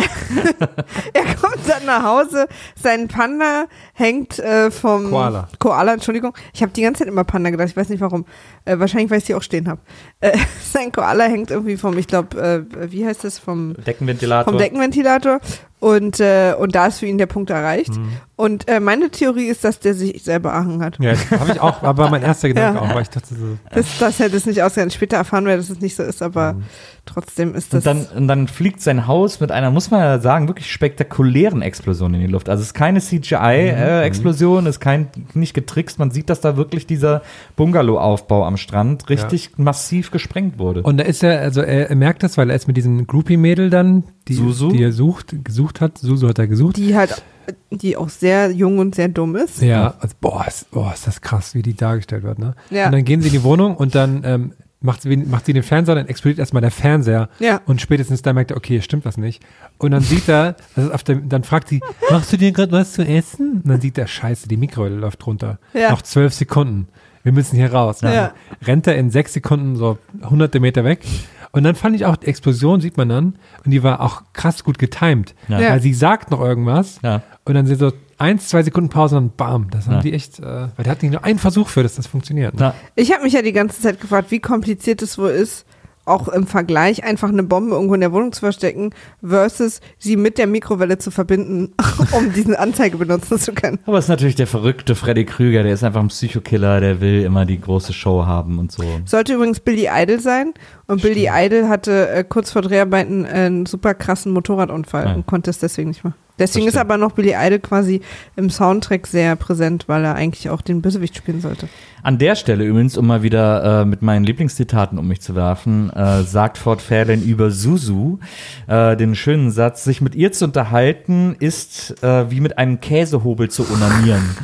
er 1.12 1.34
kommt 1.34 1.66
dann 1.66 1.84
nach 1.86 2.02
Hause, 2.02 2.46
sein 2.80 3.08
Panda 3.08 3.66
hängt 3.94 4.38
äh, 4.38 4.70
vom 4.70 5.10
Koala. 5.10 5.48
Koala, 5.58 5.94
Entschuldigung. 5.94 6.34
Ich 6.52 6.62
habe 6.62 6.72
die 6.72 6.82
ganze 6.82 7.00
Zeit 7.00 7.08
immer 7.08 7.24
Panda 7.24 7.50
gedacht, 7.50 7.68
ich 7.68 7.76
weiß 7.76 7.88
nicht 7.88 8.00
warum. 8.00 8.26
Äh, 8.64 8.78
wahrscheinlich, 8.78 9.10
weil 9.10 9.18
ich 9.18 9.24
sie 9.24 9.34
auch 9.34 9.42
stehen 9.42 9.68
habe. 9.68 9.80
Äh, 10.20 10.36
sein 10.72 10.92
Koala 10.92 11.24
hängt 11.24 11.50
irgendwie 11.50 11.76
vom, 11.76 11.96
ich 11.96 12.06
glaube, 12.06 12.66
äh, 12.70 12.90
wie 12.92 13.06
heißt 13.06 13.24
das, 13.24 13.38
vom, 13.38 13.74
Deckenventilator. 13.74 14.52
vom 14.52 14.58
Deckenventilator. 14.58 15.40
Und, 15.80 16.18
äh, 16.20 16.54
und 16.58 16.74
da 16.74 16.86
ist 16.88 16.98
für 16.98 17.06
ihn 17.06 17.18
der 17.18 17.26
Punkt 17.26 17.50
erreicht. 17.50 17.96
Mhm. 17.96 18.08
Und 18.34 18.68
äh, 18.68 18.78
meine 18.80 19.10
Theorie 19.10 19.46
ist, 19.46 19.64
dass 19.64 19.80
der 19.80 19.94
sich 19.94 20.22
selber 20.22 20.50
erhangen 20.50 20.80
hat. 20.82 20.98
Ja, 21.00 21.12
habe 21.38 21.52
ich 21.52 21.60
auch, 21.60 21.82
aber 21.82 22.08
mein 22.10 22.22
erster 22.22 22.48
Gedanke 22.52 22.78
Ja. 22.80 22.84
auch, 22.84 22.94
weil 22.94 23.02
ich 23.02 23.10
dachte 23.10 23.34
so, 23.34 23.58
Das, 23.72 23.86
das 23.98 24.18
hätte 24.20 24.36
es 24.36 24.46
nicht 24.46 24.62
ausgegangen. 24.62 24.90
Später 24.92 25.16
erfahren 25.16 25.44
wir, 25.46 25.56
dass 25.56 25.70
es 25.70 25.80
nicht 25.80 25.96
so 25.96 26.02
ist, 26.04 26.22
aber 26.22 26.52
Mhm. 26.54 26.62
trotzdem 27.04 27.54
ist 27.56 27.74
das. 27.74 27.84
Und 27.84 27.86
dann, 27.86 28.06
und 28.16 28.28
dann 28.28 28.46
fliegt 28.48 28.80
sein 28.80 29.06
Haus 29.08 29.40
mit 29.40 29.50
einer, 29.52 29.70
muss 29.72 29.90
man 29.90 30.00
ja 30.00 30.18
sagen, 30.20 30.46
wirklich 30.48 30.70
spektakulären 30.70 31.62
Explosion 31.62 32.14
in 32.14 32.20
die 32.20 32.26
Luft. 32.28 32.48
Also 32.48 32.60
es 32.62 32.68
ist 32.68 32.74
keine 32.74 33.00
CGI-Explosion, 33.00 34.66
ist 34.66 34.80
kein, 34.80 35.08
nicht 35.34 35.54
getrickst. 35.54 35.98
Man 35.98 36.10
sieht, 36.10 36.30
dass 36.30 36.40
da 36.40 36.56
wirklich 36.56 36.86
dieser 36.86 37.22
Bungalow-Aufbau 37.56 38.44
am 38.44 38.56
Strand 38.56 39.08
richtig 39.10 39.58
massiv 39.58 40.10
gesprengt 40.10 40.58
wurde. 40.58 40.82
Und 40.82 40.98
da 40.98 41.04
ist 41.04 41.22
er, 41.24 41.40
also 41.40 41.60
er, 41.60 41.90
er 41.90 41.96
merkt 41.96 42.22
das, 42.22 42.36
weil 42.38 42.50
er 42.50 42.56
ist 42.56 42.68
mit 42.68 42.76
diesem 42.76 43.06
Groupie-Mädel 43.06 43.70
dann, 43.70 44.04
die, 44.28 44.34
Susu? 44.34 44.70
die 44.70 44.82
er 44.82 44.92
sucht, 44.92 45.34
gesucht 45.44 45.67
hat. 45.80 45.98
Susu 45.98 46.28
hat 46.28 46.38
er 46.38 46.46
gesucht. 46.46 46.76
die 46.76 46.96
halt, 46.96 47.22
die 47.70 47.96
auch 47.96 48.08
sehr 48.08 48.50
jung 48.50 48.78
und 48.78 48.94
sehr 48.94 49.08
dumm 49.08 49.36
ist. 49.36 49.62
ja, 49.62 49.94
also, 50.00 50.14
boah, 50.20 50.44
ist, 50.46 50.70
boah, 50.70 50.92
ist 50.92 51.06
das 51.06 51.20
krass, 51.20 51.54
wie 51.54 51.62
die 51.62 51.74
dargestellt 51.74 52.22
wird, 52.22 52.38
ne? 52.38 52.54
Ja. 52.70 52.86
Und 52.86 52.92
dann 52.92 53.04
gehen 53.04 53.20
sie 53.20 53.28
in 53.28 53.34
die 53.34 53.42
Wohnung 53.42 53.76
und 53.76 53.94
dann 53.94 54.22
ähm, 54.24 54.52
macht, 54.80 55.02
sie, 55.02 55.16
macht 55.16 55.46
sie 55.46 55.52
den 55.52 55.62
Fernseher, 55.62 55.94
dann 55.94 56.06
explodiert 56.08 56.38
erstmal 56.38 56.60
der 56.62 56.70
Fernseher. 56.70 57.28
Ja. 57.38 57.60
Und 57.66 57.80
spätestens 57.80 58.22
dann 58.22 58.34
merkt 58.34 58.50
er, 58.50 58.56
okay, 58.56 58.74
hier 58.74 58.82
stimmt 58.82 59.04
was 59.04 59.16
nicht. 59.16 59.42
Und 59.78 59.90
dann 59.92 60.02
sieht 60.02 60.28
er, 60.28 60.56
also 60.76 60.92
auf 60.92 61.02
dem, 61.04 61.28
dann 61.28 61.42
fragt 61.44 61.68
sie, 61.68 61.80
machst 62.10 62.32
du 62.32 62.36
dir 62.36 62.52
gerade 62.52 62.72
was 62.72 62.92
zu 62.92 63.02
essen? 63.02 63.62
Und 63.64 63.68
dann 63.68 63.80
sieht 63.80 63.96
er, 63.98 64.06
scheiße, 64.06 64.46
die 64.48 64.56
Mikrowelle 64.56 64.96
läuft 64.96 65.26
runter. 65.26 65.58
Ja. 65.74 65.90
Noch 65.90 66.02
zwölf 66.02 66.32
Sekunden. 66.34 66.88
Wir 67.24 67.32
müssen 67.32 67.56
hier 67.56 67.72
raus. 67.72 67.98
Dann 68.00 68.14
Ja. 68.14 68.32
rennt 68.64 68.86
er 68.86 68.96
in 68.96 69.10
sechs 69.10 69.32
Sekunden 69.34 69.76
so 69.76 69.98
hunderte 70.30 70.60
Meter 70.60 70.84
weg. 70.84 71.04
Und 71.52 71.64
dann 71.64 71.74
fand 71.74 71.96
ich 71.96 72.04
auch, 72.04 72.16
die 72.16 72.26
Explosion 72.26 72.80
sieht 72.80 72.96
man 72.96 73.08
dann. 73.08 73.38
Und 73.64 73.70
die 73.70 73.82
war 73.82 74.00
auch 74.00 74.22
krass 74.32 74.64
gut 74.64 74.78
getimed. 74.78 75.34
Ja. 75.48 75.60
Ja. 75.60 75.70
Weil 75.70 75.80
sie 75.80 75.94
sagt 75.94 76.30
noch 76.30 76.40
irgendwas. 76.40 76.98
Ja. 77.02 77.22
Und 77.44 77.54
dann 77.54 77.66
sind 77.66 77.78
so 77.78 77.92
eins, 78.18 78.48
zwei 78.48 78.62
Sekunden 78.62 78.90
Pause 78.90 79.16
und 79.16 79.36
bam. 79.36 79.70
Das 79.70 79.86
haben 79.86 79.94
Ja. 79.96 80.00
die 80.02 80.12
echt, 80.12 80.40
äh, 80.40 80.42
weil 80.44 80.70
der 80.84 80.90
hat 80.90 81.02
nicht 81.02 81.12
nur 81.12 81.24
einen 81.24 81.38
Versuch 81.38 81.68
für, 81.68 81.82
dass 81.82 81.94
das 81.96 82.06
funktioniert. 82.06 82.54
Ne? 82.54 82.60
Ja. 82.60 82.74
Ich 82.96 83.12
habe 83.12 83.22
mich 83.22 83.32
ja 83.32 83.42
die 83.42 83.52
ganze 83.52 83.80
Zeit 83.80 84.00
gefragt, 84.00 84.30
wie 84.30 84.40
kompliziert 84.40 85.00
es 85.02 85.16
wohl 85.18 85.30
ist, 85.30 85.64
auch 86.08 86.28
im 86.28 86.46
Vergleich 86.46 87.04
einfach 87.04 87.28
eine 87.28 87.42
Bombe 87.42 87.74
irgendwo 87.74 87.94
in 87.94 88.00
der 88.00 88.12
Wohnung 88.12 88.32
zu 88.32 88.40
verstecken, 88.40 88.90
versus 89.22 89.80
sie 89.98 90.16
mit 90.16 90.38
der 90.38 90.46
Mikrowelle 90.46 90.98
zu 90.98 91.10
verbinden, 91.10 91.74
um 92.12 92.32
diesen 92.32 92.54
Anzeige 92.56 92.96
benutzen 92.96 93.38
zu 93.38 93.52
können. 93.52 93.78
Aber 93.86 93.98
es 93.98 94.06
ist 94.06 94.08
natürlich 94.10 94.34
der 94.36 94.46
verrückte 94.46 94.94
Freddy 94.94 95.24
Krüger, 95.24 95.62
der 95.62 95.72
ist 95.74 95.84
einfach 95.84 96.00
ein 96.00 96.08
Psychokiller, 96.08 96.80
der 96.80 97.00
will 97.00 97.22
immer 97.22 97.44
die 97.44 97.60
große 97.60 97.92
Show 97.92 98.26
haben 98.26 98.58
und 98.58 98.72
so. 98.72 98.82
Sollte 99.04 99.34
übrigens 99.34 99.60
Billy 99.60 99.88
Idol 99.92 100.20
sein. 100.20 100.54
Und 100.86 101.02
Billy 101.02 101.28
Idol 101.32 101.68
hatte 101.68 102.08
äh, 102.08 102.24
kurz 102.24 102.50
vor 102.50 102.62
Dreharbeiten 102.62 103.26
einen 103.26 103.66
super 103.66 103.94
krassen 103.94 104.32
Motorradunfall 104.32 105.04
Ja. 105.04 105.14
und 105.14 105.26
konnte 105.26 105.50
es 105.50 105.58
deswegen 105.58 105.88
nicht 105.90 106.04
mehr. 106.04 106.14
Deswegen 106.38 106.66
Das 106.66 106.74
ist 106.74 106.80
aber 106.80 106.98
noch 106.98 107.12
Billy 107.12 107.34
Idol 107.36 107.58
quasi 107.58 108.00
im 108.36 108.50
Soundtrack 108.50 109.06
sehr 109.06 109.36
präsent, 109.36 109.84
weil 109.88 110.04
er 110.04 110.14
eigentlich 110.14 110.50
auch 110.50 110.62
den 110.62 110.82
Bösewicht 110.82 111.16
spielen 111.16 111.40
sollte. 111.40 111.68
An 112.02 112.18
der 112.18 112.36
Stelle 112.36 112.64
übrigens, 112.64 112.96
um 112.96 113.06
mal 113.06 113.22
wieder 113.22 113.82
äh, 113.82 113.84
mit 113.84 114.02
meinen 114.02 114.24
Lieblingszitaten 114.24 114.98
um 114.98 115.08
mich 115.08 115.20
zu 115.20 115.34
werfen, 115.34 115.90
äh, 115.90 116.22
sagt 116.22 116.58
Ford 116.58 116.80
Fairlane 116.80 117.22
über 117.22 117.50
Suzu 117.50 118.20
äh, 118.66 118.96
den 118.96 119.14
schönen 119.14 119.50
Satz, 119.50 119.84
sich 119.84 120.00
mit 120.00 120.14
ihr 120.14 120.32
zu 120.32 120.44
unterhalten, 120.44 121.36
ist 121.38 122.02
äh, 122.02 122.30
wie 122.30 122.40
mit 122.40 122.58
einem 122.58 122.80
Käsehobel 122.80 123.50
zu 123.50 123.66
onanieren. 123.70 124.22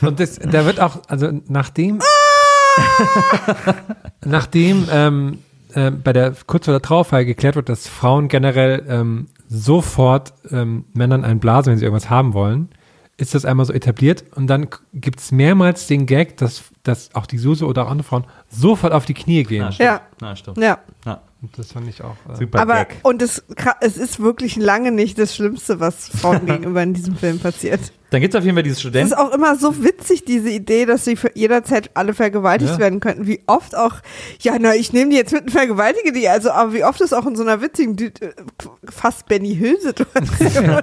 Und 0.00 0.20
das, 0.20 0.38
da 0.38 0.64
wird 0.64 0.80
auch, 0.80 1.02
also 1.08 1.30
nachdem, 1.48 2.00
nachdem 4.24 4.86
ähm, 4.90 5.38
äh, 5.74 5.90
bei 5.90 6.12
der 6.12 6.34
kurz 6.46 6.64
vor 6.64 6.72
der 6.72 6.82
Trauerfeier 6.82 7.24
geklärt 7.24 7.56
wird, 7.56 7.68
dass 7.68 7.88
Frauen 7.88 8.28
generell 8.28 8.84
ähm, 8.88 9.26
sofort 9.48 10.34
ähm, 10.50 10.84
Männern 10.92 11.24
einblasen, 11.24 11.72
wenn 11.72 11.78
sie 11.78 11.84
irgendwas 11.84 12.10
haben 12.10 12.32
wollen, 12.34 12.70
ist 13.16 13.34
das 13.34 13.44
einmal 13.44 13.66
so 13.66 13.72
etabliert 13.72 14.24
und 14.34 14.48
dann 14.48 14.68
gibt 14.92 15.20
es 15.20 15.30
mehrmals 15.30 15.86
den 15.86 16.06
Gag, 16.06 16.36
dass 16.36 16.64
dass 16.84 17.14
auch 17.14 17.26
die 17.26 17.38
Suse 17.38 17.64
oder 17.66 17.86
auch 17.86 17.90
andere 17.90 18.06
Frauen 18.06 18.24
sofort 18.48 18.92
auf 18.92 19.06
die 19.06 19.14
Knie 19.14 19.42
gehen. 19.42 19.62
Na, 19.62 19.72
stimmt. 19.72 19.88
Ja. 19.88 20.00
Na, 20.20 20.36
stimmt. 20.36 20.58
Ja. 20.58 20.78
Ja. 21.06 21.20
Und 21.40 21.58
das 21.58 21.72
fand 21.72 21.88
ich 21.88 22.02
auch. 22.02 22.16
Äh, 22.30 22.36
Super 22.36 22.60
Aber, 22.60 22.84
Gag. 22.84 22.96
und 23.02 23.22
es, 23.22 23.42
es 23.80 23.96
ist 23.96 24.20
wirklich 24.20 24.56
lange 24.56 24.92
nicht 24.92 25.18
das 25.18 25.34
Schlimmste, 25.34 25.80
was 25.80 26.08
Frauen 26.08 26.46
gegenüber 26.46 26.82
in 26.82 26.94
diesem 26.94 27.16
Film 27.16 27.38
passiert. 27.38 27.92
Dann 28.10 28.20
gibt 28.20 28.34
es 28.34 28.38
auf 28.38 28.44
jeden 28.44 28.54
Fall 28.56 28.62
dieses 28.62 28.76
Es 28.78 28.82
Studenten. 28.82 29.08
ist 29.12 29.18
auch 29.18 29.32
immer 29.32 29.56
so 29.56 29.82
witzig, 29.82 30.24
diese 30.24 30.48
Idee, 30.50 30.86
dass 30.86 31.04
sie 31.04 31.16
für 31.16 31.30
jederzeit 31.34 31.90
alle 31.94 32.14
vergewaltigt 32.14 32.72
Ja. 32.74 32.78
werden 32.78 33.00
könnten. 33.00 33.26
Wie 33.26 33.40
oft 33.46 33.76
auch, 33.76 33.94
ja, 34.40 34.54
na, 34.60 34.74
ich 34.74 34.92
nehme 34.92 35.10
die 35.10 35.16
jetzt 35.16 35.32
mit 35.32 35.42
und 35.44 35.50
vergewaltige 35.50 36.12
die. 36.12 36.28
Also, 36.28 36.50
aber 36.52 36.72
wie 36.74 36.84
oft 36.84 37.00
ist 37.00 37.12
auch 37.12 37.26
in 37.26 37.34
so 37.34 37.42
einer 37.42 37.60
witzigen, 37.60 37.96
äh, 37.98 38.10
fast 38.88 39.26
Benny 39.26 39.54
Hill-Situation. 39.56 40.80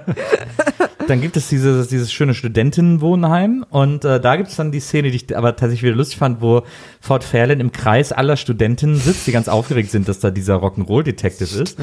Dann 1.08 1.20
gibt 1.20 1.36
es 1.36 1.48
dieses, 1.48 1.88
dieses 1.88 2.12
schöne 2.12 2.34
Studentinnenwohnheim 2.34 3.64
und 3.70 4.04
äh, 4.04 4.20
da 4.20 4.36
gibt 4.36 4.50
es 4.50 4.56
dann 4.56 4.70
die 4.70 4.78
Szene, 4.80 5.10
die 5.10 5.16
ich 5.16 5.36
aber 5.36 5.56
tatsächlich 5.56 5.82
wieder 5.82 5.96
lustig 5.96 6.18
fand, 6.18 6.40
wo 6.40 6.62
Ford 7.00 7.24
Fairlane 7.24 7.60
im 7.60 7.72
Kreis 7.72 8.12
aller 8.12 8.36
Studentinnen 8.36 8.96
sitzt, 8.96 9.26
die 9.26 9.32
ganz 9.32 9.48
aufgeregt 9.48 9.90
sind, 9.90 10.08
dass 10.08 10.20
da 10.20 10.30
dieser 10.30 10.56
Rock'n'Roll-Detective 10.56 11.62
ist 11.62 11.76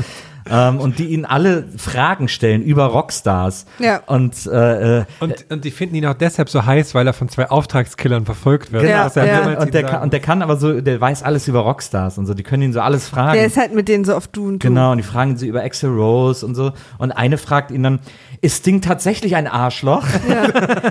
ähm, 0.49 0.79
und 0.79 0.99
die 0.99 1.07
ihnen 1.07 1.25
alle 1.25 1.65
Fragen 1.77 2.27
stellen 2.29 2.63
über 2.63 2.85
Rockstars. 2.85 3.65
Ja. 3.79 4.01
Und 4.05 4.45
äh, 4.47 4.99
äh, 4.99 5.05
und, 5.43 5.53
und 5.53 5.65
die 5.65 5.71
finden 5.71 5.95
ihn 5.95 6.05
auch 6.05 6.13
deshalb 6.13 6.49
so 6.49 6.65
heiß, 6.65 6.95
weil 6.95 7.07
er 7.07 7.13
von 7.13 7.29
zwei 7.29 7.49
Auftragskillern 7.49 8.25
verfolgt 8.25 8.71
wird. 8.71 8.83
Ja, 8.83 9.05
Was 9.05 9.15
er 9.15 9.25
ja. 9.25 9.39
niemals 9.39 9.63
und, 9.63 9.73
der 9.73 9.83
kann, 9.83 10.01
und 10.03 10.13
der 10.13 10.19
kann 10.19 10.41
aber 10.41 10.57
so, 10.57 10.81
der 10.81 10.99
weiß 10.99 11.23
alles 11.23 11.47
über 11.47 11.59
Rockstars 11.59 12.17
und 12.17 12.25
so, 12.25 12.33
die 12.33 12.43
können 12.43 12.63
ihn 12.63 12.73
so 12.73 12.81
alles 12.81 13.07
fragen. 13.07 13.33
Der 13.33 13.45
ist 13.45 13.57
halt 13.57 13.73
mit 13.73 13.87
denen 13.87 14.05
so 14.05 14.15
auf 14.15 14.27
Du 14.27 14.47
und 14.47 14.63
Du. 14.63 14.67
Genau, 14.67 14.91
und 14.91 14.97
die 14.97 15.03
fragen 15.03 15.37
sie 15.37 15.47
über 15.47 15.63
Axel 15.63 15.89
Rose 15.89 16.45
und 16.45 16.55
so. 16.55 16.71
Und 16.97 17.11
eine 17.11 17.37
fragt 17.37 17.71
ihn 17.71 17.83
dann, 17.83 17.99
ist 18.41 18.59
Sting 18.59 18.81
tatsächlich 18.81 19.35
ein 19.35 19.47
Arschloch? 19.47 20.05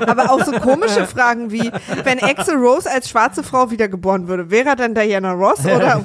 Aber 0.06 0.30
auch 0.30 0.44
so 0.44 0.52
komische 0.52 1.06
Fragen 1.06 1.50
wie, 1.50 1.70
wenn 2.04 2.22
Axel 2.22 2.56
Rose 2.56 2.90
als 2.90 3.08
schwarze 3.08 3.42
Frau 3.42 3.70
wiedergeboren 3.70 4.28
würde, 4.28 4.50
wäre 4.50 4.68
er 4.70 4.76
dann 4.76 4.94
Diana 4.94 5.32
Ross 5.32 5.64
oder? 5.64 6.02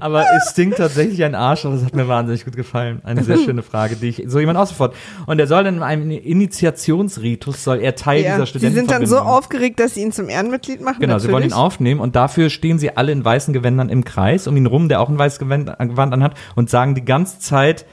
Aber 0.00 0.24
ist 0.36 0.52
Sting 0.52 0.72
tatsächlich 0.72 1.22
ein 1.24 1.34
Arschloch? 1.34 1.72
Das 1.72 1.84
hat 1.84 1.94
mir 1.94 2.08
wahnsinnig 2.08 2.44
gut 2.44 2.56
gefallen. 2.56 3.00
Eine 3.04 3.22
sehr 3.24 3.36
schöne 3.38 3.62
Frage, 3.62 3.96
die 3.96 4.08
ich 4.08 4.24
so 4.26 4.40
jemand 4.40 4.58
ausgefordert. 4.58 4.96
Und 5.26 5.38
er 5.38 5.46
soll 5.46 5.64
dann 5.64 5.76
in 5.76 5.82
einem 5.82 6.10
Initiationsritus, 6.10 7.64
soll 7.64 7.80
er 7.80 7.94
Teil 7.94 8.22
ja. 8.22 8.38
dieser 8.38 8.58
Sie 8.58 8.70
sind 8.70 8.90
dann 8.90 9.06
so 9.06 9.18
aufgeregt, 9.18 9.80
dass 9.80 9.94
sie 9.94 10.02
ihn 10.02 10.12
zum 10.12 10.28
Ehrenmitglied 10.28 10.80
machen. 10.80 11.00
Genau, 11.00 11.18
sie 11.18 11.30
wollen 11.30 11.44
ihn 11.44 11.50
natürlich. 11.50 11.66
aufnehmen 11.66 12.00
und 12.00 12.16
dafür 12.16 12.48
stehen 12.50 12.78
sie 12.78 12.96
alle 12.96 13.12
in 13.12 13.24
weißen 13.24 13.52
Gewändern 13.52 13.88
im 13.90 14.04
Kreis 14.04 14.46
um 14.46 14.56
ihn 14.56 14.66
rum, 14.66 14.88
der 14.88 15.00
auch 15.00 15.08
ein 15.08 15.18
weißes 15.18 15.38
Gewand, 15.38 15.70
Gewand 15.78 16.12
anhat 16.14 16.34
und 16.54 16.70
sagen 16.70 16.94
die 16.94 17.04
ganze 17.04 17.38
Zeit 17.38 17.84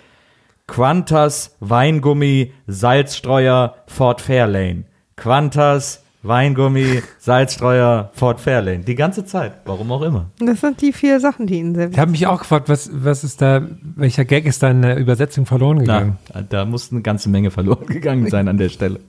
Qantas, 0.68 1.56
Weingummi, 1.60 2.52
Salzstreuer, 2.68 3.76
Fort 3.88 4.22
Fairlane. 4.22 4.86
Qantas, 5.16 6.04
Weingummi, 6.24 7.04
Salzstreuer, 7.20 8.10
Fort 8.14 8.40
Fairlane. 8.40 8.80
Die 8.80 8.96
ganze 8.96 9.26
Zeit. 9.26 9.54
Warum 9.66 9.92
auch 9.92 10.02
immer. 10.02 10.32
Das 10.40 10.62
sind 10.62 10.82
die 10.82 10.92
vier 10.92 11.20
Sachen, 11.20 11.46
die 11.46 11.60
ihnen 11.60 11.76
sehr 11.76 11.92
Ich 11.92 12.00
habe 12.00 12.12
mich 12.12 12.26
auch 12.26 12.40
gefragt, 12.40 12.68
was, 12.68 12.90
was 12.92 13.24
ist 13.24 13.42
da, 13.42 13.62
welcher 13.96 14.26
Gag 14.26 14.46
ist 14.46 14.64
da 14.64 14.72
in 14.72 14.82
der 14.82 14.98
Übersetzung 14.98 15.46
verloren 15.46 15.80
gegangen? 15.80 16.18
Na, 16.34 16.42
da 16.42 16.66
muss 16.66 16.92
eine 16.92 17.02
ganze 17.02 17.30
Menge 17.30 17.52
verloren 17.52 17.86
gegangen 17.86 18.30
sein 18.30 18.48
an 18.48 18.58
der 18.58 18.70
Stelle. 18.70 19.00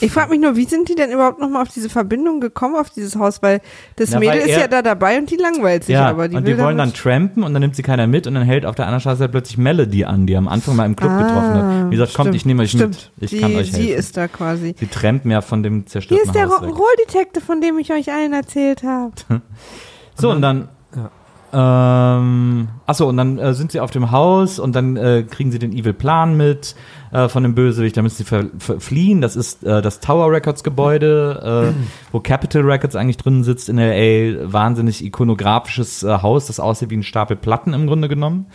Ich 0.00 0.10
frage 0.12 0.30
mich 0.30 0.40
nur, 0.40 0.56
wie 0.56 0.64
sind 0.64 0.88
die 0.88 0.94
denn 0.94 1.10
überhaupt 1.10 1.38
nochmal 1.40 1.62
auf 1.62 1.68
diese 1.68 1.88
Verbindung 1.88 2.40
gekommen, 2.40 2.76
auf 2.76 2.90
dieses 2.90 3.16
Haus? 3.16 3.42
Weil 3.42 3.60
das 3.96 4.10
Na, 4.10 4.18
Mädel 4.18 4.40
weil 4.40 4.48
ist 4.48 4.56
ja 4.58 4.66
da 4.68 4.82
dabei 4.82 5.18
und 5.18 5.30
die 5.30 5.36
langweilt 5.36 5.84
sich 5.84 5.92
Ja, 5.94 6.08
aber. 6.08 6.28
Die 6.28 6.36
und 6.36 6.46
die 6.46 6.58
wollen 6.58 6.78
dann 6.78 6.92
trampen 6.94 7.42
und 7.42 7.52
dann 7.52 7.60
nimmt 7.62 7.76
sie 7.76 7.82
keiner 7.82 8.06
mit 8.06 8.26
und 8.26 8.34
dann 8.34 8.42
hält 8.44 8.64
auf 8.66 8.74
der 8.74 8.86
anderen 8.86 9.00
Straße 9.00 9.28
plötzlich 9.28 9.58
Melody 9.58 10.04
an, 10.04 10.26
die 10.26 10.36
am 10.36 10.48
Anfang 10.48 10.76
mal 10.76 10.86
im 10.86 10.96
Club 10.96 11.10
Ah, 11.12 11.18
getroffen 11.22 11.54
hat. 11.54 11.90
Wie 11.90 11.96
gesagt, 11.96 12.14
kommt, 12.14 12.34
ich 12.34 12.46
nehme 12.46 12.62
euch 12.62 12.70
stimmt. 12.70 13.12
mit. 13.16 13.24
Ich 13.24 13.30
die, 13.30 13.40
kann 13.40 13.54
euch 13.54 13.72
Sie 13.72 13.82
helfen. 13.88 13.98
ist 13.98 14.16
da 14.16 14.28
quasi. 14.28 14.74
sie 14.78 14.86
trampen 14.86 15.30
ja 15.30 15.40
von 15.40 15.62
dem 15.62 15.74
Hier 15.80 15.86
zerstörten 15.86 16.26
ist 16.26 16.34
der 16.34 16.48
Haus 16.48 16.62
weg. 16.62 16.70
Rock'n'Roll-Detective, 16.70 17.44
von 17.44 17.60
dem 17.60 17.78
ich 17.78 17.92
euch 17.92 18.10
allen 18.12 18.32
erzählt 18.32 18.82
habe. 18.82 19.12
So, 20.14 20.30
und 20.30 20.42
dann. 20.42 20.68
Ähm, 21.54 22.68
achso, 22.86 23.08
und 23.08 23.16
dann 23.18 23.38
äh, 23.38 23.52
sind 23.54 23.72
sie 23.72 23.80
auf 23.80 23.90
dem 23.90 24.10
Haus 24.10 24.58
und 24.58 24.74
dann 24.74 24.96
äh, 24.96 25.22
kriegen 25.28 25.50
sie 25.52 25.58
den 25.58 25.72
Evil 25.72 25.92
Plan 25.92 26.36
mit 26.36 26.74
äh, 27.12 27.28
von 27.28 27.42
dem 27.44 27.54
Bösewicht. 27.54 27.96
Da 27.96 28.02
müssen 28.02 28.16
sie 28.16 28.24
ver 28.24 28.46
ver 28.58 28.80
fliehen. 28.80 29.20
Das 29.20 29.36
ist 29.36 29.62
äh, 29.64 29.80
das 29.82 30.00
Tower 30.00 30.30
Records 30.32 30.64
Gebäude, 30.64 31.72
äh, 31.76 31.82
wo 32.12 32.20
Capitol 32.20 32.62
Records 32.70 32.96
eigentlich 32.96 33.18
drin 33.18 33.44
sitzt 33.44 33.68
in 33.68 33.78
L.A. 33.78 34.52
Wahnsinnig 34.52 35.04
ikonografisches 35.04 36.02
äh, 36.02 36.18
Haus, 36.22 36.46
das 36.46 36.58
aussieht 36.60 36.90
wie 36.90 36.96
ein 36.96 37.02
Stapel 37.02 37.36
Platten 37.36 37.72
im 37.74 37.86
Grunde 37.86 38.08
genommen. 38.08 38.46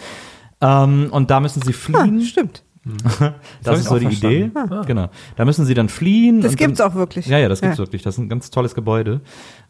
Ähm, 0.59 1.07
und 1.11 1.29
da 1.29 1.39
müssen 1.39 1.61
sie 1.61 1.71
Ah, 1.71 2.01
fliehen. 2.03 2.21
stimmt. 2.21 2.63
das 3.19 3.29
hab 3.65 3.75
ist 3.75 3.83
so 3.83 3.99
die 3.99 4.05
Idee. 4.05 4.49
verstanden. 4.49 4.85
Genau. 4.87 5.09
Da 5.35 5.43
müssen 5.43 5.65
sie 5.65 5.73
dann 5.73 5.89
fliehen. 5.89 6.39
Das 6.41 6.51
und 6.53 6.61
dann- 6.61 6.67
gibt's 6.67 6.79
auch 6.81 6.95
wirklich. 6.95 7.27
ja, 7.27 7.37
ja, 7.37 7.49
das 7.49 7.59
gibt's 7.59 7.77
Ja. 7.77 7.83
wirklich. 7.83 8.01
Das 8.01 8.15
ist 8.15 8.19
ein 8.19 8.29
ganz 8.29 8.49
tolles 8.49 8.75
Gebäude. 8.75 9.19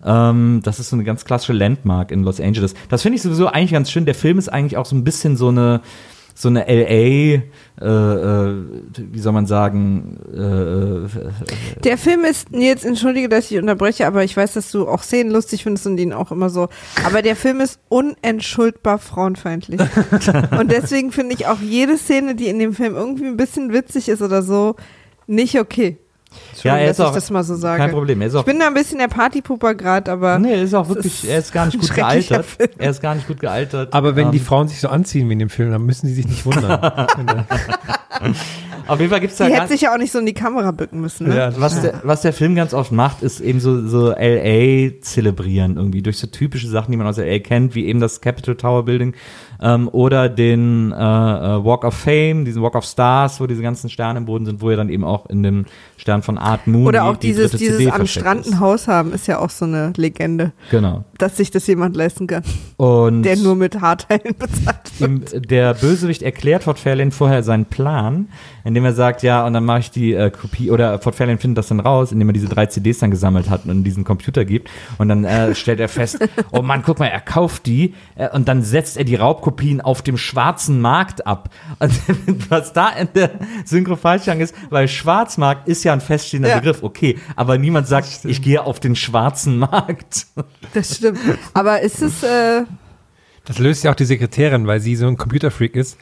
Ähm, 0.06 0.62
das 0.64 0.80
ist 0.80 0.90
so 0.92 0.96
eine 0.96 1.04
ganz 1.04 1.26
klassische 1.26 1.54
Landmark 1.54 2.12
in 2.12 2.24
Los 2.24 2.40
Angeles. 2.40 2.76
Das 2.90 3.02
finde 3.02 3.16
ich 3.16 3.24
sowieso 3.24 3.48
eigentlich 3.48 3.72
ganz 3.72 3.90
schön. 3.90 4.06
Der 4.06 4.14
Film 4.14 4.38
ist 4.38 4.50
eigentlich 4.50 4.78
auch 4.78 4.86
so 4.86 4.96
ein 4.96 5.04
bisschen 5.04 5.36
so 5.36 5.48
eine 5.48 5.82
so 6.40 6.50
eine 6.50 6.66
LA, 6.68 6.92
äh, 6.92 7.42
äh, 7.82 8.64
wie 8.96 9.20
soll 9.20 9.34
man 9.34 9.48
sagen, 9.48 10.20
äh, 10.32 11.82
Der 11.84 11.98
Film 11.98 12.26
ist, 12.26 12.52
Nils, 12.52 12.86
entschuldige, 12.86 13.28
dass 13.28 13.50
ich 13.50 13.58
unterbreche, 13.58 14.06
aber 14.06 14.24
ich 14.24 14.38
weiß, 14.38 14.54
dass 14.54 14.72
du 14.72 14.88
auch 14.88 15.02
Szenen 15.02 15.32
lustig 15.32 15.64
findest 15.64 15.88
und 15.88 15.98
ihn 15.98 16.14
auch 16.14 16.32
immer 16.32 16.52
so. 16.52 16.70
Aber 17.04 17.24
der 17.24 17.36
Film 17.36 17.60
ist 17.60 17.80
unentschuldbar 17.90 19.00
frauenfeindlich. 19.00 19.82
und 20.60 20.72
deswegen 20.72 21.12
finde 21.12 21.34
ich 21.34 21.48
auch 21.48 21.60
jede 21.60 21.98
Szene, 21.98 22.36
die 22.36 22.50
in 22.50 22.60
dem 22.60 22.74
Film 22.74 22.94
irgendwie 22.94 23.26
ein 23.26 23.38
bisschen 23.38 23.74
witzig 23.74 24.08
ist 24.08 24.22
oder 24.22 24.44
so, 24.44 24.76
nicht 25.26 25.60
okay. 25.60 25.98
Ja, 26.64 26.78
er 26.78 26.88
dass 26.88 27.00
ist 27.00 27.06
auch 27.06 27.10
ich 27.10 27.16
das 27.16 27.30
mal 27.32 27.44
so 27.44 27.56
sage. 27.56 27.80
kein 27.82 27.92
Problem. 27.92 28.22
Er 28.22 28.28
ist 28.28 28.36
auch 28.36 28.40
Ich 28.42 28.46
bin 28.46 28.60
da 28.60 28.68
ein 28.68 28.74
bisschen 28.74 29.00
der 29.00 29.08
Partypuper 29.08 29.76
gerade, 29.76 30.12
aber 30.12 30.40
Nee, 30.40 30.54
er 30.54 30.64
ist 30.64 30.74
auch 30.74 30.88
Es 30.90 30.96
wirklich, 30.96 31.24
ist 31.24 31.30
er 31.30 31.40
ist 31.40 31.52
gar 31.54 31.66
nicht 31.66 31.80
gut 31.80 31.94
gealtert. 31.94 32.46
Film. 32.46 32.70
Er 32.78 32.90
ist 32.90 33.02
gar 33.02 33.16
nicht 33.16 33.28
gut 33.28 33.40
gealtert. 33.40 33.94
Aber 33.94 34.16
wenn 34.16 34.32
die 34.32 34.38
Ähm, 34.38 34.44
Frauen 34.44 34.68
sich 34.68 34.80
so 34.80 34.90
anziehen 34.90 35.30
wie 35.30 35.34
in 35.34 35.40
dem 35.40 35.50
Film, 35.50 35.72
dann 35.72 35.86
müssen 35.86 36.08
sie 36.08 36.14
sich 36.14 36.28
nicht 36.28 36.46
wundern. 36.46 36.80
Auf 38.88 39.00
jeden 39.00 39.12
Fall 39.12 39.20
gibt's 39.20 39.36
da 39.38 39.48
die 39.48 39.54
hätte 39.54 39.68
sich 39.68 39.82
ja 39.82 39.94
auch 39.94 39.98
nicht 39.98 40.12
so 40.12 40.20
in 40.20 40.26
die 40.26 40.34
Kamera 40.34 40.72
bücken 40.72 41.02
müssen. 41.02 41.28
Ne? 41.28 41.36
Ja, 41.36 41.52
was, 41.60 41.82
der, 41.82 42.02
was 42.04 42.22
der 42.22 42.32
Film 42.32 42.56
ganz 42.56 42.74
oft 42.74 42.92
macht, 42.92 43.22
ist 43.22 43.42
eben 43.42 43.60
so, 43.60 43.86
so 43.86 44.12
LA 44.12 45.02
zelebrieren 45.02 45.76
irgendwie 45.76 46.02
durch 46.02 46.18
so 46.18 46.28
typische 46.28 46.70
Sachen, 46.70 46.92
die 46.92 46.98
man 46.98 47.06
aus 47.06 47.18
LA 47.18 47.40
kennt, 47.40 47.76
wie 47.76 47.86
eben 47.86 48.00
das 48.00 48.22
Capitol 48.22 48.56
Tower 48.56 48.86
Building 48.86 49.14
ähm, 49.62 49.90
oder 49.92 50.30
den 50.30 50.92
äh, 50.92 50.96
äh, 50.96 51.66
Walk 51.66 51.84
of 51.84 51.94
Fame, 51.94 52.46
diesen 52.46 52.62
Walk 52.62 52.76
of 52.76 52.86
Stars, 52.86 53.40
wo 53.40 53.48
diese 53.48 53.62
ganzen 53.62 53.90
Sterne 53.90 54.20
im 54.20 54.26
Boden 54.26 54.46
sind, 54.46 54.62
wo 54.62 54.70
er 54.70 54.78
dann 54.78 54.90
eben 54.90 55.04
auch 55.04 55.26
in 55.28 55.44
dem 55.44 55.66
Stern 55.98 56.22
von 56.22 56.38
Art 56.38 56.68
Moon 56.68 56.86
Oder 56.88 57.02
die, 57.02 57.06
auch 57.08 57.18
die 57.18 57.28
dieses, 57.28 57.52
dritte 57.52 57.64
dieses 57.64 57.78
CD 57.80 57.92
am 57.92 58.08
Strand 58.08 58.48
ein. 58.48 58.60
Haus 58.60 58.88
haben, 58.88 59.14
ist 59.14 59.28
ja 59.28 59.40
auch 59.40 59.50
so 59.50 59.66
eine 59.66 59.94
Legende, 59.98 60.52
Genau. 60.72 61.04
dass 61.18 61.38
sich 61.38 61.52
das 61.52 61.66
jemand 61.68 61.96
leisten 61.96 62.28
kann, 62.28 62.44
Und 62.78 63.24
der 63.24 63.36
nur 63.38 63.56
mit 63.56 63.82
Haarteilen 63.82 64.36
bezahlt 64.40 65.00
wird. 65.00 65.50
der 65.52 65.74
Bösewicht 65.74 66.22
erklärt 66.22 66.64
Fort 66.64 66.80
Fairlane 66.80 67.12
vorher 67.12 67.44
seinen 67.44 67.66
Plan, 67.66 68.28
indem 68.64 68.86
er 68.86 68.94
sagt, 68.94 69.24
ja, 69.24 69.46
und 69.46 69.54
dann 69.54 69.66
mache 69.66 69.80
ich 69.80 69.92
die 69.92 70.14
äh, 70.14 70.30
Kopie, 70.30 70.72
oder 70.72 71.00
Fort 71.00 71.16
Fairlane 71.16 71.40
findet 71.40 71.58
das 71.60 71.68
dann 71.68 71.80
raus, 71.80 72.12
indem 72.12 72.30
er 72.30 72.34
diese 72.34 72.48
drei 72.48 72.66
CDs 72.68 73.00
dann 73.00 73.12
gesammelt 73.12 73.50
hat 73.50 73.66
und 73.66 73.84
diesen 73.84 74.04
Computer 74.04 74.46
gibt. 74.46 74.70
Und 74.98 75.10
dann 75.10 75.24
äh, 75.24 75.56
stellt 75.56 75.80
er 75.80 75.90
fest, 75.90 76.20
oh 76.52 76.62
Mann, 76.62 76.84
guck 76.84 77.00
mal, 77.00 77.08
er 77.08 77.22
kauft 77.22 77.66
die 77.66 77.94
äh, 78.16 78.30
und 78.30 78.48
dann 78.48 78.62
setzt 78.62 78.98
er 78.98 79.04
die 79.04 79.16
Raubkopien 79.48 79.82
auf 79.82 80.02
dem 80.02 80.18
schwarzen 80.18 80.82
Markt 80.82 81.26
ab. 81.26 81.50
Was 82.50 82.74
da 82.74 82.90
in 82.90 83.08
der 83.16 83.32
Synchro 83.66 83.96
falsch 83.96 84.28
ist, 84.28 84.54
weil 84.70 84.88
Schwarzmarkt 84.88 85.68
ist 85.68 85.84
ja 85.84 85.94
ein 85.94 86.02
feststehender 86.02 86.50
Ja. 86.50 86.56
Begriff, 86.60 86.84
okay, 86.84 87.18
aber 87.36 87.58
niemand 87.58 87.88
sagt, 87.88 88.26
ich 88.26 88.42
gehe 88.42 88.62
auf 88.64 88.80
den 88.80 88.96
schwarzen 88.96 89.58
Markt. 89.60 90.28
Das 90.74 90.98
stimmt. 90.98 91.20
Aber 91.54 91.82
ist 91.82 92.02
es, 92.02 92.24
äh, 92.24 92.64
Das 93.46 93.58
löst 93.58 93.84
ja 93.84 93.92
auch 93.92 93.96
die 93.96 94.06
Sekretärin, 94.06 94.68
weil 94.68 94.82
sie 94.82 94.96
so 94.96 95.08
ein 95.08 95.16
Computerfreak 95.16 95.76
ist, 95.76 95.98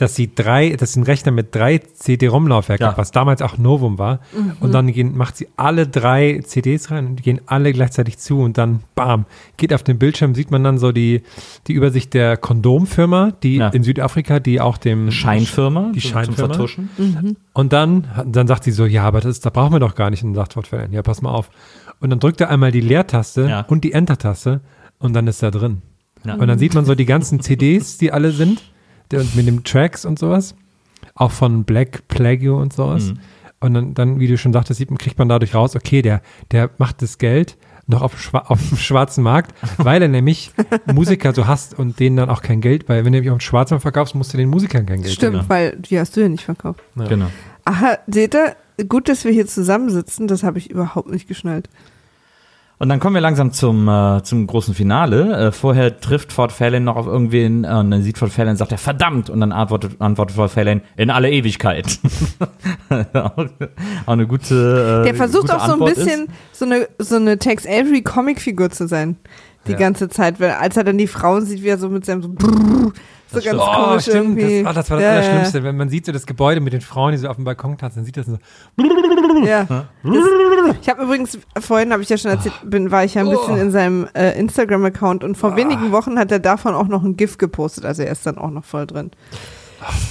dass 0.00 0.14
sie 0.16 0.34
drei, 0.34 0.70
dass 0.76 0.92
sie 0.94 0.98
einen 1.00 1.04
Rechner 1.06 1.32
mit 1.32 1.54
drei 1.54 1.78
CD-ROM-Laufwerken 1.78 2.84
Ja. 2.84 2.90
hat, 2.92 2.98
was 2.98 3.10
damals 3.10 3.42
auch 3.42 3.58
Novum 3.58 3.98
war. 3.98 4.20
Und 4.60 4.72
dann 4.72 4.86
gehen, 4.92 5.16
macht 5.16 5.36
sie 5.36 5.48
alle 5.56 5.86
drei 5.86 6.40
CDs 6.44 6.90
rein 6.90 7.06
und 7.06 7.16
die 7.16 7.22
gehen 7.22 7.40
alle 7.46 7.72
gleichzeitig 7.72 8.18
zu 8.18 8.40
und 8.40 8.58
dann 8.58 8.80
bam, 8.94 9.26
geht 9.56 9.72
auf 9.74 9.82
dem 9.82 9.98
Bildschirm, 9.98 10.34
sieht 10.34 10.50
man 10.50 10.64
dann 10.64 10.78
so 10.78 10.92
die, 10.92 11.22
die 11.66 11.72
Übersicht 11.72 12.14
der 12.14 12.36
Kondomfirma, 12.36 13.32
die 13.42 13.56
Ja. 13.56 13.68
in 13.68 13.82
Südafrika, 13.82 14.40
die 14.40 14.60
auch 14.60 14.78
dem 14.78 15.10
Scheinfirma, 15.10 15.92
Die 15.94 16.00
zum- 16.00 16.10
Scheinfirma. 16.10 16.36
zum 16.54 16.68
Vertuschen. 16.68 17.36
Und 17.52 17.72
dann, 17.72 18.06
dann 18.26 18.46
sagt 18.46 18.64
sie 18.64 18.70
so, 18.72 18.86
ja, 18.86 19.04
aber 19.04 19.20
das, 19.20 19.40
da 19.40 19.50
brauchen 19.50 19.72
wir 19.72 19.80
doch 19.80 19.94
gar 19.94 20.10
nicht. 20.10 20.24
Sagt 20.34 20.52
Fortfällen, 20.54 20.92
ja, 20.92 21.02
pass 21.02 21.22
mal 21.22 21.30
auf. 21.30 21.50
Und 22.00 22.10
dann 22.10 22.20
drückt 22.20 22.40
er 22.40 22.48
einmal 22.50 22.72
die 22.72 22.80
Leertaste 22.80 23.46
Ja. 23.48 23.60
und 23.68 23.84
die 23.84 23.92
Enter-Taste 23.92 24.60
und 24.98 25.12
dann 25.14 25.26
ist 25.26 25.42
er 25.42 25.50
drin. 25.50 25.82
Ja. 26.24 26.34
Und 26.34 26.48
dann 26.48 26.58
sieht 26.58 26.74
man 26.74 26.84
so 26.84 26.94
die 26.94 27.06
ganzen 27.06 27.40
CDs, 27.40 27.98
die 27.98 28.12
alle 28.12 28.30
sind, 28.32 28.62
mit 29.12 29.46
den 29.46 29.64
Tracks 29.64 30.04
und 30.04 30.18
sowas. 30.18 30.54
Auch 31.14 31.30
von 31.30 31.64
Black 31.64 32.06
Plague 32.08 32.54
und 32.54 32.72
sowas. 32.72 33.10
Mhm. 33.12 33.18
Und 33.60 33.74
dann, 33.74 33.94
dann, 33.94 34.20
wie 34.20 34.26
du 34.26 34.38
schon 34.38 34.52
sagtest, 34.52 34.78
sieht, 34.78 34.88
kriegt 34.98 35.18
man 35.18 35.28
dadurch 35.28 35.54
raus, 35.54 35.76
okay, 35.76 36.00
der, 36.02 36.22
der 36.50 36.70
macht 36.78 37.02
das 37.02 37.18
Geld 37.18 37.56
noch 37.86 38.02
auf, 38.02 38.12
dem 38.14 38.20
schwa- 38.20 38.46
auf 38.46 38.68
dem 38.68 38.78
schwarzen 38.78 39.22
Markt, 39.22 39.52
weil 39.76 40.00
er 40.00 40.08
nämlich 40.08 40.52
Musiker 40.86 41.34
so 41.34 41.46
hasst 41.46 41.78
und 41.78 41.98
denen 42.00 42.16
dann 42.16 42.30
auch 42.30 42.40
kein 42.40 42.60
Geld, 42.60 42.88
weil 42.88 42.98
wenn 43.04 43.12
du 43.12 43.18
nämlich 43.18 43.30
auf 43.30 43.38
dem 43.38 43.40
schwarzen 43.40 43.74
Markt 43.74 43.82
verkaufst, 43.82 44.14
musst 44.14 44.32
du 44.32 44.38
den 44.38 44.48
Musikern 44.48 44.86
kein 44.86 45.02
Geld 45.02 45.12
stimmt, 45.14 45.32
genau. 45.32 45.44
weil 45.48 45.76
die 45.76 45.98
hast 45.98 46.16
du 46.16 46.20
ja 46.20 46.28
nicht 46.28 46.44
verkauft. 46.44 46.80
Ja. 46.96 47.04
Genau. 47.06 47.26
Aha, 47.64 47.98
seht 48.06 48.34
ihr, 48.34 48.56
gut, 48.88 49.08
dass 49.08 49.24
wir 49.24 49.32
hier 49.32 49.46
zusammensitzen, 49.46 50.26
das 50.28 50.42
habe 50.42 50.58
ich 50.58 50.70
überhaupt 50.70 51.10
nicht 51.10 51.28
geschnallt. 51.28 51.68
Und 52.80 52.88
dann 52.88 52.98
kommen 52.98 53.14
wir 53.14 53.20
langsam 53.20 53.52
zum, 53.52 53.86
äh, 53.88 54.22
zum 54.22 54.46
großen 54.46 54.72
Finale. 54.74 55.48
Äh, 55.48 55.52
vorher 55.52 56.00
trifft 56.00 56.32
Ford 56.32 56.50
Fairlane 56.50 56.82
noch 56.82 56.96
auf 56.96 57.06
irgendwen 57.06 57.64
äh, 57.64 57.68
und 57.68 57.90
dann 57.90 58.02
sieht 58.02 58.16
Ford 58.16 58.32
Fairlane 58.32 58.56
sagt 58.56 58.72
er, 58.72 58.78
verdammt! 58.78 59.28
Und 59.28 59.40
dann 59.40 59.52
antwortet, 59.52 60.00
antwortet 60.00 60.34
Ford 60.36 60.50
Fairlane, 60.50 60.80
in 60.96 61.10
alle 61.10 61.30
Ewigkeit. 61.30 61.98
auch, 63.12 63.36
auch 64.06 64.12
eine 64.12 64.26
gute 64.26 65.02
äh, 65.02 65.04
Der 65.04 65.14
versucht 65.14 65.42
gute 65.42 65.56
auch 65.56 65.66
so 65.66 65.66
ein 65.66 65.72
Antwort 65.72 65.94
bisschen 65.94 66.28
so 66.52 66.64
eine, 66.64 66.88
so 66.98 67.16
eine 67.16 67.38
Tex 67.38 67.66
Avery 67.66 68.00
Comicfigur 68.00 68.70
zu 68.70 68.88
sein. 68.88 69.16
Die 69.66 69.72
Ja. 69.72 69.76
ganze 69.78 70.08
Zeit, 70.08 70.40
weil 70.40 70.52
als 70.52 70.78
er 70.78 70.84
dann 70.84 70.96
die 70.96 71.06
Frauen 71.06 71.44
sieht, 71.44 71.62
wie 71.62 71.68
er 71.68 71.76
so 71.76 71.90
mit 71.90 72.06
seinem 72.06 72.22
so, 72.22 72.30
brrr, 72.32 72.92
so 73.32 73.40
ganz 73.40 73.60
Oh, 73.62 73.72
komisch 73.84 74.02
stimmt. 74.02 74.38
irgendwie. 74.38 74.62
Das, 74.62 74.70
oh, 74.72 74.74
das 74.74 74.90
war 74.90 74.96
das 74.98 75.04
Ja, 75.04 75.12
ja, 75.12 75.20
Allerschlimmste. 75.20 75.64
Wenn 75.64 75.76
man 75.76 75.88
sieht 75.88 76.06
so 76.06 76.12
das 76.12 76.26
Gebäude 76.26 76.60
mit 76.60 76.72
den 76.72 76.80
Frauen, 76.80 77.12
die 77.12 77.18
so 77.18 77.28
auf 77.28 77.36
dem 77.36 77.44
Balkon 77.44 77.78
tanzen, 77.78 77.98
dann 78.00 78.04
sieht 78.04 78.16
das 78.16 78.26
so. 78.26 78.38
Ja. 79.44 79.64
Das, 79.64 79.86
ich 80.82 80.88
habe 80.88 81.02
übrigens, 81.02 81.38
vorhin 81.60 81.92
habe 81.92 82.02
ich 82.02 82.08
ja 82.08 82.18
schon 82.18 82.30
erzählt, 82.30 82.54
bin, 82.64 82.90
war 82.90 83.04
ich 83.04 83.14
ja 83.14 83.22
ein 83.22 83.30
bisschen 83.30 83.56
in 83.56 83.70
seinem 83.70 84.06
äh, 84.14 84.38
Instagram-Account 84.38 85.24
und 85.24 85.36
vor 85.36 85.56
wenigen 85.56 85.92
Wochen 85.92 86.18
hat 86.18 86.30
er 86.32 86.38
davon 86.40 86.74
auch 86.74 86.88
noch 86.88 87.02
ein 87.02 87.16
GIF 87.16 87.38
gepostet, 87.38 87.84
also 87.84 88.02
er 88.02 88.12
ist 88.12 88.26
dann 88.26 88.38
auch 88.38 88.50
noch 88.50 88.64
voll 88.64 88.86
drin. 88.86 89.10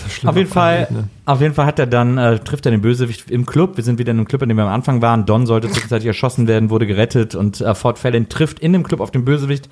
schlimm 0.10 0.30
Auf 0.30 0.36
jeden 0.36 0.50
Fall, 0.50 0.88
Ne? 0.90 1.04
auf 1.26 1.42
jeden 1.42 1.54
Fall 1.54 1.66
hat 1.68 1.78
er 1.80 1.88
dann, 1.88 2.18
äh, 2.18 2.40
trifft 2.40 2.66
er 2.66 2.72
den 2.72 2.82
Bösewicht 2.82 3.30
im 3.30 3.46
Club. 3.46 3.78
Wir 3.78 3.84
sind 3.84 4.00
wieder 4.00 4.12
in 4.12 4.18
einem 4.18 4.28
Club, 4.28 4.42
in 4.42 4.50
dem 4.50 4.58
wir 4.58 4.64
am 4.64 4.74
Anfang 4.74 5.02
waren. 5.02 5.26
Don 5.26 5.46
sollte 5.46 5.70
zwischenzeitlich 5.70 6.08
erschossen 6.08 6.48
werden, 6.48 6.70
wurde 6.70 6.88
gerettet 6.88 7.36
und 7.36 7.62
äh, 7.62 7.76
Ford 7.76 8.00
Fairlane 8.00 8.28
trifft 8.30 8.60
in 8.60 8.74
dem 8.74 8.84
Club 8.84 9.00
auf 9.00 9.12
den 9.12 9.26
Bösewicht 9.26 9.70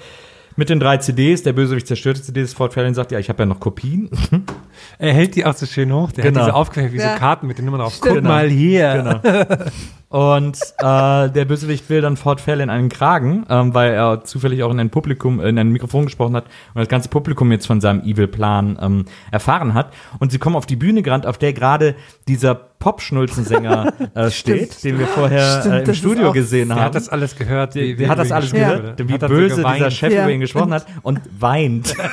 mit 0.57 0.69
den 0.69 0.81
drei 0.81 0.97
CDs. 0.97 1.43
Der 1.43 1.53
Bösewicht 1.53 1.87
zerstört 1.87 2.17
die 2.17 2.23
CDs. 2.23 2.53
Ford 2.53 2.73
Fairlane 2.73 2.95
sagt, 2.95 3.11
ja, 3.11 3.19
ich 3.19 3.29
habe 3.29 3.43
ja 3.43 3.45
noch 3.45 3.61
Kopien. 3.61 4.09
Er 4.99 5.13
hält 5.13 5.35
die 5.35 5.45
auch 5.45 5.53
so 5.53 5.65
schön 5.65 5.93
hoch. 5.93 6.11
Der 6.11 6.23
Genau. 6.23 6.39
hat 6.39 6.47
diese 6.47 6.55
aufgehängt 6.55 6.93
wie 6.93 6.97
Ja. 6.97 7.13
so 7.13 7.19
Karten 7.19 7.45
mit 7.47 7.57
den 7.59 7.65
Nummern 7.65 7.81
drauf. 7.81 7.93
Stimmt. 7.95 8.15
Guck 8.15 8.23
mal 8.23 8.47
hier. 8.49 9.21
Genau. 9.21 9.65
Und 10.09 10.57
äh, 10.77 11.29
der 11.29 11.43
Bösewicht 11.45 11.89
will 11.89 11.99
dann 11.99 12.15
Ford 12.15 12.39
Fairlane 12.39 12.71
einen 12.71 12.87
Kragen, 12.87 13.45
ähm, 13.49 13.73
weil 13.73 13.91
er 13.91 14.23
zufällig 14.23 14.63
auch 14.63 14.71
in 14.71 14.79
ein 14.79 14.89
Publikum, 14.89 15.41
in 15.41 15.59
ein 15.59 15.67
Mikrofon 15.69 16.05
gesprochen 16.05 16.33
hat 16.33 16.45
und 16.73 16.79
das 16.79 16.87
ganze 16.87 17.09
Publikum 17.09 17.51
jetzt 17.51 17.67
von 17.67 17.81
seinem 17.81 17.99
Evil-Plan 18.03 18.79
ähm, 18.81 19.05
erfahren 19.31 19.73
hat. 19.73 19.91
Und 20.19 20.31
sie 20.31 20.39
kommen 20.39 20.55
auf 20.55 20.65
die 20.65 20.77
Bühne 20.77 21.01
gerannt, 21.01 21.25
auf 21.25 21.37
der 21.37 21.51
gerade 21.51 21.93
dieser 22.29 22.55
Pop-Schnulzensänger 22.55 23.91
äh, 24.15 24.31
steht, 24.31 24.81
den 24.85 24.97
wir 24.97 25.07
vorher 25.07 25.59
Stimmt, 25.59 25.75
äh, 25.75 25.83
im 25.89 25.93
Studio 25.93 26.31
gesehen 26.31 26.69
Der 26.69 26.77
haben. 26.77 26.85
hat 26.85 26.95
das 26.95 27.09
alles 27.09 27.35
gehört. 27.35 27.75
der, 27.75 27.83
wie- 27.83 27.95
der 27.97 28.07
hat 28.07 28.17
das 28.19 28.31
alles 28.31 28.53
gehört, 28.53 28.83
wurde. 28.97 29.09
wie 29.09 29.13
Hat 29.13 29.21
so 29.21 29.27
böse 29.27 29.55
geweint. 29.57 29.75
dieser 29.79 29.91
Chef 29.91 30.13
Ja. 30.13 30.23
über 30.23 30.31
ihn 30.31 30.39
gesprochen 30.39 30.73
hat 30.73 30.85
und 31.03 31.19
weint. 31.37 31.93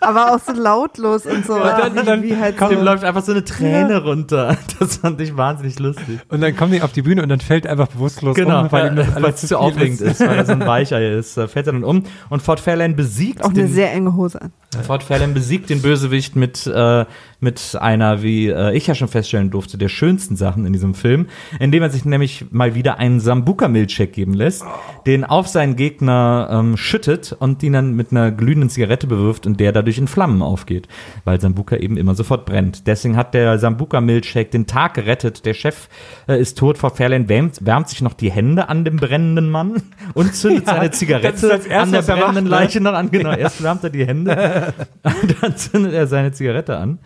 Aber 0.00 0.34
auch 0.34 0.40
so 0.40 0.52
lautlos 0.52 1.26
und 1.26 1.44
so. 1.46 1.58
dann- 1.58 1.94
wie, 1.94 2.04
dann 2.04 2.22
wie 2.22 2.36
halt 2.36 2.56
kommt- 2.56 2.70
so. 2.70 2.76
Dem 2.76 2.84
läuft 2.84 3.04
einfach 3.04 3.22
so 3.22 3.32
eine 3.32 3.44
Träne 3.44 4.02
runter. 4.02 4.56
Das 4.78 4.96
fand 4.96 5.20
ich 5.20 5.36
wahnsinnig 5.36 5.78
lustig. 5.78 6.20
Und 6.28 6.40
dann 6.40 6.56
kommen 6.56 6.72
die 6.72 6.80
auf 6.82 6.92
die 6.92 7.02
Bühne 7.02 7.22
und 7.22 7.28
dann 7.28 7.40
fällt 7.40 7.66
er 7.66 7.72
einfach 7.72 7.88
bewusstlos 7.88 8.34
Genau, 8.34 8.62
um, 8.62 8.72
weil 8.72 8.86
ihm 8.88 8.96
das 8.96 9.08
weil 9.14 9.24
alles 9.24 9.42
es 9.42 9.48
zu 9.50 9.58
aufregend 9.58 10.00
ist, 10.00 10.20
weil 10.20 10.36
er 10.38 10.46
so 10.46 10.52
ein 10.52 10.66
Weicher 10.66 11.00
ist. 11.00 11.36
Äh, 11.36 11.48
Fällt 11.48 11.66
er 11.66 11.74
dann 11.74 11.84
um 11.84 12.04
und 12.30 12.40
Ford 12.42 12.60
Fairlane 12.60 12.94
besiegt 12.94 13.44
auch 13.44 13.50
eine 13.50 13.66
sehr 13.68 13.92
enge 13.92 14.14
Hose 14.16 14.40
an. 14.40 14.52
Ford 14.84 15.02
Fairlane 15.02 15.32
besiegt 15.32 15.68
den 15.68 15.82
Bösewicht 15.82 16.36
mit, 16.36 16.64
äh, 16.64 17.04
mit 17.40 17.76
einer, 17.80 18.22
wie 18.22 18.48
äh, 18.50 18.72
ich 18.76 18.86
ja 18.86 18.94
schon 18.94 19.08
feststellen 19.08 19.50
durfte, 19.50 19.76
der 19.78 19.88
schönsten 19.88 20.36
Sachen 20.36 20.64
in 20.64 20.72
diesem 20.72 20.94
Film, 20.94 21.26
indem 21.58 21.82
er 21.82 21.90
sich 21.90 22.04
nämlich 22.04 22.46
mal 22.52 22.76
wieder 22.76 22.98
einen 22.98 23.18
Sambuka-Milchshake 23.18 24.12
geben 24.12 24.32
lässt, 24.32 24.64
den 25.06 25.24
auf 25.24 25.48
seinen 25.48 25.74
Gegner 25.74 26.48
ähm, 26.52 26.76
schüttet 26.76 27.34
und 27.36 27.64
ihn 27.64 27.72
dann 27.72 27.96
mit 27.96 28.12
einer 28.12 28.30
glühenden 28.30 28.70
Zigarette 28.70 29.08
bewirft 29.08 29.44
und 29.44 29.58
der 29.58 29.72
dadurch 29.72 29.98
in 29.98 30.06
Flammen 30.06 30.40
aufgeht, 30.40 30.86
weil 31.24 31.40
Sambuka 31.40 31.74
eben 31.74 31.96
immer 31.96 32.14
sofort 32.14 32.46
brennt. 32.46 32.86
Deswegen 32.86 33.16
hat 33.16 33.34
der 33.34 33.58
Sambuka-Milchshake 33.58 34.52
den 34.52 34.68
Tag 34.68 34.94
gerettet. 34.94 35.46
Der 35.46 35.54
Chef 35.54 35.88
äh, 36.28 36.40
ist 36.40 36.56
tot, 36.56 36.78
Ford 36.78 36.96
Fairlane 36.96 37.28
wärmt, 37.28 37.66
wärmt 37.66 37.88
sich 37.88 38.02
noch 38.02 38.14
die 38.14 38.30
Hände 38.30 38.68
an 38.68 38.84
dem 38.84 38.98
brennenden 38.98 39.50
Mann 39.50 39.82
und 40.14 40.32
zündet 40.36 40.60
Ja, 40.68 40.74
seine 40.74 40.90
das 40.90 40.98
Zigarette 41.00 41.48
das 41.48 41.66
Erste, 41.66 41.76
an 41.76 41.90
der 41.90 42.08
er 42.08 42.16
brennenden 42.16 42.44
ne? 42.44 42.50
Leiche 42.50 42.80
noch 42.80 42.92
an. 42.92 43.10
Genau, 43.10 43.32
erst 43.32 43.64
wärmt 43.64 43.82
er 43.82 43.90
die 43.90 44.06
Hände 44.06 44.30
dann 45.40 45.56
zündet 45.56 45.92
er 45.92 46.06
seine 46.06 46.32
Zigarette 46.32 46.76
an. 46.76 46.98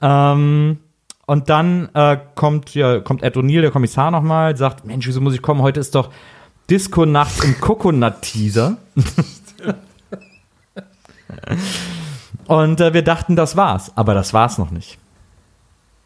Ähm, 0.00 0.78
und 1.26 1.50
dann 1.50 1.90
äh, 1.94 2.16
kommt, 2.34 2.74
ja, 2.74 3.00
kommt 3.00 3.22
Ed 3.22 3.36
O'Neill, 3.36 3.60
der 3.60 3.70
Kommissar, 3.70 4.10
nochmal, 4.10 4.56
sagt, 4.56 4.86
Mensch, 4.86 5.06
wieso 5.06 5.20
muss 5.20 5.34
ich 5.34 5.42
kommen? 5.42 5.60
Heute 5.60 5.78
ist 5.78 5.94
doch 5.94 6.10
Disco-Nacht 6.70 7.44
im 7.44 7.60
Coconut-Teaser. 7.60 8.78
und 12.46 12.80
äh, 12.80 12.94
wir 12.94 13.02
dachten, 13.02 13.36
das 13.36 13.56
war's. 13.56 13.92
Aber 13.94 14.14
das 14.14 14.32
war's 14.32 14.56
noch 14.58 14.70
nicht. 14.70 14.98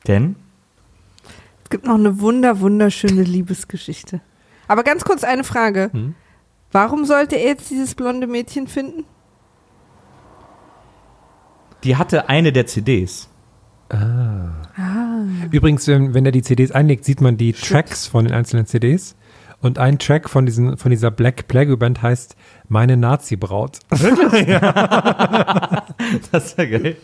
Denn 0.07 0.37
Es 1.65 1.71
gibt 1.71 1.87
noch 1.87 1.95
eine 1.95 2.21
wunder, 2.21 2.59
wunderschöne 2.61 3.23
Liebesgeschichte. 3.23 4.21
Aber 4.67 4.83
ganz 4.83 5.05
kurz 5.05 5.23
eine 5.23 5.45
Frage. 5.45 5.91
Hm? 5.93 6.15
Warum 6.73 7.05
sollte 7.05 7.37
er 7.37 7.49
jetzt 7.49 7.71
dieses 7.71 7.95
blonde 7.95 8.27
Mädchen 8.27 8.67
finden? 8.67 9.05
Die 11.85 11.97
hatte 11.97 12.29
eine 12.29 12.53
der 12.53 12.67
CDs. 12.67 13.29
Übrigens, 15.51 15.87
ähm, 15.89 16.15
wenn 16.15 16.25
er 16.25 16.33
die 16.33 16.43
CDs 16.43 16.73
einlegt, 16.73 17.05
sieht 17.05 17.21
man 17.21 17.37
die 17.37 17.53
Tracks 17.53 18.07
von 18.07 18.25
den 18.25 18.35
einzelnen 18.35 18.67
CDs. 18.67 19.17
Und 19.61 19.79
ein 19.79 19.99
Track 20.01 20.29
von, 20.29 20.45
diesen, 20.45 20.77
von 20.77 20.91
dieser 20.91 21.13
Black 21.13 21.47
Plague 21.47 21.77
Band 21.77 22.03
heißt 22.03 22.35
Meine 22.69 22.97
Nazi-Braut. 22.97 23.79
Das 26.33 26.47
ist 26.47 26.59
ja 26.59 26.65
geil. 26.65 26.97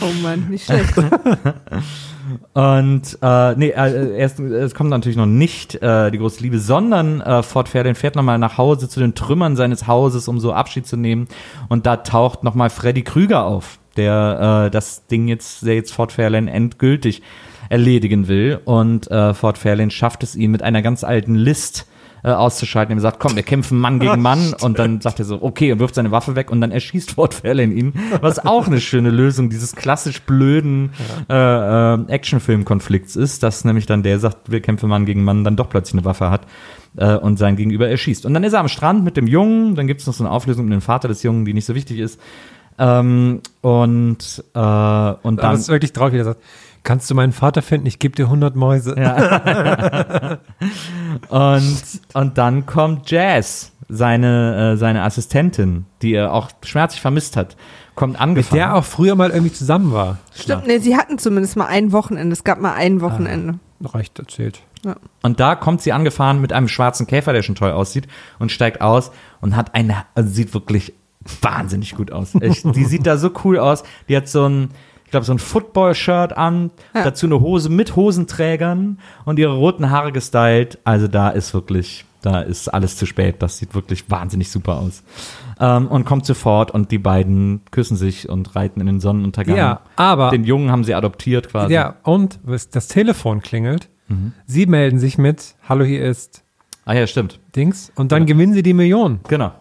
Oh 0.00 0.22
Mann, 0.22 0.48
nicht 0.48 0.64
schlecht. 0.64 0.94
Und 2.52 3.18
äh, 3.20 3.54
nee, 3.56 3.70
äh, 3.70 4.16
erst, 4.16 4.38
es 4.40 4.74
kommt 4.74 4.90
natürlich 4.90 5.16
noch 5.16 5.26
nicht 5.26 5.74
äh, 5.82 6.10
die 6.10 6.18
große 6.18 6.42
Liebe, 6.42 6.58
sondern 6.58 7.20
äh, 7.20 7.42
Ford 7.42 7.68
Fairlane 7.68 7.94
fährt 7.94 8.16
nochmal 8.16 8.38
nach 8.38 8.58
Hause 8.58 8.88
zu 8.88 9.00
den 9.00 9.14
Trümmern 9.14 9.56
seines 9.56 9.86
Hauses, 9.86 10.28
um 10.28 10.38
so 10.38 10.52
Abschied 10.52 10.86
zu 10.86 10.96
nehmen. 10.96 11.28
Und 11.68 11.86
da 11.86 11.98
taucht 11.98 12.44
nochmal 12.44 12.70
Freddy 12.70 13.02
Krüger 13.02 13.44
auf, 13.44 13.78
der 13.96 14.66
äh, 14.66 14.70
das 14.70 15.06
Ding 15.06 15.28
jetzt, 15.28 15.66
der 15.66 15.74
jetzt 15.74 15.92
Ford 15.92 16.12
Fairlane 16.12 16.50
endgültig 16.50 17.22
erledigen 17.68 18.28
will. 18.28 18.60
Und 18.64 19.10
äh, 19.10 19.34
Ford 19.34 19.58
Fairlane 19.58 19.90
schafft 19.90 20.22
es 20.22 20.36
ihm 20.36 20.52
mit 20.52 20.62
einer 20.62 20.82
ganz 20.82 21.04
alten 21.04 21.34
List 21.34 21.86
äh, 22.24 22.30
auszuschalten. 22.30 22.96
Er 22.96 23.00
sagt, 23.00 23.18
komm, 23.20 23.36
wir 23.36 23.42
kämpfen 23.42 23.78
Mann 23.78 23.98
gegen 23.98 24.22
Mann. 24.22 24.54
und 24.60 24.78
dann 24.78 25.00
sagt 25.00 25.18
er 25.18 25.24
so, 25.24 25.42
okay, 25.42 25.72
und 25.72 25.78
wirft 25.80 25.94
seine 25.94 26.10
Waffe 26.10 26.36
weg 26.36 26.50
und 26.50 26.60
dann 26.60 26.70
erschießt 26.70 27.10
Ford 27.14 27.34
Fairlane 27.34 27.72
ihn. 27.72 27.94
Was 28.20 28.44
auch 28.44 28.66
eine 28.66 28.80
schöne 28.80 29.10
Lösung 29.10 29.50
dieses 29.50 29.74
klassisch 29.74 30.22
blöden 30.22 30.90
äh, 31.28 31.34
äh, 31.34 31.98
Actionfilm-Konflikts 32.08 33.16
ist, 33.16 33.42
dass 33.42 33.64
nämlich 33.64 33.86
dann 33.86 34.02
der 34.02 34.18
sagt, 34.18 34.50
wir 34.50 34.60
kämpfen 34.60 34.88
Mann 34.88 35.06
gegen 35.06 35.24
Mann, 35.24 35.44
dann 35.44 35.56
doch 35.56 35.68
plötzlich 35.68 35.94
eine 35.94 36.04
Waffe 36.04 36.30
hat 36.30 36.46
äh, 36.96 37.16
und 37.16 37.38
sein 37.38 37.56
Gegenüber 37.56 37.88
erschießt. 37.88 38.26
Und 38.26 38.34
dann 38.34 38.44
ist 38.44 38.52
er 38.52 38.60
am 38.60 38.68
Strand 38.68 39.04
mit 39.04 39.16
dem 39.16 39.26
Jungen, 39.26 39.74
dann 39.74 39.86
gibt 39.86 40.00
es 40.00 40.06
noch 40.06 40.14
so 40.14 40.24
eine 40.24 40.30
Auflösung 40.30 40.66
mit 40.66 40.72
dem 40.72 40.80
Vater 40.80 41.08
des 41.08 41.22
Jungen, 41.22 41.44
die 41.44 41.54
nicht 41.54 41.66
so 41.66 41.74
wichtig 41.74 41.98
ist. 41.98 42.20
Ähm, 42.78 43.40
und, 43.60 44.44
äh, 44.54 44.58
und 44.58 45.42
dann 45.42 45.54
es 45.54 45.60
ist 45.60 45.68
wirklich 45.68 45.92
traurig, 45.92 46.14
wie 46.14 46.18
er 46.18 46.24
sagt, 46.24 46.40
kannst 46.82 47.10
du 47.10 47.14
meinen 47.14 47.32
Vater 47.32 47.62
finden? 47.62 47.86
Ich 47.86 47.98
gebe 47.98 48.14
dir 48.14 48.24
100 48.24 48.56
Mäuse. 48.56 48.94
Und, 51.28 51.82
und 52.14 52.38
dann 52.38 52.66
kommt 52.66 53.10
Jazz, 53.10 53.72
seine, 53.88 54.72
äh, 54.72 54.76
seine 54.76 55.02
Assistentin, 55.02 55.84
die 56.00 56.14
er 56.14 56.32
auch 56.32 56.50
schmerzlich 56.62 57.00
vermisst 57.00 57.36
hat, 57.36 57.56
kommt 57.94 58.14
Mit 58.14 58.20
angefangen. 58.22 58.58
der 58.58 58.74
auch 58.74 58.84
früher 58.84 59.14
mal 59.14 59.30
irgendwie 59.30 59.52
zusammen 59.52 59.92
war. 59.92 60.18
Stimmt, 60.34 60.66
nee, 60.66 60.78
sie 60.78 60.96
hatten 60.96 61.18
zumindest 61.18 61.56
mal 61.56 61.66
ein 61.66 61.92
Wochenende. 61.92 62.32
Es 62.32 62.44
gab 62.44 62.60
mal 62.60 62.72
ein 62.72 63.00
Wochenende. 63.00 63.58
Reicht 63.82 64.18
erzählt. 64.18 64.62
Und 65.22 65.38
da 65.38 65.54
kommt 65.54 65.82
sie 65.82 65.92
angefahren 65.92 66.40
mit 66.40 66.52
einem 66.52 66.68
schwarzen 66.68 67.06
Käfer, 67.06 67.32
der 67.32 67.42
schon 67.42 67.54
toll 67.54 67.70
aussieht, 67.70 68.08
und 68.38 68.50
steigt 68.50 68.80
aus 68.80 69.12
und 69.40 69.54
hat 69.54 69.74
eine, 69.74 70.04
also 70.14 70.28
sieht 70.30 70.54
wirklich 70.54 70.92
wahnsinnig 71.40 71.94
gut 71.94 72.10
aus. 72.10 72.34
Ich, 72.40 72.62
die 72.62 72.84
sieht 72.84 73.06
da 73.06 73.16
so 73.16 73.30
cool 73.44 73.58
aus. 73.58 73.84
Die 74.08 74.16
hat 74.16 74.28
so 74.28 74.48
ein, 74.48 74.70
glaube, 75.12 75.24
so 75.24 75.32
ein 75.32 75.38
Football-Shirt 75.38 76.36
an, 76.36 76.70
Ja. 76.94 77.04
dazu 77.04 77.26
eine 77.26 77.40
Hose 77.40 77.68
mit 77.70 77.94
Hosenträgern 77.94 78.98
und 79.24 79.38
ihre 79.38 79.54
roten 79.54 79.90
Haare 79.90 80.10
gestylt. 80.12 80.78
Also 80.84 81.06
da 81.08 81.28
ist 81.30 81.54
wirklich, 81.54 82.04
da 82.22 82.40
ist 82.40 82.68
alles 82.68 82.96
zu 82.96 83.06
spät. 83.06 83.36
Das 83.40 83.58
sieht 83.58 83.74
wirklich 83.74 84.10
wahnsinnig 84.10 84.50
super 84.50 84.78
aus. 84.78 85.02
Ähm, 85.60 85.86
und 85.86 86.04
kommt 86.04 86.26
sofort 86.26 86.70
und 86.72 86.90
die 86.90 86.98
beiden 86.98 87.60
küssen 87.70 87.96
sich 87.96 88.28
und 88.28 88.56
reiten 88.56 88.80
in 88.80 88.86
den 88.86 89.00
Sonnenuntergang. 89.00 89.56
Ja, 89.56 89.80
aber 89.96 90.30
Den 90.30 90.44
Jungen 90.44 90.70
haben 90.72 90.82
sie 90.82 90.94
adoptiert 90.94 91.48
quasi. 91.50 91.72
ja, 91.74 91.94
und 92.02 92.40
das 92.72 92.88
Telefon 92.88 93.40
klingelt. 93.42 93.88
Mhm. 94.08 94.32
Sie 94.46 94.66
melden 94.66 94.98
sich 94.98 95.18
mit, 95.18 95.54
hallo, 95.68 95.84
hier 95.84 96.04
ist 96.04 96.42
Ah 96.84 96.94
ja, 96.94 97.06
stimmt. 97.06 97.38
Dings. 97.54 97.92
Und 97.94 98.10
dann 98.10 98.26
gewinnen 98.26 98.54
sie 98.54 98.64
die 98.64 98.72
Million. 98.74 99.20
Genau. 99.28 99.52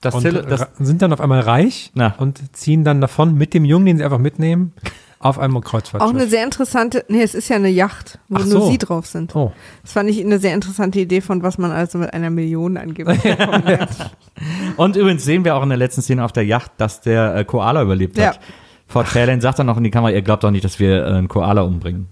Das, 0.00 0.14
Und 0.14 0.22
Tele 0.22 0.42
das 0.42 0.66
sind 0.78 1.00
dann 1.02 1.12
auf 1.12 1.20
einmal 1.20 1.40
reich 1.40 1.90
Na. 1.94 2.14
und 2.18 2.40
ziehen 2.54 2.84
dann 2.84 3.00
davon 3.00 3.34
mit 3.34 3.54
dem 3.54 3.64
Jungen, 3.64 3.86
den 3.86 3.96
sie 3.98 4.04
einfach 4.04 4.18
mitnehmen, 4.18 4.72
auf 5.18 5.38
einem 5.38 5.56
Auch 5.56 5.62
Kreuzfahrtschiff. 5.64 6.14
eine 6.14 6.26
sehr 6.28 6.44
interessante, 6.44 7.04
nee, 7.08 7.22
es 7.22 7.34
ist 7.34 7.48
ja 7.48 7.56
eine 7.56 7.70
Yacht, 7.70 8.18
wo 8.28 8.36
Ach 8.36 8.44
nur 8.44 8.60
so. 8.60 8.70
sie 8.70 8.76
drauf 8.78 9.06
sind. 9.06 9.34
oh. 9.34 9.52
Das 9.82 9.92
fand 9.92 10.10
ich 10.10 10.20
eine 10.22 10.38
sehr 10.38 10.52
interessante 10.54 11.00
Idee 11.00 11.22
von, 11.22 11.42
was 11.42 11.56
man 11.56 11.70
also 11.72 11.96
mit 11.98 12.12
einer 12.12 12.28
Million 12.28 12.76
angeblich 12.76 13.22
bekommen 13.22 13.64
kann. 13.64 13.88
Und 14.76 14.96
übrigens 14.96 15.24
sehen 15.24 15.44
wir 15.46 15.56
auch 15.56 15.62
in 15.62 15.70
der 15.70 15.78
letzten 15.78 16.02
Szene 16.02 16.22
auf 16.24 16.32
der 16.32 16.44
Yacht, 16.44 16.72
dass 16.76 17.00
der 17.00 17.34
äh, 17.34 17.44
Koala 17.44 17.82
überlebt 17.82 18.18
Ja. 18.18 18.28
hat. 18.28 18.40
Ford 18.86 19.08
Fairlane 19.08 19.40
sagt 19.40 19.58
dann 19.58 19.66
noch 19.66 19.78
in 19.78 19.84
die 19.84 19.90
Kamera, 19.90 20.12
ihr 20.12 20.22
glaubt 20.22 20.44
doch 20.44 20.50
nicht, 20.50 20.64
dass 20.64 20.78
wir 20.78 21.04
äh, 21.04 21.08
einen 21.08 21.28
Koala 21.28 21.62
umbringen. 21.62 22.06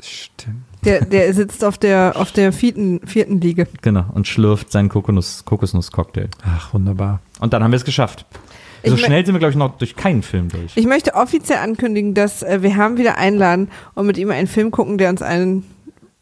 Stimmt. 0.00 0.62
Der, 0.86 1.04
der 1.04 1.34
sitzt 1.34 1.64
auf 1.64 1.78
der, 1.78 2.12
auf 2.16 2.32
der 2.32 2.52
vierten, 2.52 3.00
vierten 3.06 3.40
Liege. 3.40 3.66
Genau, 3.82 4.04
und 4.14 4.26
schlürft 4.26 4.72
seinen 4.72 4.88
Kokosnuss, 4.88 5.44
Kokosnuss-Cocktail. 5.44 6.28
Ach, 6.44 6.72
wunderbar. 6.72 7.20
Und 7.40 7.52
dann 7.52 7.62
haben 7.62 7.72
wir 7.72 7.76
es 7.76 7.84
geschafft. 7.84 8.24
Ich 8.82 8.90
So 8.90 8.96
schnell 8.96 9.26
sind 9.26 9.34
wir, 9.34 9.40
glaube 9.40 9.50
ich, 9.50 9.56
noch 9.56 9.76
durch 9.78 9.96
keinen 9.96 10.22
Film 10.22 10.48
durch. 10.48 10.76
Ich 10.76 10.86
möchte 10.86 11.14
offiziell 11.14 11.58
ankündigen, 11.58 12.14
dass 12.14 12.42
äh, 12.42 12.62
wir 12.62 12.76
haben 12.76 12.98
wieder 12.98 13.18
einladen 13.18 13.68
und 13.94 14.06
mit 14.06 14.16
ihm 14.16 14.30
einen 14.30 14.46
Film 14.46 14.70
gucken, 14.70 14.96
der 14.96 15.10
uns 15.10 15.22
allen, 15.22 15.64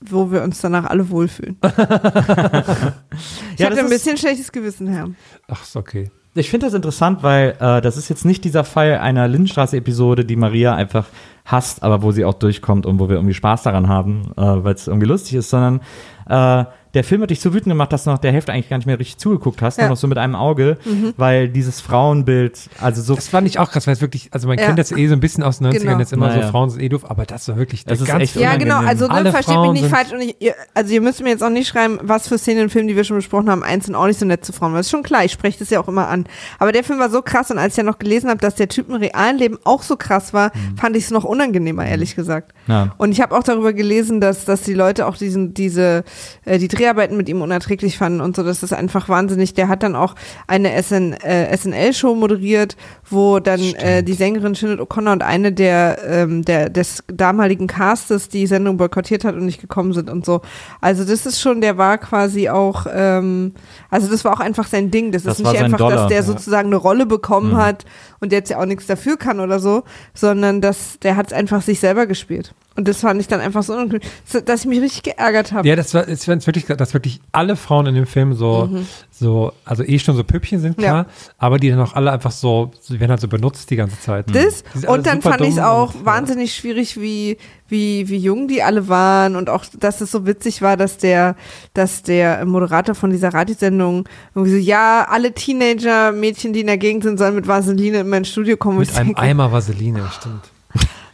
wo 0.00 0.30
wir 0.30 0.42
uns 0.42 0.60
danach 0.60 0.86
alle 0.86 1.10
wohlfühlen. 1.10 1.58
ich 1.62 3.60
Ja, 3.60 3.66
hatte 3.66 3.80
ein 3.80 3.88
bisschen 3.90 4.16
schlechtes 4.16 4.50
Gewissen, 4.50 4.86
Herr. 4.86 5.10
Ach, 5.48 5.62
ist 5.62 5.76
okay. 5.76 6.10
Ich 6.37 6.51
finde 6.51 6.66
das 6.66 6.74
interessant, 6.74 7.22
weil 7.22 7.57
äh, 7.61 7.80
das 7.80 7.97
ist 7.97 8.09
jetzt 8.09 8.24
nicht 8.24 8.45
dieser 8.45 8.64
Fall 8.64 8.99
einer 8.99 9.28
Lindenstraße-Episode, 9.28 10.24
die 10.24 10.35
Maria 10.35 10.74
einfach 10.74 11.07
hasst, 11.45 11.82
aber 11.85 12.03
wo 12.03 12.11
sie 12.11 12.24
auch 12.24 12.35
durchkommt 12.35 12.87
und 12.87 12.99
wo 12.99 13.09
wir 13.09 13.16
irgendwie 13.16 13.35
Spaß 13.35 13.62
daran 13.62 13.87
haben, 13.89 14.32
äh, 14.37 14.43
weil 14.43 14.74
es 14.74 14.89
irgendwie 14.89 15.07
lustig 15.07 15.35
ist, 15.35 15.51
sondern 15.51 15.80
äh, 16.28 16.64
der 16.95 17.05
Film 17.05 17.22
hat 17.22 17.30
dich 17.30 17.40
so 17.40 17.53
wütend 17.53 17.68
gemacht, 17.70 17.92
dass 17.92 18.05
du 18.05 18.11
nach 18.11 18.18
der 18.18 18.32
Hälfte 18.32 18.53
eigentlich 18.53 18.68
gar 18.68 18.76
nicht 18.78 18.86
mehr 18.86 18.99
richtig 18.99 19.18
zugeguckt 19.18 19.61
hast, 19.62 19.78
Ja. 19.78 19.84
nur 19.84 19.90
noch 19.90 19.97
so 19.97 20.07
mit 20.07 20.18
einem 20.18 20.34
Auge, 20.34 20.78
weil 21.16 21.49
dieses 21.49 21.80
Frauenbild, 21.80 22.68
also 22.80 23.03
so 23.03 23.14
Das 23.14 23.28
fand 23.28 23.47
ich 23.47 23.59
auch 23.59 23.70
krass, 23.70 23.86
weil 23.86 23.95
es 23.95 24.01
wirklich, 24.01 24.28
also 24.32 24.47
man 24.49 24.59
Ja. 24.59 24.66
kennt 24.66 24.78
das 24.78 24.92
eh 24.92 25.07
so 25.09 25.14
ein 25.14 25.20
bisschen 25.20 25.42
aus 25.42 25.59
den 25.59 25.66
90ern, 25.68 25.82
Genau. 25.82 25.99
jetzt 25.99 26.12
immer 26.12 26.28
Naja. 26.28 26.42
so 26.45 26.49
Frauen 26.51 26.70
sind 26.70 26.80
eh 26.82 26.88
doof, 26.88 27.05
aber 27.09 27.24
das 27.24 27.49
war 27.49 27.57
wirklich 27.57 27.84
Das 27.84 28.01
ist 28.01 28.07
ganz 28.07 28.22
echt 28.22 28.36
Ja, 28.36 28.51
unangenehm. 28.51 28.76
genau, 28.78 28.88
also 28.88 29.07
ne, 29.09 29.30
versteht 29.32 29.61
mich 29.61 29.72
nicht 29.82 29.86
falsch. 29.88 30.12
Und 30.12 30.20
ich, 30.20 30.36
ihr, 30.40 30.55
also 30.74 30.92
ihr 30.92 31.01
müsst 31.01 31.22
mir 31.22 31.30
jetzt 31.30 31.42
auch 31.42 31.51
nicht 31.51 31.68
schreiben, 31.68 31.99
was 32.03 32.28
für 32.28 32.38
Szenen 32.38 32.64
im 32.64 32.70
Film, 32.70 32.86
die 32.88 32.97
wir 32.97 33.05
schon 33.05 33.16
besprochen 33.16 33.51
haben, 33.51 33.62
eins 33.62 33.86
sind 33.86 33.95
auch 33.95 34.07
nicht 34.07 34.18
so 34.18 34.26
nett 34.26 34.45
zu 34.45 34.53
Frauen. 34.53 34.72
Das 34.74 34.86
ist 34.86 34.90
schon 34.90 35.03
klar, 35.03 35.24
ich 35.24 35.32
spreche 35.32 35.59
das 35.59 35.70
ja 35.70 35.80
auch 35.80 35.88
immer 35.88 36.09
an. 36.09 36.26
Aber 36.59 36.72
der 36.72 36.84
Film 36.84 36.99
war 36.99 37.11
so 37.11 37.22
krass 37.22 37.51
und 37.51 37.59
als 37.59 37.74
ich 37.74 37.78
ja 37.78 37.82
noch 37.82 37.99
gelesen 37.99 38.30
habe, 38.30 38.40
dass 38.40 38.55
der 38.55 38.68
Typ 38.68 38.88
im 38.88 38.95
realen 38.97 39.38
Leben 39.38 39.59
auch 39.64 39.82
so 39.82 39.97
krass 39.97 40.32
war, 40.32 40.53
Mhm. 40.55 40.76
fand 40.76 40.97
ich 40.97 41.05
es 41.05 41.11
noch 41.11 41.24
unangenehmer, 41.24 41.86
ehrlich 41.86 42.14
gesagt. 42.16 42.53
Ja. 42.66 42.94
Und 42.96 43.12
ich 43.12 43.20
habe 43.20 43.36
auch 43.36 43.42
darüber 43.42 43.72
gelesen, 43.72 44.20
dass, 44.20 44.44
dass 44.44 44.62
die 44.62 44.74
Leute 44.74 45.06
auch 45.06 45.16
diesen, 45.16 45.54
diese, 45.54 46.04
äh, 46.44 46.58
die 46.58 46.68
Dreharbeiten 46.68 47.16
mit 47.16 47.28
ihm 47.28 47.42
unerträglich 47.42 47.98
fanden 47.98 48.20
und 48.20 48.36
so. 48.36 48.42
Das 48.42 48.62
ist 48.62 48.72
einfach 48.72 49.08
wahnsinnig. 49.08 49.54
Der 49.54 49.68
hat 49.68 49.82
dann 49.82 49.96
auch 49.96 50.14
eine 50.46 50.72
SN, 50.82 51.12
äh, 51.12 51.54
SNL-Show 51.56 52.14
moderiert, 52.14 52.76
wo 53.08 53.38
dann 53.40 53.60
äh, 53.74 54.02
die 54.02 54.14
Sängerin 54.14 54.54
Shinnet 54.54 54.80
O'Connor 54.80 55.12
und 55.12 55.22
eine 55.22 55.52
der, 55.52 55.98
ähm, 56.06 56.44
der 56.44 56.70
des 56.70 57.02
damaligen 57.08 57.66
Castes 57.66 58.28
die 58.28 58.46
Sendung 58.46 58.76
boykottiert 58.76 59.24
hat 59.24 59.34
und 59.34 59.44
nicht 59.44 59.60
gekommen 59.60 59.92
sind 59.92 60.08
und 60.08 60.24
so. 60.24 60.40
Also 60.80 61.04
das 61.04 61.26
ist 61.26 61.40
schon, 61.40 61.60
der 61.60 61.76
war 61.76 61.98
quasi 61.98 62.48
auch, 62.48 62.86
ähm, 62.92 63.52
also 63.90 64.08
das 64.08 64.24
war 64.24 64.32
auch 64.32 64.40
einfach 64.40 64.66
sein 64.66 64.90
Ding. 64.90 65.12
Das, 65.12 65.24
Das 65.24 65.38
ist 65.38 65.46
nicht 65.46 65.60
einfach, 65.60 65.78
Dollar, 65.78 65.96
dass 65.96 66.08
der 66.08 66.22
sozusagen 66.22 66.68
eine 66.68 66.76
Rolle 66.76 67.06
bekommen 67.06 67.52
Mhm. 67.52 67.56
hat 67.56 67.84
und 68.24 68.32
jetzt 68.32 68.48
ja 68.50 68.58
auch 68.58 68.64
nichts 68.66 68.86
dafür 68.86 69.16
kann 69.16 69.38
oder 69.38 69.60
so, 69.60 69.84
sondern 70.14 70.60
dass 70.60 70.98
der 71.00 71.16
hat 71.16 71.28
es 71.28 71.32
einfach 71.32 71.62
sich 71.62 71.78
selber 71.78 72.06
gespielt. 72.06 72.54
Und 72.76 72.88
das 72.88 73.02
fand 73.02 73.20
ich 73.20 73.28
dann 73.28 73.40
einfach 73.40 73.62
so, 73.62 73.72
unglücklich, 73.74 74.10
dass 74.46 74.62
ich 74.62 74.66
mich 74.66 74.80
richtig 74.80 75.04
geärgert 75.04 75.52
habe. 75.52 75.68
Ja, 75.68 75.76
das 75.76 75.94
war, 75.94 76.08
es 76.08 76.26
wirklich, 76.26 76.66
dass 76.66 76.92
wirklich 76.92 77.20
alle 77.30 77.54
Frauen 77.54 77.86
in 77.86 77.94
dem 77.94 78.06
Film 78.06 78.34
so, 78.34 78.68
so, 79.12 79.52
also 79.64 79.84
eh 79.84 79.98
schon 80.00 80.16
so 80.16 80.24
Püppchen 80.24 80.58
sind, 80.58 80.78
klar, 80.78 81.02
Mhm. 81.04 81.08
Ja. 81.08 81.32
aber 81.38 81.58
die 81.58 81.70
dann 81.70 81.78
auch 81.80 81.92
alle 81.94 82.10
einfach 82.10 82.32
so, 82.32 82.72
sie 82.80 82.98
werden 82.98 83.10
halt 83.12 83.20
so 83.20 83.28
benutzt 83.28 83.70
die 83.70 83.76
ganze 83.76 84.00
Zeit. 84.00 84.26
Das 84.34 84.64
und 84.88 85.06
dann 85.06 85.22
fand 85.22 85.42
ich 85.42 85.50
es 85.50 85.58
auch 85.60 85.94
wahnsinnig 86.02 86.52
schwierig, 86.56 87.00
wie, 87.00 87.36
wie, 87.74 88.08
wie 88.08 88.16
jung 88.16 88.46
die 88.46 88.62
alle 88.62 88.88
waren 88.88 89.34
und 89.34 89.50
auch, 89.50 89.64
dass 89.78 90.00
es 90.00 90.10
so 90.12 90.24
witzig 90.26 90.62
war, 90.62 90.76
dass 90.76 90.96
der, 90.96 91.34
dass 91.74 92.02
der 92.04 92.44
Moderator 92.46 92.94
von 92.94 93.10
dieser 93.10 93.34
Radiosendung 93.34 94.08
irgendwie 94.34 94.52
so, 94.52 94.58
ja, 94.58 95.06
alle 95.10 95.32
Teenager-Mädchen, 95.32 96.52
die 96.52 96.60
in 96.60 96.68
der 96.68 96.78
Gegend 96.78 97.02
sind, 97.02 97.18
sollen 97.18 97.34
mit 97.34 97.48
Vaseline 97.48 98.00
in 98.00 98.08
mein 98.08 98.24
Studio 98.24 98.56
kommen. 98.56 98.76
wo 98.76 98.80
Mit 98.80 98.90
ich 98.90 98.96
einem 98.96 99.08
denke, 99.08 99.20
Eimer 99.22 99.50
Vaseline, 99.52 100.02
stimmt. 100.18 100.50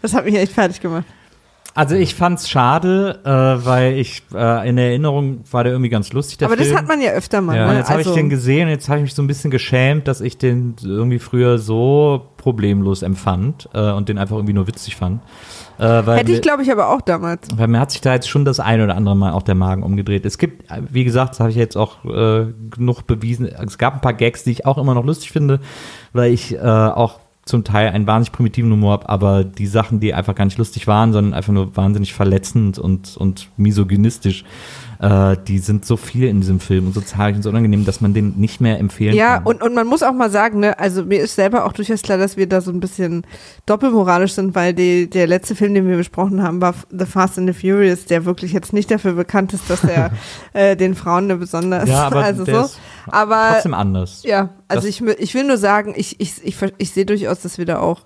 Das 0.03 0.15
hat 0.15 0.25
mich 0.25 0.35
echt 0.37 0.53
fertig 0.53 0.81
gemacht. 0.81 1.05
Also 1.73 1.95
ich 1.95 2.15
fand's 2.17 2.49
schade, 2.51 3.21
äh, 3.25 3.65
weil 3.65 3.93
ich 3.95 4.23
äh, 4.35 4.69
in 4.69 4.77
Erinnerung 4.77 5.45
war 5.53 5.63
der 5.63 5.73
irgendwie 5.73 5.89
ganz 5.89 6.13
lustig, 6.13 6.39
der 6.39 6.49
Aber 6.49 6.57
Film. 6.57 6.69
das 6.69 6.77
hat 6.79 6.89
man 6.89 7.01
ja 7.01 7.13
öfter 7.13 7.41
mal. 7.41 7.57
Ja. 7.57 7.67
Und 7.67 7.73
ne? 7.73 7.79
jetzt 7.79 7.91
habe 7.91 8.01
ich 8.01 8.07
Also- 8.09 8.17
den 8.19 8.29
gesehen 8.29 8.65
und 8.65 8.71
jetzt 8.71 8.89
habe 8.89 8.99
ich 8.99 9.03
mich 9.05 9.15
so 9.15 9.23
ein 9.23 9.29
bisschen 9.29 9.51
geschämt, 9.53 10.09
dass 10.09 10.21
ich 10.21 10.37
den 10.37 10.75
irgendwie 10.83 11.21
früher 11.21 11.59
so 11.59 12.27
problemlos 12.39 13.03
empfand 13.03 13.69
äh, 13.73 13.93
und 13.93 14.09
den 14.09 14.19
einfach 14.19 14.35
irgendwie 14.37 14.53
nur 14.53 14.67
witzig 14.67 14.97
fand. 14.97 15.21
Äh, 15.81 16.03
Hätte 16.03 16.33
ich, 16.33 16.43
glaube 16.43 16.63
ich, 16.63 16.71
aber 16.71 16.91
auch 16.91 17.01
damals. 17.01 17.49
weil 17.57 17.69
mir 17.69 17.81
hat 17.81 17.91
sich 17.91 18.03
da 18.03 18.13
jetzt 18.13 18.29
schon 18.29 18.45
das 18.45 18.61
ein 18.61 18.83
oder 18.83 18.97
andere 18.97 19.17
Mal 19.17 19.33
auch 19.33 19.43
der 19.43 19.55
Magen 19.55 19.83
umgedreht. 19.83 20.27
Es 20.27 20.37
gibt, 20.37 20.65
wie 20.91 21.05
gesagt, 21.05 21.31
das 21.31 21.41
habe 21.41 21.51
ich 21.51 21.57
jetzt 21.57 21.77
auch 21.77 22.05
äh, 22.05 22.47
genug 22.71 23.07
bewiesen, 23.07 23.47
es 23.47 23.79
gab 23.79 23.95
ein 23.95 24.01
paar 24.01 24.13
Gags, 24.13 24.45
die 24.45 24.51
ich 24.51 24.67
auch 24.67 24.77
immer 24.77 24.95
noch 24.95 25.05
lustig 25.05 25.33
finde, 25.33 25.61
weil 26.13 26.33
ich 26.33 26.55
äh, 26.55 26.59
auch 26.61 27.21
zum 27.45 27.65
Teil 27.65 27.89
einen 27.89 28.07
wahnsinnig 28.07 28.33
primitiven 28.33 28.71
Humor 28.71 28.93
habe, 28.93 29.09
aber 29.09 29.45
die 29.45 29.67
Sachen, 29.67 30.01
die 30.01 30.15
einfach 30.15 30.35
gar 30.35 30.45
nicht 30.45 30.59
lustig 30.59 30.87
waren, 30.87 31.13
sondern 31.13 31.35
einfach 31.35 31.53
nur 31.53 31.77
wahnsinnig 31.77 32.13
verletzend 32.13 32.79
und, 32.79 33.17
und 33.17 33.49
misogynistisch, 33.57 34.45
äh, 35.01 35.37
die 35.49 35.59
sind 35.59 35.87
so 35.87 35.97
viel 35.97 36.29
in 36.29 36.41
diesem 36.41 36.61
Film 36.61 36.87
und 36.89 36.93
so 36.95 37.01
zahlreich 37.01 37.37
und 37.37 37.43
so 37.43 37.49
unangenehm, 37.49 37.85
dass 37.87 38.01
man 38.03 38.13
den 38.13 38.35
nicht 38.37 38.61
mehr 38.61 38.79
empfehlen 38.79 39.15
Ja, 39.17 39.37
kann. 39.39 39.47
und, 39.47 39.63
und 39.63 39.75
man 39.75 39.87
muss 39.87 40.03
auch 40.03 40.13
mal 40.13 40.31
sagen, 40.31 40.61
ne, 40.61 40.79
also 40.79 41.05
mir 41.05 41.21
ist 41.23 41.37
selber 41.37 41.65
auch 41.65 41.73
durchaus 41.73 42.03
klar, 42.03 42.19
dass 42.19 42.37
wir 42.37 42.47
da 42.47 42.61
so 42.61 42.71
ein 42.71 42.81
bisschen 42.81 43.25
doppelmoralisch 43.67 44.33
sind, 44.35 44.55
weil 44.55 44.75
die, 44.75 45.09
der 45.09 45.27
letzte 45.27 45.55
Film, 45.55 45.73
den 45.75 45.89
wir 45.89 45.97
besprochen 45.97 46.43
haben, 46.43 46.61
war 46.61 46.75
The 46.91 47.07
Fast 47.07 47.39
and 47.39 47.49
the 47.49 47.59
Furious, 47.59 48.05
der 48.05 48.25
wirklich 48.27 48.53
jetzt 48.53 48.73
nicht 48.73 48.91
dafür 48.91 49.15
bekannt 49.15 49.53
ist, 49.55 49.69
dass 49.71 49.85
er 49.85 50.11
äh, 50.53 50.77
den 50.77 50.95
Frauen 50.95 51.25
eine 51.25 51.37
besonders, 51.37 51.89
ja, 51.89 52.03
aber 52.07 52.23
also 52.25 52.45
so. 52.45 52.61
ist 52.61 52.79
Aber 53.07 53.51
trotzdem 53.55 53.75
anders. 53.75 54.23
ja, 54.25 54.51
also 54.69 54.87
Das- 54.87 55.01
ich, 55.01 55.01
ich 55.03 55.35
will 55.35 55.45
nur 55.45 55.57
sagen, 55.57 55.95
ich, 55.97 56.21
ich, 56.21 56.45
ich, 56.45 56.57
ich 56.79 56.91
sehe 56.91 57.07
durchaus, 57.07 57.41
dass 57.41 57.57
wir 57.59 57.65
da 57.65 57.79
auch, 57.79 58.03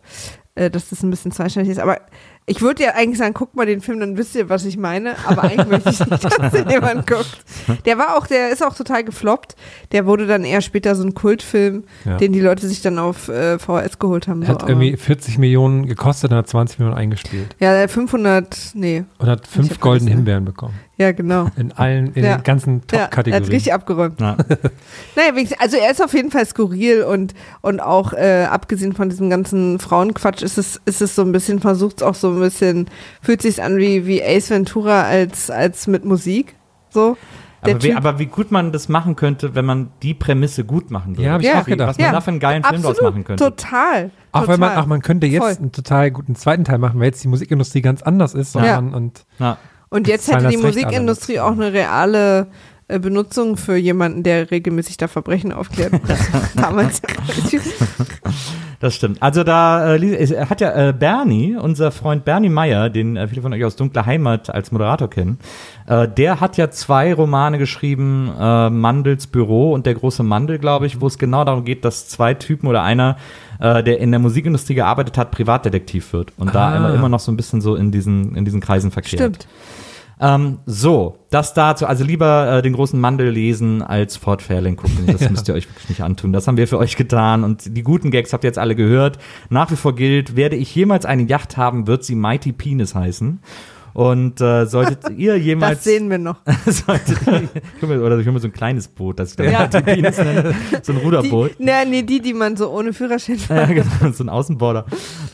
äh, 0.55 0.71
dass 0.71 0.91
das 0.91 1.03
ein 1.03 1.11
bisschen 1.11 1.33
zweischneidig 1.33 1.73
ist, 1.73 1.79
aber 1.81 1.99
ich 2.47 2.61
würde 2.61 2.83
ja 2.83 2.91
eigentlich 2.95 3.19
sagen, 3.19 3.33
guckt 3.33 3.57
mal 3.57 3.65
den 3.65 3.81
Film, 3.81 4.01
dann 4.01 4.19
wisst 4.19 4.35
ihr, 4.35 4.51
was 4.51 4.65
ich 4.67 4.77
meine. 4.77 5.15
Aber 5.27 5.45
eigentlich 5.45 5.67
möchte 5.67 5.91
ich 5.91 6.01
nicht, 6.01 6.25
dass 6.25 6.53
den 6.53 6.69
jemand 6.69 7.07
guckt. 7.11 7.39
Der 7.87 7.97
war 7.97 8.19
auch, 8.19 8.27
der 8.27 8.51
ist 8.51 8.63
auch 8.63 8.75
total 8.77 9.03
gefloppt. 9.03 9.57
Der 9.93 10.05
wurde 10.05 10.27
dann 10.27 10.45
eher 10.45 10.61
später 10.61 10.95
so 10.95 11.05
ein 11.05 11.15
Kultfilm, 11.15 11.85
Ja. 12.05 12.19
den 12.19 12.33
die 12.33 12.41
Leute 12.41 12.69
sich 12.69 12.83
dann 12.83 12.99
auf 12.99 13.29
äh, 13.29 13.59
VHS 13.59 13.99
geholt 13.99 14.29
haben. 14.29 14.43
Er 14.43 14.49
so, 14.49 14.55
hat 14.55 14.69
irgendwie 14.69 14.97
40 14.97 15.39
Millionen 15.39 15.87
gekostet 15.87 16.33
und 16.33 16.37
hat 16.37 16.49
20 16.49 16.79
Millionen 16.81 16.99
eingespielt. 16.99 17.57
ja, 17.61 17.73
der 17.73 17.89
500, 17.89 18.73
nee, 18.75 19.05
Und 19.19 19.29
hat 19.29 19.47
fünf 19.47 19.81
goldene 19.81 20.11
ne? 20.11 20.17
Himbeeren 20.17 20.45
bekommen. 20.45 20.75
ja 20.99 21.13
genau. 21.13 21.49
In 21.57 21.73
allen, 21.73 22.13
in 22.15 22.25
Ja. 22.25 22.37
den 22.37 22.43
ganzen 22.45 22.83
Ja, 22.93 22.99
er 22.99 23.03
hat 23.05 23.11
Top-Kategorien. 23.11 23.45
richtig 23.51 23.73
abgeräumt. 23.73 24.21
Ja. 24.21 24.37
Naja, 25.17 25.33
also 25.59 25.77
er 25.77 25.91
ist 25.91 26.03
auf 26.03 26.13
jeden 26.13 26.31
Fall 26.31 26.45
skurril 26.45 27.03
und, 27.05 27.35
und 27.61 27.81
auch 27.81 28.13
äh, 28.13 28.45
abgesehen 28.51 28.93
von 28.95 29.09
diesem 29.09 29.31
ganzen 29.31 29.79
Frauenquatsch 29.79 30.43
ist 30.43 30.59
es, 30.59 30.81
ist 30.85 31.01
es 31.03 31.15
so 31.15 31.23
ein 31.23 31.31
bisschen, 31.33 31.61
versucht 31.61 31.99
es 31.99 32.03
auch 32.03 32.15
so 32.17 32.34
ein 32.35 32.41
bisschen, 32.41 32.87
fühlt 33.23 33.43
sich 33.43 33.63
an 33.63 33.77
wie, 33.79 34.07
wie 34.07 34.23
Ace 34.23 34.51
Ventura 34.51 35.03
als, 35.03 35.51
als 35.51 35.87
mit 35.87 36.05
Musik. 36.05 36.55
So. 36.91 37.17
Aber 37.63 37.83
wie, 37.83 37.95
aber 37.95 38.19
wie 38.19 38.27
gut 38.27 38.51
man 38.51 38.73
das 38.73 38.91
machen 38.91 39.17
könnte, 39.17 39.55
wenn 39.55 39.65
man 39.65 39.91
die 40.03 40.13
Prämisse 40.13 40.65
gut 40.65 40.91
machen 40.91 41.17
würde. 41.17 41.23
Ja, 41.29 41.33
hab 41.33 41.41
ich 41.41 41.47
Ja. 41.47 41.61
auch 41.63 41.65
gedacht. 41.65 41.89
Was 41.91 41.99
man 41.99 42.07
Ja, 42.07 42.13
da 42.13 42.21
für 42.21 42.31
einen 42.31 42.41
geilen 42.41 42.63
Film 42.63 42.83
draus 42.83 42.91
Absolut, 42.93 43.15
machen 43.15 43.25
könnte. 43.25 43.43
Total. 43.45 44.11
Auch 44.33 44.41
total. 44.43 44.49
weil 44.49 44.59
man, 44.59 44.77
auch 44.79 44.87
man 44.87 45.01
könnte 45.01 45.27
jetzt 45.27 45.43
Voll. 45.43 45.57
einen 45.57 45.73
total 45.73 46.11
guten 46.11 46.35
zweiten 46.35 46.65
Teil 46.65 46.77
machen, 46.79 47.01
weil 47.01 47.07
jetzt 47.07 47.25
die 47.25 47.29
Musikindustrie 47.29 47.81
ganz 47.81 48.03
anders 48.03 48.35
ist. 48.35 48.55
Ja. 48.55 48.79
Und 48.79 49.25
Ja. 49.39 49.57
Und 49.89 50.09
jetzt 50.09 50.31
hätte 50.31 50.49
die 50.49 50.57
Musikindustrie 50.57 51.39
auch 51.41 51.53
eine 51.53 51.73
reale 51.73 52.49
Benutzung 52.89 53.57
für 53.57 53.77
jemanden, 53.77 54.23
der 54.23 54.51
regelmäßig 54.51 54.97
da 54.97 55.09
Verbrechen 55.09 55.53
aufklärt. 55.53 55.93
Damals. 56.57 57.01
Das 58.81 58.97
stimmt. 58.97 59.23
Also 59.23 59.45
da 59.45 59.95
äh, 59.95 60.47
hat 60.47 60.61
ja 60.61 60.89
äh, 60.89 60.93
Bernie, 60.93 61.57
unser 61.57 61.91
Freund 61.91 62.27
Bernie 62.27 62.51
Meyer, 62.51 62.91
den 62.91 63.17
äh, 63.17 63.27
viele 63.29 63.41
von 63.41 63.51
euch 63.55 63.65
aus 63.65 63.77
Dunkler 63.77 64.05
Heimat 64.05 64.51
als 64.51 64.73
Moderator 64.73 65.09
kennen, 65.09 65.39
äh, 65.87 66.07
der 66.07 66.41
hat 66.41 66.59
ja 66.59 66.71
zwei 66.71 67.15
Romane 67.15 67.57
geschrieben, 67.57 68.31
äh, 68.39 68.69
Mandels 68.69 69.27
Büro 69.27 69.73
und 69.73 69.87
der 69.87 69.95
große 69.95 70.23
Mandel, 70.23 70.59
glaube 70.59 70.85
ich, 70.85 71.01
wo 71.01 71.07
es 71.07 71.17
genau 71.17 71.45
darum 71.45 71.65
geht, 71.65 71.83
dass 71.87 72.09
zwei 72.09 72.35
Typen 72.35 72.67
oder 72.67 72.83
einer, 72.83 73.17
äh, 73.59 73.83
der 73.83 74.01
in 74.01 74.11
der 74.11 74.21
Musikindustrie 74.21 74.75
gearbeitet 74.75 75.17
hat, 75.17 75.31
Privatdetektiv 75.31 76.13
wird 76.13 76.33
und 76.37 76.55
da 76.55 76.69
Ah. 76.69 76.77
immer, 76.77 76.95
immer 76.95 77.09
noch 77.09 77.21
so 77.21 77.33
ein 77.33 77.39
bisschen 77.39 77.63
so 77.63 77.77
in 77.77 77.91
diesen, 77.91 78.37
in 78.37 78.45
diesen 78.45 78.61
Kreisen 78.61 78.91
verkehrt. 78.91 79.21
Stimmt. 79.21 79.47
Ähm, 80.21 80.59
so, 80.67 81.19
das 81.31 81.55
dazu. 81.55 81.87
Also 81.87 82.05
lieber 82.05 82.59
äh, 82.59 82.63
den 82.63 82.73
großen 82.75 82.99
Mandel 83.01 83.29
lesen 83.31 83.83
als 83.83 84.17
Fort 84.17 84.43
Fairlane 84.43 84.77
gucken. 84.77 85.07
Das 85.07 85.29
müsst 85.31 85.49
ihr 85.49 85.55
euch 85.55 85.69
wirklich 85.69 85.89
nicht 85.89 86.03
antun. 86.03 86.33
Das 86.33 86.47
haben 86.47 86.57
wir 86.57 86.69
für 86.69 86.79
euch 86.79 86.97
getan. 86.97 87.45
Und 87.45 87.77
die 87.77 87.83
guten 87.83 88.11
Gags 88.11 88.33
habt 88.33 88.45
ihr 88.45 88.49
jetzt 88.49 88.59
alle 88.59 88.77
gehört. 88.77 89.19
Nach 89.51 89.71
wie 89.71 89.77
vor 89.77 89.95
gilt, 89.95 90.37
werde 90.37 90.57
ich 90.57 90.75
jemals 90.75 91.05
eine 91.05 91.25
Yacht 91.25 91.57
haben, 91.57 91.87
wird 91.87 92.05
sie 92.05 92.15
Mighty 92.15 92.53
Penis 92.53 92.95
heißen. 92.95 93.41
Und 93.93 94.41
äh, 94.41 94.67
solltet 94.67 95.09
ihr 95.17 95.37
jemals. 95.39 95.79
Das 95.79 95.85
sehen 95.85 96.11
wir 96.11 96.19
noch. 96.19 96.37
solltet 96.67 97.27
ihr, 97.27 97.43
ich 97.77 97.83
hol 97.83 97.89
mir- 97.89 98.05
oder 98.05 98.19
ich 98.19 98.27
hole 98.27 98.35
mir 98.35 98.41
so 98.41 98.49
ein 98.49 98.53
kleines 98.53 98.89
Boot, 98.89 99.21
das 99.21 99.31
ich 99.31 99.37
dann 99.37 99.53
Mighty 99.53 99.83
Penis 99.83 100.19
nenne. 100.19 100.55
So 100.83 100.93
ein 100.93 100.99
Ruderboot. 100.99 101.53
Die, 101.59 101.65
na, 101.65 101.85
nee, 101.85 102.03
die, 102.03 102.21
die 102.21 102.35
man 102.35 102.57
so 102.57 102.71
ohne 102.71 102.93
Führerschein 102.93 103.39
Ja, 103.49 103.67
genau, 103.67 104.13
so 104.13 104.25
ein 104.25 104.29
Außenborder. 104.29 104.87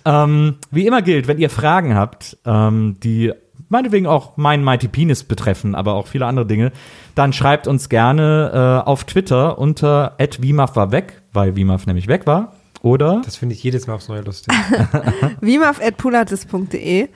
Ähm, 0.05 0.57
wie 0.70 0.86
immer 0.86 1.01
gilt, 1.01 1.27
wenn 1.27 1.39
ihr 1.39 1.48
Fragen 1.51 1.94
habt, 1.94 2.36
ähm, 2.44 2.97
die 3.02 3.32
meinetwegen 3.70 4.06
auch 4.06 4.36
meinen 4.36 4.62
Mighty 4.62 4.88
Penis 4.88 5.24
betreffen, 5.24 5.74
aber 5.74 5.94
auch 5.94 6.06
viele 6.06 6.26
andere 6.26 6.44
Dinge, 6.47 6.72
dann 7.14 7.32
schreibt 7.32 7.66
uns 7.66 7.88
gerne 7.88 8.82
äh, 8.84 8.88
auf 8.88 9.05
Twitter 9.05 9.59
unter 9.59 10.16
@wimaf 10.38 10.76
war 10.76 10.92
weg, 10.92 11.22
weil 11.32 11.56
Wimaf 11.56 11.86
nämlich 11.86 12.06
weg 12.09 12.26
war. 12.26 12.52
Oder 12.82 13.20
das 13.24 13.36
finde 13.36 13.55
ich 13.55 13.62
jedes 13.62 13.86
Mal 13.86 13.94
aufs 13.94 14.09
Neue 14.09 14.22
lustig. 14.22 14.55
wimaf.pulatis.de 15.40 17.09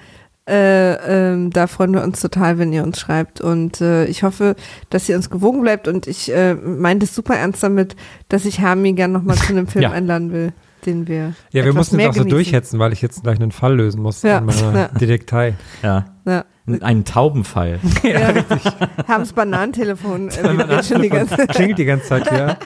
Äh, 0.46 0.92
ähm, 1.32 1.48
da 1.50 1.66
freuen 1.66 1.94
wir 1.94 2.02
uns 2.02 2.20
total, 2.20 2.58
wenn 2.58 2.70
ihr 2.70 2.82
uns 2.84 3.00
schreibt. 3.00 3.40
Und 3.40 3.80
äh, 3.80 4.04
ich 4.04 4.22
hoffe, 4.24 4.56
dass 4.90 5.08
ihr 5.08 5.16
uns 5.16 5.30
gewogen 5.30 5.62
bleibt. 5.62 5.88
Und 5.88 6.06
ich 6.06 6.30
äh, 6.30 6.52
meinte 6.54 7.04
es 7.06 7.14
super 7.14 7.34
ernst 7.34 7.62
damit, 7.62 7.96
dass 8.28 8.44
ich 8.44 8.60
Hami 8.60 8.92
gern 8.92 9.12
nochmal 9.12 9.36
zu 9.36 9.54
einem 9.54 9.66
Film 9.68 9.84
Ja. 9.84 9.90
einladen 9.92 10.32
will, 10.32 10.52
den 10.86 11.08
wir. 11.08 11.34
Ja, 11.52 11.64
wir 11.64 11.72
mussten 11.74 11.96
mehr 11.96 12.06
jetzt 12.06 12.18
auch 12.18 12.22
so 12.24 12.28
durchhetzen, 12.28 12.78
weil 12.78 12.92
ich 12.92 13.02
jetzt 13.02 13.22
gleich 13.22 13.40
einen 13.40 13.52
Fall 13.52 13.76
lösen 13.76 14.02
muss 14.02 14.22
Ja, 14.22 14.38
in 14.38 14.46
meiner 14.46 14.74
ja. 14.78 14.88
Detektei. 14.88 15.54
Ja. 15.82 16.06
Ja. 16.26 16.44
Einen 16.80 17.04
Taubenfall. 17.04 17.78
Ja, 18.02 18.28
richtig. 18.30 18.62
Haben's 19.08 19.32
Bananentelefon 19.34 20.28
äh, 20.28 20.82
schon 20.82 21.02
die 21.02 21.10
ganze 21.10 21.36
Zeit. 21.36 21.48
Klingelt 21.50 21.78
die 21.78 21.84
ganze 21.84 22.06
Zeit, 22.06 22.30
ja. 22.32 22.56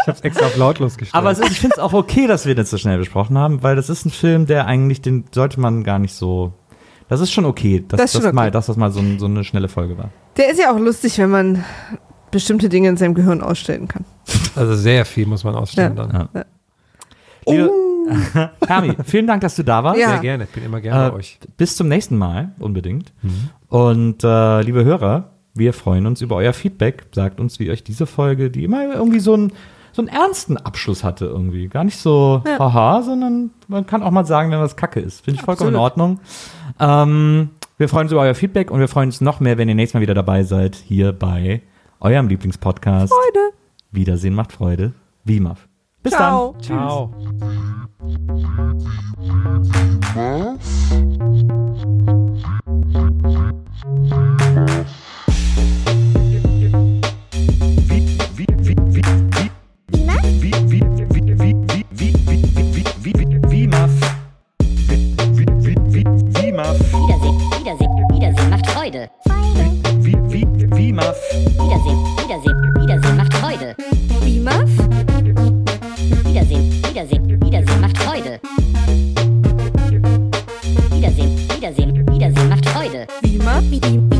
Ich 0.00 0.08
hab's 0.08 0.20
extra 0.22 0.46
auf 0.46 0.56
lautlos 0.56 0.96
gestellt. 0.96 1.14
Aber 1.14 1.30
es 1.30 1.38
ist, 1.38 1.50
ich 1.52 1.60
finde 1.60 1.74
es 1.76 1.78
auch 1.82 1.92
okay, 1.92 2.26
dass 2.26 2.46
wir 2.46 2.54
das 2.56 2.70
so 2.70 2.78
schnell 2.78 2.98
besprochen 2.98 3.38
haben, 3.38 3.62
weil 3.62 3.76
das 3.76 3.88
ist 3.88 4.04
ein 4.04 4.10
Film, 4.10 4.46
der 4.46 4.66
eigentlich, 4.66 5.00
den 5.00 5.24
sollte 5.32 5.60
man 5.60 5.84
gar 5.84 5.98
nicht 6.00 6.14
so. 6.14 6.52
Das 7.08 7.20
ist 7.20 7.30
schon 7.30 7.44
okay, 7.44 7.84
dass 7.86 7.98
Das 7.98 8.10
ist 8.10 8.14
das, 8.16 8.24
schon 8.24 8.34
mal, 8.34 8.42
okay. 8.46 8.50
dass 8.50 8.66
das 8.66 8.76
mal 8.76 8.90
so, 8.90 8.98
ein, 8.98 9.20
so 9.20 9.26
eine 9.26 9.44
schnelle 9.44 9.68
Folge 9.68 9.96
war. 9.96 10.10
Der 10.36 10.50
ist 10.50 10.58
ja 10.58 10.72
auch 10.74 10.78
lustig, 10.80 11.16
wenn 11.18 11.30
man 11.30 11.64
bestimmte 12.32 12.68
Dinge 12.68 12.88
in 12.88 12.96
seinem 12.96 13.14
Gehirn 13.14 13.42
ausstellen 13.42 13.86
kann. 13.86 14.04
also 14.56 14.74
sehr 14.74 15.04
viel 15.04 15.26
muss 15.26 15.44
man 15.44 15.54
ausstellen 15.54 15.96
Ja. 15.96 16.06
dann. 16.06 16.28
Ja. 16.34 16.44
Liebe, 17.46 17.70
Hermi, 18.66 18.94
vielen 19.04 19.26
Dank, 19.26 19.40
dass 19.40 19.56
du 19.56 19.64
da 19.64 19.82
warst. 19.82 19.98
Ja. 20.00 20.10
Sehr 20.10 20.20
gerne, 20.20 20.44
ich 20.44 20.50
bin 20.50 20.64
immer 20.64 20.80
gerne 20.80 21.06
Äh, 21.06 21.10
bei 21.10 21.16
euch. 21.16 21.38
Bis 21.56 21.76
zum 21.76 21.88
nächsten 21.88 22.16
Mal, 22.16 22.52
unbedingt. 22.58 23.12
Und 23.68 24.22
äh, 24.24 24.60
liebe 24.62 24.84
Hörer, 24.84 25.30
wir 25.54 25.72
freuen 25.72 26.06
uns 26.06 26.20
über 26.22 26.36
euer 26.36 26.52
Feedback. 26.52 27.06
Sagt 27.12 27.40
uns, 27.40 27.58
wie 27.58 27.70
euch 27.70 27.82
diese 27.82 28.06
Folge, 28.06 28.50
die 28.50 28.62
immer 28.64 28.84
irgendwie 28.94 29.18
so 29.20 29.34
einen, 29.34 29.52
so 29.92 30.02
einen 30.02 30.08
ernsten 30.08 30.56
Abschluss 30.56 31.02
hatte, 31.02 31.24
irgendwie. 31.26 31.66
Gar 31.68 31.84
nicht 31.84 31.96
so 31.98 32.42
Ja. 32.46 32.58
haha, 32.58 33.02
sondern 33.02 33.50
man 33.66 33.86
kann 33.86 34.02
auch 34.02 34.10
mal 34.12 34.24
sagen, 34.26 34.50
wenn 34.52 34.60
was 34.60 34.76
Kacke 34.76 35.00
ist. 35.00 35.24
Finde 35.24 35.40
ich 35.40 35.44
vollkommen 35.44 35.70
in 35.70 35.76
Absolut. 35.76 36.18
Ordnung. 36.18 36.20
Ähm, 36.78 37.50
wir 37.78 37.88
freuen 37.88 38.04
uns 38.04 38.12
über 38.12 38.20
euer 38.22 38.34
Feedback 38.34 38.70
und 38.70 38.78
wir 38.80 38.88
freuen 38.88 39.08
uns 39.08 39.20
noch 39.20 39.40
mehr, 39.40 39.58
wenn 39.58 39.68
ihr 39.68 39.74
nächstes 39.74 39.94
Mal 39.94 40.00
wieder 40.02 40.14
dabei 40.14 40.44
seid, 40.44 40.76
hier 40.76 41.12
bei 41.12 41.62
eurem 42.00 42.28
Lieblingspodcast. 42.28 43.12
Freude. 43.12 43.52
Wiedersehen 43.90 44.34
macht 44.34 44.52
Freude. 44.52 44.92
WIMAF. 45.24 45.66
Bis 46.06 46.14
Ciao. 46.14 46.54
Ciao. 46.62 47.10
Wiedersehen, 67.02 67.40
Wiedersehen, 67.58 67.90
Wiedersehen 68.12 68.50
macht 68.50 68.66
Freude. 68.70 69.10
Wiedersehen, 69.24 70.54
Wiedersehen, 70.54 71.18
Wiedersehen 72.22 72.75
Wiedersehen, 83.76 84.15